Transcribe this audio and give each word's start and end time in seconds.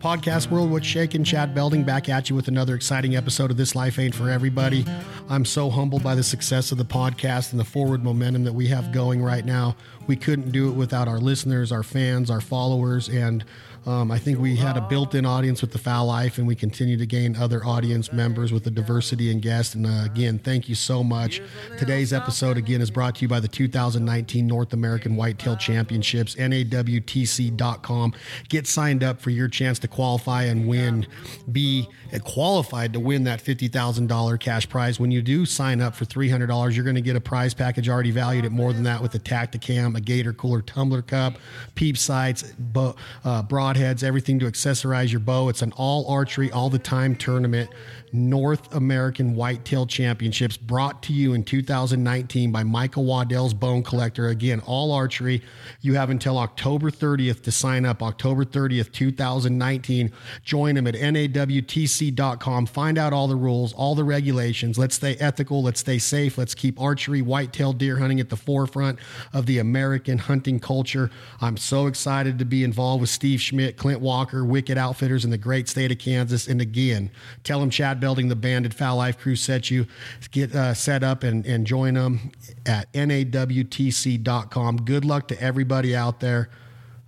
Podcast 0.00 0.50
world, 0.50 0.70
what's 0.70 0.86
shaking? 0.86 1.24
Chad 1.24 1.54
Belding 1.54 1.84
back 1.84 2.08
at 2.08 2.30
you 2.30 2.34
with 2.34 2.48
another 2.48 2.74
exciting 2.74 3.16
episode 3.16 3.50
of 3.50 3.58
This 3.58 3.74
Life 3.74 3.98
Ain't 3.98 4.14
for 4.14 4.30
Everybody. 4.30 4.86
I'm 5.28 5.44
so 5.44 5.68
humbled 5.68 6.02
by 6.02 6.14
the 6.14 6.22
success 6.22 6.72
of 6.72 6.78
the 6.78 6.86
podcast 6.86 7.50
and 7.50 7.60
the 7.60 7.66
forward 7.66 8.02
momentum 8.02 8.44
that 8.44 8.54
we 8.54 8.66
have 8.68 8.92
going 8.92 9.22
right 9.22 9.44
now. 9.44 9.76
We 10.06 10.16
couldn't 10.16 10.52
do 10.52 10.70
it 10.70 10.72
without 10.72 11.06
our 11.06 11.18
listeners, 11.18 11.70
our 11.70 11.82
fans, 11.82 12.30
our 12.30 12.40
followers, 12.40 13.10
and 13.10 13.44
um, 13.86 14.10
I 14.10 14.18
think 14.18 14.38
we 14.38 14.56
had 14.56 14.76
a 14.76 14.80
built-in 14.82 15.24
audience 15.24 15.62
with 15.62 15.72
the 15.72 15.78
Fowl 15.78 16.06
Life, 16.06 16.36
and 16.38 16.46
we 16.46 16.54
continue 16.54 16.96
to 16.98 17.06
gain 17.06 17.34
other 17.36 17.64
audience 17.64 18.12
members 18.12 18.52
with 18.52 18.64
the 18.64 18.70
diversity 18.70 19.30
and 19.30 19.40
guests. 19.40 19.74
And 19.74 19.86
uh, 19.86 20.04
again, 20.04 20.38
thank 20.38 20.68
you 20.68 20.74
so 20.74 21.02
much. 21.02 21.40
Today's 21.78 22.12
episode 22.12 22.58
again 22.58 22.82
is 22.82 22.90
brought 22.90 23.14
to 23.16 23.22
you 23.22 23.28
by 23.28 23.40
the 23.40 23.48
2019 23.48 24.46
North 24.46 24.72
American 24.72 25.16
Whitetail 25.16 25.56
Championships, 25.56 26.34
NAWTC.com. 26.36 28.14
Get 28.48 28.66
signed 28.66 29.02
up 29.02 29.20
for 29.20 29.30
your 29.30 29.48
chance 29.48 29.78
to 29.78 29.88
qualify 29.88 30.44
and 30.44 30.68
win. 30.68 31.06
Be 31.50 31.88
qualified 32.24 32.92
to 32.92 33.00
win 33.00 33.24
that 33.24 33.42
$50,000 33.42 34.40
cash 34.40 34.68
prize. 34.68 35.00
When 35.00 35.10
you 35.10 35.22
do 35.22 35.46
sign 35.46 35.80
up 35.80 35.94
for 35.94 36.04
$300, 36.04 36.74
you're 36.74 36.84
going 36.84 36.96
to 36.96 37.00
get 37.00 37.16
a 37.16 37.20
prize 37.20 37.54
package 37.54 37.88
already 37.88 38.10
valued 38.10 38.44
at 38.44 38.52
more 38.52 38.72
than 38.72 38.82
that 38.82 39.00
with 39.00 39.14
a 39.14 39.18
Tactacam, 39.18 39.96
a 39.96 40.00
Gator 40.00 40.32
Cooler 40.32 40.60
tumbler 40.62 41.02
cup, 41.02 41.38
peep 41.74 41.96
sights, 41.96 42.42
bo- 42.58 42.96
uh, 43.24 43.42
broadheads, 43.74 44.02
everything 44.02 44.38
to 44.40 44.46
accessorize 44.46 45.10
your 45.10 45.20
bow. 45.20 45.48
It's 45.48 45.62
an 45.62 45.72
all 45.76 46.06
archery, 46.06 46.50
all 46.50 46.70
the 46.70 46.78
time 46.78 47.14
tournament. 47.14 47.70
North 48.12 48.74
American 48.74 49.34
Whitetail 49.34 49.86
Championships 49.86 50.56
brought 50.56 51.02
to 51.04 51.12
you 51.12 51.32
in 51.32 51.44
2019 51.44 52.50
by 52.50 52.64
Michael 52.64 53.04
Waddell's 53.04 53.54
Bone 53.54 53.82
Collector. 53.82 54.28
Again, 54.28 54.60
all 54.66 54.92
archery. 54.92 55.42
You 55.80 55.94
have 55.94 56.10
until 56.10 56.38
October 56.38 56.90
30th 56.90 57.42
to 57.42 57.52
sign 57.52 57.86
up. 57.86 58.02
October 58.02 58.44
30th, 58.44 58.92
2019. 58.92 60.12
Join 60.42 60.74
them 60.74 60.86
at 60.86 60.94
nawtc.com. 60.94 62.66
Find 62.66 62.98
out 62.98 63.12
all 63.12 63.28
the 63.28 63.36
rules, 63.36 63.72
all 63.72 63.94
the 63.94 64.04
regulations. 64.04 64.78
Let's 64.78 64.96
stay 64.96 65.16
ethical. 65.16 65.62
Let's 65.62 65.80
stay 65.80 65.98
safe. 65.98 66.36
Let's 66.36 66.54
keep 66.54 66.80
archery, 66.80 67.22
whitetail 67.22 67.72
deer 67.72 67.98
hunting 67.98 68.20
at 68.20 68.30
the 68.30 68.36
forefront 68.36 68.98
of 69.32 69.46
the 69.46 69.58
American 69.58 70.18
hunting 70.18 70.58
culture. 70.58 71.10
I'm 71.40 71.56
so 71.56 71.86
excited 71.86 72.38
to 72.38 72.44
be 72.44 72.64
involved 72.64 73.00
with 73.00 73.10
Steve 73.10 73.40
Schmidt, 73.40 73.76
Clint 73.76 74.00
Walker, 74.00 74.44
Wicked 74.44 74.76
Outfitters 74.76 75.24
in 75.24 75.30
the 75.30 75.38
great 75.38 75.68
state 75.68 75.92
of 75.92 75.98
Kansas. 75.98 76.48
And 76.48 76.60
again, 76.60 77.10
tell 77.44 77.60
them 77.60 77.70
Chad 77.70 77.99
Belding, 78.00 78.28
the 78.28 78.36
banded 78.36 78.74
Fowl 78.74 78.96
Life 78.96 79.18
crew 79.18 79.36
set 79.36 79.70
you. 79.70 79.86
Get 80.30 80.54
uh, 80.54 80.74
set 80.74 81.02
up 81.02 81.22
and, 81.22 81.44
and 81.46 81.66
join 81.66 81.94
them 81.94 82.32
at 82.66 82.92
nawtc.com. 82.92 84.76
Good 84.78 85.04
luck 85.04 85.28
to 85.28 85.40
everybody 85.40 85.94
out 85.94 86.20
there. 86.20 86.50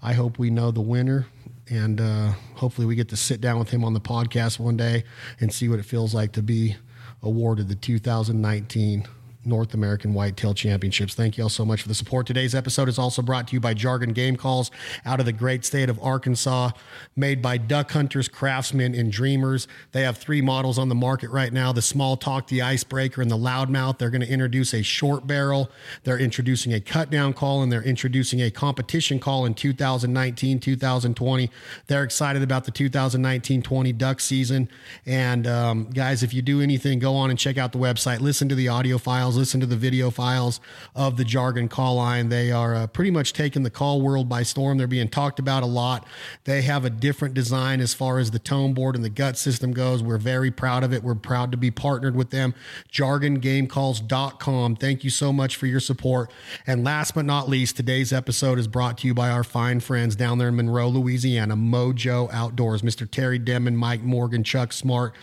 I 0.03 0.13
hope 0.13 0.39
we 0.39 0.51
know 0.51 0.71
the 0.71 0.81
winner. 0.81 1.27
And 1.69 2.01
uh, 2.01 2.33
hopefully, 2.57 2.87
we 2.87 2.95
get 2.95 3.09
to 3.11 3.17
sit 3.17 3.41
down 3.41 3.59
with 3.59 3.71
him 3.71 3.85
on 3.85 3.95
the 3.95 4.01
podcast 4.01 4.59
one 4.59 4.77
day 4.77 5.05
and 5.41 5.53
see 5.53 5.69
what 5.69 5.79
it 5.79 5.85
feels 5.85 6.15
like 6.15 6.33
to 6.33 6.43
be 6.43 6.77
awarded 7.23 7.69
the 7.69 7.75
2019 7.75 9.07
North 9.45 9.75
American 9.75 10.15
Whitetail 10.15 10.55
Championships. 10.55 11.15
Thank 11.15 11.37
you 11.37 11.45
all 11.45 11.51
so 11.51 11.65
much 11.65 11.83
for 11.83 11.89
the 11.89 11.95
support. 11.95 12.27
Today's 12.27 12.55
episode 12.55 12.89
is 12.89 12.99
also 12.99 13.23
brought 13.23 13.49
to 13.49 13.55
you 13.55 13.61
by 13.61 13.75
Jargon 13.75 14.13
Game 14.13 14.37
Calls 14.37 14.71
out 15.05 15.21
of 15.21 15.27
the 15.27 15.33
great 15.33 15.65
state 15.65 15.89
of 15.89 15.99
Arkansas, 16.03 16.71
made 17.17 17.43
by 17.43 17.57
duck 17.57 17.91
hunters, 17.91 18.29
craftsmen, 18.29 18.95
and 18.95 19.11
dreamers. 19.11 19.67
They 19.93 20.03
have 20.03 20.19
three 20.19 20.41
models 20.41 20.79
on 20.79 20.89
the 20.89 20.95
market 20.95 21.31
right 21.31 21.53
now 21.53 21.73
the 21.73 21.83
Small 21.83 22.17
Talk, 22.17 22.47
the 22.47 22.63
Icebreaker, 22.63 23.21
and 23.21 23.31
the 23.31 23.37
Loudmouth. 23.37 23.99
They're 23.99 24.11
going 24.11 24.23
to 24.23 24.31
introduce 24.31 24.73
a 24.75 24.83
short 24.83 25.27
barrel, 25.27 25.71
they're 26.05 26.19
introducing 26.19 26.73
a 26.73 26.81
cut 26.81 27.11
down 27.11 27.33
call, 27.33 27.63
and 27.63 27.73
they're 27.73 27.83
introducing 27.83 28.41
a 28.41 28.51
competition 28.51 29.19
call 29.19 29.45
in 29.45 29.55
2019 29.55 30.61
2020. 30.61 31.51
They're 31.89 32.05
excited 32.05 32.43
about 32.43 32.65
the 32.65 32.71
2019 32.71 33.63
20 33.63 33.93
duck 33.93 34.21
season. 34.21 34.69
And 35.07 35.47
um, 35.47 35.91
guys, 35.91 36.23
if 36.23 36.33
you 36.33 36.43
do 36.43 36.61
anything, 36.61 36.99
go 36.99 37.15
on 37.17 37.31
and 37.31 37.39
check 37.39 37.59
out 37.59 37.73
the 37.73 37.79
website, 37.79 38.21
listen 38.21 38.49
to 38.49 38.55
the 38.55 38.69
audio 38.69 38.99
files 38.99 39.32
files, 39.33 39.39
listen 39.39 39.61
to 39.61 39.67
the 39.67 39.77
video 39.77 40.11
files 40.11 40.61
of 40.95 41.17
the 41.17 41.25
jargon 41.25 41.69
call 41.69 41.97
line. 41.97 42.29
They 42.29 42.53
are 42.53 42.75
uh, 42.75 42.87
pretty 42.87 43.11
much 43.11 43.33
taking 43.33 43.63
the 43.63 43.71
call 43.71 44.01
world 44.01 44.29
by 44.29 44.43
storm. 44.43 44.79
They're 44.79 44.87
being 44.87 45.09
talked 45.09 45.39
about 45.39 45.63
a 45.63 45.67
lot. 45.67 46.07
They 46.45 46.63
have 46.63 46.85
a 46.85 46.91
different 46.91 47.35
design 47.35 47.81
as 47.81 47.95
far 47.95 48.19
as 48.19 48.31
the 48.31 48.39
tone 48.39 48.75
board 48.75 48.95
and 48.95 49.05
the 49.05 49.11
gut 49.11 49.37
system 49.37 49.73
goes. 49.73 50.03
We're 50.03 50.19
very 50.19 50.51
proud 50.51 50.85
of 50.85 50.93
it. 50.93 51.03
We're 51.03 51.15
proud 51.15 51.51
to 51.53 51.57
be 51.57 51.71
partnered 51.71 52.15
with 52.15 52.31
them. 52.31 52.55
JargonGameCalls.com. 52.93 54.77
Thank 54.77 55.05
you 55.05 55.11
so 55.11 55.33
much 55.33 55.57
for 55.57 55.67
your 55.67 55.81
support. 55.81 56.31
And 56.67 56.85
last 56.85 57.15
but 57.15 57.25
not 57.25 57.49
least, 57.49 57.77
today's 57.77 58.13
episode 58.13 58.59
is 58.59 58.69
brought 58.69 58.99
to 58.99 59.07
you 59.07 59.15
by 59.15 59.31
our 59.31 59.45
fine 59.45 59.81
friends 59.81 60.17
down 60.17 60.39
there 60.39 60.49
in 60.49 60.57
Monroe, 60.57 60.89
Louisiana, 60.89 61.57
Mojo 61.57 62.31
Outdoors. 62.33 62.83
Mr. 62.83 63.09
Terry 63.09 63.39
Denmon, 63.39 63.77
Mike 63.77 64.03
Morgan, 64.03 64.43
Chuck 64.43 64.73
Smart, 64.73 65.15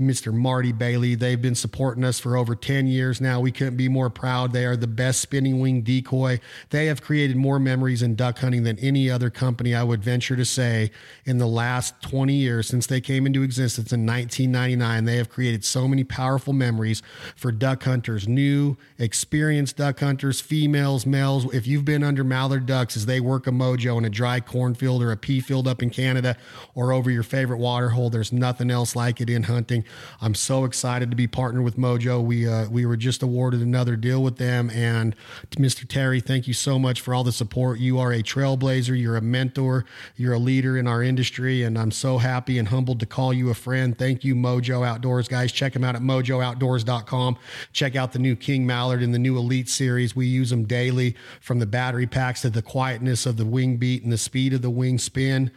Mr. 0.00 0.32
Marty 0.32 0.72
Bailey. 0.72 1.14
They've 1.14 1.40
been 1.40 1.54
supporting 1.54 2.04
us 2.04 2.18
for 2.18 2.36
over 2.36 2.54
10 2.54 2.86
years 2.86 3.20
now. 3.20 3.40
We 3.40 3.49
we 3.50 3.52
couldn't 3.52 3.76
be 3.76 3.88
more 3.88 4.10
proud. 4.10 4.52
They 4.52 4.64
are 4.64 4.76
the 4.76 4.86
best 4.86 5.20
spinning 5.20 5.58
wing 5.58 5.82
decoy. 5.82 6.38
They 6.68 6.86
have 6.86 7.02
created 7.02 7.34
more 7.34 7.58
memories 7.58 8.00
in 8.00 8.14
duck 8.14 8.38
hunting 8.38 8.62
than 8.62 8.78
any 8.78 9.10
other 9.10 9.28
company, 9.28 9.74
I 9.74 9.82
would 9.82 10.04
venture 10.04 10.36
to 10.36 10.44
say, 10.44 10.92
in 11.24 11.38
the 11.38 11.48
last 11.48 12.00
20 12.02 12.32
years 12.32 12.68
since 12.68 12.86
they 12.86 13.00
came 13.00 13.26
into 13.26 13.42
existence 13.42 13.92
in 13.92 14.06
1999. 14.06 15.04
They 15.04 15.16
have 15.16 15.28
created 15.28 15.64
so 15.64 15.88
many 15.88 16.04
powerful 16.04 16.52
memories 16.52 17.02
for 17.34 17.50
duck 17.50 17.82
hunters, 17.82 18.28
new, 18.28 18.76
experienced 19.00 19.78
duck 19.78 19.98
hunters, 19.98 20.40
females, 20.40 21.04
males. 21.04 21.52
If 21.52 21.66
you've 21.66 21.84
been 21.84 22.04
under 22.04 22.22
mallard 22.22 22.66
ducks 22.66 22.96
as 22.96 23.06
they 23.06 23.18
work 23.18 23.48
a 23.48 23.50
mojo 23.50 23.98
in 23.98 24.04
a 24.04 24.10
dry 24.10 24.38
cornfield 24.38 25.02
or 25.02 25.10
a 25.10 25.16
pea 25.16 25.40
field 25.40 25.66
up 25.66 25.82
in 25.82 25.90
Canada 25.90 26.36
or 26.76 26.92
over 26.92 27.10
your 27.10 27.24
favorite 27.24 27.58
water 27.58 27.88
hole, 27.88 28.10
there's 28.10 28.32
nothing 28.32 28.70
else 28.70 28.94
like 28.94 29.20
it 29.20 29.28
in 29.28 29.42
hunting. 29.42 29.82
I'm 30.20 30.36
so 30.36 30.64
excited 30.64 31.10
to 31.10 31.16
be 31.16 31.26
partnered 31.26 31.64
with 31.64 31.76
Mojo. 31.76 32.24
We 32.24 32.46
uh, 32.46 32.68
we 32.68 32.86
were 32.86 32.96
just 32.96 33.24
awarded 33.24 33.39
awarded 33.40 33.62
another 33.62 33.96
deal 33.96 34.22
with 34.22 34.36
them. 34.36 34.68
And 34.68 35.16
Mr. 35.52 35.88
Terry, 35.88 36.20
thank 36.20 36.46
you 36.46 36.52
so 36.52 36.78
much 36.78 37.00
for 37.00 37.14
all 37.14 37.24
the 37.24 37.32
support. 37.32 37.80
You 37.80 37.98
are 37.98 38.12
a 38.12 38.22
trailblazer, 38.22 39.00
you're 39.00 39.16
a 39.16 39.22
mentor, 39.22 39.86
you're 40.14 40.34
a 40.34 40.38
leader 40.38 40.76
in 40.76 40.86
our 40.86 41.02
industry, 41.02 41.62
and 41.62 41.78
I'm 41.78 41.90
so 41.90 42.18
happy 42.18 42.58
and 42.58 42.68
humbled 42.68 43.00
to 43.00 43.06
call 43.06 43.32
you 43.32 43.48
a 43.48 43.54
friend. 43.54 43.96
Thank 43.96 44.24
you, 44.24 44.34
Mojo 44.34 44.86
Outdoors, 44.86 45.26
guys. 45.26 45.52
Check 45.52 45.72
them 45.72 45.84
out 45.84 45.96
at 45.96 46.02
mojooutdoors.com. 46.02 47.38
Check 47.72 47.96
out 47.96 48.12
the 48.12 48.18
new 48.18 48.36
King 48.36 48.66
Mallard 48.66 49.02
in 49.02 49.12
the 49.12 49.18
new 49.18 49.38
Elite 49.38 49.70
series. 49.70 50.14
We 50.14 50.26
use 50.26 50.50
them 50.50 50.66
daily 50.66 51.16
from 51.40 51.60
the 51.60 51.66
battery 51.66 52.06
packs 52.06 52.42
to 52.42 52.50
the 52.50 52.60
quietness 52.60 53.24
of 53.24 53.38
the 53.38 53.46
wing 53.46 53.78
beat 53.78 54.02
and 54.02 54.12
the 54.12 54.18
speed 54.18 54.52
of 54.52 54.60
the 54.60 54.68
wing 54.68 54.98
spin 54.98 55.50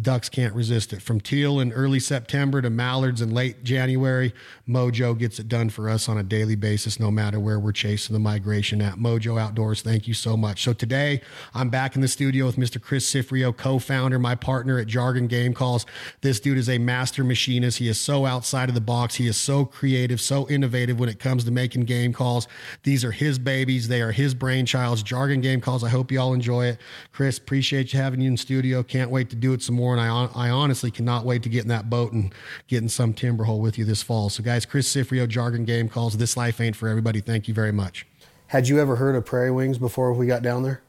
ducks 0.00 0.28
can't 0.28 0.54
resist 0.54 0.92
it. 0.92 1.02
From 1.02 1.20
teal 1.20 1.60
in 1.60 1.72
early 1.72 2.00
September 2.00 2.62
to 2.62 2.70
mallards 2.70 3.20
in 3.20 3.30
late 3.30 3.62
January, 3.62 4.32
Mojo 4.68 5.16
gets 5.16 5.38
it 5.38 5.48
done 5.48 5.68
for 5.68 5.88
us 5.88 6.08
on 6.08 6.18
a 6.18 6.22
daily 6.22 6.56
basis, 6.56 6.98
no 6.98 7.10
matter 7.10 7.38
where 7.38 7.60
we're 7.60 7.72
chasing 7.72 8.14
the 8.14 8.20
migration 8.20 8.80
at. 8.80 8.94
Mojo 8.94 9.40
Outdoors, 9.40 9.82
thank 9.82 10.08
you 10.08 10.14
so 10.14 10.36
much. 10.36 10.62
So 10.62 10.72
today, 10.72 11.20
I'm 11.54 11.68
back 11.68 11.94
in 11.94 12.00
the 12.00 12.08
studio 12.08 12.46
with 12.46 12.56
Mr. 12.56 12.80
Chris 12.80 13.10
Cifrio, 13.12 13.56
co-founder, 13.56 14.18
my 14.18 14.34
partner 14.34 14.78
at 14.78 14.86
Jargon 14.86 15.26
Game 15.26 15.52
Calls. 15.52 15.84
This 16.22 16.40
dude 16.40 16.58
is 16.58 16.68
a 16.68 16.78
master 16.78 17.22
machinist. 17.22 17.78
He 17.78 17.88
is 17.88 18.00
so 18.00 18.24
outside 18.24 18.68
of 18.68 18.74
the 18.74 18.80
box. 18.80 19.16
He 19.16 19.26
is 19.26 19.36
so 19.36 19.64
creative, 19.64 20.20
so 20.20 20.48
innovative 20.48 20.98
when 20.98 21.08
it 21.08 21.18
comes 21.18 21.44
to 21.44 21.50
making 21.50 21.84
game 21.84 22.12
calls. 22.12 22.48
These 22.82 23.04
are 23.04 23.12
his 23.12 23.38
babies. 23.38 23.88
They 23.88 24.00
are 24.00 24.12
his 24.12 24.34
brainchilds. 24.34 25.04
Jargon 25.04 25.40
Game 25.40 25.60
Calls. 25.60 25.84
I 25.84 25.90
hope 25.90 26.10
you 26.10 26.20
all 26.20 26.32
enjoy 26.32 26.66
it. 26.66 26.78
Chris, 27.12 27.38
appreciate 27.38 27.92
you 27.92 28.00
having 28.00 28.20
you 28.20 28.28
in 28.28 28.36
studio. 28.36 28.82
Can't 28.82 29.10
wait 29.10 29.28
to 29.30 29.36
do 29.36 29.52
it 29.52 29.62
some 29.66 29.76
more. 29.76 29.92
And 29.94 30.00
I, 30.00 30.28
I 30.34 30.50
honestly 30.50 30.90
cannot 30.90 31.24
wait 31.24 31.42
to 31.42 31.48
get 31.48 31.62
in 31.62 31.68
that 31.68 31.90
boat 31.90 32.12
and 32.12 32.34
get 32.68 32.82
in 32.82 32.88
some 32.88 33.12
timber 33.12 33.44
hole 33.44 33.60
with 33.60 33.76
you 33.76 33.84
this 33.84 34.02
fall. 34.02 34.30
So, 34.30 34.42
guys, 34.42 34.64
Chris 34.64 34.92
Cifrio, 34.94 35.28
Jargon 35.28 35.64
Game 35.64 35.88
Calls. 35.88 36.16
This 36.16 36.36
life 36.36 36.60
ain't 36.60 36.76
for 36.76 36.88
everybody. 36.88 37.20
Thank 37.20 37.48
you 37.48 37.54
very 37.54 37.72
much. 37.72 38.06
Had 38.48 38.68
you 38.68 38.80
ever 38.80 38.96
heard 38.96 39.16
of 39.16 39.26
prairie 39.26 39.50
wings 39.50 39.76
before 39.76 40.12
we 40.12 40.26
got 40.26 40.40
down 40.40 40.62
there? 40.62 40.80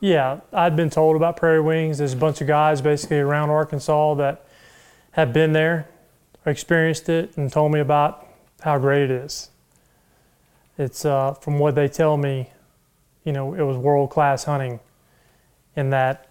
Yeah, 0.00 0.40
I'd 0.52 0.76
been 0.76 0.90
told 0.90 1.14
about 1.14 1.36
prairie 1.36 1.60
wings. 1.60 1.98
There's 1.98 2.14
a 2.14 2.16
bunch 2.16 2.40
of 2.40 2.46
guys 2.46 2.80
basically 2.80 3.18
around 3.18 3.50
Arkansas 3.50 4.14
that 4.14 4.46
have 5.12 5.32
been 5.32 5.52
there, 5.52 5.88
experienced 6.46 7.08
it, 7.08 7.36
and 7.36 7.52
told 7.52 7.70
me 7.72 7.80
about 7.80 8.26
how 8.62 8.78
great 8.78 9.02
it 9.02 9.10
is. 9.10 9.50
It's 10.78 11.04
uh, 11.04 11.34
from 11.34 11.58
what 11.58 11.74
they 11.74 11.88
tell 11.88 12.16
me, 12.16 12.50
you 13.24 13.32
know, 13.32 13.52
it 13.52 13.60
was 13.60 13.76
world 13.76 14.08
class 14.08 14.44
hunting 14.44 14.80
in 15.76 15.90
that 15.90 16.29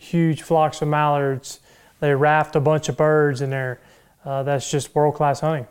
huge 0.00 0.42
flocks 0.42 0.80
of 0.80 0.88
mallards. 0.88 1.60
They 2.00 2.14
raft 2.14 2.56
a 2.56 2.60
bunch 2.60 2.88
of 2.88 2.96
birds 2.96 3.42
in 3.42 3.50
there. 3.50 3.80
Uh, 4.24 4.42
that's 4.42 4.70
just 4.70 4.94
world 4.94 5.14
class 5.14 5.40
hunting. 5.40 5.66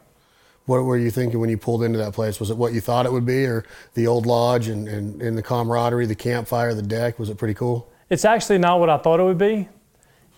What 0.66 0.84
were 0.84 0.98
you 0.98 1.10
thinking 1.10 1.40
when 1.40 1.50
you 1.50 1.58
pulled 1.58 1.82
into 1.82 1.98
that 1.98 2.14
place? 2.14 2.40
Was 2.40 2.52
it 2.52 2.58
what 2.58 2.74
you 2.74 2.82
thought 2.82 3.08
it 3.08 3.12
would 3.12 3.26
be, 3.26 3.46
or 3.46 3.66
the 3.96 4.06
old 4.06 4.28
lodge 4.28 4.68
and, 4.68 4.88
and, 4.88 5.20
and 5.20 5.36
the 5.36 5.42
camaraderie, 5.42 6.06
the 6.06 6.14
campfire, 6.14 6.76
the 6.76 6.84
deck? 6.84 7.18
Was 7.18 7.30
it 7.30 7.38
pretty 7.38 7.56
cool? 7.56 7.92
It's 8.10 8.24
actually 8.24 8.60
not 8.60 8.80
what 8.80 8.90
I 8.90 8.98
thought 8.98 9.20
it 9.20 9.24
would 9.24 9.40
be. 9.40 9.68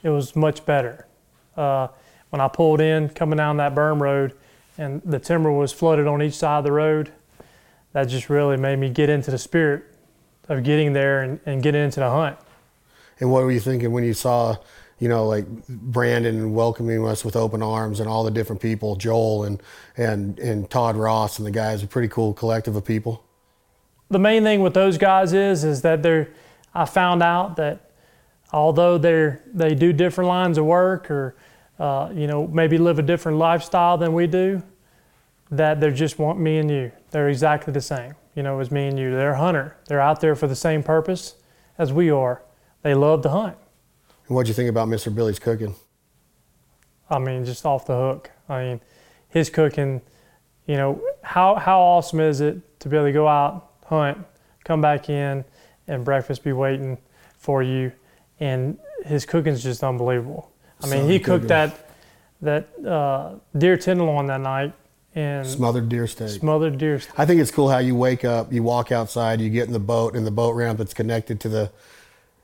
It 0.03 0.09
was 0.09 0.35
much 0.35 0.65
better. 0.65 1.05
Uh, 1.57 1.89
when 2.29 2.39
I 2.39 2.47
pulled 2.47 2.79
in, 2.79 3.09
coming 3.09 3.35
down 3.35 3.57
that 3.57 3.75
berm 3.75 3.99
road, 3.99 4.33
and 4.77 5.01
the 5.03 5.19
timber 5.19 5.51
was 5.51 5.73
flooded 5.73 6.07
on 6.07 6.21
each 6.21 6.35
side 6.35 6.59
of 6.59 6.63
the 6.63 6.71
road, 6.71 7.11
that 7.91 8.05
just 8.05 8.29
really 8.29 8.55
made 8.55 8.79
me 8.79 8.89
get 8.89 9.09
into 9.09 9.31
the 9.31 9.37
spirit 9.37 9.83
of 10.47 10.63
getting 10.63 10.93
there 10.93 11.23
and, 11.23 11.41
and 11.45 11.61
getting 11.61 11.83
into 11.83 11.99
the 11.99 12.09
hunt. 12.09 12.37
And 13.21 13.31
what 13.31 13.43
were 13.43 13.51
you 13.51 13.59
thinking 13.59 13.91
when 13.91 14.03
you 14.03 14.15
saw, 14.15 14.57
you 14.99 15.07
know, 15.07 15.27
like 15.27 15.45
Brandon 15.69 16.53
welcoming 16.53 17.05
us 17.05 17.23
with 17.23 17.35
open 17.35 17.61
arms 17.61 17.99
and 17.99 18.09
all 18.09 18.23
the 18.23 18.31
different 18.31 18.61
people, 18.61 18.95
Joel 18.95 19.43
and 19.45 19.61
and 19.95 20.37
and 20.39 20.69
Todd 20.69 20.97
Ross 20.97 21.37
and 21.37 21.45
the 21.45 21.51
guys, 21.51 21.83
a 21.83 21.87
pretty 21.87 22.07
cool 22.07 22.33
collective 22.33 22.75
of 22.75 22.83
people. 22.83 23.23
The 24.09 24.19
main 24.19 24.43
thing 24.43 24.61
with 24.61 24.73
those 24.73 24.97
guys 24.97 25.31
is 25.31 25.63
is 25.63 25.83
that 25.83 26.03
they're. 26.03 26.29
I 26.73 26.85
found 26.85 27.21
out 27.21 27.57
that 27.57 27.91
although 28.51 28.97
they're 28.97 29.43
they 29.53 29.75
do 29.75 29.93
different 29.93 30.27
lines 30.27 30.57
of 30.57 30.65
work 30.65 31.11
or 31.11 31.35
uh, 31.79 32.09
you 32.13 32.27
know 32.27 32.47
maybe 32.47 32.77
live 32.77 32.97
a 32.97 33.03
different 33.03 33.37
lifestyle 33.37 33.97
than 33.97 34.13
we 34.13 34.25
do, 34.25 34.63
that 35.51 35.79
they're 35.79 35.91
just 35.91 36.17
want 36.17 36.39
me 36.39 36.57
and 36.57 36.71
you. 36.71 36.91
They're 37.11 37.29
exactly 37.29 37.71
the 37.71 37.81
same, 37.81 38.15
you 38.35 38.41
know, 38.41 38.59
as 38.59 38.71
me 38.71 38.87
and 38.87 38.97
you. 38.97 39.11
They're 39.11 39.33
a 39.33 39.37
hunter. 39.37 39.77
They're 39.85 40.01
out 40.01 40.21
there 40.21 40.35
for 40.35 40.47
the 40.47 40.55
same 40.55 40.81
purpose 40.81 41.35
as 41.77 41.93
we 41.93 42.09
are. 42.09 42.41
They 42.83 42.93
love 42.93 43.21
to 43.23 43.29
hunt. 43.29 43.57
And 44.27 44.35
what'd 44.35 44.47
you 44.47 44.53
think 44.53 44.69
about 44.69 44.87
Mr. 44.87 45.13
Billy's 45.13 45.39
cooking? 45.39 45.75
I 47.09 47.19
mean, 47.19 47.45
just 47.45 47.65
off 47.65 47.85
the 47.85 47.95
hook. 47.95 48.31
I 48.47 48.63
mean, 48.63 48.81
his 49.29 49.49
cooking, 49.49 50.01
you 50.65 50.75
know, 50.75 51.01
how, 51.21 51.55
how 51.55 51.79
awesome 51.79 52.19
is 52.21 52.41
it 52.41 52.79
to 52.79 52.89
be 52.89 52.95
able 52.97 53.07
to 53.07 53.11
go 53.11 53.27
out, 53.27 53.71
hunt, 53.85 54.17
come 54.63 54.81
back 54.81 55.09
in, 55.09 55.43
and 55.87 56.05
breakfast 56.05 56.43
be 56.43 56.53
waiting 56.53 56.97
for 57.37 57.61
you. 57.61 57.91
And 58.39 58.77
his 59.05 59.25
cooking's 59.25 59.61
just 59.61 59.83
unbelievable. 59.83 60.51
I 60.83 60.87
mean, 60.87 61.09
he 61.09 61.19
cooked 61.19 61.47
that 61.49 61.87
that 62.41 62.69
uh, 62.83 63.35
deer 63.55 63.77
tenderloin 63.77 64.25
that 64.25 64.41
night 64.41 64.73
and 65.13 65.45
Smothered 65.45 65.89
deer 65.89 66.07
steak. 66.07 66.29
smothered 66.29 66.77
deer. 66.79 66.99
I 67.17 67.25
think 67.25 67.39
it's 67.39 67.51
cool 67.51 67.69
how 67.69 67.77
you 67.77 67.95
wake 67.95 68.25
up, 68.25 68.51
you 68.51 68.63
walk 68.63 68.91
outside, 68.91 69.41
you 69.41 69.49
get 69.49 69.67
in 69.67 69.73
the 69.73 69.79
boat, 69.79 70.15
and 70.15 70.25
the 70.25 70.31
boat 70.31 70.55
ramp 70.55 70.79
that's 70.79 70.93
connected 70.93 71.39
to 71.41 71.49
the, 71.49 71.71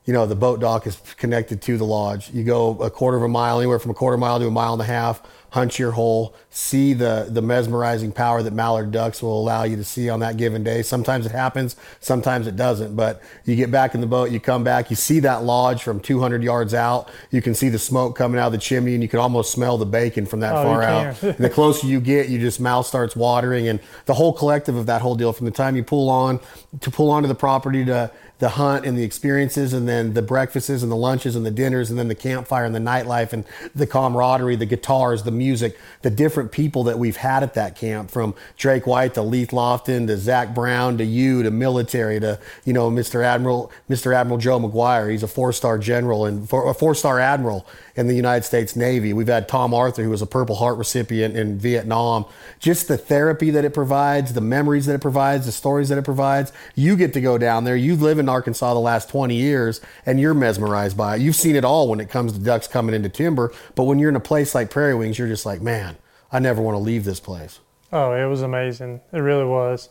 you 0.08 0.14
know, 0.14 0.26
the 0.26 0.36
boat 0.36 0.62
dock 0.62 0.88
is 0.88 0.96
connected 1.18 1.62
to 1.64 1.78
the 1.78 1.84
lodge. 1.84 2.32
You 2.32 2.46
go 2.46 2.78
a 2.80 2.90
quarter 2.90 3.18
of 3.18 3.24
a 3.24 3.28
mile, 3.28 3.60
anywhere 3.60 3.78
from 3.78 3.92
a 3.92 3.94
quarter 3.94 4.18
mile 4.18 4.40
to 4.40 4.48
a 4.48 4.52
mile 4.52 4.72
and 4.72 4.82
a 4.82 4.86
half, 4.86 5.22
hunt 5.50 5.78
your 5.78 5.92
hole, 5.92 6.34
see 6.50 6.94
the 6.94 7.28
the 7.30 7.42
mesmerizing 7.42 8.12
power 8.12 8.42
that 8.44 8.54
mallard 8.54 8.92
ducks 8.92 9.22
will 9.22 9.40
allow 9.40 9.64
you 9.64 9.76
to 9.76 9.84
see 9.84 10.10
on 10.10 10.22
that 10.22 10.38
given 10.38 10.64
day. 10.64 10.82
Sometimes 10.82 11.26
it 11.26 11.32
happens, 11.34 11.76
sometimes 12.00 12.48
it 12.48 12.56
doesn't. 12.56 12.96
But 12.96 13.22
you 13.44 13.58
get 13.58 13.70
back 13.70 13.96
in 13.96 14.00
the 14.02 14.08
boat, 14.08 14.32
you 14.32 14.40
come 14.40 14.64
back, 14.64 14.90
you 14.90 14.96
see 14.96 15.20
that 15.22 15.44
lodge 15.44 15.84
from 15.84 16.00
200 16.00 16.42
yards 16.42 16.74
out. 16.74 17.10
You 17.32 17.42
can 17.42 17.54
see 17.54 17.68
the 17.68 17.80
smoke 17.80 18.16
coming 18.16 18.40
out 18.40 18.48
of 18.48 18.52
the 18.54 18.58
chimney, 18.60 18.94
and 18.94 19.04
you 19.04 19.10
can 19.10 19.20
almost 19.20 19.52
smell 19.52 19.78
the 19.78 19.86
bacon 19.86 20.26
from 20.26 20.40
that 20.40 20.56
Oh, 20.56 20.64
far 20.64 20.84
out. 20.84 21.16
the 21.38 21.50
closer 21.50 21.86
you 21.86 22.00
get, 22.00 22.30
you 22.30 22.40
just 22.40 22.62
mouth 22.62 22.86
starts 22.86 23.14
watering, 23.14 23.68
and 23.68 23.82
the 24.06 24.14
whole 24.14 24.32
collective 24.32 24.78
of 24.78 24.86
that 24.86 25.02
whole 25.02 25.16
deal 25.16 25.34
from 25.34 25.46
the 25.46 25.52
time 25.52 25.76
you 25.76 25.84
pull 25.84 26.10
on 26.10 26.40
to 26.82 26.92
pull 26.92 27.12
onto 27.12 27.28
the 27.28 27.36
property 27.36 27.86
to 27.86 28.12
the 28.40 28.50
hunt 28.50 28.86
and 28.86 28.96
the 28.96 29.04
experiences, 29.04 29.74
and 29.74 29.88
then 29.88 30.14
the 30.14 30.22
breakfasts 30.22 30.70
and 30.70 30.92
the 30.92 30.96
lunches 30.96 31.36
and 31.36 31.46
the 31.46 31.52
dinners, 31.52 31.90
and 31.90 31.98
then 31.98 32.08
the 32.08 32.16
campfire 32.16 32.66
and 32.66 32.76
the 32.76 32.80
nightlife 32.80 33.34
and 33.34 33.46
the 33.74 33.88
camaraderie, 33.88 34.56
the 34.56 34.66
guitars, 34.66 35.24
the 35.24 35.32
music, 35.32 35.78
the 36.04 36.10
different 36.12 36.52
people 36.52 36.84
that 36.84 37.00
we've 37.00 37.18
had 37.18 37.42
at 37.42 37.56
that 37.56 37.76
camp, 37.76 38.12
from 38.12 38.36
Drake 38.56 38.86
White 38.86 39.16
to 39.16 39.24
Leith 39.24 39.50
Lofton 39.50 40.06
to 40.08 40.18
Zac 40.18 40.54
Brown 40.54 41.00
to 41.00 41.04
you 41.04 41.42
to 41.44 41.50
military 41.50 42.20
to 42.20 42.40
you 42.64 42.74
know 42.74 42.92
Mr. 42.92 43.24
Admiral 43.24 43.72
Mr. 43.90 44.14
Admiral 44.14 44.38
Joe 44.38 44.60
McGuire. 44.60 45.10
He's 45.10 45.24
a 45.24 45.28
four-star 45.28 45.80
general 45.80 46.26
and 46.26 46.48
four, 46.48 46.70
a 46.70 46.74
four-star 46.76 47.20
admiral 47.20 47.66
in 47.98 48.08
the 48.08 48.14
United 48.14 48.46
States 48.46 48.76
Navy. 48.76 49.12
We've 49.12 49.28
had 49.28 49.50
Tom 49.50 49.74
Arthur, 49.74 50.04
who 50.04 50.12
was 50.12 50.22
a 50.22 50.28
Purple 50.28 50.56
Heart 50.56 50.78
recipient 50.78 51.36
in 51.36 51.58
Vietnam. 51.58 52.26
Just 52.60 52.88
the 52.88 52.98
therapy 52.98 53.50
that 53.50 53.66
it 53.66 53.74
provides, 53.74 54.34
the 54.34 54.42
memories 54.42 54.86
that 54.86 54.94
it 54.94 55.02
provides, 55.02 55.48
the 55.48 55.52
stories 55.52 55.90
that 55.90 55.98
it 55.98 56.06
provides. 56.06 56.54
You 56.76 56.96
get 56.96 57.12
to 57.14 57.22
go 57.22 57.40
down 57.40 57.64
there. 57.64 57.76
You 57.76 57.96
live 57.96 58.20
in 58.20 58.30
Arkansas 58.30 58.74
the 58.74 58.80
last 58.80 59.10
20 59.10 59.36
years, 59.36 59.82
and 60.06 60.20
you're 60.20 60.36
mesmerized 60.36 60.96
by 60.96 61.16
it. 61.16 61.22
You've 61.22 61.36
seen 61.36 61.56
it 61.56 61.66
all 61.66 61.90
when 61.90 62.00
it 62.00 62.10
comes 62.10 62.34
to 62.34 62.40
ducks 62.40 62.68
coming 62.68 62.94
into 62.94 63.10
timber. 63.10 63.52
But 63.74 63.86
when 63.86 63.98
you're 63.98 64.10
in 64.10 64.16
a 64.16 64.22
place 64.22 64.54
like 64.54 64.70
Prairie 64.70 64.96
Wings, 64.96 65.18
you're 65.18 65.28
just 65.28 65.46
like, 65.46 65.62
man, 65.62 65.98
I 66.32 66.38
never 66.40 66.62
want 66.62 66.76
to 66.76 66.80
leave 66.80 67.04
this 67.04 67.20
place. 67.20 67.60
Oh, 67.92 68.12
it 68.12 68.26
was 68.28 68.44
amazing. 68.44 69.02
It 69.12 69.20
really 69.20 69.46
was. 69.46 69.90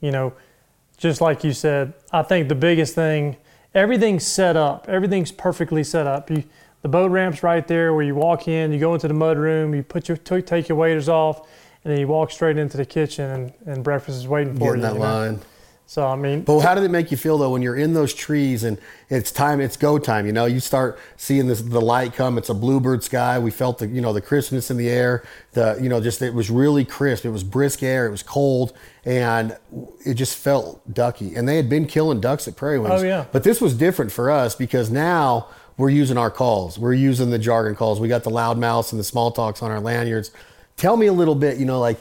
You 0.00 0.12
know, 0.12 0.32
just 0.96 1.20
like 1.20 1.42
you 1.42 1.52
said, 1.52 1.94
I 2.12 2.22
think 2.22 2.48
the 2.48 2.54
biggest 2.54 2.94
thing, 2.94 3.36
everything's 3.74 4.24
set 4.24 4.56
up. 4.56 4.88
Everything's 4.88 5.32
perfectly 5.32 5.82
set 5.82 6.06
up. 6.06 6.30
You, 6.30 6.44
the 6.88 6.92
boat 6.92 7.10
ramp's 7.10 7.42
right 7.42 7.68
there 7.68 7.92
where 7.92 8.02
you 8.02 8.14
walk 8.14 8.48
in, 8.48 8.72
you 8.72 8.78
go 8.78 8.94
into 8.94 9.08
the 9.08 9.14
mud 9.14 9.36
room, 9.36 9.74
you 9.74 9.82
put 9.82 10.08
your 10.08 10.16
t- 10.16 10.40
take 10.40 10.68
your 10.68 10.78
waders 10.78 11.08
off, 11.08 11.46
and 11.84 11.92
then 11.92 12.00
you 12.00 12.08
walk 12.08 12.30
straight 12.30 12.56
into 12.56 12.78
the 12.78 12.86
kitchen 12.86 13.30
and, 13.30 13.52
and 13.66 13.84
breakfast 13.84 14.16
is 14.16 14.26
waiting 14.26 14.54
for 14.54 14.76
Getting 14.76 14.76
you. 14.76 14.82
that 14.82 14.92
you 14.94 14.98
know? 14.98 15.04
line. 15.04 15.40
So 15.86 16.06
I 16.06 16.16
mean, 16.16 16.42
But 16.42 16.60
how 16.60 16.74
did 16.74 16.84
it 16.84 16.90
make 16.90 17.10
you 17.10 17.16
feel 17.16 17.38
though 17.38 17.50
when 17.50 17.62
you're 17.62 17.76
in 17.76 17.94
those 17.94 18.12
trees 18.12 18.62
and 18.62 18.78
it's 19.08 19.32
time, 19.32 19.58
it's 19.58 19.76
go 19.78 19.98
time? 19.98 20.26
You 20.26 20.32
know, 20.32 20.44
you 20.44 20.60
start 20.60 20.98
seeing 21.16 21.46
this 21.46 21.62
the 21.62 21.80
light 21.80 22.12
come. 22.12 22.36
It's 22.36 22.50
a 22.50 22.54
bluebird 22.54 23.02
sky. 23.02 23.38
We 23.38 23.50
felt 23.50 23.78
the 23.78 23.86
you 23.86 24.02
know 24.02 24.12
the 24.12 24.20
crispness 24.20 24.70
in 24.70 24.76
the 24.76 24.90
air. 24.90 25.24
The 25.52 25.78
you 25.80 25.88
know 25.88 25.98
just 26.02 26.20
it 26.20 26.34
was 26.34 26.50
really 26.50 26.84
crisp. 26.84 27.24
It 27.24 27.30
was 27.30 27.42
brisk 27.42 27.82
air. 27.82 28.06
It 28.06 28.10
was 28.10 28.22
cold 28.22 28.74
and 29.06 29.56
it 30.04 30.14
just 30.14 30.36
felt 30.36 30.82
ducky. 30.92 31.34
And 31.34 31.48
they 31.48 31.56
had 31.56 31.70
been 31.70 31.86
killing 31.86 32.20
ducks 32.20 32.46
at 32.46 32.56
Prairie 32.56 32.78
Wings. 32.78 33.00
Oh, 33.00 33.06
yeah. 33.06 33.24
But 33.32 33.42
this 33.42 33.58
was 33.58 33.72
different 33.72 34.12
for 34.12 34.30
us 34.30 34.54
because 34.54 34.90
now 34.90 35.48
we're 35.78 35.90
using 35.90 36.18
our 36.18 36.30
calls. 36.30 36.78
We're 36.78 36.92
using 36.92 37.30
the 37.30 37.38
jargon 37.38 37.76
calls. 37.76 38.00
We 38.00 38.08
got 38.08 38.24
the 38.24 38.30
loudmouths 38.30 38.90
and 38.90 38.98
the 38.98 39.04
small 39.04 39.30
talks 39.30 39.62
on 39.62 39.70
our 39.70 39.80
lanyards. 39.80 40.32
Tell 40.76 40.96
me 40.96 41.06
a 41.06 41.12
little 41.12 41.36
bit. 41.36 41.56
You 41.56 41.64
know, 41.64 41.80
like 41.80 41.98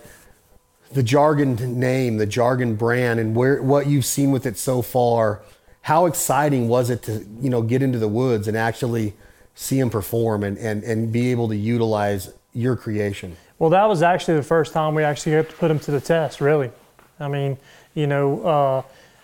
the 0.91 1.03
jargon 1.03 1.79
name, 1.79 2.18
the 2.18 2.25
jargon 2.25 2.75
brand, 2.75 3.19
and 3.19 3.35
where 3.35 3.62
what 3.62 3.88
you've 3.88 4.06
seen 4.06 4.31
with 4.31 4.45
it 4.45 4.57
so 4.57 4.81
far. 4.81 5.41
How 5.81 6.06
exciting 6.06 6.68
was 6.68 6.89
it 6.89 7.03
to 7.03 7.25
you 7.39 7.50
know 7.50 7.62
get 7.62 7.81
into 7.81 8.00
the 8.00 8.07
woods 8.07 8.47
and 8.47 8.57
actually 8.57 9.13
see 9.53 9.79
him 9.79 9.89
perform 9.89 10.44
and 10.44 10.57
and 10.57 10.83
and 10.83 11.12
be 11.12 11.31
able 11.31 11.47
to 11.50 11.56
utilize 11.56 12.33
your 12.53 12.75
creation? 12.75 13.38
Well, 13.59 13.69
that 13.69 13.85
was 13.85 14.01
actually 14.01 14.38
the 14.38 14.44
first 14.44 14.74
time 14.74 14.95
we 14.95 15.03
actually 15.03 15.33
had 15.33 15.50
to 15.50 15.56
put 15.56 15.71
him 15.71 15.79
to 15.79 15.91
the 15.91 16.01
test, 16.01 16.41
really. 16.41 16.71
I 17.19 17.27
mean, 17.27 17.57
you 17.94 18.06
know, 18.06 18.41
uh, 18.45 18.81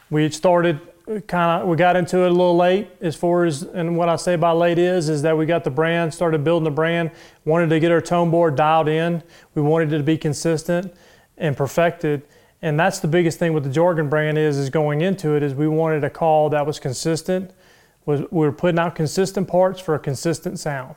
we 0.10 0.30
started 0.30 0.80
kind 1.28 1.62
of, 1.62 1.68
we 1.68 1.76
got 1.76 1.96
into 1.96 2.24
it 2.24 2.28
a 2.28 2.34
little 2.34 2.56
late 2.56 2.90
as 3.02 3.16
far 3.16 3.46
as, 3.46 3.64
and 3.64 3.98
what 3.98 4.10
I 4.10 4.16
say 4.16 4.36
by 4.36 4.52
late 4.52 4.80
is, 4.80 5.10
is 5.10 5.22
that 5.24 5.38
we 5.38 5.46
got 5.46 5.64
the 5.64 5.70
brand, 5.70 6.14
started 6.14 6.44
building 6.44 6.64
the 6.64 6.72
brand, 6.72 7.12
wanted 7.46 7.70
to 7.70 7.80
get 7.80 7.92
our 7.92 8.02
tone 8.02 8.32
board 8.32 8.56
dialed 8.56 8.88
in. 8.88 9.22
We 9.54 9.62
wanted 9.62 9.92
it 9.92 9.98
to 9.98 10.04
be 10.04 10.18
consistent 10.18 10.94
and 11.38 11.58
perfected. 11.58 12.24
And 12.62 12.80
that's 12.80 13.00
the 13.00 13.08
biggest 13.10 13.40
thing 13.40 13.54
with 13.54 13.66
the 13.66 13.70
Jargon 13.70 14.10
brand 14.10 14.38
is, 14.38 14.58
is 14.58 14.70
going 14.70 15.02
into 15.02 15.36
it 15.36 15.44
is 15.44 15.54
we 15.54 15.68
wanted 15.68 16.04
a 16.06 16.10
call 16.10 16.50
that 16.52 16.66
was 16.66 16.80
consistent, 16.80 17.52
was 18.06 18.22
we 18.22 18.46
were 18.46 18.54
putting 18.54 18.80
out 18.80 18.96
consistent 18.96 19.48
parts 19.48 19.82
for 19.82 19.96
a 19.96 20.00
consistent 20.00 20.60
sound 20.60 20.96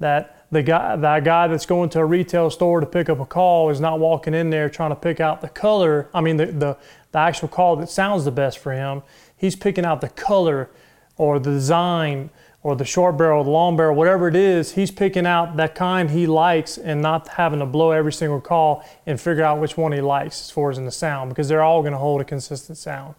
that 0.00 0.46
the 0.50 0.62
guy 0.62 0.96
that 0.96 1.24
guy 1.24 1.46
that's 1.46 1.66
going 1.66 1.88
to 1.90 2.00
a 2.00 2.04
retail 2.04 2.50
store 2.50 2.80
to 2.80 2.86
pick 2.86 3.08
up 3.08 3.20
a 3.20 3.26
call 3.26 3.70
is 3.70 3.80
not 3.80 4.00
walking 4.00 4.34
in 4.34 4.50
there 4.50 4.68
trying 4.68 4.90
to 4.90 4.96
pick 4.96 5.20
out 5.20 5.40
the 5.40 5.48
color 5.48 6.08
i 6.12 6.20
mean 6.20 6.36
the, 6.36 6.46
the, 6.46 6.76
the 7.12 7.18
actual 7.18 7.46
call 7.46 7.76
that 7.76 7.88
sounds 7.88 8.24
the 8.24 8.30
best 8.32 8.58
for 8.58 8.72
him 8.72 9.02
he's 9.40 9.56
picking 9.56 9.84
out 9.86 10.02
the 10.02 10.08
color 10.10 10.68
or 11.16 11.38
the 11.38 11.50
design 11.50 12.28
or 12.62 12.76
the 12.76 12.84
short 12.84 13.16
barrel 13.16 13.42
the 13.42 13.50
long 13.50 13.74
barrel 13.76 13.96
whatever 13.96 14.28
it 14.28 14.36
is 14.36 14.72
he's 14.72 14.90
picking 14.90 15.26
out 15.26 15.56
that 15.56 15.74
kind 15.74 16.10
he 16.10 16.26
likes 16.26 16.76
and 16.76 17.00
not 17.00 17.26
having 17.28 17.58
to 17.58 17.66
blow 17.66 17.90
every 17.90 18.12
single 18.12 18.40
call 18.40 18.84
and 19.06 19.18
figure 19.18 19.42
out 19.42 19.58
which 19.58 19.76
one 19.78 19.92
he 19.92 20.00
likes 20.00 20.42
as 20.42 20.50
far 20.50 20.70
as 20.70 20.76
in 20.76 20.84
the 20.84 20.92
sound 20.92 21.30
because 21.30 21.48
they're 21.48 21.62
all 21.62 21.80
going 21.80 21.92
to 21.92 21.98
hold 21.98 22.20
a 22.20 22.24
consistent 22.24 22.76
sound. 22.76 23.14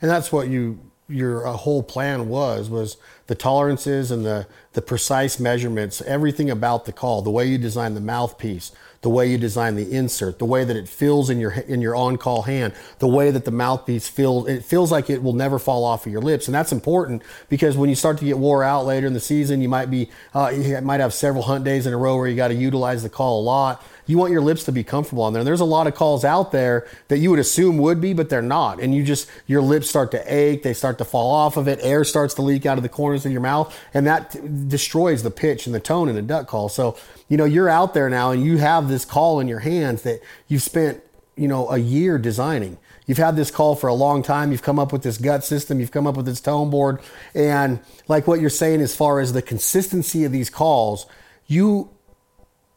And 0.00 0.10
that's 0.10 0.32
what 0.32 0.48
you 0.48 0.78
your 1.08 1.46
uh, 1.46 1.52
whole 1.52 1.82
plan 1.82 2.28
was 2.28 2.68
was 2.68 2.98
the 3.28 3.34
tolerances 3.34 4.10
and 4.10 4.24
the 4.26 4.46
the 4.74 4.82
precise 4.82 5.40
measurements 5.40 6.02
everything 6.02 6.50
about 6.50 6.84
the 6.84 6.92
call 6.92 7.22
the 7.22 7.30
way 7.30 7.46
you 7.46 7.56
design 7.56 7.94
the 7.94 8.00
mouthpiece 8.00 8.72
the 9.08 9.14
way 9.14 9.26
you 9.26 9.38
design 9.38 9.74
the 9.74 9.90
insert 9.90 10.38
the 10.38 10.44
way 10.44 10.64
that 10.64 10.76
it 10.76 10.86
feels 10.86 11.30
in 11.30 11.40
your 11.40 11.52
in 11.52 11.80
your 11.80 11.96
on 11.96 12.18
call 12.18 12.42
hand 12.42 12.74
the 12.98 13.08
way 13.08 13.30
that 13.30 13.46
the 13.46 13.50
mouthpiece 13.50 14.06
feels 14.06 14.46
it 14.46 14.62
feels 14.62 14.92
like 14.92 15.08
it 15.08 15.22
will 15.22 15.32
never 15.32 15.58
fall 15.58 15.82
off 15.82 16.04
of 16.04 16.12
your 16.12 16.20
lips. 16.20 16.46
And 16.46 16.54
that's 16.54 16.72
important 16.72 17.22
because 17.48 17.74
when 17.74 17.88
you 17.88 17.94
start 17.94 18.18
to 18.18 18.26
get 18.26 18.36
wore 18.36 18.62
out 18.62 18.84
later 18.84 19.06
in 19.06 19.14
the 19.14 19.20
season 19.20 19.62
you 19.62 19.68
might 19.70 19.86
be 19.86 20.10
uh, 20.34 20.52
you 20.54 20.78
might 20.82 21.00
have 21.00 21.14
several 21.14 21.42
hunt 21.42 21.64
days 21.64 21.86
in 21.86 21.94
a 21.94 21.96
row 21.96 22.18
where 22.18 22.28
you 22.28 22.36
got 22.36 22.48
to 22.48 22.54
utilize 22.54 23.02
the 23.02 23.08
call 23.08 23.40
a 23.40 23.44
lot 23.44 23.82
you 24.08 24.18
want 24.18 24.32
your 24.32 24.40
lips 24.40 24.64
to 24.64 24.72
be 24.72 24.82
comfortable 24.82 25.22
on 25.22 25.32
there. 25.32 25.40
And 25.40 25.46
there's 25.46 25.60
a 25.60 25.66
lot 25.66 25.86
of 25.86 25.94
calls 25.94 26.24
out 26.24 26.50
there 26.50 26.88
that 27.06 27.18
you 27.18 27.30
would 27.30 27.38
assume 27.38 27.78
would 27.78 28.00
be, 28.00 28.14
but 28.14 28.30
they're 28.30 28.42
not. 28.42 28.80
And 28.80 28.94
you 28.94 29.04
just, 29.04 29.30
your 29.46 29.60
lips 29.60 29.88
start 29.88 30.10
to 30.12 30.34
ache, 30.34 30.64
they 30.64 30.72
start 30.72 30.98
to 30.98 31.04
fall 31.04 31.30
off 31.30 31.56
of 31.56 31.68
it, 31.68 31.78
air 31.82 32.02
starts 32.04 32.34
to 32.34 32.42
leak 32.42 32.66
out 32.66 32.78
of 32.78 32.82
the 32.82 32.88
corners 32.88 33.24
of 33.26 33.30
your 33.30 33.42
mouth, 33.42 33.78
and 33.92 34.06
that 34.06 34.30
t- 34.32 34.40
destroys 34.66 35.22
the 35.22 35.30
pitch 35.30 35.66
and 35.66 35.74
the 35.74 35.80
tone 35.80 36.08
in 36.08 36.16
a 36.16 36.22
duck 36.22 36.48
call. 36.48 36.68
So, 36.70 36.96
you 37.28 37.36
know, 37.36 37.44
you're 37.44 37.68
out 37.68 37.92
there 37.92 38.08
now 38.08 38.30
and 38.30 38.42
you 38.42 38.56
have 38.56 38.88
this 38.88 39.04
call 39.04 39.40
in 39.40 39.46
your 39.46 39.60
hands 39.60 40.02
that 40.02 40.20
you've 40.48 40.62
spent, 40.62 41.02
you 41.36 41.46
know, 41.46 41.70
a 41.70 41.78
year 41.78 42.18
designing. 42.18 42.78
You've 43.06 43.18
had 43.18 43.36
this 43.36 43.50
call 43.50 43.74
for 43.74 43.88
a 43.88 43.94
long 43.94 44.22
time. 44.22 44.52
You've 44.52 44.62
come 44.62 44.78
up 44.78 44.92
with 44.92 45.02
this 45.02 45.18
gut 45.18 45.44
system. 45.44 45.80
You've 45.80 45.92
come 45.92 46.06
up 46.06 46.16
with 46.16 46.26
this 46.26 46.40
tone 46.40 46.70
board. 46.70 47.00
And 47.34 47.80
like 48.06 48.26
what 48.26 48.40
you're 48.40 48.50
saying, 48.50 48.80
as 48.80 48.94
far 48.96 49.20
as 49.20 49.32
the 49.32 49.42
consistency 49.42 50.24
of 50.24 50.32
these 50.32 50.50
calls, 50.50 51.06
you 51.46 51.90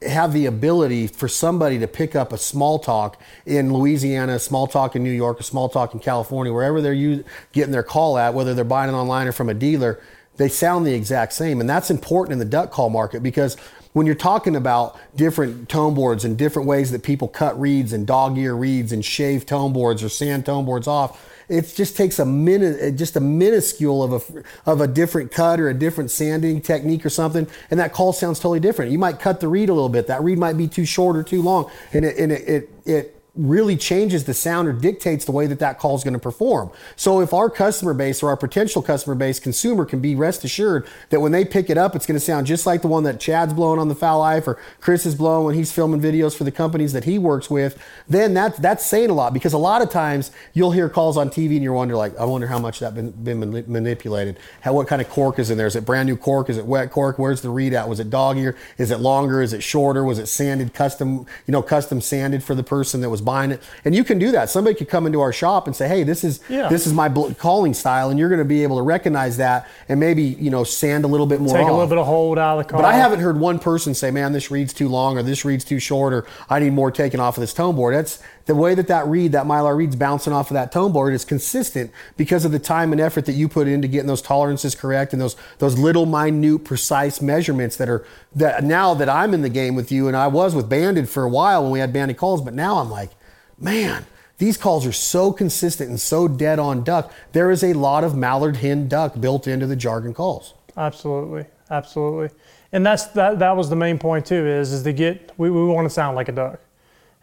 have 0.03 0.33
the 0.33 0.45
ability 0.45 1.07
for 1.07 1.27
somebody 1.27 1.77
to 1.79 1.87
pick 1.87 2.15
up 2.15 2.33
a 2.33 2.37
small 2.37 2.79
talk 2.79 3.21
in 3.45 3.73
Louisiana, 3.73 4.35
a 4.35 4.39
small 4.39 4.67
talk 4.67 4.95
in 4.95 5.03
New 5.03 5.11
York, 5.11 5.39
a 5.39 5.43
small 5.43 5.69
talk 5.69 5.93
in 5.93 5.99
California, 5.99 6.51
wherever 6.51 6.81
they're 6.81 7.23
getting 7.53 7.71
their 7.71 7.83
call 7.83 8.17
at, 8.17 8.33
whether 8.33 8.53
they're 8.53 8.63
buying 8.63 8.89
it 8.89 8.97
online 8.97 9.27
or 9.27 9.31
from 9.31 9.49
a 9.49 9.53
dealer, 9.53 10.01
they 10.37 10.47
sound 10.47 10.85
the 10.85 10.93
exact 10.93 11.33
same. 11.33 11.59
And 11.59 11.69
that's 11.69 11.91
important 11.91 12.33
in 12.33 12.39
the 12.39 12.45
duck 12.45 12.71
call 12.71 12.89
market 12.89 13.21
because 13.21 13.57
when 13.93 14.05
you're 14.05 14.15
talking 14.15 14.55
about 14.55 14.97
different 15.15 15.69
tone 15.69 15.93
boards 15.93 16.25
and 16.25 16.37
different 16.37 16.67
ways 16.67 16.91
that 16.91 17.03
people 17.03 17.27
cut 17.27 17.59
reeds 17.59 17.93
and 17.93 18.07
dog 18.07 18.37
ear 18.37 18.55
reeds 18.55 18.91
and 18.91 19.03
shave 19.03 19.45
tone 19.45 19.73
boards 19.73 20.01
or 20.01 20.09
sand 20.09 20.45
tone 20.45 20.65
boards 20.65 20.87
off, 20.87 21.30
it 21.51 21.73
just 21.75 21.97
takes 21.97 22.17
a 22.17 22.25
minute, 22.25 22.77
eh, 22.79 22.91
just 22.91 23.15
a 23.15 23.19
minuscule 23.19 24.01
of 24.01 24.13
a 24.13 24.43
of 24.65 24.81
a 24.81 24.87
different 24.87 25.31
cut 25.31 25.59
or 25.59 25.69
a 25.69 25.73
different 25.73 26.09
sanding 26.09 26.61
technique 26.61 27.05
or 27.05 27.09
something, 27.09 27.47
and 27.69 27.79
that 27.79 27.91
call 27.91 28.13
sounds 28.13 28.39
totally 28.39 28.59
different. 28.59 28.91
You 28.91 28.99
might 28.99 29.19
cut 29.19 29.41
the 29.41 29.47
reed 29.47 29.69
a 29.69 29.73
little 29.73 29.89
bit. 29.89 30.07
That 30.07 30.23
reed 30.23 30.37
might 30.37 30.57
be 30.57 30.67
too 30.67 30.85
short 30.85 31.17
or 31.17 31.23
too 31.23 31.41
long, 31.41 31.69
and 31.93 32.05
it 32.05 32.17
and 32.17 32.31
it, 32.31 32.47
it, 32.47 32.69
it 32.85 33.20
really 33.33 33.77
changes 33.77 34.25
the 34.25 34.33
sound 34.33 34.67
or 34.67 34.73
dictates 34.73 35.23
the 35.23 35.31
way 35.31 35.47
that 35.47 35.59
that 35.59 35.79
call 35.79 35.95
is 35.95 36.03
going 36.03 36.13
to 36.13 36.19
perform. 36.19 36.69
So 36.97 37.21
if 37.21 37.33
our 37.33 37.49
customer 37.49 37.93
base 37.93 38.21
or 38.21 38.29
our 38.29 38.35
potential 38.35 38.81
customer 38.81 39.15
base 39.15 39.39
consumer 39.39 39.85
can 39.85 40.01
be 40.01 40.15
rest 40.15 40.43
assured 40.43 40.85
that 41.11 41.21
when 41.21 41.31
they 41.31 41.45
pick 41.45 41.69
it 41.69 41.77
up, 41.77 41.95
it's 41.95 42.05
going 42.05 42.19
to 42.19 42.25
sound 42.25 42.45
just 42.45 42.65
like 42.65 42.81
the 42.81 42.89
one 42.89 43.03
that 43.03 43.21
Chad's 43.21 43.53
blowing 43.53 43.79
on 43.79 43.87
the 43.87 43.95
fowl 43.95 44.19
life 44.19 44.47
or 44.47 44.59
Chris 44.81 45.05
is 45.05 45.15
blowing 45.15 45.45
when 45.45 45.55
he's 45.55 45.71
filming 45.71 46.01
videos 46.01 46.35
for 46.35 46.43
the 46.43 46.51
companies 46.51 46.91
that 46.91 47.05
he 47.05 47.17
works 47.17 47.49
with, 47.49 47.81
then 48.09 48.33
that, 48.33 48.57
that's 48.57 48.85
saying 48.85 49.09
a 49.09 49.13
lot 49.13 49.33
because 49.33 49.53
a 49.53 49.57
lot 49.57 49.81
of 49.81 49.89
times 49.89 50.31
you'll 50.51 50.71
hear 50.71 50.89
calls 50.89 51.15
on 51.15 51.29
TV 51.29 51.53
and 51.53 51.63
you 51.63 51.71
wonder 51.71 51.95
like, 51.95 52.17
I 52.17 52.25
wonder 52.25 52.47
how 52.47 52.59
much 52.59 52.79
that 52.79 52.93
been, 52.93 53.11
been 53.11 53.39
manipulated. 53.39 54.39
How, 54.59 54.73
what 54.73 54.89
kind 54.89 55.01
of 55.01 55.09
cork 55.09 55.39
is 55.39 55.49
in 55.49 55.57
there? 55.57 55.67
Is 55.67 55.77
it 55.77 55.85
brand 55.85 56.07
new 56.07 56.17
cork? 56.17 56.49
Is 56.49 56.57
it 56.57 56.65
wet 56.65 56.91
cork? 56.91 57.17
Where's 57.17 57.39
the 57.39 57.47
readout? 57.47 57.87
Was 57.87 58.01
it 58.01 58.09
dog 58.09 58.37
ear? 58.37 58.57
Is 58.77 58.91
it 58.91 58.99
longer? 58.99 59.41
Is 59.41 59.53
it 59.53 59.63
shorter? 59.63 60.03
Was 60.03 60.19
it 60.19 60.25
sanded 60.25 60.73
custom, 60.73 61.25
you 61.47 61.53
know, 61.53 61.61
custom 61.61 62.01
sanded 62.01 62.43
for 62.43 62.55
the 62.55 62.63
person 62.63 62.99
that 62.99 63.09
was 63.09 63.20
was 63.21 63.25
buying 63.25 63.51
it. 63.51 63.61
And 63.85 63.95
you 63.95 64.03
can 64.03 64.19
do 64.19 64.31
that. 64.31 64.49
Somebody 64.49 64.75
could 64.75 64.89
come 64.89 65.05
into 65.05 65.21
our 65.21 65.31
shop 65.31 65.67
and 65.67 65.75
say, 65.75 65.87
"Hey, 65.87 66.03
this 66.03 66.23
is 66.23 66.39
yeah. 66.49 66.67
this 66.67 66.87
is 66.87 66.93
my 66.93 67.09
calling 67.37 67.73
style," 67.73 68.09
and 68.09 68.19
you're 68.19 68.29
going 68.29 68.39
to 68.39 68.45
be 68.45 68.63
able 68.63 68.77
to 68.77 68.81
recognize 68.81 69.37
that 69.37 69.67
and 69.87 69.99
maybe 69.99 70.23
you 70.23 70.49
know 70.49 70.63
sand 70.63 71.05
a 71.05 71.07
little 71.07 71.27
bit 71.27 71.39
more. 71.39 71.55
Take 71.55 71.65
off. 71.65 71.69
a 71.69 71.73
little 71.73 71.87
bit 71.87 71.97
of 71.97 72.05
hold 72.05 72.37
out 72.37 72.59
of 72.59 72.65
the 72.65 72.71
car. 72.71 72.81
But 72.81 72.87
I 72.87 72.93
haven't 72.93 73.19
heard 73.19 73.39
one 73.39 73.59
person 73.59 73.93
say, 73.93 74.11
"Man, 74.11 74.33
this 74.33 74.51
reads 74.51 74.73
too 74.73 74.89
long," 74.89 75.17
or 75.17 75.23
"This 75.23 75.45
reads 75.45 75.63
too 75.63 75.79
short," 75.79 76.13
or 76.13 76.25
"I 76.49 76.59
need 76.59 76.73
more 76.73 76.91
taken 76.91 77.19
off 77.19 77.37
of 77.37 77.41
this 77.41 77.53
tone 77.53 77.75
board." 77.75 77.95
That's 77.95 78.19
the 78.51 78.55
way 78.55 78.75
that 78.75 78.87
that 78.87 79.07
reed, 79.07 79.31
that 79.31 79.45
mylar 79.45 79.77
reed's 79.77 79.95
bouncing 79.95 80.33
off 80.33 80.51
of 80.51 80.55
that 80.55 80.73
tone 80.73 80.91
board 80.91 81.13
is 81.13 81.23
consistent 81.23 81.89
because 82.17 82.43
of 82.43 82.51
the 82.51 82.59
time 82.59 82.91
and 82.91 82.99
effort 82.99 83.25
that 83.25 83.31
you 83.31 83.47
put 83.47 83.65
into 83.65 83.87
getting 83.87 84.07
those 84.07 84.21
tolerances 84.21 84.75
correct 84.75 85.13
and 85.13 85.21
those 85.21 85.37
those 85.59 85.79
little 85.79 86.05
minute 86.05 86.65
precise 86.65 87.21
measurements 87.21 87.77
that 87.77 87.87
are 87.87 88.05
that 88.35 88.61
now 88.61 88.93
that 88.93 89.07
I'm 89.07 89.33
in 89.33 89.41
the 89.41 89.47
game 89.47 89.73
with 89.73 89.89
you 89.89 90.09
and 90.09 90.17
I 90.17 90.27
was 90.27 90.53
with 90.53 90.67
Banded 90.67 91.07
for 91.07 91.23
a 91.23 91.29
while 91.29 91.63
when 91.63 91.71
we 91.71 91.79
had 91.79 91.93
Banded 91.93 92.17
calls, 92.17 92.41
but 92.41 92.53
now 92.53 92.79
I'm 92.79 92.89
like, 92.89 93.11
man, 93.57 94.05
these 94.37 94.57
calls 94.57 94.85
are 94.85 94.91
so 94.91 95.31
consistent 95.31 95.89
and 95.89 95.97
so 95.97 96.27
dead 96.27 96.59
on 96.59 96.83
duck. 96.83 97.13
There 97.31 97.51
is 97.51 97.63
a 97.63 97.71
lot 97.71 98.03
of 98.03 98.17
mallard 98.17 98.57
hen 98.57 98.89
duck 98.89 99.17
built 99.21 99.47
into 99.47 99.65
the 99.65 99.77
jargon 99.77 100.13
calls. 100.13 100.55
Absolutely, 100.75 101.45
absolutely, 101.69 102.37
and 102.73 102.85
that's 102.85 103.05
that. 103.11 103.39
That 103.39 103.55
was 103.55 103.69
the 103.69 103.77
main 103.77 103.97
point 103.97 104.25
too. 104.25 104.45
Is 104.45 104.73
is 104.73 104.83
to 104.83 104.91
get 104.91 105.31
we, 105.37 105.49
we 105.49 105.63
want 105.63 105.85
to 105.85 105.89
sound 105.89 106.17
like 106.17 106.27
a 106.27 106.33
duck. 106.33 106.59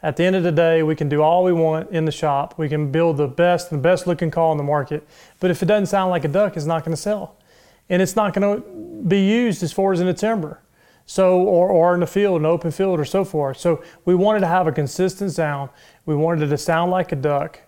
At 0.02 0.16
the 0.16 0.24
end 0.24 0.36
of 0.36 0.44
the 0.44 0.52
day, 0.52 0.82
we 0.84 0.94
can 0.94 1.08
do 1.08 1.22
all 1.22 1.42
we 1.42 1.52
want 1.52 1.90
in 1.90 2.04
the 2.04 2.12
shop. 2.12 2.54
We 2.56 2.68
can 2.68 2.92
build 2.92 3.16
the 3.16 3.26
best 3.26 3.72
and 3.72 3.80
the 3.80 3.82
best 3.82 4.06
looking 4.06 4.30
call 4.30 4.52
in 4.52 4.58
the 4.58 4.64
market. 4.64 5.06
But 5.40 5.50
if 5.50 5.62
it 5.62 5.66
doesn't 5.66 5.86
sound 5.86 6.10
like 6.10 6.24
a 6.24 6.28
duck, 6.28 6.56
it's 6.56 6.66
not 6.66 6.84
going 6.84 6.94
to 6.94 7.00
sell, 7.00 7.36
and 7.88 8.00
it's 8.00 8.14
not 8.14 8.32
going 8.32 8.62
to 8.62 8.68
be 9.08 9.26
used 9.26 9.62
as 9.62 9.72
far 9.72 9.92
as 9.92 10.00
in 10.00 10.06
a 10.06 10.14
timber. 10.14 10.60
So, 11.04 11.38
or, 11.38 11.70
or 11.70 11.94
in 11.94 12.00
the 12.00 12.06
field, 12.06 12.40
an 12.40 12.46
open 12.46 12.70
field, 12.70 13.00
or 13.00 13.04
so 13.06 13.24
forth. 13.24 13.56
So, 13.56 13.82
we 14.04 14.14
wanted 14.14 14.40
to 14.40 14.46
have 14.46 14.66
a 14.66 14.72
consistent 14.72 15.32
sound. 15.32 15.70
We 16.04 16.14
wanted 16.14 16.42
it 16.42 16.50
to 16.50 16.58
sound 16.58 16.90
like 16.90 17.12
a 17.12 17.16
duck. 17.16 17.60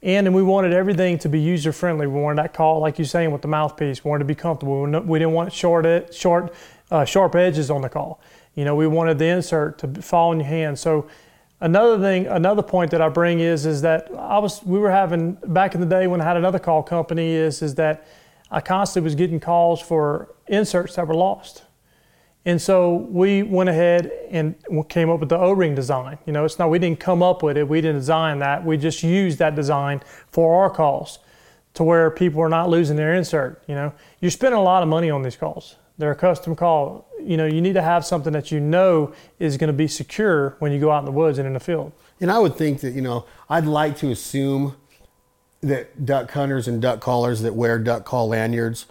And, 0.00 0.32
we 0.32 0.44
wanted 0.44 0.72
everything 0.72 1.18
to 1.18 1.28
be 1.28 1.40
user 1.40 1.72
friendly. 1.72 2.06
We 2.06 2.20
wanted 2.20 2.38
that 2.38 2.54
call, 2.54 2.78
like 2.78 2.96
you're 2.96 3.04
saying, 3.04 3.32
with 3.32 3.42
the 3.42 3.48
mouthpiece. 3.48 4.04
We 4.04 4.10
wanted 4.10 4.20
to 4.20 4.26
be 4.26 4.36
comfortable. 4.36 4.84
We 4.84 5.18
didn't 5.18 5.34
want 5.34 5.52
short, 5.52 6.14
short, 6.14 6.54
uh, 6.92 7.04
sharp 7.04 7.34
edges 7.34 7.68
on 7.68 7.82
the 7.82 7.88
call. 7.88 8.20
You 8.54 8.64
know, 8.64 8.76
we 8.76 8.86
wanted 8.86 9.18
the 9.18 9.26
insert 9.26 9.78
to 9.78 10.00
fall 10.00 10.30
in 10.30 10.38
your 10.38 10.48
hand. 10.48 10.78
So, 10.78 11.08
another 11.60 11.98
thing, 11.98 12.26
another 12.26 12.62
point 12.62 12.90
that 12.90 13.00
I 13.00 13.08
bring 13.08 13.40
is, 13.40 13.66
is 13.66 13.82
that 13.82 14.10
I 14.16 14.38
was, 14.38 14.64
we 14.64 14.78
were 14.78 14.90
having 14.90 15.32
back 15.46 15.74
in 15.74 15.80
the 15.80 15.86
day 15.86 16.06
when 16.06 16.20
I 16.20 16.24
had 16.24 16.36
another 16.36 16.58
call 16.58 16.82
company 16.82 17.32
is, 17.32 17.62
is 17.62 17.74
that 17.76 18.06
I 18.50 18.60
constantly 18.60 19.06
was 19.06 19.14
getting 19.14 19.40
calls 19.40 19.80
for 19.80 20.34
inserts 20.48 20.96
that 20.96 21.06
were 21.06 21.14
lost 21.14 21.64
and 22.48 22.62
so 22.62 22.94
we 22.94 23.42
went 23.42 23.68
ahead 23.68 24.10
and 24.30 24.54
came 24.88 25.10
up 25.10 25.20
with 25.20 25.28
the 25.28 25.36
O-ring 25.36 25.74
design. 25.74 26.16
You 26.24 26.32
know, 26.32 26.46
it's 26.46 26.58
not 26.58 26.70
we 26.70 26.78
didn't 26.78 26.98
come 26.98 27.22
up 27.22 27.42
with 27.42 27.58
it, 27.58 27.68
we 27.68 27.82
didn't 27.82 27.98
design 27.98 28.38
that. 28.38 28.64
We 28.64 28.78
just 28.78 29.02
used 29.02 29.38
that 29.38 29.54
design 29.54 30.00
for 30.28 30.62
our 30.62 30.70
calls 30.70 31.18
to 31.74 31.84
where 31.84 32.10
people 32.10 32.40
are 32.40 32.48
not 32.48 32.70
losing 32.70 32.96
their 32.96 33.14
insert. 33.14 33.62
You 33.66 33.74
know, 33.74 33.92
you're 34.20 34.30
spending 34.30 34.58
a 34.58 34.62
lot 34.62 34.82
of 34.82 34.88
money 34.88 35.10
on 35.10 35.20
these 35.20 35.36
calls. 35.36 35.76
They're 35.98 36.12
a 36.12 36.16
custom 36.16 36.54
call. 36.54 37.08
You 37.20 37.36
know, 37.36 37.46
you 37.46 37.60
need 37.60 37.74
to 37.74 37.82
have 37.82 38.06
something 38.06 38.32
that 38.32 38.50
you 38.52 38.60
know 38.60 39.12
is 39.38 39.56
going 39.56 39.68
to 39.68 39.74
be 39.74 39.88
secure 39.88 40.56
when 40.60 40.72
you 40.72 40.78
go 40.78 40.90
out 40.90 41.00
in 41.00 41.04
the 41.04 41.12
woods 41.12 41.38
and 41.38 41.46
in 41.46 41.54
the 41.54 41.60
field. 41.60 41.92
And 42.20 42.30
I 42.30 42.38
would 42.38 42.56
think 42.56 42.80
that 42.80 42.94
you 42.94 43.02
know, 43.02 43.26
I'd 43.50 43.66
like 43.66 43.96
to 43.98 44.10
assume 44.10 44.76
that 45.60 46.06
duck 46.06 46.30
hunters 46.30 46.68
and 46.68 46.80
duck 46.80 47.00
callers 47.00 47.42
that 47.42 47.54
wear 47.54 47.78
duck 47.78 48.04
call 48.04 48.28
lanyards 48.28 48.86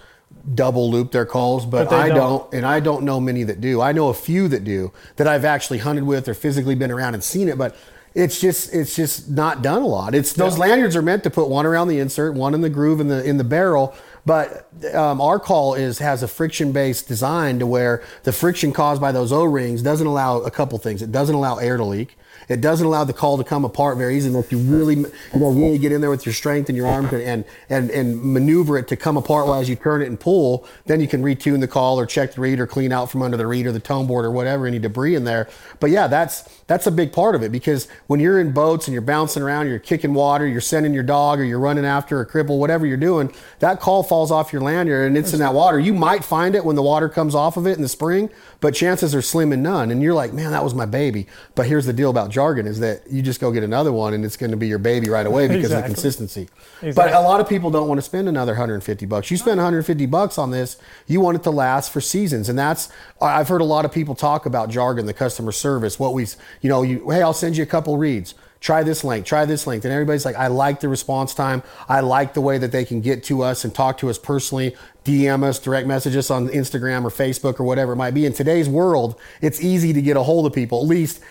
double 0.53 0.89
loop 0.89 1.11
their 1.11 1.25
calls, 1.25 1.65
but, 1.65 1.89
but 1.89 1.95
I 1.95 2.09
don't. 2.09 2.17
don't. 2.17 2.53
and 2.53 2.65
I 2.65 2.79
don't 2.79 3.03
know 3.03 3.19
many 3.19 3.43
that 3.43 3.61
do. 3.61 3.81
I 3.81 3.91
know 3.91 4.09
a 4.09 4.13
few 4.13 4.47
that 4.49 4.63
do 4.63 4.91
that 5.17 5.27
I've 5.27 5.45
actually 5.45 5.79
hunted 5.79 6.03
with 6.03 6.27
or 6.27 6.33
physically 6.33 6.75
been 6.75 6.91
around 6.91 7.13
and 7.13 7.23
seen 7.23 7.47
it, 7.47 7.57
but 7.57 7.75
it's 8.13 8.39
just 8.39 8.73
it's 8.73 8.95
just 8.95 9.29
not 9.29 9.61
done 9.61 9.81
a 9.81 9.87
lot. 9.87 10.15
It's 10.15 10.33
those 10.33 10.57
yeah. 10.57 10.65
lanyards 10.65 10.95
are 10.95 11.01
meant 11.01 11.23
to 11.23 11.29
put 11.29 11.49
one 11.49 11.65
around 11.65 11.87
the 11.87 11.99
insert, 11.99 12.33
one 12.33 12.53
in 12.53 12.61
the 12.61 12.69
groove 12.69 12.99
in 12.99 13.07
the 13.07 13.23
in 13.23 13.37
the 13.37 13.43
barrel. 13.43 13.95
But 14.27 14.67
um, 14.93 15.21
our 15.21 15.39
call 15.39 15.73
is 15.73 15.99
has 15.99 16.21
a 16.21 16.27
friction 16.27 16.73
based 16.73 17.07
design 17.07 17.59
to 17.59 17.65
where 17.65 18.03
the 18.23 18.33
friction 18.33 18.73
caused 18.73 18.99
by 18.99 19.13
those 19.13 19.31
O 19.31 19.45
rings 19.45 19.81
doesn't 19.81 20.05
allow 20.05 20.39
a 20.41 20.51
couple 20.51 20.77
things. 20.79 21.01
It 21.01 21.13
doesn't 21.13 21.33
allow 21.33 21.59
air 21.59 21.77
to 21.77 21.85
leak. 21.85 22.17
It 22.49 22.59
doesn't 22.59 22.85
allow 22.85 23.05
the 23.05 23.13
call 23.13 23.37
to 23.37 23.45
come 23.45 23.63
apart 23.63 23.97
very 23.97 24.17
easily. 24.17 24.37
If 24.37 24.51
you 24.51 24.57
really, 24.57 24.95
you 24.95 25.39
know, 25.39 25.51
really 25.51 25.77
get 25.77 25.93
in 25.93 26.01
there 26.01 26.09
with 26.09 26.25
your 26.25 26.33
strength 26.33 26.67
and 26.67 26.77
your 26.77 26.87
arm 26.87 27.05
and, 27.07 27.45
and, 27.69 27.89
and 27.89 28.21
maneuver 28.21 28.77
it 28.77 28.89
to 28.89 28.97
come 28.97 29.15
apart 29.15 29.47
while 29.47 29.61
as 29.61 29.69
you 29.69 29.77
turn 29.77 30.01
it 30.01 30.07
and 30.07 30.19
pull, 30.19 30.67
then 30.87 30.99
you 30.99 31.07
can 31.07 31.23
retune 31.23 31.61
the 31.61 31.67
call 31.67 31.97
or 31.97 32.05
check 32.05 32.33
the 32.33 32.41
reed 32.41 32.59
or 32.59 32.67
clean 32.67 32.91
out 32.91 33.09
from 33.09 33.21
under 33.21 33.37
the 33.37 33.47
reed 33.47 33.65
or 33.65 33.71
the 33.71 33.79
tone 33.79 34.07
board 34.07 34.25
or 34.25 34.31
whatever, 34.31 34.67
any 34.67 34.77
debris 34.77 35.15
in 35.15 35.23
there. 35.23 35.49
But 35.79 35.89
yeah, 35.89 36.07
that's, 36.07 36.43
that's 36.67 36.85
a 36.85 36.91
big 36.91 37.13
part 37.13 37.33
of 37.33 37.43
it 37.43 37.51
because 37.51 37.87
when 38.07 38.19
you're 38.19 38.39
in 38.39 38.51
boats 38.51 38.87
and 38.87 38.93
you're 38.93 39.01
bouncing 39.01 39.41
around, 39.41 39.67
you're 39.67 39.79
kicking 39.79 40.13
water, 40.13 40.45
you're 40.45 40.59
sending 40.59 40.93
your 40.93 41.03
dog 41.03 41.39
or 41.39 41.45
you're 41.45 41.59
running 41.59 41.85
after 41.85 42.19
a 42.19 42.25
cripple, 42.25 42.59
whatever 42.59 42.85
you're 42.85 42.97
doing, 42.97 43.33
that 43.59 43.79
call 43.79 44.03
falls 44.03 44.31
off 44.31 44.51
your 44.51 44.61
lanyard 44.61 45.07
and 45.07 45.17
it's 45.17 45.31
in 45.31 45.39
that 45.39 45.53
water. 45.53 45.79
You 45.79 45.93
might 45.93 46.25
find 46.25 46.55
it 46.55 46.65
when 46.65 46.75
the 46.75 46.83
water 46.83 47.07
comes 47.07 47.33
off 47.33 47.55
of 47.55 47.65
it 47.67 47.77
in 47.77 47.81
the 47.81 47.87
spring, 47.87 48.29
but 48.59 48.75
chances 48.75 49.15
are 49.15 49.21
slim 49.21 49.53
and 49.53 49.63
none. 49.63 49.91
And 49.91 50.03
you're 50.03 50.13
like, 50.13 50.33
man, 50.33 50.51
that 50.51 50.63
was 50.63 50.75
my 50.75 50.85
baby. 50.85 51.27
But 51.55 51.67
here's 51.67 51.85
the 51.85 51.93
deal 51.93 52.09
about 52.09 52.31
jargon 52.31 52.67
is 52.67 52.79
that 52.79 53.09
you 53.09 53.21
just 53.21 53.39
go 53.39 53.51
get 53.51 53.63
another 53.63 53.93
one 53.93 54.13
and 54.13 54.25
it's 54.25 54.35
going 54.35 54.51
to 54.51 54.57
be 54.57 54.67
your 54.67 54.79
baby 54.79 55.09
right 55.09 55.25
away 55.25 55.47
because 55.47 55.65
exactly. 55.65 55.77
of 55.77 55.83
the 55.83 55.93
consistency. 55.93 56.49
Exactly. 56.81 56.91
But 56.91 57.13
a 57.13 57.21
lot 57.21 57.39
of 57.39 57.47
people 57.47 57.71
don't 57.71 57.87
want 57.87 57.99
to 57.99 58.03
spend 58.03 58.27
another 58.27 58.51
150 58.51 59.05
bucks. 59.05 59.31
You 59.31 59.37
spend 59.37 59.57
150 59.57 60.05
bucks 60.07 60.37
on 60.37 60.51
this, 60.51 60.77
you 61.07 61.21
want 61.21 61.37
it 61.37 61.43
to 61.43 61.51
last 61.51 61.93
for 61.93 62.01
seasons. 62.01 62.49
And 62.49 62.59
that's, 62.59 62.89
I've 63.21 63.47
heard 63.47 63.61
a 63.61 63.65
lot 63.65 63.85
of 63.85 63.93
people 63.93 64.15
talk 64.15 64.45
about 64.45 64.69
jargon, 64.69 65.05
the 65.05 65.13
customer 65.13 65.53
service, 65.53 65.97
what 65.97 66.13
we, 66.13 66.25
you 66.61 66.69
know, 66.69 66.83
you, 66.83 67.09
hey, 67.09 67.21
I'll 67.21 67.33
send 67.33 67.57
you 67.57 67.63
a 67.63 67.67
couple 67.67 67.97
reads. 67.97 68.33
try 68.59 68.83
this 68.83 69.03
link, 69.03 69.25
try 69.25 69.45
this 69.45 69.67
link. 69.67 69.83
And 69.83 69.93
everybody's 69.93 70.25
like, 70.25 70.35
I 70.35 70.47
like 70.47 70.79
the 70.79 70.89
response 70.89 71.33
time. 71.33 71.63
I 71.87 71.99
like 71.99 72.33
the 72.33 72.41
way 72.41 72.57
that 72.57 72.71
they 72.71 72.85
can 72.85 73.01
get 73.01 73.23
to 73.25 73.43
us 73.43 73.63
and 73.63 73.73
talk 73.73 73.97
to 73.99 74.09
us 74.09 74.17
personally, 74.17 74.75
DM 75.05 75.43
us, 75.43 75.59
direct 75.59 75.87
message 75.87 76.15
us 76.15 76.31
on 76.31 76.49
Instagram 76.49 77.05
or 77.05 77.09
Facebook 77.09 77.59
or 77.59 77.63
whatever 77.63 77.93
it 77.93 77.97
might 77.97 78.13
be. 78.13 78.25
In 78.25 78.33
today's 78.33 78.67
world, 78.67 79.19
it's 79.41 79.61
easy 79.61 79.93
to 79.93 80.01
get 80.01 80.17
a 80.17 80.23
hold 80.23 80.45
of 80.45 80.53
people, 80.53 80.81
at 80.81 80.87
least, 80.87 81.21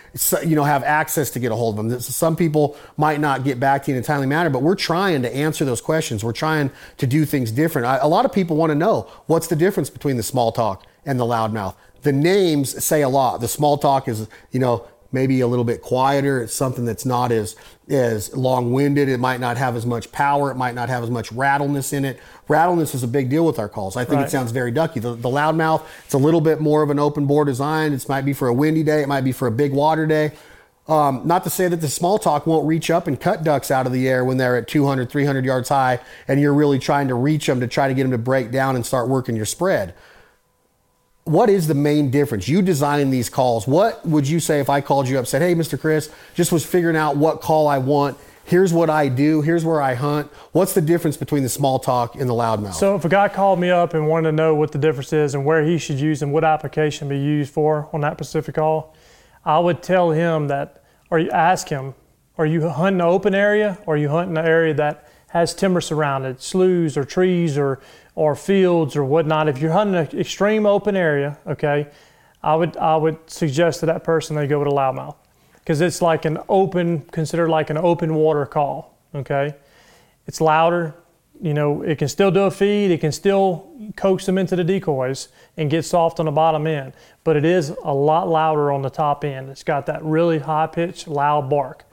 you 0.45 0.57
know, 0.57 0.65
have 0.65 0.83
access 0.85 1.31
to 1.31 1.39
get 1.39 1.53
a 1.53 1.57
hold 1.57 1.79
of 1.79 1.89
them. 1.89 2.01
Some 2.01 2.37
people 2.37 2.77
might 2.97 3.21
not 3.21 3.45
get 3.45 3.59
back 3.59 3.85
to 3.85 3.91
you 3.91 3.97
in 3.97 4.03
a 4.03 4.07
timely 4.07 4.27
manner, 4.27 4.51
but 4.51 4.63
we're 4.63 4.77
trying 4.77 5.23
to 5.23 5.35
answer 5.35 5.65
those 5.65 5.81
questions. 5.81 6.23
We're 6.23 6.33
trying 6.33 6.71
to 6.99 7.07
do 7.07 7.25
things 7.25 7.51
different. 7.51 7.87
A 8.03 8.07
lot 8.07 8.25
of 8.25 8.33
people 8.33 8.57
want 8.57 8.71
to 8.71 8.77
know 8.77 9.11
what's 9.27 9.49
the 9.49 9.57
difference 9.57 9.91
between 9.91 10.17
the 10.17 10.23
small 10.23 10.53
talk 10.53 10.87
and 11.05 11.19
the 11.19 11.25
loudmouth. 11.25 11.75
The 12.03 12.13
names 12.13 12.85
say 12.85 13.03
a 13.03 13.09
lot. 13.09 13.41
The 13.41 13.49
small 13.49 13.79
talk 13.79 14.07
is, 14.07 14.29
you 14.53 14.61
know, 14.61 14.87
maybe 15.13 15.41
a 15.41 15.47
little 15.47 15.65
bit 15.65 15.83
quieter. 15.83 16.43
It's 16.43 16.55
something 16.55 16.85
that's 16.85 17.05
not 17.05 17.33
as 17.33 17.57
as 17.89 18.35
long-winded. 18.35 19.09
It 19.09 19.19
might 19.19 19.41
not 19.41 19.57
have 19.57 19.77
as 19.77 19.87
much 19.87 20.11
power. 20.11 20.51
It 20.51 20.57
might 20.57 20.75
not 20.75 20.89
have 20.89 21.05
as 21.05 21.11
much 21.11 21.31
rattleness 21.33 21.93
in 21.93 22.05
it. 22.05 22.19
Rattleness 22.49 22.95
is 22.95 23.03
a 23.03 23.09
big 23.09 23.31
deal 23.31 23.47
with 23.47 23.59
our 23.59 23.69
calls. 23.69 23.97
I 23.97 24.05
think 24.05 24.17
right. 24.17 24.27
it 24.27 24.31
sounds 24.31 24.51
very 24.51 24.71
ducky. 24.71 25.01
The, 25.01 25.15
the 25.15 25.29
loudmouth, 25.29 25.85
it's 26.05 26.15
a 26.15 26.19
little 26.19 26.41
bit 26.41 26.61
more 26.61 26.83
of 26.83 26.91
an 26.91 26.99
open 26.99 27.27
bore 27.27 27.45
design. 27.45 27.93
It 27.93 28.09
might 28.09 28.25
be 28.25 28.33
for 28.33 28.49
a 28.49 28.55
windy 28.55 28.83
day. 28.83 29.03
It 29.03 29.09
might 29.09 29.23
be 29.23 29.33
for 29.33 29.47
a 29.47 29.53
big 29.53 29.73
water 29.73 30.07
day. 30.07 30.33
Um, 30.89 31.23
not 31.25 31.43
to 31.45 31.51
say 31.51 31.67
that 31.67 31.81
the 31.81 31.89
small 31.89 32.19
talk 32.19 32.47
won't 32.47 32.67
reach 32.67 32.91
up 32.91 33.09
and 33.09 33.21
cut 33.21 33.43
ducks 33.43 33.73
out 33.73 33.87
of 33.87 33.93
the 33.93 34.09
air 34.09 34.25
when 34.25 34.37
they're 34.37 34.57
at 34.57 34.69
200, 34.69 35.11
300 35.11 35.45
yards 35.45 35.69
high, 35.69 35.99
and 36.29 36.41
you're 36.41 36.55
really 36.55 36.79
trying 36.79 37.09
to 37.09 37.15
reach 37.15 37.47
them 37.47 37.59
to 37.61 37.67
try 37.67 37.89
to 37.89 37.95
get 37.95 38.03
them 38.03 38.13
to 38.13 38.19
break 38.19 38.53
down 38.53 38.77
and 38.77 38.87
start 38.87 39.09
working 39.09 39.35
your 39.35 39.47
spread 39.47 39.95
what 41.27 41.51
is 41.51 41.67
the 41.67 41.75
main 41.75 42.11
difference? 42.11 42.49
You 42.49 42.63
designing 42.63 43.11
these 43.11 43.29
calls. 43.29 43.67
What 43.67 44.05
would 44.07 44.29
you 44.29 44.41
say 44.41 44.61
if 44.61 44.71
I 44.71 44.81
called 44.81 45.09
you 45.09 45.19
up, 45.19 45.27
said, 45.27 45.43
"Hey, 45.43 45.55
Mr. 45.55 45.79
Chris, 45.79 46.09
just 46.35 46.51
was 46.51 46.65
figuring 46.65 46.97
out 46.97 47.17
what 47.17 47.41
call 47.41 47.69
I 47.69 47.79
want 47.79 48.17
here's 48.47 48.73
what 48.73 48.89
I 48.89 49.09
do, 49.09 49.43
here's 49.43 49.65
where 49.65 49.83
I 49.83 49.95
hunt. 49.95 50.31
What's 50.53 50.73
the 50.73 50.81
difference 50.81 51.17
between 51.17 51.43
the 51.43 51.49
small 51.49 51.79
talk 51.79 52.15
and 52.15 52.31
the 52.31 52.35
loudmouth? 52.35 52.75
So 52.75 52.95
if 52.95 53.05
a 53.05 53.09
guy 53.09 53.29
called 53.29 53.59
me 53.59 53.71
up 53.71 53.93
and 53.93 54.09
wanted 54.09 54.31
to 54.31 54.37
know 54.37 54.55
what 54.55 54.73
the 54.73 54.79
difference 54.79 55.13
is 55.13 55.35
and 55.35 55.45
where 55.45 55.65
he 55.65 55.77
should 55.79 56.01
use 56.01 56.23
and 56.23 56.33
what 56.33 56.45
application 56.45 57.09
be 57.09 57.19
used 57.19 57.53
for 57.53 57.91
on 57.93 58.01
that 58.01 58.15
specific 58.15 58.55
call, 58.55 58.95
I 59.45 59.59
would 59.59 59.83
tell 59.83 60.13
him 60.13 60.49
that, 60.49 60.83
or 61.11 61.21
ask 61.33 61.69
him, 61.69 61.95
are 62.39 62.47
you 62.47 62.69
hunting 62.69 63.01
an 63.01 63.07
open 63.07 63.35
area 63.35 63.79
or 63.87 63.95
are 63.95 63.99
you 63.99 64.09
hunting 64.09 64.39
an 64.39 64.47
area 64.47 64.75
that 64.75 65.09
has 65.29 65.55
timber 65.55 65.81
surrounded, 65.81 66.41
sloughs 66.41 66.97
or 66.97 67.05
trees 67.05 67.59
or, 67.59 67.81
or 68.17 68.35
fields 68.35 68.97
or 68.97 69.05
whatnot? 69.05 69.49
If 69.49 69.59
you're 69.59 69.73
hunting 69.73 69.95
an 69.95 70.19
extreme 70.19 70.67
open 70.67 70.97
area, 70.97 71.39
okay, 71.47 71.87
I 72.43 72.57
would, 72.57 72.77
I 72.77 72.97
would 72.97 73.31
suggest 73.31 73.81
to 73.81 73.87
that 73.87 74.03
person 74.03 74.35
they 74.35 74.49
go 74.49 74.59
with 74.59 74.69
a 74.69 74.73
loudmouth 74.73 75.15
because 75.61 75.81
it's 75.81 76.03
like 76.03 76.25
an 76.25 76.39
open, 76.49 77.03
considered 77.13 77.49
like 77.49 77.71
an 77.71 77.77
open 77.77 78.15
water 78.15 78.47
call. 78.47 78.99
Okay, 79.15 79.55
it's 80.27 80.41
louder. 80.41 80.95
You 81.41 81.53
know, 81.53 81.83
it 81.83 81.99
can 81.99 82.09
still 82.09 82.31
do 82.31 82.45
a 82.45 82.51
feed. 82.51 82.91
It 82.91 83.01
can 83.01 83.13
still 83.13 83.71
coax 83.97 84.25
them 84.25 84.39
into 84.39 84.57
the 84.57 84.65
decoys 84.65 85.29
and 85.57 85.71
get 85.71 85.85
soft 85.85 86.19
on 86.19 86.27
the 86.27 86.33
bottom 86.33 86.67
end, 86.67 86.95
but 87.25 87.37
it 87.37 87.45
is 87.45 87.75
a 87.85 87.93
lot 87.93 88.29
louder 88.29 88.73
on 88.73 88.81
the 88.81 88.89
top 88.89 89.23
end. 89.23 89.51
It's 89.51 89.63
got 89.63 89.85
that 89.87 90.03
really 90.03 90.39
high 90.39 90.67
pitched, 90.67 91.09
loud 91.09 91.51
bark. 91.51 91.85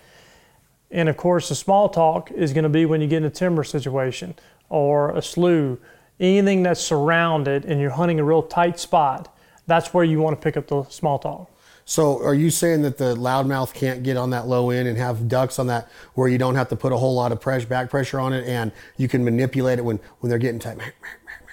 And 0.91 1.09
of 1.09 1.17
course, 1.17 1.49
the 1.49 1.55
small 1.55 1.89
talk 1.89 2.31
is 2.31 2.53
going 2.53 2.63
to 2.63 2.69
be 2.69 2.85
when 2.85 3.01
you 3.01 3.07
get 3.07 3.17
in 3.17 3.25
a 3.25 3.29
timber 3.29 3.63
situation 3.63 4.35
or 4.69 5.09
a 5.11 5.21
slough, 5.21 5.77
anything 6.23 6.63
that's 6.63 6.81
surrounded 6.81 7.65
and 7.65 7.79
you're 7.79 7.91
hunting 7.91 8.19
a 8.19 8.23
real 8.23 8.41
tight 8.41 8.79
spot. 8.79 9.35
That's 9.67 9.93
where 9.93 10.03
you 10.03 10.19
want 10.19 10.39
to 10.39 10.43
pick 10.43 10.57
up 10.57 10.67
the 10.67 10.83
small 10.85 11.19
talk. 11.19 11.49
So 11.85 12.23
are 12.23 12.33
you 12.33 12.49
saying 12.49 12.81
that 12.83 12.97
the 12.97 13.15
loudmouth 13.15 13.73
can't 13.73 14.03
get 14.03 14.15
on 14.15 14.29
that 14.29 14.47
low 14.47 14.69
end 14.69 14.87
and 14.87 14.97
have 14.97 15.27
ducks 15.27 15.59
on 15.59 15.67
that 15.67 15.89
where 16.13 16.29
you 16.29 16.37
don't 16.37 16.55
have 16.55 16.69
to 16.69 16.77
put 16.77 16.93
a 16.93 16.97
whole 16.97 17.13
lot 17.13 17.33
of 17.33 17.41
pressure, 17.41 17.67
back 17.67 17.89
pressure 17.89 18.19
on 18.19 18.31
it 18.31 18.47
and 18.47 18.71
you 18.95 19.09
can 19.09 19.23
manipulate 19.23 19.79
it 19.79 19.81
when, 19.83 19.99
when 20.19 20.29
they're 20.29 20.39
getting 20.39 20.59
tight? 20.59 20.77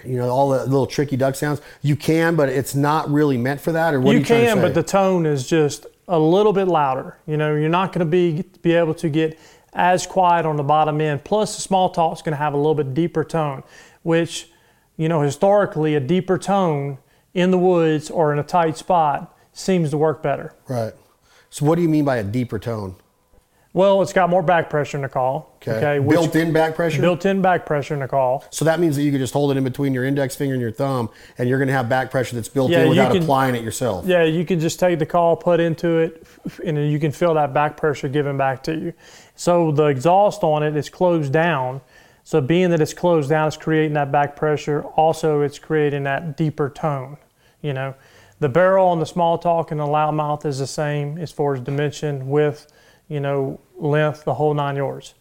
You 0.04 0.16
know, 0.16 0.30
all 0.30 0.48
the 0.50 0.64
little 0.64 0.86
tricky 0.86 1.16
duck 1.16 1.34
sounds. 1.34 1.60
You 1.82 1.96
can, 1.96 2.36
but 2.36 2.48
it's 2.48 2.74
not 2.74 3.10
really 3.10 3.36
meant 3.36 3.60
for 3.60 3.72
that 3.72 3.92
or 3.92 4.00
what 4.00 4.12
you, 4.12 4.20
you 4.20 4.24
can, 4.24 4.60
but 4.60 4.72
the 4.72 4.82
tone 4.82 5.26
is 5.26 5.46
just 5.46 5.86
a 6.08 6.18
little 6.18 6.52
bit 6.52 6.68
louder. 6.68 7.18
You 7.26 7.36
know, 7.36 7.54
you're 7.54 7.68
not 7.68 7.92
going 7.92 8.00
to 8.00 8.10
be 8.10 8.44
be 8.62 8.72
able 8.72 8.94
to 8.94 9.08
get 9.08 9.38
as 9.72 10.06
quiet 10.06 10.46
on 10.46 10.56
the 10.56 10.62
bottom 10.62 11.00
end. 11.00 11.24
Plus 11.24 11.56
the 11.56 11.62
small 11.62 11.90
talk 11.90 12.16
is 12.16 12.22
going 12.22 12.32
to 12.32 12.38
have 12.38 12.54
a 12.54 12.56
little 12.56 12.74
bit 12.74 12.94
deeper 12.94 13.24
tone, 13.24 13.62
which, 14.02 14.49
you 15.00 15.08
know, 15.08 15.22
historically 15.22 15.94
a 15.94 16.00
deeper 16.00 16.36
tone 16.36 16.98
in 17.32 17.50
the 17.50 17.56
woods 17.56 18.10
or 18.10 18.34
in 18.34 18.38
a 18.38 18.42
tight 18.42 18.76
spot 18.76 19.34
seems 19.50 19.88
to 19.90 19.96
work 19.96 20.22
better. 20.22 20.54
Right. 20.68 20.92
So 21.48 21.64
what 21.64 21.76
do 21.76 21.82
you 21.82 21.88
mean 21.88 22.04
by 22.04 22.18
a 22.18 22.22
deeper 22.22 22.58
tone? 22.58 22.96
Well, 23.72 24.02
it's 24.02 24.12
got 24.12 24.28
more 24.28 24.42
back 24.42 24.68
pressure 24.68 24.98
in 24.98 25.02
the 25.02 25.08
call. 25.08 25.56
Okay. 25.62 25.72
okay 25.72 26.06
built-in 26.06 26.52
back 26.52 26.74
pressure. 26.74 27.00
Built-in 27.00 27.40
back 27.40 27.64
pressure 27.64 27.94
in 27.94 28.00
the 28.00 28.08
call. 28.08 28.44
So 28.50 28.66
that 28.66 28.78
means 28.78 28.96
that 28.96 29.02
you 29.02 29.10
can 29.10 29.20
just 29.20 29.32
hold 29.32 29.50
it 29.52 29.56
in 29.56 29.64
between 29.64 29.94
your 29.94 30.04
index 30.04 30.36
finger 30.36 30.52
and 30.52 30.60
your 30.60 30.72
thumb, 30.72 31.08
and 31.38 31.48
you're 31.48 31.58
going 31.58 31.68
to 31.68 31.74
have 31.74 31.88
back 31.88 32.10
pressure 32.10 32.36
that's 32.36 32.48
built 32.48 32.70
yeah, 32.70 32.82
in 32.82 32.90
without 32.90 33.12
can, 33.12 33.22
applying 33.22 33.54
it 33.54 33.62
yourself. 33.62 34.04
Yeah, 34.06 34.24
you 34.24 34.44
can 34.44 34.60
just 34.60 34.78
take 34.78 34.98
the 34.98 35.06
call, 35.06 35.34
put 35.34 35.60
into 35.60 35.96
it, 35.96 36.26
and 36.66 36.76
you 36.76 36.98
can 36.98 37.10
feel 37.12 37.32
that 37.34 37.54
back 37.54 37.78
pressure 37.78 38.08
given 38.08 38.36
back 38.36 38.62
to 38.64 38.74
you. 38.74 38.92
So 39.34 39.72
the 39.72 39.86
exhaust 39.86 40.42
on 40.42 40.62
it 40.62 40.76
is 40.76 40.90
closed 40.90 41.32
down. 41.32 41.80
So 42.24 42.40
being 42.40 42.70
that 42.70 42.80
it's 42.80 42.94
closed 42.94 43.30
down, 43.30 43.48
it's 43.48 43.56
creating 43.56 43.94
that 43.94 44.12
back 44.12 44.36
pressure. 44.36 44.82
Also, 44.82 45.40
it's 45.40 45.58
creating 45.58 46.04
that 46.04 46.36
deeper 46.36 46.70
tone. 46.70 47.16
You 47.62 47.72
know. 47.72 47.94
The 48.40 48.48
barrel 48.48 48.88
on 48.88 49.00
the 49.00 49.06
small 49.06 49.36
talk 49.36 49.70
and 49.70 49.78
the 49.78 49.84
loudmouth 49.84 50.46
is 50.46 50.58
the 50.58 50.66
same 50.66 51.18
as 51.18 51.30
far 51.30 51.54
as 51.54 51.60
dimension, 51.60 52.26
width, 52.28 52.72
you 53.06 53.20
know, 53.20 53.60
length, 53.76 54.24
the 54.24 54.34
whole 54.34 54.54
nine 54.54 54.76
yards. 54.76 55.12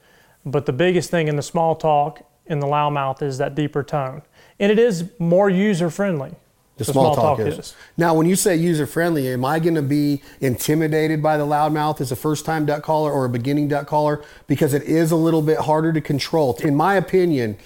But 0.45 0.65
the 0.65 0.71
biggest 0.71 1.11
thing 1.11 1.27
in 1.27 1.35
the 1.35 1.41
small 1.41 1.75
talk 1.75 2.25
and 2.47 2.61
the 2.61 2.67
loudmouth 2.67 3.21
is 3.21 3.37
that 3.37 3.55
deeper 3.55 3.83
tone. 3.83 4.21
And 4.57 4.71
it 4.71 4.79
is 4.79 5.11
more 5.19 5.49
user 5.49 5.89
friendly. 5.89 6.31
The, 6.79 6.85
the 6.85 6.93
small, 6.93 7.13
small, 7.13 7.15
talk, 7.15 7.37
talk 7.37 7.47
is. 7.47 7.59
is. 7.59 7.75
Now, 7.97 8.13
when 8.13 8.25
you 8.25 8.37
say 8.37 8.55
user 8.55 8.87
friendly, 8.87 9.27
am 9.27 9.43
I 9.43 9.59
going 9.59 9.75
to 9.75 9.81
be 9.81 10.21
intimidated 10.39 11.21
by 11.21 11.37
the 11.37 11.45
loudmouth 11.45 11.99
as 11.99 12.11
a 12.11 12.15
first 12.15 12.45
time 12.45 12.65
duck 12.65 12.83
caller 12.83 13.11
or 13.11 13.25
a 13.25 13.29
beginning 13.29 13.67
duck 13.67 13.85
caller? 13.85 14.23
Because 14.47 14.73
it 14.73 14.83
is 14.83 15.11
a 15.11 15.17
little 15.17 15.41
bit 15.41 15.57
harder 15.57 15.91
to 15.91 15.99
control. 15.99 16.57
In 16.63 16.77
my 16.77 16.95
opinion, 16.95 17.57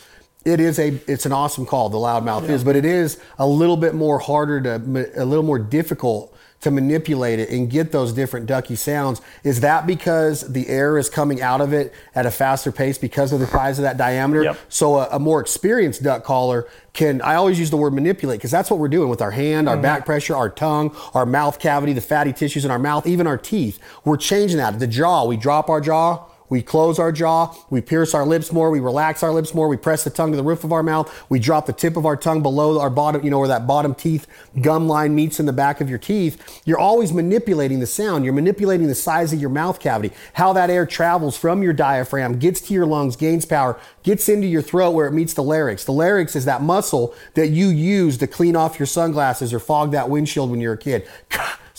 it 0.46 0.60
is 0.60 0.80
a 0.80 1.00
it's 1.08 1.28
an 1.28 1.32
awesome 1.32 1.66
call 1.66 1.90
the 1.90 1.98
loudmouth 1.98 2.48
yeah. 2.48 2.56
is 2.56 2.66
but 2.66 2.76
it 2.76 2.84
is 2.84 3.18
a 3.40 3.48
little 3.48 3.78
bit 3.78 3.96
more 3.96 4.20
harder 4.20 4.60
to 4.60 4.76
a 5.16 5.24
little 5.24 5.44
more 5.44 5.58
difficult 5.58 6.33
to 6.64 6.72
manipulate 6.72 7.40
it 7.40 7.50
and 7.50 7.70
get 7.70 7.92
those 7.92 8.14
different 8.14 8.46
ducky 8.46 8.76
sounds 8.76 9.22
is 9.44 9.60
that 9.60 9.86
because 9.86 10.42
the 10.54 10.68
air 10.68 10.98
is 10.98 11.10
coming 11.10 11.42
out 11.42 11.62
of 11.62 11.74
it 11.74 11.94
at 12.16 12.26
a 12.26 12.32
faster 12.32 12.72
pace 12.72 12.98
because 12.98 13.32
of 13.32 13.40
the 13.40 13.48
size 13.48 13.78
of 13.80 13.84
that 13.84 13.98
diameter 13.98 14.44
yep. 14.44 14.58
so 14.70 14.98
a, 14.98 15.08
a, 15.12 15.20
more 15.20 15.40
experienced 15.40 16.04
duck 16.04 16.24
caller 16.24 16.68
can 16.94 17.22
i 17.22 17.36
always 17.36 17.60
use 17.60 17.70
the 17.70 17.78
word 17.78 17.94
manipulate 17.94 18.40
because 18.40 18.52
that's 18.52 18.70
what 18.70 18.80
we're 18.80 18.88
doing 18.88 19.10
with 19.10 19.22
our 19.22 19.32
hand 19.32 19.68
our 19.68 19.76
mm-hmm. 19.76 19.84
back 19.84 20.06
pressure 20.06 20.36
our 20.36 20.50
tongue 20.50 20.96
our 21.14 21.26
mouth 21.26 21.60
cavity 21.60 21.94
the 21.94 22.02
fatty 22.02 22.34
tissues 22.34 22.66
in 22.66 22.72
our 22.72 22.80
mouth 22.80 23.06
even 23.06 23.28
our 23.28 23.38
teeth 23.38 23.80
we're 24.06 24.18
changing 24.18 24.58
that 24.58 24.80
the 24.80 24.88
jaw 24.88 25.26
we 25.26 25.38
drop 25.38 25.70
our 25.70 25.82
jaw 25.82 26.26
we 26.54 26.62
close 26.62 27.00
our 27.00 27.12
jaw, 27.12 27.52
we 27.72 27.82
pierce 27.82 28.14
our 28.14 28.28
lips 28.28 28.52
more, 28.52 28.70
we 28.70 28.80
relax 28.80 29.24
our 29.24 29.32
lips 29.32 29.56
more, 29.56 29.68
we 29.68 29.76
press 29.76 30.04
the 30.04 30.12
tongue 30.12 30.30
to 30.30 30.38
the 30.38 30.44
roof 30.44 30.64
of 30.64 30.72
our 30.72 30.84
mouth, 30.84 31.12
we 31.28 31.40
drop 31.40 31.66
the 31.66 31.74
tip 31.74 31.98
of 31.98 32.06
our 32.06 32.16
tongue 32.16 32.44
below 32.44 32.80
our 32.80 32.92
bottom, 32.92 33.24
you 33.24 33.32
know, 33.32 33.40
where 33.40 33.48
that 33.48 33.66
bottom 33.66 33.96
teeth 33.96 34.28
gum 34.62 34.88
line 34.88 35.16
meets 35.16 35.40
in 35.40 35.48
the 35.48 35.52
back 35.52 35.82
of 35.82 35.90
your 35.90 35.98
teeth. 35.98 36.62
You're 36.64 36.78
always 36.78 37.12
manipulating 37.12 37.80
the 37.80 37.88
sound. 37.88 38.24
You're 38.24 38.36
manipulating 38.36 38.86
the 38.86 38.94
size 38.94 39.34
of 39.34 39.42
your 39.42 39.50
mouth 39.50 39.80
cavity, 39.80 40.14
how 40.34 40.54
that 40.54 40.70
air 40.70 40.86
travels 40.86 41.36
from 41.36 41.64
your 41.64 41.74
diaphragm, 41.74 42.38
gets 42.38 42.62
to 42.62 42.74
your 42.76 42.86
lungs, 42.86 43.16
gains 43.16 43.46
power, 43.46 43.80
gets 44.04 44.30
into 44.30 44.46
your 44.46 44.62
throat 44.62 44.92
where 44.92 45.08
it 45.08 45.12
meets 45.12 45.34
the 45.34 45.42
larynx. 45.42 45.86
The 45.86 45.92
larynx 45.92 46.36
is 46.36 46.46
that 46.46 46.62
muscle 46.62 47.16
that 47.34 47.48
you 47.48 47.70
use 47.70 48.20
to 48.20 48.28
clean 48.28 48.56
off 48.56 48.78
your 48.78 48.86
sunglasses 48.86 49.56
or 49.56 49.60
fog 49.60 49.92
that 49.94 50.08
windshield 50.08 50.52
when 50.52 50.62
you're 50.62 50.74
a 50.74 50.78
kid. 50.78 51.08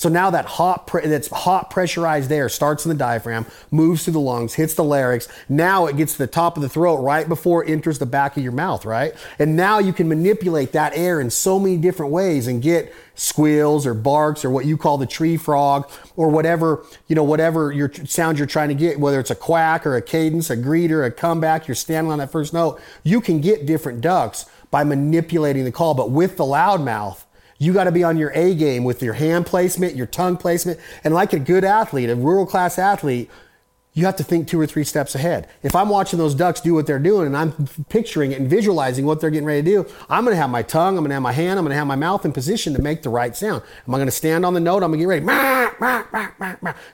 So 0.05 0.11
now 0.11 0.29
that 0.29 0.45
hot, 0.45 0.87
pre- 0.87 1.07
that's 1.07 1.29
hot 1.29 1.71
pressurized 1.71 2.31
air 2.31 2.51
starts 2.51 2.85
in 2.85 2.90
the 2.90 2.95
diaphragm, 2.95 3.47
moves 3.71 4.05
through 4.05 4.12
the 4.12 4.21
lungs, 4.21 4.53
hits 4.53 4.75
the 4.75 4.85
larynx. 4.85 5.29
Now 5.49 5.87
it 5.87 5.97
gets 5.97 6.12
to 6.12 6.19
the 6.19 6.27
top 6.27 6.59
of 6.59 6.62
the 6.62 6.69
throat 6.69 6.97
right 6.97 7.27
before 7.27 7.64
it 7.64 7.71
enters 7.71 7.99
the 7.99 8.05
back 8.05 8.37
of 8.37 8.43
your 8.43 8.53
mouth, 8.53 8.85
right? 8.85 9.14
And 9.38 9.57
now 9.57 9.79
you 9.79 9.95
can 9.95 10.07
manipulate 10.07 10.73
that 10.73 10.95
air 10.95 11.23
in 11.23 11.31
so 11.31 11.59
many 11.59 11.79
different 11.79 12.12
ways 12.12 12.47
and 12.49 12.61
get 12.61 12.93
squeals 13.14 13.87
or 13.87 13.95
barks 13.95 14.45
or 14.45 14.51
what 14.51 14.67
you 14.67 14.77
call 14.77 14.99
the 14.99 15.07
tree 15.07 15.38
frog 15.38 15.90
or 16.17 16.29
whatever, 16.29 16.85
you 17.09 17.17
know, 17.17 17.25
whatever 17.25 17.73
your 17.73 17.90
sound 18.05 18.37
you're 18.37 18.47
trying 18.47 18.69
to 18.69 18.75
get, 18.75 19.01
whether 19.01 19.19
it's 19.19 19.31
a 19.31 19.35
quack 19.35 19.87
or 19.87 19.97
a 19.97 20.03
cadence, 20.03 20.51
a 20.51 20.57
greeter, 20.59 21.07
a 21.07 21.11
comeback, 21.11 21.67
you're 21.67 21.75
standing 21.75 22.12
on 22.12 22.19
that 22.19 22.31
first 22.31 22.53
note. 22.53 22.79
You 23.05 23.23
can 23.23 23.40
get 23.40 23.64
different 23.64 24.03
ducks 24.03 24.45
by 24.71 24.85
manipulating 24.85 25.64
the 25.64 25.73
call, 25.73 25.95
but 25.95 26.11
with 26.11 26.37
the 26.37 26.45
loudmouth, 26.45 27.24
you 27.59 27.73
got 27.73 27.85
to 27.85 27.93
be 27.93 28.05
on 28.05 28.17
your 28.17 28.31
A 28.35 28.55
game 28.55 28.85
with 28.85 29.03
your 29.03 29.14
hand 29.14 29.47
placement, 29.47 29.97
your 29.97 30.07
tongue 30.07 30.37
placement. 30.37 30.81
And 31.03 31.14
like 31.14 31.33
a 31.33 31.38
good 31.38 31.64
athlete, 31.64 32.11
a 32.11 32.17
rural 32.17 32.47
class 32.47 32.79
athlete, 32.79 33.31
you 33.97 34.07
have 34.07 34.17
to 34.17 34.25
think 34.25 34.49
two 34.49 34.61
or 34.61 34.67
three 34.67 34.83
steps 34.83 35.14
ahead. 35.14 35.49
If 35.62 35.77
I'm 35.77 35.88
watching 35.88 36.19
those 36.19 36.35
ducks 36.35 36.61
do 36.61 36.75
what 36.75 36.85
they're 36.85 36.99
doing 36.99 37.29
and 37.29 37.37
I'm 37.37 37.53
picturing 37.88 38.33
it 38.33 38.40
and 38.40 38.51
visualizing 38.51 39.07
what 39.07 39.21
they're 39.21 39.31
getting 39.31 39.47
ready 39.47 39.62
to 39.62 39.83
do, 39.85 39.93
I'm 40.11 40.25
going 40.25 40.35
to 40.35 40.40
have 40.40 40.51
my 40.51 40.62
tongue, 40.62 40.99
I'm 40.99 41.05
going 41.05 41.11
to 41.11 41.14
have 41.14 41.23
my 41.23 41.31
hand, 41.31 41.61
I'm 41.61 41.64
going 41.64 41.71
to 41.71 41.77
have 41.77 41.87
my 41.87 41.95
mouth 41.95 42.25
in 42.25 42.33
position 42.33 42.75
to 42.75 42.83
make 42.83 43.03
the 43.03 43.09
right 43.09 43.37
sound. 43.37 43.62
Am 43.87 43.95
I 43.95 43.99
going 43.99 44.09
to 44.09 44.12
stand 44.12 44.45
on 44.45 44.53
the 44.53 44.59
note? 44.59 44.83
I'm 44.83 44.90
going 44.90 44.99
to 44.99 45.05
get 45.05 45.09
ready. 45.09 45.25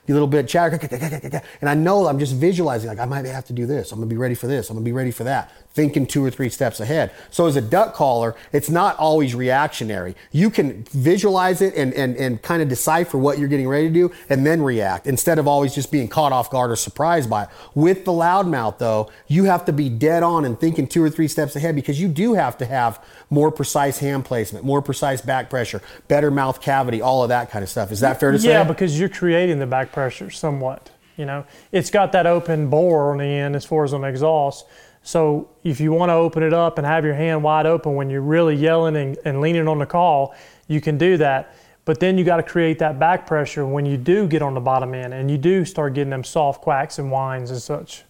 A 0.07 0.11
little 0.11 0.27
bit 0.27 0.41
of 0.41 0.47
chatter. 0.47 0.77
And 1.61 1.69
I 1.69 1.73
know 1.73 2.07
I'm 2.07 2.19
just 2.19 2.35
visualizing, 2.35 2.89
like, 2.89 2.99
I 2.99 3.05
might 3.05 3.25
have 3.25 3.45
to 3.45 3.53
do 3.53 3.65
this. 3.65 3.91
I'm 3.91 3.99
going 3.99 4.09
to 4.09 4.13
be 4.13 4.17
ready 4.19 4.35
for 4.35 4.47
this. 4.47 4.69
I'm 4.69 4.75
going 4.75 4.83
to 4.83 4.89
be 4.89 4.93
ready 4.93 5.11
for 5.11 5.23
that 5.23 5.51
thinking 5.73 6.05
two 6.05 6.23
or 6.23 6.29
three 6.29 6.49
steps 6.49 6.79
ahead. 6.79 7.11
So 7.29 7.45
as 7.45 7.55
a 7.55 7.61
duck 7.61 7.93
caller, 7.93 8.35
it's 8.51 8.69
not 8.69 8.97
always 8.97 9.33
reactionary. 9.33 10.15
You 10.31 10.49
can 10.49 10.83
visualize 10.91 11.61
it 11.61 11.75
and, 11.75 11.93
and, 11.93 12.15
and 12.17 12.41
kind 12.41 12.61
of 12.61 12.69
decipher 12.69 13.17
what 13.17 13.39
you're 13.39 13.47
getting 13.47 13.67
ready 13.67 13.87
to 13.87 13.93
do 13.93 14.11
and 14.29 14.45
then 14.45 14.61
react 14.61 15.07
instead 15.07 15.39
of 15.39 15.47
always 15.47 15.73
just 15.73 15.91
being 15.91 16.07
caught 16.07 16.31
off 16.31 16.49
guard 16.49 16.71
or 16.71 16.75
surprised 16.75 17.29
by 17.29 17.43
it. 17.43 17.49
With 17.73 18.05
the 18.05 18.11
loudmouth 18.11 18.77
though, 18.77 19.09
you 19.27 19.45
have 19.45 19.65
to 19.65 19.73
be 19.73 19.89
dead 19.89 20.23
on 20.23 20.45
and 20.45 20.59
thinking 20.59 20.87
two 20.87 21.03
or 21.03 21.09
three 21.09 21.27
steps 21.27 21.55
ahead 21.55 21.75
because 21.75 21.99
you 22.01 22.07
do 22.07 22.33
have 22.33 22.57
to 22.57 22.65
have 22.65 23.03
more 23.29 23.51
precise 23.51 23.99
hand 23.99 24.25
placement, 24.25 24.65
more 24.65 24.81
precise 24.81 25.21
back 25.21 25.49
pressure, 25.49 25.81
better 26.07 26.31
mouth 26.31 26.61
cavity, 26.61 27.01
all 27.01 27.23
of 27.23 27.29
that 27.29 27.49
kind 27.49 27.63
of 27.63 27.69
stuff. 27.69 27.91
Is 27.91 28.01
that 28.01 28.19
fair 28.19 28.31
to 28.31 28.39
say? 28.39 28.49
Yeah, 28.49 28.63
because 28.63 28.99
you're 28.99 29.09
creating 29.09 29.59
the 29.59 29.67
back 29.67 29.91
pressure 29.91 30.29
somewhat. 30.29 30.91
You 31.17 31.25
know, 31.25 31.45
it's 31.71 31.91
got 31.91 32.13
that 32.13 32.25
open 32.25 32.69
bore 32.69 33.11
on 33.11 33.19
the 33.19 33.25
end 33.25 33.55
as 33.55 33.65
far 33.65 33.83
as 33.83 33.93
on 33.93 34.03
exhaust. 34.03 34.65
So 35.03 35.49
if 35.63 35.79
you 35.79 35.91
want 35.91 36.09
to 36.09 36.13
open 36.13 36.43
it 36.43 36.53
up 36.53 36.77
and 36.77 36.85
have 36.85 37.03
your 37.03 37.15
hand 37.15 37.43
wide 37.43 37.65
open 37.65 37.95
when 37.95 38.09
you're 38.09 38.21
really 38.21 38.55
yelling 38.55 38.95
and, 38.95 39.17
and 39.25 39.41
leaning 39.41 39.67
on 39.67 39.79
the 39.79 39.85
call, 39.85 40.35
you 40.67 40.79
can 40.79 40.97
do 40.97 41.17
that. 41.17 41.55
But 41.85 41.99
then 41.99 42.17
you 42.17 42.23
got 42.23 42.37
to 42.37 42.43
create 42.43 42.79
that 42.79 42.99
back 42.99 43.25
pressure 43.25 43.65
when 43.65 43.85
you 43.85 43.97
do 43.97 44.27
get 44.27 44.41
on 44.41 44.53
the 44.53 44.59
bottom 44.59 44.93
end 44.93 45.13
and 45.13 45.31
you 45.31 45.37
do 45.37 45.65
start 45.65 45.95
getting 45.95 46.11
them 46.11 46.23
soft 46.23 46.61
quacks 46.61 46.99
and 46.99 47.11
whines 47.11 47.49
and 47.49 47.61
such. 47.61 48.03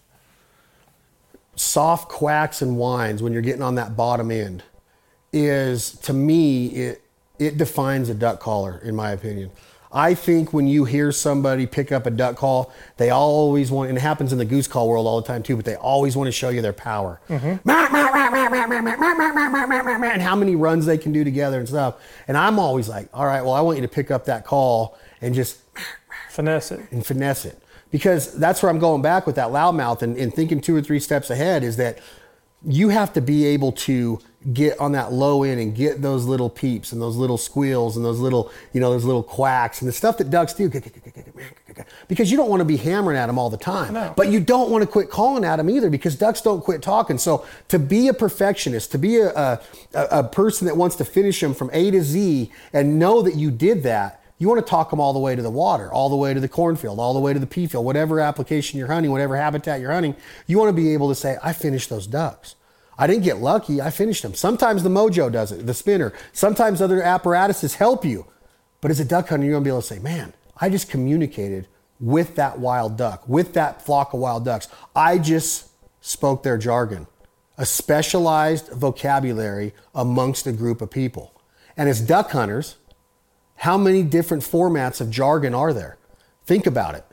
Soft 1.56 2.08
quacks 2.08 2.60
and 2.60 2.76
whines 2.76 3.22
when 3.22 3.32
you're 3.32 3.42
getting 3.42 3.62
on 3.62 3.74
that 3.76 3.96
bottom 3.96 4.30
end 4.30 4.62
is 5.32 5.92
to 5.92 6.12
me 6.12 6.66
it 6.68 7.02
it 7.38 7.56
defines 7.56 8.08
a 8.08 8.14
duck 8.14 8.40
caller 8.40 8.78
in 8.84 8.94
my 8.94 9.10
opinion. 9.12 9.50
I 9.92 10.14
think 10.14 10.52
when 10.52 10.66
you 10.66 10.84
hear 10.86 11.12
somebody 11.12 11.66
pick 11.66 11.92
up 11.92 12.06
a 12.06 12.10
duck 12.10 12.36
call, 12.36 12.72
they 12.96 13.10
always 13.10 13.70
want, 13.70 13.90
and 13.90 13.98
it 13.98 14.00
happens 14.00 14.32
in 14.32 14.38
the 14.38 14.44
goose 14.44 14.66
call 14.66 14.88
world 14.88 15.06
all 15.06 15.20
the 15.20 15.26
time 15.26 15.42
too, 15.42 15.54
but 15.54 15.66
they 15.66 15.74
always 15.74 16.16
want 16.16 16.28
to 16.28 16.32
show 16.32 16.48
you 16.48 16.62
their 16.62 16.72
power. 16.72 17.20
Mm-hmm. 17.28 17.68
And 20.12 20.22
how 20.22 20.34
many 20.34 20.56
runs 20.56 20.86
they 20.86 20.96
can 20.96 21.12
do 21.12 21.24
together 21.24 21.58
and 21.58 21.68
stuff. 21.68 21.96
And 22.26 22.36
I'm 22.36 22.58
always 22.58 22.88
like, 22.88 23.08
all 23.12 23.26
right, 23.26 23.42
well, 23.42 23.52
I 23.52 23.60
want 23.60 23.76
you 23.76 23.82
to 23.82 23.88
pick 23.88 24.10
up 24.10 24.24
that 24.24 24.46
call 24.46 24.98
and 25.20 25.34
just 25.34 25.58
finesse 26.30 26.72
it. 26.72 26.80
And 26.90 27.04
finesse 27.04 27.44
it. 27.44 27.58
Because 27.90 28.32
that's 28.38 28.62
where 28.62 28.70
I'm 28.70 28.78
going 28.78 29.02
back 29.02 29.26
with 29.26 29.36
that 29.36 29.48
loudmouth 29.48 30.00
and, 30.00 30.16
and 30.16 30.32
thinking 30.32 30.62
two 30.62 30.74
or 30.74 30.80
three 30.80 31.00
steps 31.00 31.28
ahead 31.28 31.62
is 31.62 31.76
that 31.76 31.98
you 32.64 32.88
have 32.88 33.12
to 33.12 33.20
be 33.20 33.44
able 33.44 33.72
to 33.72 34.18
get 34.52 34.78
on 34.80 34.92
that 34.92 35.12
low 35.12 35.42
end 35.42 35.60
and 35.60 35.74
get 35.74 36.02
those 36.02 36.24
little 36.24 36.50
peeps 36.50 36.92
and 36.92 37.00
those 37.00 37.16
little 37.16 37.38
squeals 37.38 37.96
and 37.96 38.04
those 38.04 38.18
little, 38.18 38.50
you 38.72 38.80
know, 38.80 38.90
those 38.90 39.04
little 39.04 39.22
quacks 39.22 39.80
and 39.80 39.88
the 39.88 39.92
stuff 39.92 40.18
that 40.18 40.30
ducks 40.30 40.52
do. 40.52 40.70
Because 42.08 42.30
you 42.30 42.36
don't 42.36 42.50
want 42.50 42.60
to 42.60 42.64
be 42.64 42.76
hammering 42.76 43.16
at 43.16 43.26
them 43.26 43.38
all 43.38 43.50
the 43.50 43.56
time. 43.56 43.94
No. 43.94 44.12
But 44.16 44.28
you 44.28 44.40
don't 44.40 44.70
want 44.70 44.82
to 44.82 44.86
quit 44.86 45.10
calling 45.10 45.44
at 45.44 45.56
them 45.56 45.70
either 45.70 45.90
because 45.90 46.16
ducks 46.16 46.40
don't 46.40 46.62
quit 46.62 46.82
talking. 46.82 47.18
So 47.18 47.46
to 47.68 47.78
be 47.78 48.08
a 48.08 48.14
perfectionist, 48.14 48.90
to 48.92 48.98
be 48.98 49.18
a, 49.18 49.30
a, 49.30 49.60
a 49.94 50.24
person 50.24 50.66
that 50.66 50.76
wants 50.76 50.96
to 50.96 51.04
finish 51.04 51.40
them 51.40 51.54
from 51.54 51.70
A 51.72 51.90
to 51.90 52.02
Z 52.02 52.50
and 52.72 52.98
know 52.98 53.22
that 53.22 53.36
you 53.36 53.50
did 53.50 53.82
that, 53.84 54.22
you 54.38 54.48
want 54.48 54.64
to 54.64 54.68
talk 54.68 54.90
them 54.90 54.98
all 54.98 55.12
the 55.12 55.20
way 55.20 55.36
to 55.36 55.42
the 55.42 55.50
water, 55.50 55.92
all 55.92 56.08
the 56.08 56.16
way 56.16 56.34
to 56.34 56.40
the 56.40 56.48
cornfield, 56.48 56.98
all 56.98 57.14
the 57.14 57.20
way 57.20 57.32
to 57.32 57.38
the 57.38 57.46
pea 57.46 57.68
field, 57.68 57.84
whatever 57.84 58.18
application 58.18 58.76
you're 58.76 58.88
hunting, 58.88 59.12
whatever 59.12 59.36
habitat 59.36 59.80
you're 59.80 59.92
hunting. 59.92 60.16
You 60.48 60.58
want 60.58 60.68
to 60.68 60.72
be 60.72 60.92
able 60.94 61.08
to 61.10 61.14
say, 61.14 61.36
I 61.44 61.52
finished 61.52 61.88
those 61.90 62.08
ducks. 62.08 62.56
I 62.98 63.06
didn't 63.06 63.24
get 63.24 63.38
lucky. 63.38 63.80
I 63.80 63.90
finished 63.90 64.22
them. 64.22 64.34
Sometimes 64.34 64.82
the 64.82 64.90
mojo 64.90 65.30
does 65.30 65.52
it, 65.52 65.66
the 65.66 65.74
spinner. 65.74 66.12
Sometimes 66.32 66.80
other 66.80 67.02
apparatuses 67.02 67.74
help 67.74 68.04
you. 68.04 68.26
But 68.80 68.90
as 68.90 69.00
a 69.00 69.04
duck 69.04 69.28
hunter, 69.28 69.44
you're 69.44 69.52
going 69.52 69.64
to 69.64 69.68
be 69.68 69.70
able 69.70 69.80
to 69.80 69.86
say, 69.86 69.98
man, 69.98 70.34
I 70.56 70.68
just 70.68 70.90
communicated 70.90 71.68
with 72.00 72.34
that 72.34 72.58
wild 72.58 72.96
duck, 72.96 73.26
with 73.28 73.54
that 73.54 73.80
flock 73.82 74.12
of 74.12 74.20
wild 74.20 74.44
ducks. 74.44 74.68
I 74.94 75.18
just 75.18 75.68
spoke 76.00 76.42
their 76.42 76.58
jargon, 76.58 77.06
a 77.56 77.64
specialized 77.64 78.68
vocabulary 78.68 79.72
amongst 79.94 80.46
a 80.46 80.52
group 80.52 80.82
of 80.82 80.90
people. 80.90 81.32
And 81.76 81.88
as 81.88 82.00
duck 82.00 82.32
hunters, 82.32 82.76
how 83.56 83.78
many 83.78 84.02
different 84.02 84.42
formats 84.42 85.00
of 85.00 85.10
jargon 85.10 85.54
are 85.54 85.72
there? 85.72 85.96
Think 86.44 86.66
about 86.66 86.96
it. 86.96 87.04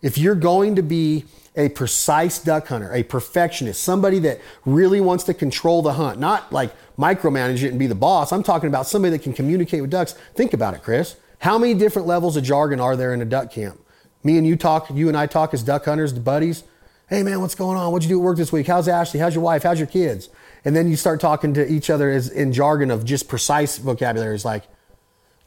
If 0.00 0.16
you're 0.16 0.34
going 0.34 0.76
to 0.76 0.82
be 0.82 1.26
a 1.56 1.68
precise 1.70 2.38
duck 2.38 2.68
hunter, 2.68 2.92
a 2.92 3.02
perfectionist, 3.02 3.82
somebody 3.82 4.18
that 4.20 4.40
really 4.64 5.00
wants 5.00 5.24
to 5.24 5.34
control 5.34 5.82
the 5.82 5.94
hunt, 5.94 6.18
not 6.20 6.52
like 6.52 6.72
micromanage 6.96 7.62
it 7.62 7.70
and 7.70 7.78
be 7.78 7.86
the 7.86 7.94
boss. 7.94 8.32
I'm 8.32 8.42
talking 8.42 8.68
about 8.68 8.86
somebody 8.86 9.16
that 9.16 9.22
can 9.22 9.32
communicate 9.32 9.80
with 9.82 9.90
ducks. 9.90 10.12
Think 10.34 10.52
about 10.52 10.74
it, 10.74 10.82
Chris. 10.82 11.16
How 11.40 11.58
many 11.58 11.74
different 11.74 12.06
levels 12.06 12.36
of 12.36 12.44
jargon 12.44 12.80
are 12.80 12.96
there 12.96 13.12
in 13.12 13.20
a 13.20 13.24
duck 13.24 13.50
camp? 13.50 13.80
Me 14.22 14.36
and 14.36 14.46
you 14.46 14.54
talk, 14.54 14.90
you 14.90 15.08
and 15.08 15.16
I 15.16 15.26
talk 15.26 15.54
as 15.54 15.62
duck 15.62 15.86
hunters, 15.86 16.12
the 16.12 16.20
buddies. 16.20 16.62
Hey 17.08 17.22
man, 17.24 17.40
what's 17.40 17.56
going 17.56 17.76
on? 17.76 17.90
What'd 17.90 18.08
you 18.08 18.14
do 18.14 18.20
at 18.20 18.24
work 18.24 18.36
this 18.36 18.52
week? 18.52 18.68
How's 18.68 18.86
Ashley? 18.86 19.18
How's 19.18 19.34
your 19.34 19.42
wife? 19.42 19.64
How's 19.64 19.80
your 19.80 19.88
kids? 19.88 20.28
And 20.64 20.76
then 20.76 20.88
you 20.88 20.96
start 20.96 21.20
talking 21.20 21.54
to 21.54 21.66
each 21.66 21.90
other 21.90 22.10
as 22.10 22.28
in 22.28 22.52
jargon 22.52 22.90
of 22.90 23.04
just 23.04 23.26
precise 23.26 23.78
vocabulary. 23.78 24.34
It's 24.34 24.44
like, 24.44 24.64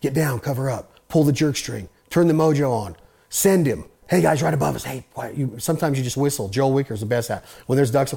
get 0.01 0.13
down, 0.13 0.39
cover 0.39 0.69
up, 0.69 0.99
pull 1.07 1.23
the 1.23 1.31
jerk 1.31 1.55
string, 1.55 1.87
turn 2.09 2.27
the 2.27 2.33
mojo 2.33 2.71
on, 2.71 2.97
send 3.29 3.67
him, 3.67 3.85
Hey 4.09 4.21
guys, 4.21 4.43
right 4.43 4.53
above 4.53 4.75
us. 4.75 4.83
Hey, 4.83 5.05
you, 5.33 5.55
sometimes 5.59 5.97
you 5.97 6.03
just 6.03 6.17
whistle. 6.17 6.49
Joel 6.49 6.73
Wicker's 6.73 6.99
the 6.99 7.05
best 7.05 7.31
at 7.31 7.45
when 7.67 7.75
there's 7.77 7.91
ducks. 7.91 8.13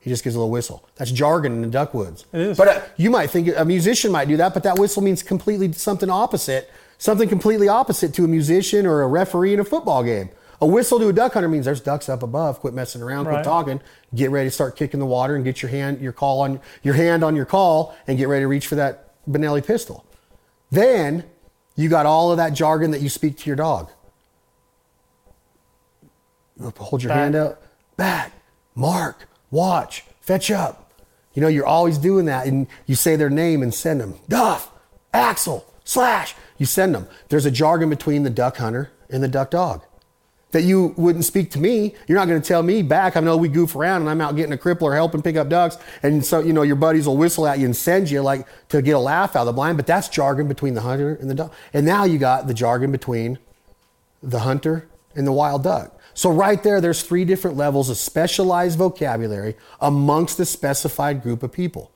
He 0.00 0.10
just 0.10 0.24
gives 0.24 0.34
a 0.34 0.38
little 0.38 0.50
whistle. 0.50 0.88
That's 0.96 1.12
jargon 1.12 1.52
in 1.52 1.62
the 1.62 1.68
duck 1.68 1.94
woods. 1.94 2.24
It 2.32 2.40
is. 2.40 2.58
But 2.58 2.68
uh, 2.68 2.80
you 2.96 3.08
might 3.10 3.28
think 3.30 3.50
a 3.56 3.64
musician 3.64 4.10
might 4.10 4.26
do 4.26 4.36
that, 4.38 4.52
but 4.52 4.64
that 4.64 4.78
whistle 4.78 5.02
means 5.02 5.22
completely 5.22 5.70
something 5.72 6.10
opposite. 6.10 6.70
Something 6.98 7.28
completely 7.28 7.68
opposite 7.68 8.14
to 8.14 8.24
a 8.24 8.28
musician 8.28 8.84
or 8.86 9.02
a 9.02 9.06
referee 9.06 9.54
in 9.54 9.60
a 9.60 9.64
football 9.64 10.02
game. 10.02 10.30
A 10.60 10.66
whistle 10.66 10.98
to 11.00 11.08
a 11.08 11.12
duck 11.12 11.34
hunter 11.34 11.48
means 11.48 11.64
there's 11.66 11.80
ducks 11.80 12.08
up 12.08 12.22
above. 12.22 12.60
Quit 12.60 12.74
messing 12.74 13.02
around. 13.02 13.24
Quit 13.24 13.36
Right. 13.36 13.44
talking. 13.44 13.80
Get 14.14 14.30
ready 14.30 14.48
to 14.48 14.50
start 14.52 14.76
kicking 14.76 14.98
the 15.00 15.06
water 15.06 15.34
and 15.36 15.44
get 15.44 15.62
your 15.62 15.70
hand, 15.70 16.00
your 16.00 16.12
call 16.12 16.40
on 16.40 16.60
your 16.82 16.94
hand 16.94 17.22
on 17.24 17.36
your 17.36 17.44
call, 17.44 17.94
and 18.06 18.18
get 18.18 18.28
ready 18.28 18.42
to 18.44 18.48
reach 18.48 18.66
for 18.66 18.76
that 18.76 19.12
Benelli 19.30 19.64
pistol. 19.64 20.04
Then 20.70 21.24
you 21.76 21.88
got 21.88 22.06
all 22.06 22.30
of 22.30 22.36
that 22.38 22.54
jargon 22.54 22.90
that 22.92 23.00
you 23.02 23.08
speak 23.08 23.36
to 23.38 23.46
your 23.50 23.56
dog. 23.56 23.90
Hold 26.70 27.02
your 27.02 27.10
Back. 27.10 27.18
hand 27.18 27.36
out. 27.36 27.60
Back. 27.96 28.32
Mark. 28.74 29.28
Watch. 29.50 30.04
Fetch 30.20 30.50
up. 30.50 30.92
You 31.34 31.42
know, 31.42 31.48
you're 31.48 31.66
always 31.66 31.98
doing 31.98 32.26
that. 32.26 32.46
And 32.46 32.66
you 32.86 32.94
say 32.94 33.16
their 33.16 33.30
name 33.30 33.62
and 33.62 33.72
send 33.72 34.00
them. 34.00 34.14
Duff. 34.28 34.70
Axel. 35.12 35.66
Slash. 35.84 36.34
You 36.58 36.66
send 36.66 36.94
them. 36.94 37.08
There's 37.28 37.46
a 37.46 37.50
jargon 37.50 37.90
between 37.90 38.22
the 38.22 38.30
duck 38.30 38.56
hunter 38.58 38.90
and 39.10 39.22
the 39.22 39.28
duck 39.28 39.50
dog 39.50 39.82
that 40.52 40.62
you 40.62 40.94
wouldn't 40.96 41.24
speak 41.24 41.50
to 41.50 41.58
me. 41.58 41.94
You're 42.06 42.18
not 42.18 42.28
going 42.28 42.40
to 42.40 42.46
tell 42.46 42.62
me 42.62 42.82
back. 42.82 43.16
I 43.16 43.20
know 43.20 43.36
we 43.36 43.48
goof 43.48 43.74
around 43.74 44.02
and 44.02 44.10
I'm 44.10 44.20
out 44.20 44.36
getting 44.36 44.52
a 44.52 44.56
crippler 44.56 44.94
helping 44.94 45.22
pick 45.22 45.36
up 45.36 45.48
ducks. 45.48 45.78
And 46.02 46.24
so, 46.24 46.40
you 46.40 46.52
know, 46.52 46.62
your 46.62 46.76
buddies 46.76 47.06
will 47.06 47.16
whistle 47.16 47.46
at 47.46 47.58
you 47.58 47.64
and 47.64 47.76
send 47.76 48.10
you 48.10 48.20
like 48.20 48.46
to 48.68 48.80
get 48.80 48.92
a 48.92 48.98
laugh 48.98 49.34
out 49.34 49.40
of 49.40 49.46
the 49.46 49.52
blind. 49.52 49.78
But 49.78 49.86
that's 49.86 50.08
jargon 50.08 50.48
between 50.48 50.74
the 50.74 50.82
hunter 50.82 51.14
and 51.14 51.28
the 51.28 51.34
dog. 51.34 51.52
And 51.72 51.84
now 51.84 52.04
you 52.04 52.18
got 52.18 52.46
the 52.46 52.54
jargon 52.54 52.92
between 52.92 53.38
the 54.22 54.40
hunter 54.40 54.88
and 55.14 55.26
the 55.26 55.32
wild 55.32 55.64
duck. 55.64 55.98
So 56.14 56.30
right 56.30 56.62
there, 56.62 56.80
there's 56.80 57.02
three 57.02 57.24
different 57.24 57.56
levels 57.56 57.88
of 57.88 57.96
specialized 57.96 58.78
vocabulary 58.78 59.56
amongst 59.80 60.38
a 60.40 60.44
specified 60.44 61.22
group 61.22 61.42
of 61.42 61.52
people. 61.52 61.90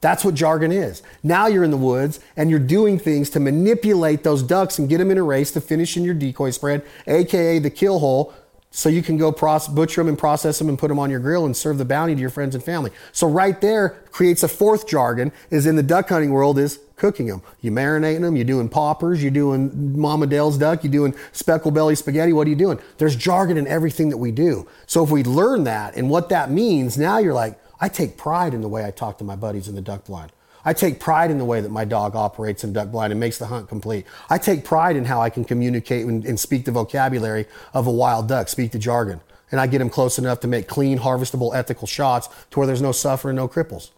That's 0.00 0.24
what 0.24 0.34
jargon 0.34 0.72
is. 0.72 1.02
Now 1.22 1.46
you're 1.46 1.64
in 1.64 1.70
the 1.70 1.76
woods 1.76 2.20
and 2.36 2.50
you're 2.50 2.58
doing 2.58 2.98
things 2.98 3.30
to 3.30 3.40
manipulate 3.40 4.24
those 4.24 4.42
ducks 4.42 4.78
and 4.78 4.88
get 4.88 4.98
them 4.98 5.10
in 5.10 5.18
a 5.18 5.22
race 5.22 5.50
to 5.52 5.60
finish 5.60 5.96
in 5.96 6.04
your 6.04 6.14
decoy 6.14 6.50
spread, 6.50 6.84
aka 7.06 7.58
the 7.58 7.70
kill 7.70 7.98
hole, 7.98 8.34
so 8.70 8.90
you 8.90 9.02
can 9.02 9.16
go 9.16 9.32
proce- 9.32 9.74
butcher 9.74 10.02
them 10.02 10.08
and 10.08 10.18
process 10.18 10.58
them 10.58 10.68
and 10.68 10.78
put 10.78 10.88
them 10.88 10.98
on 10.98 11.08
your 11.08 11.18
grill 11.18 11.46
and 11.46 11.56
serve 11.56 11.78
the 11.78 11.84
bounty 11.84 12.14
to 12.14 12.20
your 12.20 12.30
friends 12.30 12.54
and 12.54 12.62
family. 12.62 12.90
So 13.12 13.26
right 13.26 13.58
there 13.60 13.90
creates 14.10 14.42
a 14.42 14.48
fourth 14.48 14.86
jargon 14.86 15.32
is 15.50 15.64
in 15.64 15.76
the 15.76 15.82
duck 15.82 16.10
hunting 16.10 16.30
world 16.30 16.58
is 16.58 16.78
cooking 16.96 17.26
them. 17.26 17.42
You 17.60 17.70
marinating 17.70 18.22
them, 18.22 18.36
you're 18.36 18.44
doing 18.44 18.68
poppers, 18.68 19.22
you're 19.22 19.30
doing 19.30 19.98
Mama 19.98 20.26
Dell's 20.26 20.56
duck, 20.58 20.82
you're 20.82 20.92
doing 20.92 21.14
speckle 21.32 21.70
belly 21.70 21.94
spaghetti. 21.94 22.32
What 22.32 22.46
are 22.46 22.50
you 22.50 22.56
doing? 22.56 22.80
There's 22.98 23.14
jargon 23.14 23.58
in 23.58 23.66
everything 23.66 24.08
that 24.08 24.16
we 24.16 24.32
do. 24.32 24.66
So 24.86 25.04
if 25.04 25.10
we 25.10 25.22
learn 25.22 25.64
that 25.64 25.96
and 25.96 26.08
what 26.08 26.30
that 26.30 26.50
means, 26.50 26.96
now 26.96 27.18
you're 27.18 27.34
like, 27.34 27.60
I 27.80 27.88
take 27.88 28.16
pride 28.16 28.54
in 28.54 28.62
the 28.62 28.68
way 28.68 28.84
I 28.84 28.90
talk 28.90 29.18
to 29.18 29.24
my 29.24 29.36
buddies 29.36 29.68
in 29.68 29.74
the 29.74 29.82
duck 29.82 30.06
blind. 30.06 30.32
I 30.64 30.72
take 30.72 30.98
pride 30.98 31.30
in 31.30 31.38
the 31.38 31.44
way 31.44 31.60
that 31.60 31.70
my 31.70 31.84
dog 31.84 32.16
operates 32.16 32.64
in 32.64 32.72
duck 32.72 32.90
blind 32.90 33.12
and 33.12 33.20
makes 33.20 33.38
the 33.38 33.46
hunt 33.46 33.68
complete. 33.68 34.06
I 34.28 34.38
take 34.38 34.64
pride 34.64 34.96
in 34.96 35.04
how 35.04 35.20
I 35.20 35.30
can 35.30 35.44
communicate 35.44 36.04
and, 36.06 36.24
and 36.24 36.40
speak 36.40 36.64
the 36.64 36.72
vocabulary 36.72 37.46
of 37.72 37.86
a 37.86 37.92
wild 37.92 38.26
duck, 38.26 38.48
speak 38.48 38.72
the 38.72 38.78
jargon. 38.78 39.20
And 39.52 39.60
I 39.60 39.68
get 39.68 39.78
them 39.78 39.90
close 39.90 40.18
enough 40.18 40.40
to 40.40 40.48
make 40.48 40.66
clean, 40.66 40.98
harvestable, 40.98 41.54
ethical 41.54 41.86
shots 41.86 42.28
to 42.50 42.58
where 42.58 42.66
there's 42.66 42.82
no 42.82 42.90
suffering, 42.90 43.36
no 43.36 43.46
cripples. 43.46 43.90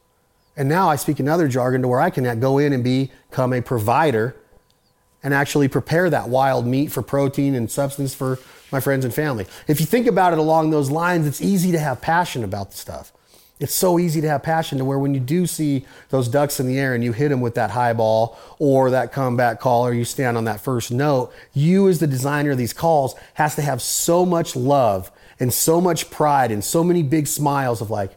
And 0.58 0.68
now 0.68 0.90
I 0.90 0.96
speak 0.96 1.20
another 1.20 1.46
jargon 1.46 1.82
to 1.82 1.88
where 1.88 2.00
I 2.00 2.10
can 2.10 2.40
go 2.40 2.58
in 2.58 2.72
and 2.72 2.82
become 2.82 3.52
a 3.52 3.62
provider 3.62 4.34
and 5.22 5.32
actually 5.32 5.68
prepare 5.68 6.10
that 6.10 6.28
wild 6.28 6.66
meat 6.66 6.90
for 6.90 7.00
protein 7.00 7.54
and 7.54 7.70
substance 7.70 8.12
for 8.12 8.40
my 8.72 8.80
friends 8.80 9.04
and 9.04 9.14
family. 9.14 9.46
If 9.68 9.78
you 9.78 9.86
think 9.86 10.08
about 10.08 10.32
it 10.32 10.40
along 10.40 10.70
those 10.70 10.90
lines, 10.90 11.28
it's 11.28 11.40
easy 11.40 11.70
to 11.70 11.78
have 11.78 12.00
passion 12.00 12.42
about 12.42 12.72
the 12.72 12.76
stuff. 12.76 13.12
It's 13.60 13.74
so 13.74 14.00
easy 14.00 14.20
to 14.20 14.28
have 14.28 14.42
passion 14.42 14.78
to 14.78 14.84
where 14.84 14.98
when 14.98 15.14
you 15.14 15.20
do 15.20 15.46
see 15.46 15.86
those 16.10 16.28
ducks 16.28 16.58
in 16.58 16.66
the 16.66 16.78
air 16.78 16.92
and 16.92 17.04
you 17.04 17.12
hit 17.12 17.28
them 17.28 17.40
with 17.40 17.54
that 17.54 17.70
high 17.70 17.92
ball 17.92 18.36
or 18.58 18.90
that 18.90 19.12
comeback 19.12 19.60
call 19.60 19.86
or 19.86 19.94
you 19.94 20.04
stand 20.04 20.36
on 20.36 20.44
that 20.44 20.60
first 20.60 20.90
note, 20.90 21.32
you 21.52 21.88
as 21.88 22.00
the 22.00 22.06
designer 22.08 22.50
of 22.50 22.58
these 22.58 22.72
calls 22.72 23.14
has 23.34 23.54
to 23.54 23.62
have 23.62 23.80
so 23.80 24.26
much 24.26 24.56
love 24.56 25.12
and 25.38 25.52
so 25.52 25.80
much 25.80 26.10
pride 26.10 26.50
and 26.50 26.64
so 26.64 26.82
many 26.82 27.04
big 27.04 27.28
smiles 27.28 27.80
of 27.80 27.90
like, 27.90 28.16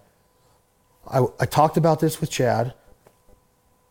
I, 1.10 1.26
I 1.40 1.46
talked 1.46 1.78
about 1.78 2.00
this 2.00 2.22
with 2.22 2.30
Chad. 2.30 2.74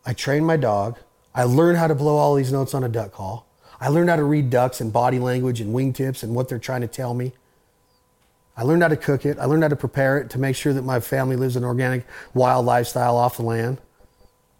I 0.05 0.13
trained 0.13 0.45
my 0.45 0.57
dog. 0.57 0.97
I 1.33 1.43
learned 1.43 1.77
how 1.77 1.87
to 1.87 1.95
blow 1.95 2.17
all 2.17 2.35
these 2.35 2.51
notes 2.51 2.73
on 2.73 2.83
a 2.83 2.89
duck 2.89 3.11
call. 3.11 3.47
I 3.79 3.87
learned 3.87 4.09
how 4.09 4.15
to 4.15 4.23
read 4.23 4.49
ducks 4.49 4.81
and 4.81 4.93
body 4.93 5.19
language 5.19 5.61
and 5.61 5.73
wingtips 5.73 6.23
and 6.23 6.35
what 6.35 6.49
they're 6.49 6.59
trying 6.59 6.81
to 6.81 6.87
tell 6.87 7.13
me. 7.13 7.33
I 8.55 8.63
learned 8.63 8.83
how 8.83 8.89
to 8.89 8.97
cook 8.97 9.25
it. 9.25 9.39
I 9.39 9.45
learned 9.45 9.63
how 9.63 9.69
to 9.69 9.75
prepare 9.75 10.19
it 10.19 10.29
to 10.31 10.39
make 10.39 10.55
sure 10.55 10.73
that 10.73 10.83
my 10.83 10.99
family 10.99 11.35
lives 11.35 11.55
an 11.55 11.63
organic, 11.63 12.05
wild 12.33 12.65
lifestyle 12.65 13.15
off 13.15 13.37
the 13.37 13.43
land. 13.43 13.79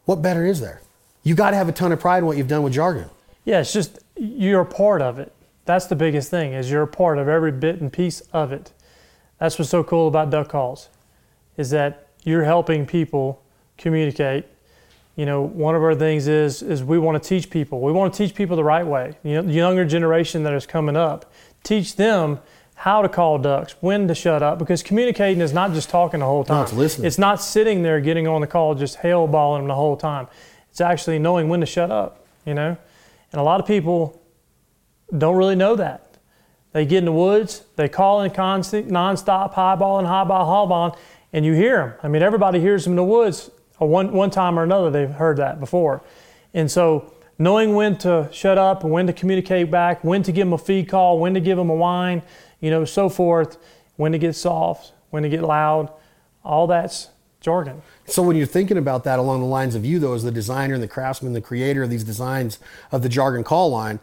What 0.06 0.22
better 0.22 0.46
is 0.46 0.60
there? 0.60 0.82
You 1.24 1.36
got 1.36 1.52
to 1.52 1.58
have 1.58 1.70
a 1.70 1.72
ton 1.72 1.92
of 1.92 2.00
pride 2.00 2.20
in 2.20 2.26
what 2.26 2.38
you've 2.38 2.48
done 2.48 2.64
with 2.64 2.74
jargon. 2.74 3.10
Yeah, 3.46 3.60
it's 3.60 3.74
just 3.74 4.00
you're 4.16 4.62
a 4.62 4.66
part 4.66 5.02
of 5.02 5.20
it. 5.20 5.34
That's 5.66 5.86
the 5.86 5.96
biggest 5.96 6.32
thing 6.32 6.54
is 6.54 6.72
you're 6.72 6.82
a 6.82 6.88
part 6.88 7.18
of 7.18 7.28
every 7.28 7.52
bit 7.52 7.80
and 7.80 7.94
piece 7.94 8.22
of 8.34 8.52
it. 8.52 8.72
That's 9.40 9.60
what's 9.60 9.70
so 9.70 9.84
cool 9.84 10.08
about 10.08 10.30
duck 10.30 10.50
calls, 10.50 10.90
is 11.58 11.70
that 11.72 12.08
you're 12.24 12.44
helping 12.44 12.86
people 12.86 13.42
communicate. 13.78 14.46
You 15.16 15.26
know, 15.26 15.42
one 15.42 15.76
of 15.76 15.84
our 15.84 15.96
things 15.96 16.28
is 16.28 16.62
is 16.62 16.84
we 16.84 16.98
want 16.98 17.22
to 17.22 17.28
teach 17.28 17.50
people. 17.50 17.82
We 17.82 17.92
want 17.92 18.14
to 18.14 18.18
teach 18.18 18.36
people 18.36 18.56
the 18.56 18.64
right 18.64 18.86
way. 18.86 19.14
You 19.24 19.36
know, 19.36 19.42
the 19.44 19.54
younger 19.54 19.86
generation 19.86 20.44
that 20.44 20.54
is 20.54 20.66
coming 20.66 20.96
up, 20.96 21.32
teach 21.64 21.96
them 21.96 22.40
how 22.76 23.02
to 23.02 23.10
call 23.10 23.38
ducks, 23.38 23.76
when 23.82 24.08
to 24.08 24.16
shut 24.16 24.42
up, 24.42 24.58
because 24.58 24.82
communicating 24.82 25.42
is 25.42 25.54
not 25.54 25.74
just 25.74 25.90
talking 25.90 26.22
the 26.22 26.26
whole 26.26 26.44
time. 26.44 26.64
it's 26.64 26.74
listening. 26.74 27.06
It's 27.06 27.20
not 27.20 27.42
sitting 27.42 27.84
there 27.84 28.00
getting 28.00 28.28
on 28.28 28.42
the 28.42 28.48
call 28.48 28.74
just 28.74 29.00
hailballing 29.00 29.60
them 29.60 29.68
the 29.68 29.76
whole 29.76 29.98
time. 29.98 30.28
It's 30.72 30.82
actually 30.82 31.20
knowing 31.20 31.48
when 31.50 31.60
to 31.60 31.66
shut 31.66 31.92
up. 31.92 32.26
You 32.46 32.56
know, 32.56 32.76
and 33.32 33.40
a 33.40 33.44
lot 33.44 33.60
of 33.60 33.68
people 33.68 34.20
don't 35.16 35.36
really 35.36 35.56
know 35.56 35.76
that. 35.76 36.18
They 36.74 36.86
get 36.86 37.00
in 37.00 37.06
the 37.06 37.12
woods, 37.12 37.64
they 37.76 37.90
call 37.90 38.22
in 38.22 38.32
constant, 38.32 38.88
nonstop, 38.88 39.54
high 39.54 39.76
ball 39.76 40.00
and 40.00 40.08
high 40.08 40.24
ball, 40.24 40.46
high 40.46 40.70
ball, 40.70 40.98
and 41.34 41.46
you 41.46 41.54
hear 41.54 41.78
them. 41.78 41.94
I 42.04 42.08
mean, 42.08 42.22
everybody 42.22 42.60
hears 42.60 42.84
them 42.84 42.94
in 42.94 42.98
the 42.98 43.04
woods. 43.04 43.50
One, 43.78 44.12
one 44.12 44.30
time 44.30 44.60
or 44.60 44.64
another, 44.64 44.92
they've 44.92 45.10
heard 45.10 45.38
that 45.38 45.60
before. 45.60 46.04
And 46.54 46.70
so, 46.70 47.14
knowing 47.40 47.74
when 47.74 47.98
to 48.00 48.30
shut 48.32 48.58
up 48.58 48.84
and 48.84 48.92
when 48.92 49.08
to 49.08 49.14
communicate 49.14 49.72
back, 49.72 50.04
when 50.04 50.22
to 50.24 50.32
give 50.32 50.46
them 50.46 50.54
a 50.54 50.58
feed 50.58 50.88
call, 50.88 51.20
when 51.20 51.34
to 51.34 51.40
give 51.40 51.58
them 51.58 51.70
a 51.70 51.76
whine, 51.76 52.22
you 52.60 52.70
know, 52.70 52.86
so 52.86 53.10
forth, 53.10 53.58
when 53.96 54.12
to 54.12 54.20
get 54.20 54.36
soft, 54.36 54.94
when 55.10 55.24
to 55.24 55.30
get 55.30 55.42
loud, 55.42 55.92
all 56.44 56.68
that's 56.68 57.10
jargon. 57.40 57.82
So 58.06 58.22
when 58.22 58.36
you're 58.36 58.46
thinking 58.46 58.78
about 58.78 59.04
that 59.06 59.18
along 59.18 59.42
the 59.42 59.48
lines 59.48 59.74
of 59.74 59.84
you, 59.84 59.98
though, 59.98 60.14
as 60.14 60.24
the 60.24 60.32
designer 60.32 60.76
and 60.76 60.84
the 60.84 60.88
craftsman, 60.88 61.34
the 61.34 61.42
creator 61.42 61.84
of 61.84 61.90
these 61.90 62.04
designs 62.04 62.60
of 62.92 63.02
the 63.02 63.10
jargon 63.10 63.44
call 63.44 63.72
line, 63.72 64.00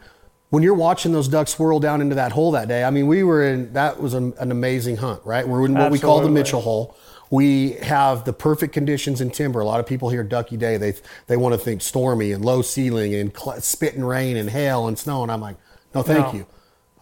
when 0.49 0.63
you're 0.63 0.73
watching 0.73 1.11
those 1.11 1.27
ducks 1.27 1.51
swirl 1.51 1.79
down 1.79 2.01
into 2.01 2.15
that 2.15 2.31
hole 2.31 2.51
that 2.51 2.67
day, 2.67 2.83
I 2.83 2.89
mean, 2.89 3.07
we 3.07 3.23
were 3.23 3.43
in 3.43 3.71
that 3.73 4.01
was 4.01 4.13
an, 4.13 4.33
an 4.39 4.51
amazing 4.51 4.97
hunt, 4.97 5.21
right? 5.23 5.47
We're 5.47 5.65
in 5.65 5.73
what 5.73 5.83
Absolutely. 5.83 5.97
we 5.97 6.01
call 6.01 6.21
the 6.21 6.29
Mitchell 6.29 6.61
hole. 6.61 6.97
We 7.29 7.73
have 7.73 8.25
the 8.25 8.33
perfect 8.33 8.73
conditions 8.73 9.21
in 9.21 9.29
timber. 9.29 9.59
A 9.59 9.65
lot 9.65 9.79
of 9.79 9.85
people 9.85 10.09
hear 10.09 10.23
Ducky 10.23 10.57
Day, 10.57 10.77
they 10.77 10.93
they 11.27 11.37
want 11.37 11.53
to 11.53 11.59
think 11.59 11.81
stormy 11.81 12.31
and 12.31 12.43
low 12.43 12.61
ceiling 12.61 13.13
and 13.13 13.35
cl- 13.35 13.61
spitting 13.61 14.03
rain 14.03 14.35
and 14.35 14.49
hail 14.49 14.87
and 14.87 14.97
snow, 14.97 15.23
and 15.23 15.31
I'm 15.31 15.41
like, 15.41 15.57
no, 15.93 16.01
thank 16.01 16.27
no. 16.27 16.33
you. 16.33 16.47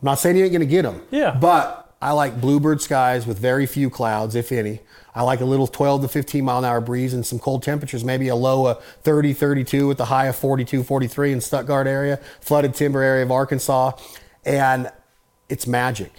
I'm 0.01 0.05
not 0.05 0.15
saying 0.15 0.37
you 0.37 0.43
ain't 0.43 0.51
going 0.51 0.59
to 0.61 0.67
get 0.67 0.83
them. 0.83 1.01
Yeah. 1.09 1.31
But 1.39 1.95
I 2.01 2.11
like 2.11 2.39
bluebird 2.39 2.81
skies 2.81 3.25
with 3.25 3.39
very 3.39 3.65
few 3.65 3.89
clouds, 3.89 4.35
if 4.35 4.51
any. 4.51 4.81
I 5.15 5.23
like 5.23 5.41
a 5.41 5.45
little 5.45 5.65
12 5.65 6.03
to 6.03 6.07
15 6.07 6.45
mile 6.45 6.59
an 6.59 6.65
hour 6.65 6.79
breeze 6.79 7.13
and 7.13 7.25
some 7.25 7.39
cold 7.39 7.63
temperatures, 7.63 8.03
maybe 8.03 8.27
a 8.27 8.35
low 8.35 8.67
of 8.67 8.83
30, 9.01 9.33
32 9.33 9.87
with 9.87 9.99
a 9.99 10.05
high 10.05 10.27
of 10.27 10.35
42, 10.35 10.83
43 10.83 11.31
in 11.33 11.41
Stuttgart 11.41 11.87
area, 11.87 12.17
flooded 12.39 12.75
timber 12.75 13.01
area 13.01 13.23
of 13.23 13.31
Arkansas. 13.31 13.93
And 14.45 14.91
it's 15.49 15.65
magic. 15.65 16.11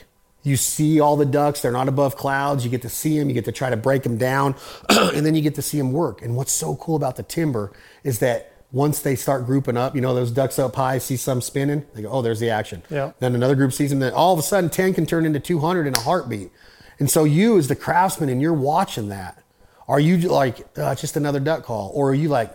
You 0.48 0.56
see 0.56 1.00
all 1.00 1.16
the 1.16 1.26
ducks, 1.26 1.60
they're 1.60 1.72
not 1.72 1.88
above 1.88 2.16
clouds. 2.16 2.64
You 2.64 2.70
get 2.70 2.82
to 2.82 2.88
see 2.88 3.18
them, 3.18 3.28
you 3.28 3.34
get 3.34 3.44
to 3.44 3.52
try 3.52 3.70
to 3.70 3.76
break 3.76 4.02
them 4.02 4.16
down, 4.16 4.54
and 4.88 5.24
then 5.24 5.34
you 5.34 5.42
get 5.42 5.54
to 5.56 5.62
see 5.62 5.78
them 5.78 5.92
work. 5.92 6.22
And 6.22 6.36
what's 6.36 6.52
so 6.52 6.76
cool 6.76 6.96
about 6.96 7.16
the 7.16 7.22
timber 7.22 7.72
is 8.02 8.18
that 8.20 8.52
once 8.70 9.00
they 9.00 9.16
start 9.16 9.46
grouping 9.46 9.76
up, 9.76 9.94
you 9.94 10.00
know, 10.00 10.14
those 10.14 10.30
ducks 10.30 10.58
up 10.58 10.74
high, 10.76 10.98
see 10.98 11.16
some 11.16 11.40
spinning, 11.40 11.86
they 11.94 12.02
go, 12.02 12.10
oh, 12.10 12.22
there's 12.22 12.40
the 12.40 12.50
action. 12.50 12.82
Yeah. 12.90 13.12
Then 13.18 13.34
another 13.34 13.54
group 13.54 13.72
sees 13.72 13.90
them, 13.90 13.98
then 13.98 14.12
all 14.12 14.32
of 14.32 14.38
a 14.38 14.42
sudden 14.42 14.68
10 14.68 14.94
can 14.94 15.06
turn 15.06 15.24
into 15.24 15.40
200 15.40 15.86
in 15.86 15.94
a 15.94 16.00
heartbeat. 16.00 16.50
And 16.98 17.10
so 17.10 17.24
you, 17.24 17.58
as 17.58 17.68
the 17.68 17.76
craftsman, 17.76 18.28
and 18.28 18.42
you're 18.42 18.52
watching 18.52 19.08
that, 19.08 19.42
are 19.86 20.00
you 20.00 20.18
like 20.18 20.66
uh, 20.76 20.94
just 20.94 21.16
another 21.16 21.40
duck 21.40 21.64
call, 21.64 21.90
or 21.94 22.10
are 22.10 22.14
you 22.14 22.28
like, 22.28 22.52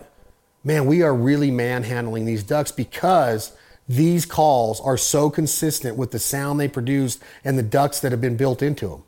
man, 0.62 0.86
we 0.86 1.02
are 1.02 1.14
really 1.14 1.50
manhandling 1.50 2.24
these 2.24 2.42
ducks 2.44 2.70
because 2.70 3.52
these 3.88 4.26
calls 4.26 4.80
are 4.80 4.96
so 4.96 5.30
consistent 5.30 5.96
with 5.96 6.10
the 6.10 6.18
sound 6.18 6.58
they 6.58 6.68
produced 6.68 7.22
and 7.44 7.58
the 7.58 7.62
ducks 7.62 8.00
that 8.00 8.12
have 8.12 8.20
been 8.20 8.36
built 8.36 8.62
into 8.62 8.88
them? 8.88 9.02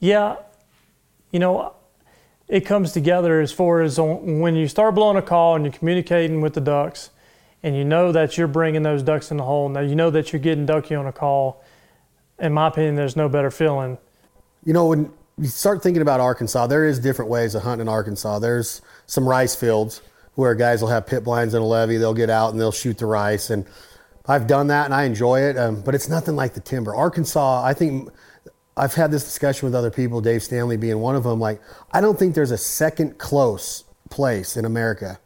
Yeah, 0.00 0.36
you 1.30 1.38
know, 1.38 1.74
it 2.46 2.60
comes 2.60 2.92
together 2.92 3.40
as 3.40 3.52
far 3.52 3.82
as 3.82 3.98
when 3.98 4.54
you 4.54 4.68
start 4.68 4.94
blowing 4.94 5.16
a 5.16 5.22
call 5.22 5.56
and 5.56 5.64
you're 5.64 5.72
communicating 5.72 6.40
with 6.40 6.54
the 6.54 6.60
ducks, 6.60 7.10
and 7.62 7.76
you 7.76 7.84
know 7.84 8.12
that 8.12 8.38
you're 8.38 8.46
bringing 8.46 8.82
those 8.82 9.02
ducks 9.02 9.30
in 9.30 9.36
the 9.36 9.42
hole. 9.42 9.68
Now 9.68 9.80
you 9.80 9.96
know 9.96 10.10
that 10.10 10.32
you're 10.32 10.40
getting 10.40 10.64
ducky 10.64 10.94
on 10.94 11.06
a 11.06 11.12
call. 11.12 11.62
In 12.38 12.52
my 12.52 12.68
opinion, 12.68 12.94
there's 12.94 13.16
no 13.16 13.28
better 13.28 13.50
feeling 13.50 13.98
you 14.64 14.72
know, 14.72 14.86
when 14.86 15.10
you 15.38 15.46
start 15.46 15.82
thinking 15.82 16.02
about 16.02 16.20
Arkansas, 16.20 16.66
there 16.66 16.86
is 16.86 16.98
different 16.98 17.30
ways 17.30 17.54
of 17.54 17.62
hunting 17.62 17.86
in 17.86 17.88
Arkansas. 17.88 18.38
There's 18.38 18.82
some 19.06 19.26
rice 19.26 19.54
fields 19.54 20.02
where 20.38 20.54
guys 20.54 20.80
will 20.80 20.88
have 20.88 21.04
pit 21.04 21.24
blinds 21.24 21.52
and 21.52 21.64
a 21.64 21.66
levee. 21.66 21.96
They'll 21.96 22.14
get 22.14 22.30
out 22.30 22.52
and 22.52 22.60
they'll 22.60 22.70
shoot 22.70 22.96
the 22.96 23.06
rice. 23.06 23.50
And 23.50 23.66
I've 24.24 24.46
done 24.46 24.68
that 24.68 24.84
and 24.84 24.94
I 24.94 25.02
enjoy 25.02 25.40
it, 25.40 25.58
um, 25.58 25.80
but 25.80 25.96
it's 25.96 26.08
nothing 26.08 26.36
like 26.36 26.54
the 26.54 26.60
timber. 26.60 26.94
Arkansas, 26.94 27.64
I 27.64 27.74
think 27.74 28.08
I've 28.76 28.94
had 28.94 29.10
this 29.10 29.24
discussion 29.24 29.66
with 29.66 29.74
other 29.74 29.90
people, 29.90 30.20
Dave 30.20 30.44
Stanley 30.44 30.76
being 30.76 31.00
one 31.00 31.16
of 31.16 31.24
them. 31.24 31.40
Like, 31.40 31.60
I 31.90 32.00
don't 32.00 32.16
think 32.16 32.36
there's 32.36 32.52
a 32.52 32.56
second 32.56 33.18
close 33.18 33.82
place 34.10 34.56
in 34.56 34.64
America 34.64 35.18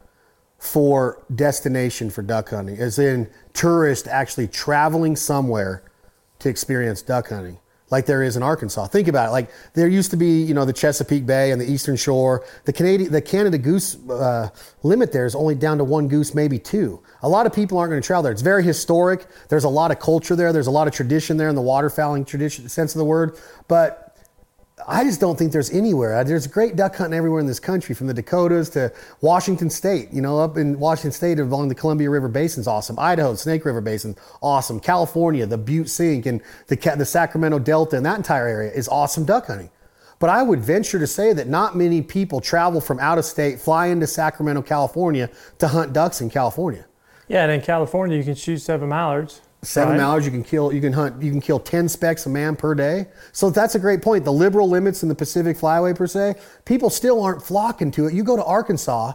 for 0.57 1.23
destination 1.35 2.09
for 2.09 2.23
duck 2.23 2.49
hunting, 2.49 2.79
as 2.79 2.97
in 2.97 3.29
tourists 3.53 4.07
actually 4.07 4.47
traveling 4.47 5.15
somewhere 5.15 5.83
to 6.39 6.49
experience 6.49 7.03
duck 7.03 7.29
hunting 7.29 7.59
like 7.89 8.05
there 8.05 8.23
is 8.23 8.35
in 8.35 8.43
Arkansas. 8.43 8.87
Think 8.87 9.07
about 9.07 9.29
it. 9.29 9.31
Like 9.31 9.51
there 9.73 9.87
used 9.87 10.11
to 10.11 10.17
be, 10.17 10.41
you 10.41 10.53
know, 10.53 10.65
the 10.65 10.73
Chesapeake 10.73 11.25
Bay 11.25 11.51
and 11.51 11.61
the 11.61 11.71
Eastern 11.71 11.95
Shore. 11.95 12.45
The 12.65 12.73
Canadian, 12.73 13.11
the 13.11 13.21
Canada 13.21 13.57
goose 13.57 13.95
uh, 14.09 14.49
limit 14.81 15.11
there 15.11 15.25
is 15.25 15.35
only 15.35 15.55
down 15.55 15.77
to 15.77 15.83
one 15.83 16.07
goose, 16.07 16.33
maybe 16.33 16.57
two. 16.57 17.01
A 17.21 17.29
lot 17.29 17.45
of 17.45 17.53
people 17.53 17.77
aren't 17.77 17.91
going 17.91 18.01
to 18.01 18.05
travel 18.05 18.23
there. 18.23 18.31
It's 18.31 18.41
very 18.41 18.63
historic. 18.63 19.27
There's 19.49 19.63
a 19.63 19.69
lot 19.69 19.91
of 19.91 19.99
culture 19.99 20.35
there. 20.35 20.51
There's 20.51 20.67
a 20.67 20.71
lot 20.71 20.87
of 20.87 20.93
tradition 20.93 21.37
there 21.37 21.49
in 21.49 21.55
the 21.55 21.61
waterfowling 21.61 22.25
tradition 22.25 22.67
sense 22.67 22.95
of 22.95 22.99
the 22.99 23.05
word. 23.05 23.37
But 23.67 24.02
I 24.87 25.03
just 25.03 25.19
don't 25.19 25.37
think 25.37 25.51
there's 25.51 25.71
anywhere. 25.71 26.15
Uh, 26.15 26.23
there's 26.23 26.47
great 26.47 26.75
duck 26.75 26.95
hunting 26.95 27.17
everywhere 27.17 27.39
in 27.39 27.47
this 27.47 27.59
country, 27.59 27.93
from 27.93 28.07
the 28.07 28.13
Dakotas 28.13 28.69
to 28.71 28.93
Washington 29.21 29.69
State. 29.69 30.11
You 30.11 30.21
know, 30.21 30.39
up 30.39 30.57
in 30.57 30.79
Washington 30.79 31.11
State 31.11 31.39
along 31.39 31.67
the 31.67 31.75
Columbia 31.75 32.09
River 32.09 32.27
Basin 32.27 32.43
Basin's 32.43 32.67
awesome. 32.67 32.99
Idaho, 32.99 33.33
Snake 33.35 33.65
River 33.65 33.81
Basin, 33.81 34.15
awesome. 34.41 34.79
California, 34.79 35.45
the 35.45 35.57
Butte 35.57 35.89
Sink 35.89 36.25
and 36.25 36.41
the, 36.67 36.75
the 36.75 37.05
Sacramento 37.05 37.57
Delta 37.57 37.97
and 37.97 38.05
that 38.05 38.17
entire 38.17 38.47
area 38.47 38.71
is 38.71 38.87
awesome 38.89 39.25
duck 39.25 39.47
hunting. 39.47 39.69
But 40.19 40.29
I 40.29 40.43
would 40.43 40.59
venture 40.59 40.99
to 40.99 41.07
say 41.07 41.33
that 41.33 41.47
not 41.47 41.75
many 41.75 42.01
people 42.01 42.41
travel 42.41 42.79
from 42.79 42.99
out 42.99 43.17
of 43.17 43.25
state, 43.25 43.59
fly 43.59 43.87
into 43.87 44.07
Sacramento, 44.07 44.61
California 44.61 45.29
to 45.59 45.67
hunt 45.69 45.93
ducks 45.93 46.21
in 46.21 46.29
California. 46.29 46.85
Yeah, 47.27 47.43
and 47.43 47.51
in 47.51 47.61
California, 47.61 48.17
you 48.17 48.23
can 48.23 48.35
shoot 48.35 48.57
seven 48.57 48.89
mallards. 48.89 49.41
Seven 49.63 49.93
right. 49.93 49.97
mallards, 49.97 50.25
you 50.25 50.31
can 50.31 50.43
kill. 50.43 50.73
You 50.73 50.81
can 50.81 50.91
hunt. 50.91 51.21
You 51.21 51.31
can 51.31 51.39
kill 51.39 51.59
ten 51.59 51.87
specks 51.87 52.25
a 52.25 52.29
man 52.29 52.55
per 52.55 52.75
day. 52.75 53.07
So 53.31 53.49
that's 53.49 53.75
a 53.75 53.79
great 53.79 54.01
point. 54.01 54.25
The 54.25 54.33
liberal 54.33 54.69
limits 54.69 55.03
in 55.03 55.09
the 55.09 55.15
Pacific 55.15 55.57
Flyway 55.57 55.95
per 55.95 56.05
se, 56.05 56.35
people 56.65 56.89
still 56.89 57.23
aren't 57.23 57.41
flocking 57.41 57.89
to 57.91 58.07
it. 58.07 58.13
You 58.13 58.23
go 58.23 58.35
to 58.35 58.43
Arkansas, 58.43 59.13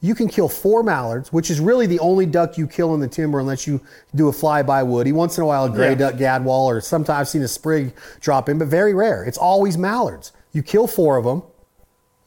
you 0.00 0.14
can 0.14 0.28
kill 0.28 0.48
four 0.48 0.82
mallards, 0.82 1.32
which 1.32 1.50
is 1.50 1.60
really 1.60 1.86
the 1.86 2.00
only 2.00 2.24
duck 2.24 2.56
you 2.56 2.66
kill 2.66 2.94
in 2.94 3.00
the 3.00 3.08
timber 3.08 3.38
unless 3.38 3.66
you 3.66 3.80
do 4.14 4.28
a 4.28 4.32
flyby 4.32 4.84
woody. 4.84 5.12
Once 5.12 5.36
in 5.36 5.44
a 5.44 5.46
while, 5.46 5.66
a 5.66 5.70
gray 5.70 5.90
yeah. 5.90 5.94
duck 5.94 6.14
gadwall, 6.14 6.66
or 6.66 6.80
sometimes 6.80 7.20
I've 7.20 7.28
seen 7.28 7.42
a 7.42 7.48
sprig 7.48 7.94
drop 8.20 8.48
in, 8.48 8.58
but 8.58 8.68
very 8.68 8.94
rare. 8.94 9.24
It's 9.24 9.38
always 9.38 9.76
mallards. 9.76 10.32
You 10.52 10.62
kill 10.62 10.86
four 10.86 11.18
of 11.18 11.24
them, 11.24 11.42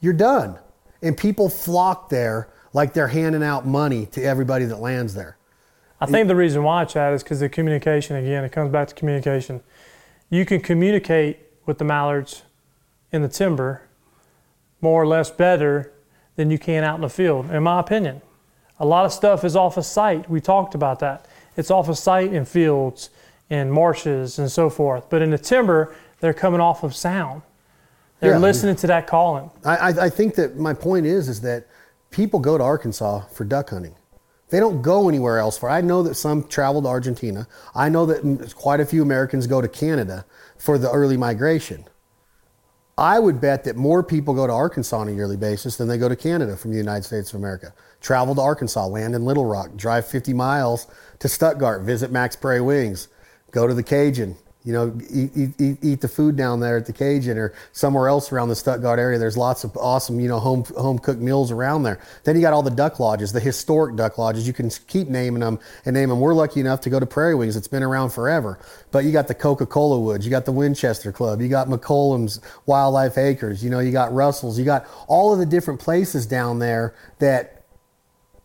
you're 0.00 0.12
done, 0.12 0.58
and 1.02 1.16
people 1.16 1.48
flock 1.48 2.08
there 2.08 2.48
like 2.72 2.92
they're 2.92 3.08
handing 3.08 3.42
out 3.42 3.66
money 3.66 4.06
to 4.06 4.22
everybody 4.22 4.64
that 4.66 4.80
lands 4.80 5.14
there. 5.14 5.35
I 6.00 6.06
think 6.06 6.28
the 6.28 6.36
reason 6.36 6.62
why, 6.62 6.84
Chad, 6.84 7.14
is 7.14 7.22
because 7.22 7.40
the 7.40 7.48
communication, 7.48 8.16
again, 8.16 8.44
it 8.44 8.52
comes 8.52 8.70
back 8.70 8.88
to 8.88 8.94
communication. 8.94 9.62
You 10.28 10.44
can 10.44 10.60
communicate 10.60 11.38
with 11.64 11.78
the 11.78 11.84
mallards 11.84 12.42
in 13.12 13.22
the 13.22 13.28
timber 13.28 13.82
more 14.80 15.02
or 15.02 15.06
less 15.06 15.30
better 15.30 15.92
than 16.36 16.50
you 16.50 16.58
can 16.58 16.84
out 16.84 16.96
in 16.96 17.00
the 17.00 17.08
field, 17.08 17.50
in 17.50 17.62
my 17.62 17.80
opinion. 17.80 18.20
A 18.78 18.84
lot 18.84 19.06
of 19.06 19.12
stuff 19.12 19.42
is 19.42 19.56
off 19.56 19.78
of 19.78 19.86
sight. 19.86 20.28
We 20.28 20.40
talked 20.40 20.74
about 20.74 20.98
that. 21.00 21.26
It's 21.56 21.70
off 21.70 21.88
of 21.88 21.96
sight 21.96 22.32
in 22.32 22.44
fields, 22.44 23.08
in 23.48 23.70
marshes, 23.70 24.38
and 24.38 24.52
so 24.52 24.68
forth. 24.68 25.08
But 25.08 25.22
in 25.22 25.30
the 25.30 25.38
timber, 25.38 25.94
they're 26.20 26.34
coming 26.34 26.60
off 26.60 26.82
of 26.82 26.94
sound. 26.94 27.40
They're 28.20 28.32
yeah. 28.32 28.38
listening 28.38 28.76
to 28.76 28.86
that 28.88 29.06
calling. 29.06 29.50
I, 29.64 29.88
I 29.88 30.10
think 30.10 30.34
that 30.34 30.56
my 30.56 30.74
point 30.74 31.06
is 31.06 31.28
is 31.28 31.40
that 31.42 31.66
people 32.10 32.38
go 32.40 32.58
to 32.58 32.64
Arkansas 32.64 33.20
for 33.26 33.44
duck 33.44 33.70
hunting. 33.70 33.94
They 34.48 34.60
don't 34.60 34.80
go 34.80 35.08
anywhere 35.08 35.38
else 35.38 35.58
for. 35.58 35.68
I 35.68 35.80
know 35.80 36.02
that 36.04 36.14
some 36.14 36.44
travel 36.44 36.82
to 36.82 36.88
Argentina. 36.88 37.48
I 37.74 37.88
know 37.88 38.06
that 38.06 38.54
quite 38.54 38.80
a 38.80 38.86
few 38.86 39.02
Americans 39.02 39.46
go 39.46 39.60
to 39.60 39.68
Canada 39.68 40.24
for 40.56 40.78
the 40.78 40.90
early 40.90 41.16
migration. 41.16 41.84
I 42.98 43.18
would 43.18 43.40
bet 43.40 43.64
that 43.64 43.76
more 43.76 44.02
people 44.02 44.32
go 44.32 44.46
to 44.46 44.52
Arkansas 44.52 44.96
on 44.98 45.08
a 45.08 45.12
yearly 45.12 45.36
basis 45.36 45.76
than 45.76 45.88
they 45.88 45.98
go 45.98 46.08
to 46.08 46.16
Canada 46.16 46.56
from 46.56 46.70
the 46.70 46.78
United 46.78 47.04
States 47.04 47.30
of 47.30 47.38
America. 47.38 47.74
Travel 48.00 48.34
to 48.36 48.40
Arkansas, 48.40 48.86
land 48.86 49.14
in 49.14 49.24
Little 49.24 49.44
Rock, 49.44 49.76
drive 49.76 50.06
50 50.06 50.32
miles 50.32 50.86
to 51.18 51.28
Stuttgart, 51.28 51.82
visit 51.82 52.10
Mack's 52.10 52.36
Prairie 52.36 52.62
Wings, 52.62 53.08
go 53.50 53.66
to 53.66 53.74
the 53.74 53.82
Cajun, 53.82 54.36
you 54.66 54.72
know, 54.72 54.92
eat, 55.08 55.30
eat, 55.60 55.78
eat, 55.80 56.00
the 56.00 56.08
food 56.08 56.34
down 56.34 56.58
there 56.58 56.76
at 56.76 56.86
the 56.86 56.92
Cajun 56.92 57.38
or 57.38 57.54
somewhere 57.70 58.08
else 58.08 58.32
around 58.32 58.48
the 58.48 58.56
Stuttgart 58.56 58.98
area. 58.98 59.16
There's 59.16 59.36
lots 59.36 59.62
of 59.62 59.76
awesome, 59.76 60.18
you 60.18 60.26
know, 60.28 60.40
home 60.40 60.64
home 60.76 60.98
cooked 60.98 61.20
meals 61.20 61.52
around 61.52 61.84
there. 61.84 62.00
Then 62.24 62.34
you 62.34 62.42
got 62.42 62.52
all 62.52 62.64
the 62.64 62.70
duck 62.72 62.98
lodges, 62.98 63.32
the 63.32 63.38
historic 63.38 63.94
duck 63.94 64.18
lodges. 64.18 64.44
You 64.44 64.52
can 64.52 64.68
keep 64.88 65.06
naming 65.06 65.38
them 65.38 65.60
and 65.84 65.94
name 65.94 66.08
them. 66.08 66.18
We're 66.18 66.34
lucky 66.34 66.58
enough 66.58 66.80
to 66.80 66.90
go 66.90 66.98
to 66.98 67.06
Prairie 67.06 67.36
Wings. 67.36 67.54
It's 67.54 67.68
been 67.68 67.84
around 67.84 68.10
forever. 68.10 68.58
But 68.90 69.04
you 69.04 69.12
got 69.12 69.28
the 69.28 69.34
Coca-Cola 69.34 70.00
Woods, 70.00 70.26
you 70.26 70.32
got 70.32 70.46
the 70.46 70.52
Winchester 70.52 71.12
Club, 71.12 71.40
you 71.40 71.48
got 71.48 71.68
McCollum's 71.68 72.40
Wildlife 72.66 73.18
Acres, 73.18 73.62
you 73.62 73.70
know, 73.70 73.78
you 73.78 73.92
got 73.92 74.12
Russell's, 74.12 74.58
you 74.58 74.64
got 74.64 74.84
all 75.06 75.32
of 75.32 75.38
the 75.38 75.46
different 75.46 75.78
places 75.78 76.26
down 76.26 76.58
there 76.58 76.92
that 77.20 77.62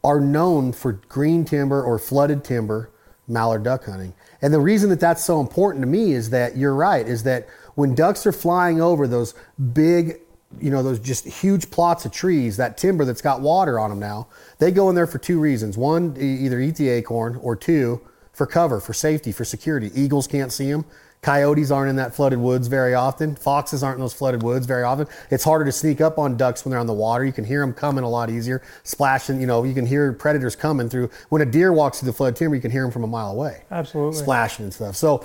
are 0.03 0.19
known 0.19 0.71
for 0.71 0.93
green 0.93 1.45
timber 1.45 1.84
or 1.84 1.97
flooded 1.97 2.43
timber 2.43 2.91
mallard 3.27 3.63
duck 3.63 3.86
hunting. 3.86 4.13
And 4.41 4.54
the 4.54 4.60
reason 4.60 4.89
that 4.89 4.99
that's 4.99 5.23
so 5.23 5.39
important 5.39 5.84
to 5.84 5.88
me 5.88 6.13
is 6.13 6.30
that 6.32 6.58
you're 6.58 6.75
right, 6.75 7.08
is 7.08 7.23
that 7.23 7.47
when 7.75 7.95
ducks 7.95 8.25
are 8.25 8.32
flying 8.32 8.82
over 8.82 9.08
those 9.08 9.34
big, 9.73 10.19
you 10.60 10.71
know, 10.71 10.84
those 10.84 10.99
just 10.99 11.25
huge 11.25 11.69
plots 11.71 12.06
of 12.06 12.12
trees, 12.12 12.58
that 12.58 12.77
timber 12.77 13.06
that's 13.06 13.21
got 13.21 13.41
water 13.41 13.80
on 13.80 13.89
them 13.89 13.99
now, 13.99 14.27
they 14.58 14.71
go 14.71 14.89
in 14.89 14.95
there 14.95 15.08
for 15.08 15.19
two 15.19 15.39
reasons. 15.39 15.77
One, 15.77 16.15
either 16.19 16.60
eat 16.60 16.75
the 16.75 16.89
acorn, 16.89 17.38
or 17.38 17.56
two, 17.56 18.01
for 18.34 18.45
cover, 18.45 18.80
for 18.80 18.93
safety, 18.93 19.32
for 19.32 19.45
security. 19.45 19.91
Eagles 19.93 20.27
can't 20.27 20.51
see 20.51 20.71
them. 20.71 20.86
Coyotes 21.21 21.69
aren't 21.69 21.91
in 21.91 21.97
that 21.97 22.15
flooded 22.15 22.39
woods 22.39 22.67
very 22.67 22.95
often. 22.95 23.36
Foxes 23.36 23.84
aren't 23.84 23.97
in 23.97 24.01
those 24.01 24.13
flooded 24.13 24.41
woods 24.41 24.65
very 24.65 24.81
often. 24.81 25.07
It's 25.29 25.43
harder 25.43 25.65
to 25.65 25.71
sneak 25.71 26.01
up 26.01 26.17
on 26.17 26.36
ducks 26.36 26.65
when 26.65 26.71
they're 26.71 26.79
on 26.79 26.88
the 26.88 26.93
water. 26.93 27.23
You 27.23 27.31
can 27.31 27.43
hear 27.43 27.62
them 27.62 27.73
coming 27.73 28.03
a 28.03 28.10
lot 28.10 28.31
easier, 28.31 28.63
splashing. 28.84 29.39
You 29.39 29.45
know, 29.45 29.63
you 29.63 29.75
can 29.75 29.86
hear 29.86 30.13
predators 30.13 30.55
coming 30.55 30.89
through. 30.89 31.12
When 31.29 31.43
a 31.43 31.45
deer 31.45 31.71
walks 31.73 31.99
through 31.99 32.07
the 32.07 32.13
flooded 32.13 32.38
timber, 32.38 32.55
you 32.55 32.62
can 32.62 32.71
hear 32.71 32.81
them 32.81 32.91
from 32.91 33.03
a 33.03 33.07
mile 33.07 33.31
away, 33.31 33.63
Absolutely. 33.69 34.19
splashing 34.19 34.65
and 34.65 34.73
stuff. 34.73 34.95
So 34.95 35.23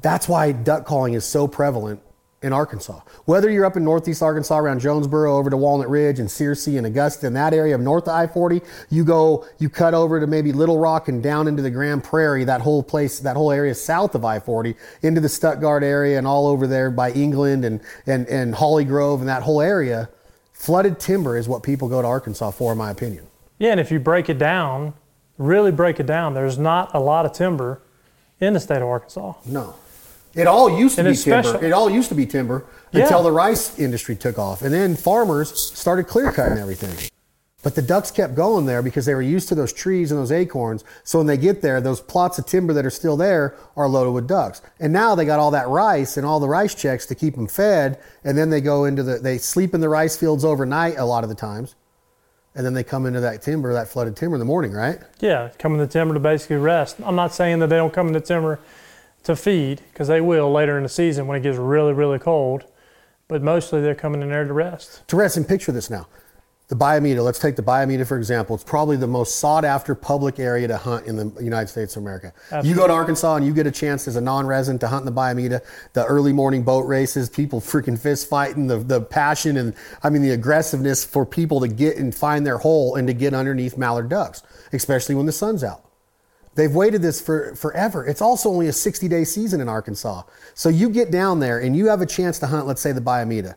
that's 0.00 0.28
why 0.28 0.50
duck 0.50 0.86
calling 0.86 1.14
is 1.14 1.24
so 1.24 1.46
prevalent 1.46 2.00
in 2.42 2.52
Arkansas. 2.52 3.00
Whether 3.24 3.50
you're 3.50 3.64
up 3.64 3.76
in 3.76 3.84
northeast 3.84 4.22
Arkansas 4.22 4.58
around 4.58 4.80
Jonesboro 4.80 5.36
over 5.36 5.48
to 5.48 5.56
Walnut 5.56 5.88
Ridge 5.88 6.18
and 6.18 6.28
Searcy 6.28 6.76
and 6.76 6.86
Augusta 6.86 7.26
in 7.26 7.34
that 7.34 7.54
area 7.54 7.74
of 7.74 7.80
north 7.80 8.04
of 8.04 8.14
I-40, 8.14 8.64
you 8.90 9.04
go, 9.04 9.46
you 9.58 9.68
cut 9.68 9.94
over 9.94 10.18
to 10.20 10.26
maybe 10.26 10.52
Little 10.52 10.78
Rock 10.78 11.08
and 11.08 11.22
down 11.22 11.48
into 11.48 11.62
the 11.62 11.70
Grand 11.70 12.02
Prairie, 12.04 12.44
that 12.44 12.60
whole 12.60 12.82
place, 12.82 13.20
that 13.20 13.36
whole 13.36 13.52
area 13.52 13.74
south 13.74 14.14
of 14.14 14.24
I-40, 14.24 14.74
into 15.02 15.20
the 15.20 15.28
Stuttgart 15.28 15.82
area 15.82 16.18
and 16.18 16.26
all 16.26 16.46
over 16.46 16.66
there 16.66 16.90
by 16.90 17.12
England 17.12 17.64
and, 17.64 17.80
and, 18.06 18.26
and 18.28 18.54
Holly 18.54 18.84
Grove 18.84 19.20
and 19.20 19.28
that 19.28 19.42
whole 19.42 19.60
area. 19.60 20.08
Flooded 20.52 20.98
timber 20.98 21.36
is 21.36 21.48
what 21.48 21.62
people 21.62 21.88
go 21.88 22.02
to 22.02 22.08
Arkansas 22.08 22.50
for, 22.50 22.72
in 22.72 22.78
my 22.78 22.90
opinion. 22.90 23.26
Yeah, 23.58 23.70
and 23.70 23.80
if 23.80 23.90
you 23.90 24.00
break 24.00 24.28
it 24.28 24.38
down, 24.38 24.94
really 25.38 25.70
break 25.70 26.00
it 26.00 26.06
down, 26.06 26.34
there's 26.34 26.58
not 26.58 26.94
a 26.94 27.00
lot 27.00 27.26
of 27.26 27.32
timber 27.32 27.80
in 28.40 28.54
the 28.54 28.60
state 28.60 28.82
of 28.82 28.88
Arkansas. 28.88 29.34
No. 29.46 29.76
It 30.34 30.46
all 30.46 30.70
used 30.78 30.96
to 30.96 31.02
And 31.06 31.14
be 31.14 31.16
timber. 31.16 31.42
special. 31.42 31.64
It 31.64 31.72
all 31.72 31.90
used 31.90 32.08
to 32.08 32.14
be 32.14 32.26
timber 32.26 32.64
Yeah. 32.92 33.02
until 33.02 33.22
the 33.22 33.32
rice 33.32 33.78
industry 33.78 34.16
took 34.16 34.38
off. 34.38 34.62
And 34.62 34.72
then 34.72 34.96
farmers 34.96 35.52
started 35.74 36.06
clear 36.08 36.32
cutting 36.32 36.58
everything. 36.58 36.96
But 37.62 37.76
the 37.76 37.82
ducks 37.82 38.10
kept 38.10 38.34
going 38.34 38.66
there 38.66 38.82
because 38.82 39.04
they 39.06 39.14
were 39.14 39.22
used 39.22 39.48
to 39.50 39.54
those 39.54 39.72
trees 39.72 40.10
and 40.10 40.18
those 40.18 40.32
acorns. 40.32 40.82
So 41.04 41.18
when 41.18 41.28
they 41.28 41.36
get 41.36 41.62
there, 41.62 41.80
those 41.80 42.00
plots 42.00 42.36
of 42.38 42.46
timber 42.46 42.72
that 42.72 42.84
are 42.84 42.90
still 42.90 43.16
there 43.16 43.54
are 43.76 43.88
loaded 43.88 44.10
with 44.12 44.26
ducks. 44.26 44.60
And 44.80 44.92
now 44.92 45.14
they 45.14 45.24
got 45.24 45.38
all 45.38 45.52
that 45.52 45.68
rice 45.68 46.16
and 46.16 46.26
all 46.26 46.40
the 46.40 46.48
rice 46.48 46.74
checks 46.74 47.06
to 47.06 47.14
keep 47.14 47.36
them 47.36 47.46
fed. 47.46 47.98
And 48.24 48.36
then 48.36 48.50
they 48.50 48.60
go 48.60 48.84
into 48.84 49.04
the, 49.04 49.18
they 49.18 49.38
sleep 49.38 49.74
in 49.74 49.80
the 49.80 49.88
rice 49.88 50.16
fields 50.16 50.44
overnight 50.44 50.98
a 50.98 51.04
lot 51.04 51.22
of 51.22 51.28
the 51.28 51.36
times. 51.36 51.76
And 52.56 52.66
then 52.66 52.74
they 52.74 52.82
come 52.82 53.06
into 53.06 53.20
that 53.20 53.42
timber, 53.42 53.72
that 53.72 53.88
flooded 53.88 54.16
timber 54.16 54.34
in 54.34 54.40
the 54.40 54.44
morning, 54.44 54.72
right? 54.72 54.98
Yeah, 55.20 55.50
come 55.58 55.72
in 55.72 55.78
the 55.78 55.86
timber 55.86 56.14
to 56.14 56.20
basically 56.20 56.56
rest. 56.56 56.96
I'm 57.04 57.16
not 57.16 57.32
saying 57.32 57.60
that 57.60 57.68
they 57.68 57.76
don't 57.76 57.92
come 57.94 58.08
in 58.08 58.12
the 58.12 58.20
timber 58.20 58.58
to 59.24 59.36
feed, 59.36 59.80
because 59.92 60.08
they 60.08 60.20
will 60.20 60.50
later 60.50 60.76
in 60.76 60.82
the 60.82 60.88
season 60.88 61.26
when 61.26 61.38
it 61.38 61.42
gets 61.42 61.58
really, 61.58 61.92
really 61.92 62.18
cold. 62.18 62.64
But 63.28 63.42
mostly 63.42 63.80
they're 63.80 63.94
coming 63.94 64.20
in 64.20 64.28
there 64.28 64.44
to 64.44 64.52
rest. 64.52 65.06
to 65.08 65.16
rest 65.16 65.36
and 65.36 65.46
picture 65.46 65.72
this 65.72 65.88
now. 65.88 66.06
The 66.68 66.76
Bayou 66.76 67.00
Meto, 67.00 67.22
let's 67.22 67.38
take 67.38 67.56
the 67.56 67.62
Bayou 67.62 67.86
Meto 67.86 68.06
for 68.06 68.16
example. 68.16 68.54
It's 68.54 68.64
probably 68.64 68.96
the 68.96 69.06
most 69.06 69.36
sought 69.36 69.62
after 69.64 69.94
public 69.94 70.38
area 70.38 70.66
to 70.68 70.78
hunt 70.78 71.06
in 71.06 71.16
the 71.16 71.42
United 71.42 71.68
States 71.68 71.96
of 71.96 72.02
America. 72.02 72.32
You 72.62 72.74
go 72.74 72.86
to 72.86 72.92
Arkansas 72.94 73.36
and 73.36 73.46
you 73.46 73.52
get 73.52 73.66
a 73.66 73.70
chance 73.70 74.08
as 74.08 74.16
a 74.16 74.22
non 74.22 74.46
resident 74.46 74.80
to 74.80 74.88
hunt 74.88 75.02
in 75.02 75.06
the 75.06 75.12
Bayou 75.12 75.34
Meto, 75.34 75.60
the 75.92 76.06
early 76.06 76.32
morning 76.32 76.62
boat 76.62 76.86
races, 76.86 77.28
people 77.28 77.60
freaking 77.60 77.98
fist 77.98 78.26
fighting, 78.26 78.68
the, 78.68 78.78
the 78.78 79.02
passion 79.02 79.58
and 79.58 79.74
I 80.02 80.08
mean 80.08 80.22
the 80.22 80.30
aggressiveness 80.30 81.04
for 81.04 81.26
people 81.26 81.60
to 81.60 81.68
get 81.68 81.98
and 81.98 82.14
find 82.14 82.46
their 82.46 82.56
hole 82.58 82.94
and 82.94 83.06
to 83.06 83.12
get 83.12 83.34
underneath 83.34 83.76
mallard 83.76 84.08
ducks, 84.08 84.42
especially 84.72 85.14
when 85.14 85.26
the 85.26 85.32
sun's 85.32 85.62
out. 85.62 85.84
They've 86.54 86.74
waited 86.74 87.02
this 87.02 87.20
for 87.20 87.54
forever. 87.54 88.06
It's 88.06 88.20
also 88.20 88.50
only 88.50 88.68
a 88.68 88.72
60 88.72 89.08
day 89.08 89.24
season 89.24 89.60
in 89.60 89.68
Arkansas. 89.68 90.22
So 90.54 90.68
you 90.68 90.90
get 90.90 91.10
down 91.10 91.40
there 91.40 91.60
and 91.60 91.74
you 91.74 91.88
have 91.88 92.02
a 92.02 92.06
chance 92.06 92.38
to 92.40 92.46
hunt, 92.46 92.66
let's 92.66 92.80
say, 92.82 92.92
the 92.92 93.00
Bayou 93.00 93.26
Meto. 93.26 93.54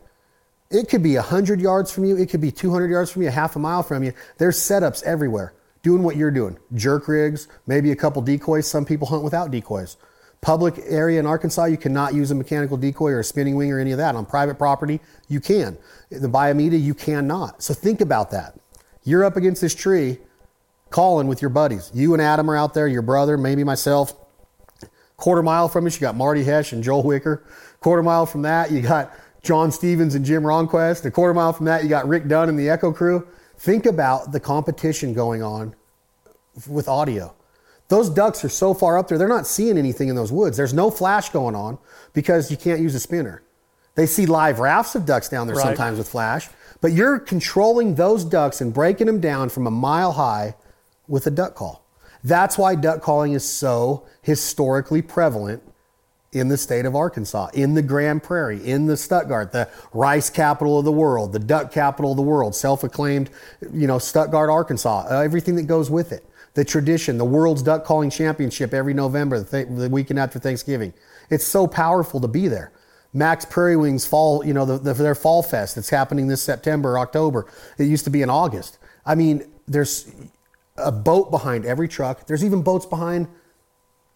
It 0.71 0.89
could 0.89 1.03
be 1.03 1.15
100 1.15 1.61
yards 1.61 1.91
from 1.91 2.05
you, 2.05 2.17
it 2.17 2.29
could 2.29 2.41
be 2.41 2.51
200 2.51 2.89
yards 2.89 3.11
from 3.11 3.21
you, 3.21 3.29
half 3.29 3.55
a 3.55 3.59
mile 3.59 3.83
from 3.83 4.03
you. 4.03 4.13
There's 4.37 4.57
setups 4.57 5.03
everywhere 5.03 5.53
doing 5.83 6.01
what 6.01 6.15
you're 6.15 6.31
doing 6.31 6.57
jerk 6.73 7.07
rigs, 7.07 7.47
maybe 7.67 7.91
a 7.91 7.95
couple 7.95 8.21
decoys. 8.21 8.65
Some 8.65 8.85
people 8.85 9.07
hunt 9.07 9.23
without 9.23 9.51
decoys. 9.51 9.97
Public 10.41 10.75
area 10.87 11.19
in 11.19 11.25
Arkansas, 11.25 11.65
you 11.65 11.77
cannot 11.77 12.13
use 12.13 12.31
a 12.31 12.35
mechanical 12.35 12.77
decoy 12.77 13.11
or 13.11 13.19
a 13.19 13.23
spinning 13.23 13.55
wing 13.55 13.71
or 13.71 13.79
any 13.79 13.91
of 13.91 13.97
that. 13.97 14.15
On 14.15 14.25
private 14.25 14.57
property, 14.57 14.99
you 15.27 15.39
can. 15.39 15.77
The 16.09 16.27
Bayou 16.27 16.55
Meto, 16.55 16.81
you 16.81 16.93
cannot. 16.93 17.61
So 17.61 17.73
think 17.73 18.01
about 18.01 18.31
that. 18.31 18.55
You're 19.03 19.23
up 19.23 19.37
against 19.37 19.61
this 19.61 19.75
tree 19.75 20.19
calling 20.89 21.27
with 21.27 21.41
your 21.41 21.49
buddies. 21.49 21.91
You 21.93 22.13
and 22.13 22.21
Adam 22.21 22.49
are 22.49 22.55
out 22.55 22.73
there, 22.73 22.87
your 22.87 23.01
brother, 23.01 23.37
maybe 23.37 23.63
myself. 23.63 24.13
Quarter 25.17 25.43
mile 25.43 25.67
from 25.69 25.85
us, 25.87 25.95
you 25.95 26.01
got 26.01 26.15
Marty 26.15 26.43
Hesh 26.43 26.73
and 26.73 26.83
Joel 26.83 27.03
Wicker. 27.03 27.43
Quarter 27.79 28.03
mile 28.03 28.25
from 28.25 28.41
that, 28.43 28.71
you 28.71 28.81
got 28.81 29.13
John 29.43 29.71
Stevens 29.71 30.15
and 30.15 30.25
Jim 30.25 30.43
Ronquest. 30.43 31.05
A 31.05 31.11
quarter 31.11 31.33
mile 31.33 31.53
from 31.53 31.65
that, 31.67 31.83
you 31.83 31.89
got 31.89 32.07
Rick 32.07 32.27
Dunn 32.27 32.49
and 32.49 32.59
the 32.59 32.69
Echo 32.69 32.91
Crew. 32.91 33.25
Think 33.57 33.85
about 33.85 34.31
the 34.31 34.39
competition 34.39 35.13
going 35.13 35.41
on 35.41 35.73
with 36.67 36.87
audio. 36.89 37.33
Those 37.87 38.09
ducks 38.09 38.43
are 38.43 38.49
so 38.49 38.73
far 38.73 38.97
up 38.97 39.07
there, 39.07 39.17
they're 39.17 39.27
not 39.27 39.47
seeing 39.47 39.77
anything 39.77 40.09
in 40.09 40.15
those 40.15 40.31
woods. 40.31 40.57
There's 40.57 40.73
no 40.73 40.89
flash 40.89 41.29
going 41.29 41.55
on 41.55 41.77
because 42.13 42.49
you 42.51 42.57
can't 42.57 42.81
use 42.81 42.95
a 42.95 42.99
spinner. 42.99 43.41
They 43.93 44.07
see 44.07 44.25
live 44.25 44.59
rafts 44.59 44.95
of 44.95 45.05
ducks 45.05 45.29
down 45.29 45.47
there 45.47 45.55
Right. 45.55 45.63
sometimes 45.67 45.97
with 45.99 46.09
flash, 46.09 46.49
but 46.81 46.91
you're 46.91 47.19
controlling 47.19 47.95
those 47.95 48.25
ducks 48.25 48.59
and 48.59 48.73
breaking 48.73 49.07
them 49.07 49.21
down 49.21 49.47
from 49.49 49.67
a 49.67 49.71
mile 49.71 50.13
high 50.13 50.55
with 51.07 51.27
a 51.27 51.31
duck 51.31 51.55
call. 51.55 51.85
That's 52.23 52.57
why 52.57 52.75
duck 52.75 53.01
calling 53.01 53.33
is 53.33 53.47
so 53.47 54.07
historically 54.21 55.01
prevalent 55.01 55.61
in 56.31 56.49
the 56.49 56.57
state 56.57 56.85
of 56.85 56.95
Arkansas, 56.95 57.47
in 57.53 57.75
the 57.75 57.81
Grand 57.81 58.21
Prairie, 58.21 58.65
in 58.67 58.87
the 58.87 58.97
Stuttgart, 58.97 59.53
the 59.53 59.69
rice 59.93 60.29
capital 60.29 60.77
of 60.77 60.83
the 60.83 60.91
world, 60.91 61.31
the 61.31 61.39
duck 61.39 61.71
capital 61.71 62.11
of 62.11 62.17
the 62.17 62.23
world, 62.23 62.53
self-acclaimed, 62.53 63.29
you 63.71 63.87
know, 63.87 63.97
Stuttgart, 63.99 64.49
Arkansas, 64.49 65.07
uh, 65.09 65.21
everything 65.21 65.55
that 65.55 65.63
goes 65.63 65.89
with 65.89 66.11
it. 66.11 66.25
The 66.55 66.65
tradition, 66.65 67.17
the 67.17 67.25
world's 67.25 67.61
duck 67.61 67.85
calling 67.85 68.09
championship 68.09 68.73
every 68.73 68.93
November, 68.93 69.39
the, 69.39 69.45
th- 69.45 69.77
the 69.77 69.89
weekend 69.89 70.19
after 70.19 70.39
Thanksgiving. 70.39 70.93
It's 71.29 71.45
so 71.45 71.67
powerful 71.67 72.19
to 72.19 72.27
be 72.27 72.47
there. 72.47 72.71
Mack's 73.13 73.45
Prairie 73.45 73.77
Wings 73.77 74.05
fall, 74.05 74.45
you 74.45 74.53
know, 74.53 74.65
the, 74.65 74.77
the, 74.77 74.93
their 74.93 75.15
fall 75.15 75.41
fest 75.41 75.75
that's 75.75 75.89
happening 75.89 76.27
this 76.27 76.41
September, 76.41 76.99
October. 76.99 77.45
It 77.77 77.85
used 77.85 78.03
to 78.05 78.09
be 78.09 78.21
in 78.21 78.29
August. 78.29 78.77
I 79.05 79.15
mean, 79.15 79.49
there's 79.67 80.13
a 80.77 80.91
boat 80.91 81.31
behind 81.31 81.65
every 81.65 81.87
truck. 81.87 82.27
There's 82.27 82.43
even 82.43 82.61
boats 82.61 82.85
behind 82.85 83.27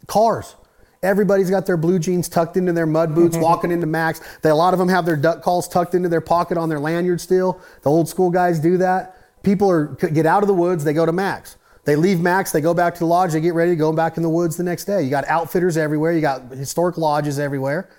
cars. 0.08 0.56
Everybody's 1.02 1.50
got 1.50 1.66
their 1.66 1.78
blue 1.78 1.98
jeans 1.98 2.28
tucked 2.28 2.58
into 2.58 2.74
their 2.74 2.86
mud 2.86 3.16
boots, 3.16 3.36
mm-hmm. 3.36 3.44
walking 3.44 3.72
into 3.72 3.88
Mack's. 3.88 4.20
They, 4.42 4.50
a 4.50 4.56
lot 4.56 4.74
of 4.74 4.80
them 4.80 4.90
have 4.90 5.06
their 5.06 5.16
duck 5.16 5.42
calls 5.42 5.68
tucked 5.68 5.96
into 5.96 6.10
their 6.10 6.22
pocket 6.22 6.58
on 6.58 6.68
their 6.68 6.80
lanyard 6.80 7.22
still. 7.22 7.62
The 7.84 7.90
old 7.90 8.10
school 8.10 8.30
guys 8.30 8.60
do 8.60 8.78
that. 8.78 9.16
People 9.42 9.70
are 9.72 9.86
get 9.86 10.26
out 10.26 10.44
of 10.44 10.48
the 10.48 10.54
woods, 10.54 10.84
they 10.84 10.94
go 10.94 11.06
to 11.06 11.14
Mack's. 11.14 11.56
They 11.86 11.96
leave 11.96 12.20
Mack's, 12.20 12.52
they 12.52 12.60
go 12.60 12.74
back 12.74 12.94
to 12.96 13.00
the 13.00 13.06
lodge, 13.06 13.32
they 13.32 13.40
get 13.40 13.54
ready 13.54 13.72
to 13.72 13.78
go 13.78 13.94
back 13.94 14.18
in 14.18 14.24
the 14.24 14.30
woods 14.30 14.58
the 14.58 14.64
next 14.64 14.84
day. 14.84 15.02
You 15.02 15.10
got 15.10 15.26
outfitters 15.28 15.78
everywhere, 15.78 16.12
you 16.12 16.20
got 16.20 16.52
historic 16.52 16.98
lodges 16.98 17.40
everywhere. 17.40 17.90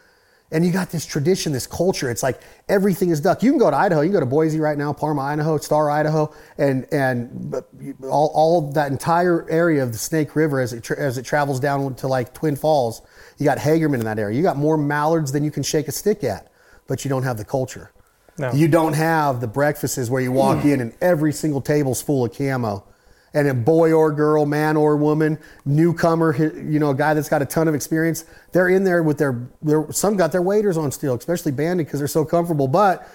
And 0.53 0.67
you 0.67 0.73
got 0.73 0.91
this 0.91 1.07
tradition, 1.07 1.53
this 1.53 1.67
culture. 1.67 2.11
It's 2.11 2.25
like 2.25 2.41
everything 2.69 3.11
is 3.11 3.21
duck. 3.21 3.43
You 3.43 3.53
can 3.53 3.59
go 3.59 3.71
to 3.71 3.77
Idaho. 3.77 4.01
You 4.01 4.09
can 4.09 4.15
go 4.15 4.21
to 4.21 4.27
Boise 4.27 4.59
right 4.59 4.77
now, 4.77 4.93
Parma, 4.93 5.23
Idaho, 5.23 5.59
Star, 5.59 5.91
Idaho, 5.91 6.35
and 6.59 6.93
and 6.93 7.55
all, 8.03 8.33
all 8.35 8.73
that 8.73 8.91
entire 8.91 9.49
area 9.49 9.83
of 9.83 9.93
the 9.93 9.99
Snake 9.99 10.35
River 10.35 10.61
as 10.61 10.73
it 10.73 10.83
tra- 10.83 10.99
as 10.99 11.19
it 11.19 11.25
travels 11.25 11.61
down 11.61 11.95
to 11.97 12.09
like 12.09 12.35
Twin 12.35 12.57
Falls. 12.57 13.03
You 13.39 13.45
got 13.45 13.59
Hagerman 13.59 14.01
in 14.01 14.05
that 14.05 14.19
area. 14.19 14.37
You 14.37 14.43
got 14.43 14.57
more 14.57 14.77
mallards 14.77 15.31
than 15.31 15.45
you 15.45 15.53
can 15.53 15.63
shake 15.63 15.87
a 15.87 15.93
stick 15.93 16.25
at, 16.25 16.51
but 16.89 17.05
you 17.05 17.09
don't 17.09 17.23
have 17.23 17.37
the 17.37 17.45
culture. 17.45 17.93
No. 18.37 18.53
You 18.53 18.69
don't 18.69 18.95
have 18.95 19.41
the 19.41 19.47
breakfasts 19.47 20.11
where 20.11 20.23
you 20.23 20.33
walk 20.33 20.63
hmm. 20.63 20.69
in 20.69 20.81
and 20.81 20.95
every 21.01 21.33
single 21.33 21.61
table's 21.61 22.03
full 22.03 22.25
of 22.25 22.37
camo. 22.37 22.85
And 23.33 23.47
a 23.47 23.55
boy 23.55 23.93
or 23.93 24.11
girl, 24.11 24.45
man 24.45 24.77
or 24.77 24.97
woman, 24.97 25.39
newcomer, 25.65 26.35
you 26.37 26.81
know, 26.81 26.91
a 26.91 26.95
guy 26.95 27.15
that's 27.15 27.29
got 27.29 27.43
a 27.43 27.47
ton 27.47 27.69
of 27.69 27.75
experience, 27.75 28.25
they're 28.53 28.69
in 28.69 28.83
there 28.83 29.03
with 29.05 29.19
their, 29.19 29.49
their 29.63 29.91
some 29.93 30.17
got 30.17 30.33
their 30.33 30.43
waders 30.43 30.77
on 30.77 30.91
still, 30.91 31.15
especially 31.15 31.53
banded 31.53 31.87
because 31.87 32.01
they're 32.01 32.09
so 32.09 32.25
comfortable, 32.25 32.67
but 32.67 33.09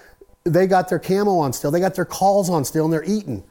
they 0.45 0.67
got 0.67 0.87
their 0.87 0.99
camo 0.99 1.37
on 1.39 1.51
still, 1.51 1.69
they 1.69 1.79
got 1.81 1.95
their 1.95 2.05
calls 2.05 2.49
on 2.49 2.63
still, 2.63 2.85
and 2.85 2.93
they're 2.93 3.03
eating 3.03 3.43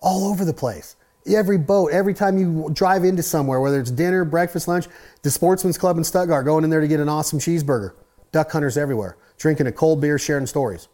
all 0.00 0.28
over 0.30 0.44
the 0.44 0.52
place. 0.52 0.94
Every 1.26 1.58
boat, 1.58 1.90
every 1.92 2.14
time 2.14 2.38
you 2.38 2.70
drive 2.72 3.04
into 3.04 3.22
somewhere, 3.22 3.60
whether 3.60 3.80
it's 3.80 3.90
dinner, 3.90 4.24
breakfast, 4.24 4.68
lunch, 4.68 4.86
the 5.22 5.30
Sportsman's 5.30 5.76
Club 5.76 5.98
in 5.98 6.04
Stuttgart, 6.04 6.44
going 6.44 6.64
in 6.64 6.70
there 6.70 6.80
to 6.80 6.88
get 6.88 7.00
an 7.00 7.08
awesome 7.08 7.38
cheeseburger. 7.38 7.94
Duck 8.30 8.50
hunters 8.50 8.76
everywhere, 8.78 9.16
drinking 9.36 9.66
a 9.66 9.72
cold 9.72 10.00
beer, 10.00 10.18
sharing 10.18 10.46
stories. 10.46 10.88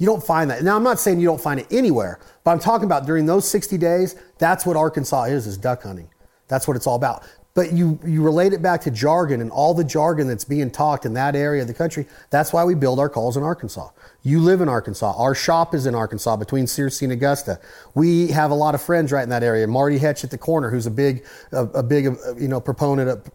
You 0.00 0.06
don't 0.06 0.24
find 0.24 0.50
that. 0.50 0.64
Now, 0.64 0.76
I'm 0.76 0.82
not 0.82 0.98
saying 0.98 1.20
you 1.20 1.26
don't 1.26 1.40
find 1.40 1.60
it 1.60 1.66
anywhere, 1.70 2.20
but 2.42 2.52
I'm 2.52 2.58
talking 2.58 2.86
about 2.86 3.04
during 3.04 3.26
those 3.26 3.46
60 3.46 3.76
days, 3.76 4.16
that's 4.38 4.64
what 4.64 4.74
Arkansas 4.74 5.24
is, 5.24 5.46
is 5.46 5.58
duck 5.58 5.82
hunting. 5.82 6.08
That's 6.48 6.66
what 6.66 6.74
it's 6.74 6.86
all 6.86 6.96
about. 6.96 7.22
But 7.52 7.74
you, 7.74 8.00
you 8.02 8.22
relate 8.22 8.54
it 8.54 8.62
back 8.62 8.80
to 8.82 8.90
jargon 8.90 9.42
and 9.42 9.50
all 9.50 9.74
the 9.74 9.84
jargon 9.84 10.26
that's 10.26 10.44
being 10.44 10.70
talked 10.70 11.04
in 11.04 11.12
that 11.14 11.36
area 11.36 11.60
of 11.60 11.68
the 11.68 11.74
country. 11.74 12.06
That's 12.30 12.50
why 12.50 12.64
we 12.64 12.74
build 12.74 12.98
our 12.98 13.10
calls 13.10 13.36
in 13.36 13.42
Arkansas. 13.42 13.90
You 14.22 14.40
live 14.40 14.62
in 14.62 14.70
Arkansas. 14.70 15.12
Our 15.18 15.34
shop 15.34 15.74
is 15.74 15.84
in 15.84 15.94
Arkansas 15.94 16.34
between 16.36 16.64
Searcy 16.64 17.02
and 17.02 17.12
Augusta. 17.12 17.60
We 17.94 18.28
have 18.28 18.50
a 18.50 18.54
lot 18.54 18.74
of 18.74 18.80
friends 18.80 19.12
right 19.12 19.22
in 19.22 19.28
that 19.28 19.42
area. 19.42 19.66
Marty 19.66 19.98
Hetch 19.98 20.24
at 20.24 20.30
the 20.30 20.38
corner, 20.38 20.70
who's 20.70 20.86
a 20.86 20.90
big, 20.90 21.26
a, 21.52 21.64
a 21.64 21.82
big, 21.82 22.06
uh, 22.06 22.36
you 22.38 22.48
know, 22.48 22.58
proponent 22.58 23.10
of, 23.10 23.30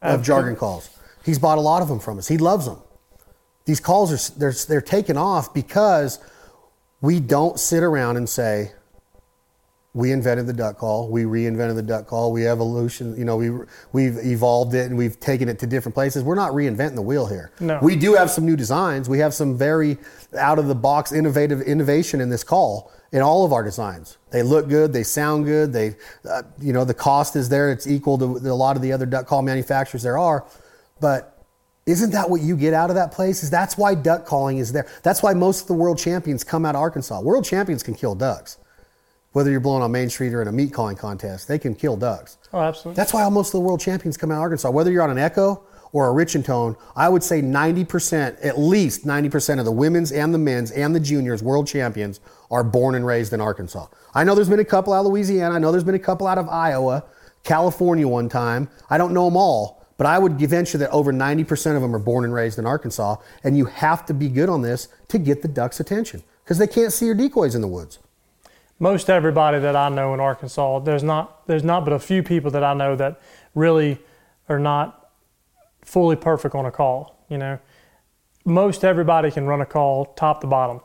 of 0.00 0.22
jargon 0.22 0.56
calls. 0.56 0.88
He's 1.26 1.38
bought 1.38 1.58
a 1.58 1.60
lot 1.60 1.82
of 1.82 1.88
them 1.88 2.00
from 2.00 2.16
us. 2.16 2.26
He 2.26 2.38
loves 2.38 2.64
them 2.64 2.78
these 3.66 3.80
calls 3.80 4.12
are 4.12 4.38
they're, 4.38 4.52
they're 4.52 4.80
taken 4.80 5.16
off 5.16 5.52
because 5.52 6.18
we 7.00 7.20
don't 7.20 7.60
sit 7.60 7.82
around 7.82 8.16
and 8.16 8.28
say 8.28 8.72
we 9.92 10.12
invented 10.12 10.46
the 10.46 10.52
duck 10.52 10.76
call. 10.76 11.08
We 11.08 11.24
reinvented 11.24 11.74
the 11.74 11.82
duck 11.82 12.06
call. 12.06 12.30
We 12.30 12.46
evolution, 12.46 13.16
you 13.16 13.24
know, 13.24 13.36
we 13.36 13.50
we've 13.92 14.18
evolved 14.18 14.74
it 14.74 14.86
and 14.86 14.96
we've 14.96 15.18
taken 15.18 15.48
it 15.48 15.58
to 15.60 15.66
different 15.66 15.94
places. 15.94 16.22
We're 16.22 16.34
not 16.34 16.52
reinventing 16.52 16.94
the 16.94 17.02
wheel 17.02 17.26
here. 17.26 17.50
No. 17.60 17.78
We 17.82 17.96
do 17.96 18.14
have 18.14 18.30
some 18.30 18.44
new 18.44 18.56
designs. 18.56 19.08
We 19.08 19.18
have 19.18 19.34
some 19.34 19.56
very 19.56 19.98
out 20.38 20.58
of 20.58 20.68
the 20.68 20.74
box 20.74 21.12
innovative 21.12 21.62
innovation 21.62 22.20
in 22.20 22.28
this 22.28 22.44
call 22.44 22.92
in 23.10 23.22
all 23.22 23.44
of 23.44 23.52
our 23.52 23.62
designs. 23.62 24.18
They 24.30 24.42
look 24.42 24.68
good. 24.68 24.92
They 24.92 25.02
sound 25.02 25.46
good. 25.46 25.72
They, 25.72 25.96
uh, 26.28 26.42
you 26.60 26.74
know, 26.74 26.84
the 26.84 26.94
cost 26.94 27.34
is 27.34 27.48
there. 27.48 27.72
It's 27.72 27.86
equal 27.86 28.18
to 28.18 28.24
a 28.24 28.52
lot 28.52 28.76
of 28.76 28.82
the 28.82 28.92
other 28.92 29.06
duck 29.06 29.26
call 29.26 29.40
manufacturers 29.42 30.02
there 30.02 30.18
are, 30.18 30.44
but 31.00 31.35
isn't 31.86 32.10
that 32.10 32.28
what 32.28 32.40
you 32.40 32.56
get 32.56 32.74
out 32.74 32.90
of 32.90 32.96
that 32.96 33.12
place? 33.12 33.42
Is 33.42 33.50
that's 33.50 33.78
why 33.78 33.94
duck 33.94 34.26
calling 34.26 34.58
is 34.58 34.72
there. 34.72 34.86
That's 35.02 35.22
why 35.22 35.34
most 35.34 35.62
of 35.62 35.66
the 35.68 35.74
world 35.74 35.98
champions 35.98 36.44
come 36.44 36.66
out 36.66 36.74
of 36.74 36.80
Arkansas. 36.80 37.20
World 37.20 37.44
champions 37.44 37.82
can 37.82 37.94
kill 37.94 38.14
ducks 38.14 38.58
whether 39.36 39.50
you're 39.50 39.60
blowing 39.60 39.82
on 39.82 39.92
Main 39.92 40.08
Street 40.08 40.32
or 40.32 40.40
in 40.40 40.48
a 40.48 40.52
meat 40.52 40.72
calling 40.72 40.96
contest, 40.96 41.46
they 41.46 41.58
can 41.58 41.74
kill 41.74 41.94
ducks. 41.94 42.38
Oh, 42.54 42.60
absolutely. 42.60 42.96
That's 42.96 43.12
why 43.12 43.22
almost 43.22 43.54
all 43.54 43.60
the 43.60 43.66
world 43.66 43.80
champions 43.80 44.16
come 44.16 44.30
out 44.30 44.36
of 44.36 44.40
Arkansas. 44.40 44.70
Whether 44.70 44.90
you're 44.90 45.02
on 45.02 45.10
an 45.10 45.18
Echo 45.18 45.62
or 45.92 46.08
a 46.08 46.12
Rich-N-Tone, 46.12 46.74
I 46.96 47.10
would 47.10 47.22
say 47.22 47.42
90%, 47.42 48.42
at 48.42 48.58
least 48.58 49.04
90% 49.04 49.58
of 49.58 49.66
the 49.66 49.72
women's 49.72 50.10
and 50.10 50.32
the 50.32 50.38
men's 50.38 50.70
and 50.70 50.94
the 50.94 51.00
juniors 51.00 51.42
world 51.42 51.66
champions 51.66 52.18
are 52.50 52.64
born 52.64 52.94
and 52.94 53.04
raised 53.04 53.34
in 53.34 53.42
Arkansas. 53.42 53.88
I 54.14 54.24
know 54.24 54.34
there's 54.34 54.48
been 54.48 54.58
a 54.58 54.64
couple 54.64 54.94
out 54.94 55.00
of 55.00 55.12
Louisiana. 55.12 55.56
I 55.56 55.58
know 55.58 55.70
there's 55.70 55.84
been 55.84 55.94
a 55.94 55.98
couple 55.98 56.26
out 56.26 56.38
of 56.38 56.48
Iowa, 56.48 57.04
California 57.44 58.08
one 58.08 58.30
time. 58.30 58.70
I 58.88 58.96
don't 58.96 59.12
know 59.12 59.26
them 59.26 59.36
all, 59.36 59.85
but 59.96 60.06
I 60.06 60.18
would 60.18 60.38
venture 60.38 60.78
that 60.78 60.90
over 60.90 61.12
90% 61.12 61.76
of 61.76 61.82
them 61.82 61.94
are 61.94 62.00
born 62.00 62.24
and 62.24 62.32
raised 62.34 62.58
in 62.58 62.66
Arkansas. 62.66 63.16
And 63.42 63.56
you 63.56 63.64
have 63.64 64.04
to 64.06 64.14
be 64.14 64.28
good 64.28 64.48
on 64.48 64.62
this 64.62 64.88
to 65.08 65.18
get 65.18 65.42
the 65.42 65.48
ducks' 65.48 65.80
attention 65.80 66.22
because 66.44 66.58
they 66.58 66.66
can't 66.66 66.92
see 66.92 67.06
your 67.06 67.14
decoys 67.14 67.54
in 67.54 67.60
the 67.60 67.68
woods 67.68 67.98
most 68.78 69.08
everybody 69.08 69.58
that 69.58 69.74
I 69.74 69.88
know 69.88 70.12
in 70.14 70.20
Arkansas, 70.20 70.80
there's 70.80 71.02
not 71.02 71.46
there's 71.46 71.64
not 71.64 71.84
but 71.84 71.92
a 71.92 71.98
few 71.98 72.22
people 72.22 72.50
that 72.50 72.64
I 72.64 72.74
know 72.74 72.96
that 72.96 73.20
really 73.54 73.98
are 74.48 74.58
not 74.58 75.10
fully 75.82 76.16
perfect 76.16 76.54
on 76.54 76.66
a 76.66 76.70
call. 76.70 77.24
You 77.28 77.38
know, 77.38 77.58
most 78.44 78.84
everybody 78.84 79.30
can 79.30 79.46
run 79.46 79.60
a 79.60 79.66
call 79.66 80.06
top 80.16 80.40
to 80.42 80.46
bottom, 80.46 80.80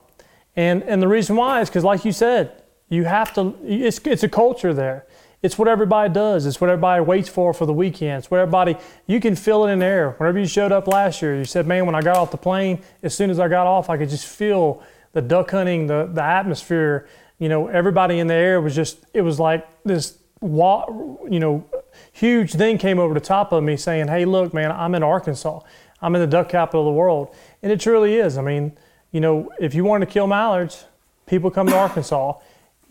and 0.55 0.83
and 0.83 1.01
the 1.01 1.07
reason 1.07 1.35
why 1.35 1.61
is 1.61 1.69
because, 1.69 1.83
like 1.83 2.05
you 2.05 2.11
said, 2.11 2.63
you 2.89 3.03
have 3.03 3.33
to. 3.33 3.55
It's 3.63 3.99
it's 4.05 4.23
a 4.23 4.29
culture 4.29 4.73
there. 4.73 5.05
It's 5.41 5.57
what 5.57 5.67
everybody 5.67 6.13
does. 6.13 6.45
It's 6.45 6.61
what 6.61 6.69
everybody 6.69 7.01
waits 7.03 7.27
for 7.27 7.53
for 7.53 7.65
the 7.65 7.73
weekend. 7.73 8.19
It's 8.19 8.31
what 8.31 8.39
everybody, 8.39 8.77
you 9.07 9.19
can 9.19 9.35
feel 9.35 9.65
it 9.65 9.71
in 9.71 9.79
the 9.79 9.85
air. 9.85 10.11
Whenever 10.17 10.37
you 10.37 10.45
showed 10.45 10.71
up 10.71 10.87
last 10.87 11.21
year, 11.21 11.35
you 11.35 11.45
said, 11.45 11.65
man, 11.65 11.85
when 11.85 11.95
I 11.95 12.01
got 12.01 12.17
off 12.17 12.29
the 12.29 12.37
plane, 12.37 12.81
as 13.01 13.15
soon 13.15 13.31
as 13.31 13.39
I 13.39 13.47
got 13.47 13.65
off, 13.65 13.89
I 13.89 13.97
could 13.97 14.09
just 14.09 14.27
feel 14.27 14.83
the 15.13 15.21
duck 15.21 15.49
hunting, 15.51 15.87
the, 15.87 16.09
the 16.13 16.21
atmosphere, 16.21 17.07
you 17.39 17.49
know, 17.49 17.67
everybody 17.67 18.19
in 18.19 18.27
the 18.27 18.35
air 18.35 18.61
was 18.61 18.75
just, 18.75 19.03
it 19.15 19.21
was 19.21 19.39
like 19.39 19.67
this, 19.83 20.19
you 20.43 21.39
know, 21.39 21.65
huge 22.11 22.53
thing 22.53 22.77
came 22.77 22.99
over 22.99 23.15
the 23.15 23.19
top 23.19 23.51
of 23.51 23.63
me 23.63 23.75
saying, 23.77 24.09
hey, 24.09 24.25
look, 24.25 24.53
man, 24.53 24.71
I'm 24.71 24.93
in 24.93 25.01
Arkansas. 25.01 25.61
I'm 26.03 26.13
in 26.15 26.21
the 26.21 26.27
duck 26.27 26.49
capital 26.49 26.81
of 26.81 26.85
the 26.85 26.97
world. 26.97 27.35
And 27.63 27.71
it 27.71 27.79
truly 27.79 28.15
is. 28.15 28.37
I 28.37 28.41
mean, 28.41 28.77
you 29.11 29.19
know, 29.19 29.49
if 29.59 29.73
you 29.73 29.83
want 29.83 30.01
to 30.01 30.05
kill 30.05 30.27
mallards, 30.27 30.85
people 31.25 31.49
come 31.49 31.67
to 31.67 31.75
Arkansas. 31.75 32.33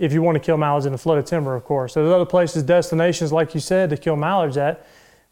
If 0.01 0.13
you 0.13 0.23
want 0.23 0.35
to 0.37 0.41
kill 0.41 0.57
mallards 0.57 0.87
in 0.87 0.93
the 0.93 0.99
flooded 0.99 1.27
timber, 1.27 1.55
of 1.55 1.65
course. 1.65 1.95
There's 1.95 2.11
other 2.11 2.25
places, 2.25 2.63
destinations, 2.63 3.33
like 3.33 3.55
you 3.55 3.61
said, 3.61 3.91
to 3.91 3.97
kill 3.97 4.17
mallards 4.17 4.57
at, 4.57 4.87